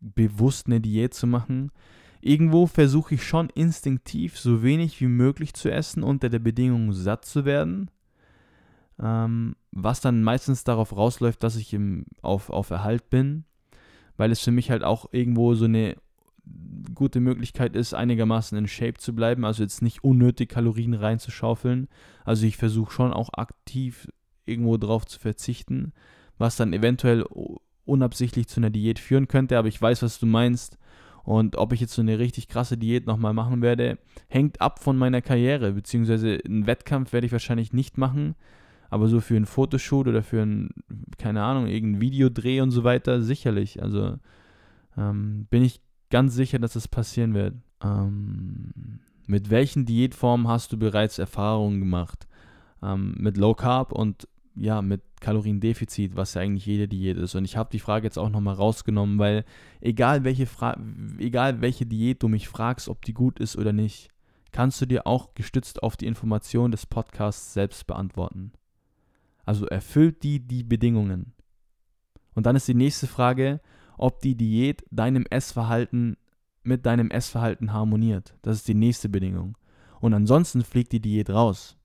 bewusst 0.00 0.66
eine 0.66 0.82
Diät 0.82 1.14
zu 1.14 1.26
machen. 1.26 1.72
Irgendwo 2.20 2.66
versuche 2.66 3.14
ich 3.14 3.24
schon 3.24 3.48
instinktiv 3.54 4.38
so 4.38 4.62
wenig 4.62 5.00
wie 5.00 5.08
möglich 5.08 5.54
zu 5.54 5.72
essen, 5.72 6.02
unter 6.02 6.28
der 6.28 6.40
Bedingung 6.40 6.92
satt 6.92 7.24
zu 7.24 7.46
werden. 7.46 7.90
Ähm, 9.02 9.56
was 9.72 10.00
dann 10.00 10.22
meistens 10.22 10.64
darauf 10.64 10.96
rausläuft, 10.96 11.42
dass 11.42 11.56
ich 11.56 11.74
im, 11.74 12.06
auf, 12.22 12.50
auf 12.50 12.70
Erhalt 12.70 13.10
bin, 13.10 13.44
weil 14.16 14.30
es 14.30 14.40
für 14.40 14.52
mich 14.52 14.70
halt 14.70 14.84
auch 14.84 15.12
irgendwo 15.12 15.54
so 15.54 15.66
eine 15.66 15.96
gute 16.94 17.20
Möglichkeit 17.20 17.76
ist, 17.76 17.92
einigermaßen 17.92 18.56
in 18.56 18.68
Shape 18.68 18.94
zu 18.94 19.14
bleiben, 19.14 19.44
also 19.44 19.62
jetzt 19.62 19.82
nicht 19.82 20.04
unnötig 20.04 20.48
Kalorien 20.48 20.94
reinzuschaufeln. 20.94 21.88
Also 22.24 22.46
ich 22.46 22.56
versuche 22.56 22.92
schon 22.92 23.12
auch 23.12 23.30
aktiv 23.34 24.08
irgendwo 24.44 24.76
drauf 24.76 25.04
zu 25.06 25.18
verzichten, 25.18 25.92
was 26.38 26.56
dann 26.56 26.72
eventuell 26.72 27.24
unabsichtlich 27.84 28.46
zu 28.46 28.60
einer 28.60 28.70
Diät 28.70 28.98
führen 28.98 29.28
könnte, 29.28 29.58
aber 29.58 29.68
ich 29.68 29.80
weiß, 29.80 30.02
was 30.02 30.18
du 30.18 30.26
meinst. 30.26 30.78
Und 31.24 31.56
ob 31.56 31.72
ich 31.72 31.80
jetzt 31.80 31.94
so 31.94 32.02
eine 32.02 32.20
richtig 32.20 32.46
krasse 32.46 32.78
Diät 32.78 33.06
nochmal 33.06 33.34
machen 33.34 33.60
werde, 33.60 33.98
hängt 34.28 34.60
ab 34.60 34.82
von 34.82 34.96
meiner 34.96 35.22
Karriere, 35.22 35.72
beziehungsweise 35.72 36.38
einen 36.44 36.68
Wettkampf 36.68 37.12
werde 37.12 37.26
ich 37.26 37.32
wahrscheinlich 37.32 37.72
nicht 37.72 37.98
machen, 37.98 38.36
aber 38.90 39.08
so 39.08 39.20
für 39.20 39.36
einen 39.36 39.46
Fotoshoot 39.46 40.08
oder 40.08 40.22
für 40.22 40.42
ein, 40.42 40.70
keine 41.18 41.42
Ahnung, 41.42 41.66
irgendein 41.66 42.00
Videodreh 42.00 42.60
und 42.60 42.70
so 42.70 42.84
weiter, 42.84 43.22
sicherlich. 43.22 43.82
Also 43.82 44.18
ähm, 44.96 45.46
bin 45.50 45.62
ich 45.62 45.80
ganz 46.10 46.34
sicher, 46.34 46.58
dass 46.58 46.74
das 46.74 46.88
passieren 46.88 47.34
wird. 47.34 47.54
Ähm, 47.82 49.00
mit 49.26 49.50
welchen 49.50 49.86
Diätformen 49.86 50.48
hast 50.48 50.72
du 50.72 50.78
bereits 50.78 51.18
Erfahrungen 51.18 51.80
gemacht? 51.80 52.26
Ähm, 52.82 53.14
mit 53.18 53.36
Low 53.36 53.54
Carb 53.54 53.92
und 53.92 54.28
ja, 54.54 54.80
mit 54.80 55.02
Kaloriendefizit, 55.20 56.16
was 56.16 56.34
ja 56.34 56.42
eigentlich 56.42 56.66
jede 56.66 56.88
Diät 56.88 57.18
ist. 57.18 57.34
Und 57.34 57.44
ich 57.44 57.56
habe 57.56 57.70
die 57.70 57.78
Frage 57.78 58.06
jetzt 58.06 58.18
auch 58.18 58.30
nochmal 58.30 58.54
rausgenommen, 58.54 59.18
weil 59.18 59.44
egal 59.80 60.24
welche, 60.24 60.48
egal 61.18 61.60
welche 61.60 61.86
Diät 61.86 62.22
du 62.22 62.28
mich 62.28 62.48
fragst, 62.48 62.88
ob 62.88 63.04
die 63.04 63.12
gut 63.12 63.38
ist 63.38 63.56
oder 63.56 63.72
nicht, 63.72 64.08
kannst 64.52 64.80
du 64.80 64.86
dir 64.86 65.06
auch 65.06 65.34
gestützt 65.34 65.82
auf 65.82 65.96
die 65.96 66.06
Information 66.06 66.70
des 66.70 66.86
Podcasts 66.86 67.52
selbst 67.52 67.86
beantworten. 67.86 68.52
Also 69.46 69.66
erfüllt 69.66 70.22
die 70.22 70.46
die 70.46 70.62
Bedingungen. 70.62 71.32
Und 72.34 72.44
dann 72.44 72.56
ist 72.56 72.68
die 72.68 72.74
nächste 72.74 73.06
Frage, 73.06 73.60
ob 73.96 74.20
die 74.20 74.34
Diät 74.34 74.84
deinem 74.90 75.24
Essverhalten 75.30 76.18
mit 76.62 76.84
deinem 76.84 77.10
Essverhalten 77.10 77.72
harmoniert. 77.72 78.34
Das 78.42 78.56
ist 78.56 78.68
die 78.68 78.74
nächste 78.74 79.08
Bedingung. 79.08 79.56
Und 80.00 80.12
ansonsten 80.12 80.62
fliegt 80.62 80.92
die 80.92 81.00
Diät 81.00 81.30
raus. 81.30 81.76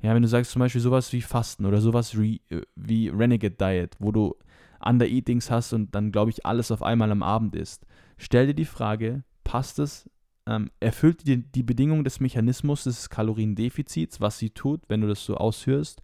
Ja, 0.00 0.14
wenn 0.14 0.22
du 0.22 0.28
sagst 0.28 0.52
zum 0.52 0.60
Beispiel 0.60 0.80
sowas 0.80 1.12
wie 1.12 1.20
Fasten 1.20 1.66
oder 1.66 1.80
sowas 1.80 2.18
wie, 2.18 2.40
äh, 2.48 2.62
wie 2.76 3.08
Renegade 3.08 3.56
Diet, 3.56 3.96
wo 3.98 4.12
du 4.12 4.34
Under-Eatings 4.82 5.50
hast 5.50 5.74
und 5.74 5.94
dann, 5.94 6.10
glaube 6.10 6.30
ich, 6.30 6.46
alles 6.46 6.70
auf 6.70 6.82
einmal 6.82 7.10
am 7.10 7.22
Abend 7.22 7.54
isst. 7.54 7.86
Stell 8.16 8.46
dir 8.46 8.54
die 8.54 8.64
Frage, 8.64 9.24
passt 9.44 9.78
es, 9.78 10.08
ähm, 10.46 10.70
erfüllt 10.80 11.26
die, 11.26 11.42
die 11.42 11.62
Bedingung 11.62 12.02
des 12.02 12.20
Mechanismus 12.20 12.84
des 12.84 13.10
Kaloriendefizits, 13.10 14.20
was 14.22 14.38
sie 14.38 14.50
tut, 14.50 14.80
wenn 14.88 15.02
du 15.02 15.08
das 15.08 15.22
so 15.24 15.36
ausführst, 15.36 16.02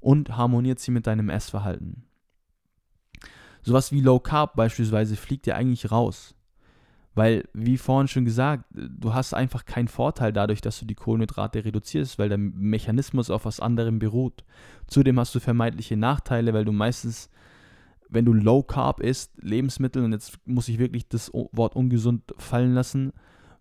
und 0.00 0.36
harmoniert 0.36 0.78
sie 0.78 0.90
mit 0.90 1.06
deinem 1.06 1.30
Essverhalten? 1.30 2.04
Sowas 3.62 3.90
wie 3.90 4.00
Low 4.00 4.20
Carb 4.20 4.54
beispielsweise 4.54 5.16
fliegt 5.16 5.46
ja 5.46 5.56
eigentlich 5.56 5.90
raus. 5.90 6.36
Weil, 7.16 7.48
wie 7.54 7.78
vorhin 7.78 8.08
schon 8.08 8.26
gesagt, 8.26 8.64
du 8.70 9.14
hast 9.14 9.32
einfach 9.32 9.64
keinen 9.64 9.88
Vorteil 9.88 10.34
dadurch, 10.34 10.60
dass 10.60 10.78
du 10.78 10.84
die 10.84 10.94
Kohlenhydrate 10.94 11.64
reduzierst, 11.64 12.18
weil 12.18 12.28
der 12.28 12.36
Mechanismus 12.36 13.30
auf 13.30 13.46
was 13.46 13.58
anderem 13.58 13.98
beruht. 13.98 14.44
Zudem 14.86 15.18
hast 15.18 15.34
du 15.34 15.40
vermeintliche 15.40 15.96
Nachteile, 15.96 16.52
weil 16.52 16.66
du 16.66 16.72
meistens, 16.72 17.30
wenn 18.10 18.26
du 18.26 18.34
Low 18.34 18.62
Carb 18.62 19.00
isst, 19.00 19.32
Lebensmittel, 19.42 20.04
und 20.04 20.12
jetzt 20.12 20.38
muss 20.46 20.68
ich 20.68 20.78
wirklich 20.78 21.08
das 21.08 21.32
Wort 21.32 21.74
ungesund 21.74 22.34
fallen 22.36 22.74
lassen, 22.74 23.14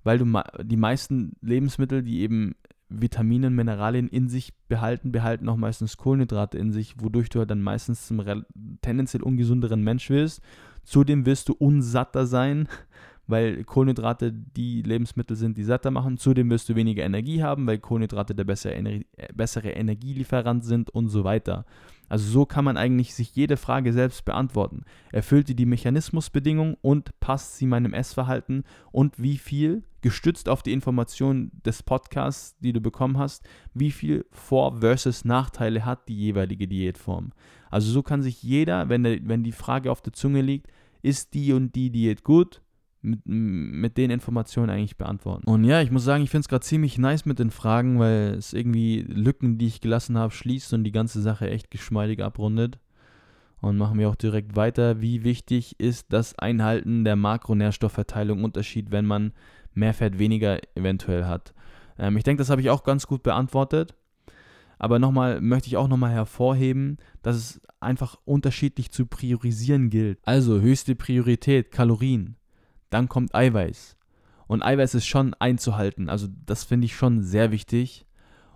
weil 0.03 0.17
du 0.17 0.25
die 0.61 0.77
meisten 0.77 1.37
Lebensmittel, 1.41 2.03
die 2.03 2.19
eben 2.19 2.55
Vitamine 2.89 3.47
und 3.47 3.55
Mineralien 3.55 4.07
in 4.07 4.29
sich 4.29 4.53
behalten, 4.67 5.11
behalten 5.11 5.49
auch 5.49 5.57
meistens 5.57 5.97
Kohlenhydrate 5.97 6.57
in 6.57 6.71
sich, 6.71 6.95
wodurch 6.99 7.29
du 7.29 7.43
dann 7.45 7.61
meistens 7.61 8.07
zum 8.07 8.23
tendenziell 8.81 9.23
ungesünderen 9.23 9.83
Mensch 9.83 10.09
wirst. 10.09 10.41
Zudem 10.83 11.25
wirst 11.25 11.49
du 11.49 11.53
unsatter 11.53 12.27
sein, 12.27 12.67
weil 13.27 13.63
Kohlenhydrate 13.63 14.31
die 14.31 14.83
Lebensmittel 14.83 15.35
sind, 15.35 15.57
die 15.57 15.63
satter 15.63 15.89
machen. 15.89 16.17
Zudem 16.17 16.49
wirst 16.51 16.69
du 16.69 16.75
weniger 16.75 17.03
Energie 17.03 17.41
haben, 17.41 17.65
weil 17.65 17.79
Kohlenhydrate 17.79 18.35
der 18.35 18.43
bessere, 18.43 18.75
Ener 18.75 18.99
bessere 19.33 19.71
Energielieferant 19.71 20.63
sind 20.63 20.91
und 20.91 21.09
so 21.09 21.23
weiter. 21.23 21.65
Also 22.07 22.29
so 22.29 22.45
kann 22.45 22.65
man 22.65 22.77
eigentlich 22.77 23.15
sich 23.15 23.35
jede 23.35 23.57
Frage 23.57 23.93
selbst 23.93 24.25
beantworten. 24.25 24.83
Erfüllt 25.11 25.49
die 25.49 25.55
die 25.55 25.65
Mechanismusbedingung 25.65 26.77
und 26.81 27.19
passt 27.19 27.57
sie 27.57 27.65
meinem 27.65 27.93
Essverhalten 27.93 28.63
und 28.91 29.19
wie 29.19 29.39
viel, 29.39 29.83
gestützt 30.05 30.49
auf 30.49 30.61
die 30.61 30.71
Informationen 30.71 31.49
des 31.65 31.81
Podcasts, 31.81 32.55
die 32.59 32.73
du 32.73 32.79
bekommen 32.79 33.17
hast, 33.17 33.43
wie 33.73 33.89
viel 33.89 34.23
Vor- 34.29 34.77
versus 34.81 35.25
Nachteile 35.25 35.83
hat 35.83 36.07
die 36.07 36.15
jeweilige 36.15 36.67
Diätform. 36.67 37.31
Also 37.71 37.91
so 37.91 38.03
kann 38.03 38.21
sich 38.21 38.43
jeder, 38.43 38.87
wenn, 38.87 39.01
der, 39.01 39.17
wenn 39.23 39.41
die 39.41 39.51
Frage 39.51 39.91
auf 39.91 40.03
der 40.03 40.13
Zunge 40.13 40.43
liegt, 40.43 40.67
ist 41.01 41.33
die 41.33 41.53
und 41.53 41.73
die 41.73 41.89
Diät 41.89 42.23
gut, 42.23 42.61
mit, 43.01 43.21
mit 43.25 43.97
den 43.97 44.11
Informationen 44.11 44.69
eigentlich 44.69 44.95
beantworten. 44.95 45.49
Und 45.49 45.63
ja, 45.63 45.81
ich 45.81 45.89
muss 45.89 46.03
sagen, 46.03 46.23
ich 46.23 46.29
finde 46.29 46.41
es 46.41 46.49
gerade 46.49 46.63
ziemlich 46.63 46.99
nice 46.99 47.25
mit 47.25 47.39
den 47.39 47.49
Fragen, 47.49 47.97
weil 47.97 48.35
es 48.35 48.53
irgendwie 48.53 49.01
Lücken, 49.01 49.57
die 49.57 49.65
ich 49.65 49.81
gelassen 49.81 50.19
habe, 50.19 50.31
schließt 50.31 50.71
und 50.73 50.83
die 50.83 50.91
ganze 50.91 51.19
Sache 51.19 51.49
echt 51.49 51.71
geschmeidig 51.71 52.23
abrundet. 52.23 52.77
Und 53.59 53.77
machen 53.77 53.97
wir 53.97 54.09
auch 54.09 54.15
direkt 54.15 54.55
weiter. 54.55 55.01
Wie 55.01 55.23
wichtig 55.23 55.79
ist 55.79 56.13
das 56.13 56.37
Einhalten 56.37 57.03
der 57.03 57.15
Makronährstoffverteilung 57.15 58.43
Unterschied, 58.43 58.91
wenn 58.91 59.07
man 59.07 59.33
mehr 59.75 59.93
Fett 59.93 60.19
weniger 60.19 60.59
eventuell 60.75 61.25
hat? 61.25 61.53
Ähm, 61.97 62.17
ich 62.17 62.23
denke, 62.23 62.41
das 62.41 62.49
habe 62.49 62.61
ich 62.61 62.69
auch 62.69 62.83
ganz 62.83 63.07
gut 63.07 63.23
beantwortet. 63.23 63.95
Aber 64.77 64.99
nochmal 64.99 65.39
möchte 65.41 65.67
ich 65.67 65.77
auch 65.77 65.87
nochmal 65.87 66.11
hervorheben, 66.11 66.97
dass 67.21 67.35
es 67.35 67.61
einfach 67.79 68.17
unterschiedlich 68.25 68.91
zu 68.91 69.05
priorisieren 69.05 69.89
gilt. 69.89 70.19
Also 70.23 70.59
höchste 70.59 70.95
Priorität 70.95 71.71
Kalorien, 71.71 72.35
dann 72.89 73.07
kommt 73.07 73.33
Eiweiß. 73.33 73.95
Und 74.47 74.63
Eiweiß 74.63 74.95
ist 74.95 75.05
schon 75.05 75.33
einzuhalten. 75.35 76.09
Also 76.09 76.27
das 76.45 76.63
finde 76.63 76.85
ich 76.85 76.95
schon 76.95 77.23
sehr 77.23 77.51
wichtig. 77.51 78.05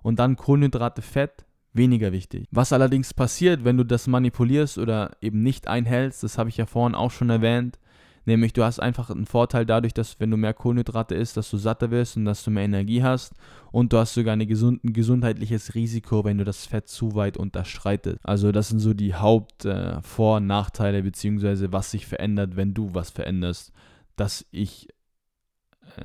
Und 0.02 0.20
dann 0.20 0.36
Kohlenhydrate, 0.36 1.02
Fett, 1.02 1.46
weniger 1.74 2.12
wichtig. 2.12 2.48
Was 2.52 2.74
allerdings 2.74 3.14
passiert, 3.14 3.64
wenn 3.64 3.78
du 3.78 3.84
das 3.84 4.08
manipulierst 4.08 4.78
oder 4.78 5.18
eben 5.22 5.42
nicht 5.42 5.68
einhältst, 5.68 6.24
das 6.24 6.38
habe 6.38 6.50
ich 6.50 6.58
ja 6.58 6.66
vorhin 6.66 6.96
auch 6.96 7.12
schon 7.12 7.30
erwähnt, 7.30 7.80
nämlich 8.26 8.54
du 8.54 8.64
hast 8.64 8.80
einfach 8.80 9.10
einen 9.10 9.26
Vorteil 9.26 9.66
dadurch, 9.66 9.94
dass 9.94 10.20
wenn 10.20 10.32
du 10.32 10.38
mehr 10.38 10.54
Kohlenhydrate 10.54 11.16
isst, 11.16 11.38
dass 11.38 11.50
du 11.50 11.58
satter 11.58 11.92
wirst 11.92 12.18
und 12.18 12.26
dass 12.26 12.44
du 12.44 12.52
mehr 12.52 12.64
Energie 12.64 13.04
hast 13.04 13.34
und 13.72 13.94
du 13.94 13.98
hast 13.98 14.14
sogar 14.14 14.36
ein 14.36 14.48
gesund, 14.48 14.80
gesundheitliches 14.84 15.76
Risiko, 15.76 16.24
wenn 16.24 16.38
du 16.38 16.44
das 16.44 16.66
Fett 16.66 16.88
zu 16.88 17.16
weit 17.16 17.38
unterschreitest. 17.38 18.20
Also 18.24 18.52
das 18.52 18.70
sind 18.70 18.80
so 18.80 18.94
die 18.94 19.16
Hauptvor- 19.16 20.34
äh, 20.34 20.38
und 20.38 20.48
Nachteile 20.48 21.04
beziehungsweise 21.04 21.72
was 21.72 21.92
sich 21.92 22.06
verändert, 22.06 22.56
wenn 22.56 22.74
du 22.74 22.94
was 22.94 23.10
veränderst, 23.10 23.72
dass 24.16 24.46
ich 24.52 24.88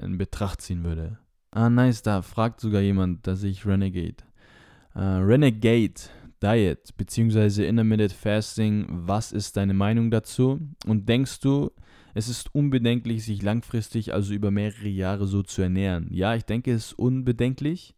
in 0.03 0.19
Betracht 0.19 0.63
ziehen 0.63 0.85
würde. 0.85 1.19
Ah, 1.51 1.71
nice, 1.71 2.03
da 2.03 2.23
fragt 2.23 2.61
sogar 2.61 2.81
jemand, 2.81 3.27
dass 3.27 3.43
ich 3.43 3.65
Renegade. 3.65 4.25
Uh, 4.97 5.19
Renegade 5.19 5.95
Diet 6.43 6.97
bzw. 6.97 7.67
Intermittent 7.67 8.13
Fasting, 8.13 8.87
was 8.89 9.33
ist 9.33 9.57
deine 9.57 9.75
Meinung 9.75 10.11
dazu? 10.11 10.61
Und 10.87 11.09
denkst 11.09 11.41
du, 11.41 11.71
es 12.15 12.29
ist 12.29 12.55
unbedenklich, 12.55 13.25
sich 13.25 13.43
langfristig, 13.43 14.15
also 14.15 14.33
über 14.33 14.51
mehrere 14.51 14.89
Jahre 14.89 15.27
so 15.27 15.43
zu 15.43 15.63
ernähren? 15.63 16.09
Ja, 16.11 16.35
ich 16.35 16.45
denke, 16.45 16.73
es 16.73 16.87
ist 16.87 16.93
unbedenklich. 16.95 17.95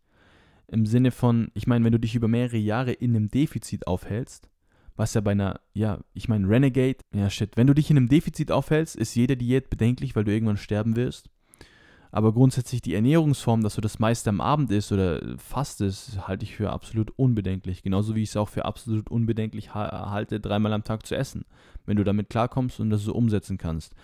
Im 0.69 0.87
Sinne 0.87 1.13
von, 1.13 1.51
ich 1.55 1.67
meine, 1.67 1.85
wenn 1.85 1.93
du 1.93 2.01
dich 2.01 2.15
über 2.15 2.27
mehrere 2.27 2.57
Jahre 2.57 2.93
in 2.93 3.15
einem 3.15 3.29
Defizit 3.29 3.87
aufhältst, 3.87 4.49
was 4.97 5.15
ja 5.15 5.21
bei 5.21 5.33
einer, 5.33 5.61
ja, 5.75 6.01
ich 6.15 6.29
meine, 6.29 6.49
Renegade, 6.49 6.99
ja, 7.15 7.29
shit, 7.29 7.57
wenn 7.57 7.67
du 7.67 7.75
dich 7.75 7.91
in 7.91 7.99
einem 7.99 8.09
Defizit 8.09 8.51
aufhältst, 8.51 8.97
ist 8.97 9.15
jede 9.15 9.37
Diät 9.37 9.69
bedenklich, 9.69 10.17
weil 10.17 10.25
du 10.25 10.33
irgendwann 10.33 10.57
sterben 10.57 10.97
wirst. 10.97 11.29
Aber 12.17 12.33
grundsätzlich 12.33 12.81
die 12.81 12.95
Ernährungsform, 12.95 13.63
dass 13.63 13.75
du 13.75 13.83
das 13.83 13.99
meiste 13.99 14.31
am 14.31 14.41
Abend 14.41 14.71
isst 14.71 14.91
oder 14.91 15.21
fastest, 15.37 16.27
halte 16.27 16.45
ich 16.45 16.57
für 16.57 16.71
absolut 16.71 17.11
unbedenklich. 17.19 17.83
Genauso 17.83 18.15
wie 18.15 18.23
ich 18.23 18.31
es 18.31 18.39
auch 18.39 18.49
für 18.49 18.65
absolut 18.65 19.11
unbedenklich 19.11 19.75
halte, 19.75 20.41
dreimal 20.41 20.73
am 20.73 20.83
Tag 20.83 21.05
zu 21.05 21.15
essen. 21.15 21.45
Wenn 21.85 21.99
du 21.99 22.05
damit 22.05 22.31
klarkommst 22.31 22.81
und 22.81 22.89
das 22.89 23.03
so 23.03 23.13
umsetzen 23.13 23.59
kannst. 23.59 23.95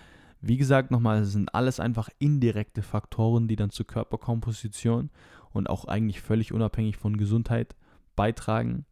Wie 0.42 0.58
gesagt, 0.58 0.90
nochmal, 0.90 1.22
es 1.22 1.32
sind 1.32 1.54
alles 1.54 1.80
einfach 1.80 2.10
indirekte 2.18 2.82
Faktoren, 2.82 3.48
die 3.48 3.56
dann 3.56 3.70
zur 3.70 3.86
Körperkomposition 3.86 5.08
und 5.52 5.70
auch 5.70 5.86
eigentlich 5.86 6.20
völlig 6.20 6.52
unabhängig 6.52 6.98
von 6.98 7.16
Gesundheit 7.16 7.74
beitragen 8.14 8.84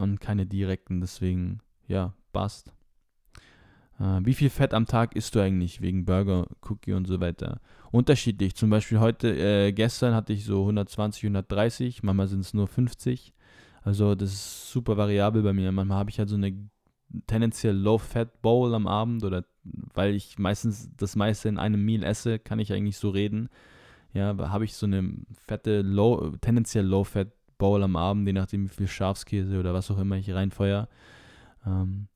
und 0.00 0.20
keine 0.20 0.46
direkten. 0.46 1.00
Deswegen, 1.00 1.60
ja, 1.86 2.12
passt. 2.32 2.72
Äh, 4.00 4.20
wie 4.24 4.34
viel 4.34 4.50
Fett 4.50 4.74
am 4.74 4.86
Tag 4.86 5.16
isst 5.16 5.34
du 5.34 5.40
eigentlich 5.40 5.80
wegen 5.80 6.04
Burger, 6.04 6.46
Cookie 6.68 6.92
und 6.92 7.06
so 7.06 7.20
weiter? 7.20 7.60
Unterschiedlich. 7.90 8.54
Zum 8.54 8.70
Beispiel 8.70 9.00
heute, 9.00 9.28
äh, 9.28 9.72
gestern 9.72 10.14
hatte 10.14 10.32
ich 10.32 10.44
so 10.44 10.60
120, 10.62 11.24
130, 11.24 12.02
manchmal 12.02 12.28
sind 12.28 12.40
es 12.40 12.54
nur 12.54 12.68
50. 12.68 13.32
Also 13.82 14.14
das 14.14 14.32
ist 14.32 14.70
super 14.70 14.96
variabel 14.96 15.42
bei 15.42 15.52
mir. 15.52 15.72
Manchmal 15.72 15.98
habe 15.98 16.10
ich 16.10 16.18
halt 16.18 16.28
so 16.28 16.36
eine 16.36 16.52
tendenziell 17.26 17.76
Low-Fat-Bowl 17.76 18.74
am 18.74 18.86
Abend 18.86 19.24
oder 19.24 19.44
weil 19.94 20.14
ich 20.14 20.38
meistens 20.38 20.90
das 20.96 21.16
meiste 21.16 21.48
in 21.48 21.58
einem 21.58 21.84
Meal 21.84 22.02
esse, 22.02 22.38
kann 22.38 22.58
ich 22.58 22.72
eigentlich 22.72 22.98
so 22.98 23.10
reden. 23.10 23.48
Ja, 24.12 24.36
habe 24.50 24.64
ich 24.64 24.74
so 24.74 24.86
eine 24.86 25.12
fette, 25.46 25.82
low, 25.82 26.32
tendenziell 26.40 26.84
Low-Fat-Bowl 26.84 27.82
am 27.82 27.96
Abend, 27.96 28.26
je 28.26 28.32
nachdem 28.32 28.64
wie 28.64 28.74
viel 28.74 28.88
Schafskäse 28.88 29.58
oder 29.58 29.74
was 29.74 29.90
auch 29.90 29.98
immer 29.98 30.16
ich 30.16 30.32
reinfeuer. 30.32 30.88
Ähm, 31.66 32.08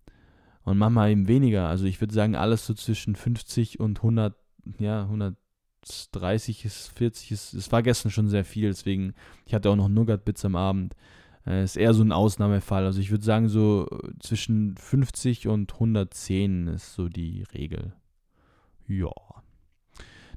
und 0.65 0.79
manchmal 0.79 1.11
eben 1.11 1.29
weniger. 1.29 1.69
Also 1.69 1.85
ich 1.87 2.01
würde 2.01 2.15
sagen, 2.15 2.37
alles 2.37 2.67
so 2.67 2.75
zwischen 2.75 3.17
50 3.17 3.81
und 3.81 3.99
100, 3.99 4.35
ja, 4.79 5.03
130 5.03 6.65
ist 6.65 6.89
40 6.97 7.33
ist, 7.33 7.55
es 7.55 7.73
war 7.73 7.83
gestern 7.83 8.11
schon 8.11 8.29
sehr 8.29 8.45
viel, 8.45 8.69
deswegen, 8.69 9.15
ich 9.47 9.55
hatte 9.55 9.71
auch 9.71 9.77
noch 9.77 9.89
Nougat-Bits 9.89 10.45
am 10.45 10.57
Abend. 10.57 10.95
Äh, 11.47 11.65
ist 11.65 11.77
eher 11.77 11.95
so 11.95 12.03
ein 12.03 12.13
Ausnahmefall. 12.13 12.85
Also 12.85 13.01
ich 13.01 13.11
würde 13.11 13.25
sagen, 13.25 13.49
so 13.49 13.89
zwischen 14.21 14.77
50 14.77 15.49
und 15.49 15.73
110 15.73 16.69
ist 16.69 16.95
so 16.95 17.09
die 17.09 17.45
Regel. 17.55 17.95
Ja. 18.87 19.11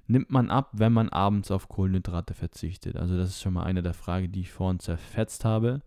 Nimmt 0.08 0.30
man 0.30 0.52
ab, 0.52 0.70
wenn 0.74 0.94
man 0.94 1.10
abends 1.10 1.50
auf 1.52 1.68
Kohlenhydrate 1.68 2.34
verzichtet? 2.34 2.96
Also 2.96 3.18
das 3.18 3.30
ist 3.30 3.42
schon 3.42 3.54
mal 3.54 3.64
eine 3.64 3.82
der 3.82 3.94
Fragen, 3.94 4.32
die 4.32 4.42
ich 4.42 4.52
vorhin 4.52 4.80
zerfetzt 4.80 5.46
habe. 5.46 5.82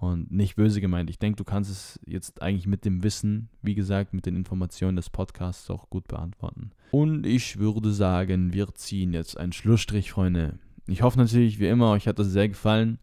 Und 0.00 0.32
nicht 0.32 0.56
böse 0.56 0.80
gemeint. 0.80 1.10
Ich 1.10 1.18
denke, 1.18 1.36
du 1.36 1.44
kannst 1.44 1.70
es 1.70 2.00
jetzt 2.06 2.40
eigentlich 2.40 2.66
mit 2.66 2.86
dem 2.86 3.02
Wissen, 3.02 3.50
wie 3.60 3.74
gesagt, 3.74 4.14
mit 4.14 4.24
den 4.24 4.34
Informationen 4.34 4.96
des 4.96 5.10
Podcasts 5.10 5.68
auch 5.68 5.90
gut 5.90 6.08
beantworten. 6.08 6.70
Und 6.90 7.26
ich 7.26 7.58
würde 7.58 7.92
sagen, 7.92 8.54
wir 8.54 8.74
ziehen 8.74 9.12
jetzt 9.12 9.36
einen 9.36 9.52
Schlussstrich, 9.52 10.10
Freunde. 10.10 10.58
Ich 10.86 11.02
hoffe 11.02 11.18
natürlich, 11.18 11.60
wie 11.60 11.68
immer, 11.68 11.90
euch 11.90 12.08
hat 12.08 12.18
das 12.18 12.28
sehr 12.28 12.48
gefallen. 12.48 12.98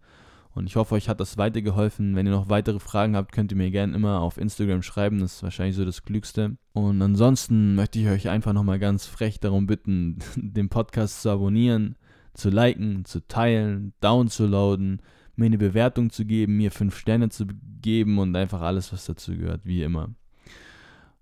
Und 0.55 0.65
ich 0.65 0.75
hoffe, 0.75 0.95
euch 0.95 1.07
hat 1.07 1.19
das 1.19 1.37
weitergeholfen. 1.37 2.15
Wenn 2.15 2.25
ihr 2.25 2.31
noch 2.31 2.49
weitere 2.49 2.79
Fragen 2.79 3.15
habt, 3.15 3.31
könnt 3.31 3.51
ihr 3.51 3.57
mir 3.57 3.69
gerne 3.69 3.93
immer 3.93 4.21
auf 4.21 4.39
Instagram 4.39 4.81
schreiben. 4.81 5.19
Das 5.19 5.35
ist 5.35 5.43
wahrscheinlich 5.43 5.75
so 5.75 5.85
das 5.85 6.01
Klügste. 6.01 6.57
Und 6.73 6.99
ansonsten 7.03 7.75
möchte 7.75 7.99
ich 7.99 8.07
euch 8.07 8.27
einfach 8.27 8.53
nochmal 8.53 8.79
ganz 8.79 9.05
frech 9.05 9.39
darum 9.39 9.67
bitten, 9.67 10.17
den 10.35 10.69
Podcast 10.69 11.21
zu 11.21 11.29
abonnieren, 11.29 11.95
zu 12.33 12.49
liken, 12.49 13.05
zu 13.05 13.27
teilen, 13.27 13.93
downzuladen 14.01 15.03
mir 15.37 15.45
eine 15.45 15.57
Bewertung 15.57 16.09
zu 16.09 16.25
geben, 16.25 16.57
mir 16.57 16.71
fünf 16.71 16.97
Sterne 16.97 17.29
zu 17.29 17.45
geben 17.81 18.17
und 18.19 18.35
einfach 18.35 18.61
alles, 18.61 18.91
was 18.91 19.05
dazu 19.05 19.35
gehört, 19.35 19.61
wie 19.65 19.83
immer. 19.83 20.09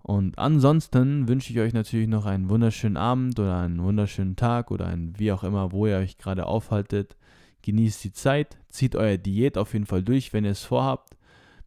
Und 0.02 0.38
ansonsten 0.38 1.28
wünsche 1.28 1.52
ich 1.52 1.60
euch 1.60 1.74
natürlich 1.74 2.08
noch 2.08 2.28
einen 2.28 2.50
wunderschönen 2.50 2.96
Abend 2.96 3.40
oder 3.40 3.58
einen 3.58 3.82
wunderschönen 3.82 4.36
Tag 4.36 4.70
oder 4.70 4.86
ein 4.86 5.14
wie 5.18 5.32
auch 5.32 5.44
immer, 5.44 5.72
wo 5.72 5.88
ihr 5.88 5.98
euch 5.98 6.20
gerade 6.20 6.46
aufhaltet. 6.46 7.18
Genießt 7.64 8.04
die 8.04 8.14
Zeit, 8.14 8.58
zieht 8.70 8.96
euer 8.96 9.18
Diät 9.18 9.58
auf 9.58 9.74
jeden 9.74 9.88
Fall 9.88 10.04
durch, 10.04 10.32
wenn 10.32 10.46
ihr 10.46 10.52
es 10.52 10.64
vorhabt, 10.64 11.18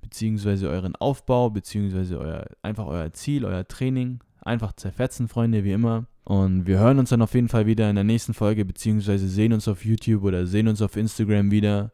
beziehungsweise 0.01 0.69
euren 0.69 0.95
Aufbau, 0.95 1.51
beziehungsweise 1.51 2.17
euer, 2.21 2.47
einfach 2.63 2.87
euer 2.87 3.13
Ziel, 3.13 3.45
euer 3.45 3.67
Training. 3.67 4.21
Einfach 4.41 4.73
zerfetzen, 4.73 5.27
Freunde, 5.27 5.65
wie 5.65 5.73
immer. 5.73 6.07
Und 6.23 6.69
wir 6.69 6.79
hören 6.79 7.01
uns 7.01 7.11
dann 7.11 7.23
auf 7.23 7.35
jeden 7.35 7.49
Fall 7.49 7.67
wieder 7.67 7.91
in 7.91 7.97
der 7.97 8.05
nächsten 8.05 8.35
Folge, 8.35 8.65
beziehungsweise 8.65 9.29
sehen 9.29 9.53
uns 9.53 9.67
auf 9.67 9.85
YouTube 9.85 10.23
oder 10.23 10.47
sehen 10.47 10.69
uns 10.69 10.81
auf 10.81 10.97
Instagram 10.97 11.51
wieder. 11.51 11.91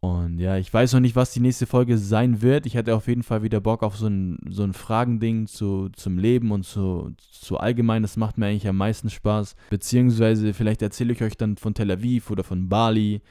Und 0.00 0.38
ja, 0.38 0.56
ich 0.56 0.72
weiß 0.72 0.92
noch 0.92 1.00
nicht, 1.00 1.16
was 1.16 1.32
die 1.32 1.40
nächste 1.40 1.66
Folge 1.66 1.98
sein 1.98 2.42
wird. 2.42 2.66
Ich 2.66 2.74
hätte 2.74 2.94
auf 2.94 3.08
jeden 3.08 3.22
Fall 3.22 3.42
wieder 3.42 3.60
Bock 3.60 3.82
auf 3.82 3.96
so 3.96 4.06
ein, 4.06 4.38
so 4.48 4.62
ein 4.62 4.72
Fragending 4.72 5.46
zu, 5.46 5.88
zum 5.96 6.18
Leben 6.18 6.52
und 6.52 6.64
zu, 6.64 7.12
zu 7.30 7.58
allgemein. 7.58 8.02
Das 8.02 8.16
macht 8.16 8.38
mir 8.38 8.46
eigentlich 8.46 8.68
am 8.68 8.76
meisten 8.76 9.10
Spaß. 9.10 9.56
Beziehungsweise 9.70 10.54
vielleicht 10.54 10.82
erzähle 10.82 11.12
ich 11.12 11.22
euch 11.22 11.36
dann 11.36 11.56
von 11.56 11.74
Tel 11.74 11.90
Aviv 11.90 12.30
oder 12.30 12.44
von 12.44 12.68
Bali. 12.68 13.22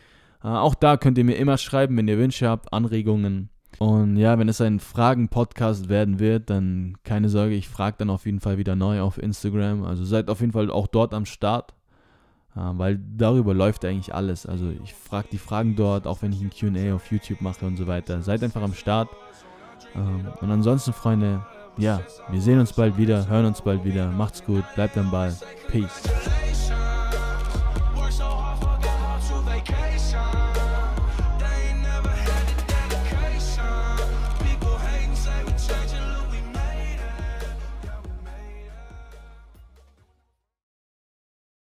Äh, 0.44 0.48
auch 0.48 0.76
da 0.76 0.98
könnt 0.98 1.18
ihr 1.18 1.24
mir 1.24 1.38
immer 1.38 1.58
schreiben, 1.58 1.96
wenn 1.98 2.08
ihr 2.08 2.18
Wünsche 2.18 2.50
habt, 2.50 2.74
Anregungen. 2.74 3.50
Und 3.80 4.18
ja, 4.18 4.40
wenn 4.40 4.50
es 4.50 4.62
ein 4.62 4.80
Fragen-Podcast 4.80 5.90
werden 5.90 6.20
wird, 6.20 6.50
dann 6.50 6.98
keine 7.04 7.30
Sorge, 7.30 7.56
ich 7.56 7.68
frage 7.68 7.98
dann 8.00 8.10
auf 8.10 8.26
jeden 8.26 8.40
Fall 8.40 8.58
wieder 8.58 8.76
neu 8.76 9.02
auf 9.02 9.18
Instagram. 9.18 9.84
Also 9.84 10.06
seid 10.06 10.30
auf 10.30 10.42
jeden 10.42 10.54
Fall 10.54 10.72
auch 10.72 10.88
dort 10.88 11.14
am 11.14 11.26
Start 11.26 11.74
weil 12.56 13.00
darüber 13.18 13.54
läuft 13.54 13.84
eigentlich 13.84 14.14
alles. 14.16 14.46
Also 14.46 14.72
ich 14.84 14.94
frage 14.94 15.28
die 15.32 15.38
Fragen 15.38 15.76
dort, 15.76 16.08
auch 16.08 16.22
wenn 16.22 16.32
ich 16.32 16.42
ein 16.42 16.50
QA 16.50 16.96
auf 16.96 17.12
YouTube 17.12 17.42
mache 17.42 17.66
und 17.66 17.78
so 17.78 17.86
weiter. 17.86 18.22
Seid 18.22 18.44
einfach 18.44 18.62
am 18.62 18.74
Start. 18.74 19.10
Ähm, 19.94 20.28
und 20.40 20.52
ansonsten, 20.52 20.94
Freunde, 20.94 21.46
ja, 21.78 22.02
wir 22.30 22.42
sehen 22.42 22.60
uns 22.60 22.72
bald 22.72 22.98
wieder, 22.98 23.28
hören 23.28 23.46
uns 23.46 23.62
bald 23.62 23.84
wieder. 23.84 24.10
Macht's 24.12 24.44
gut, 24.44 24.64
bleibt 24.76 24.98
am 24.98 25.12
Ball. 25.12 25.36
Peace. 25.70 26.04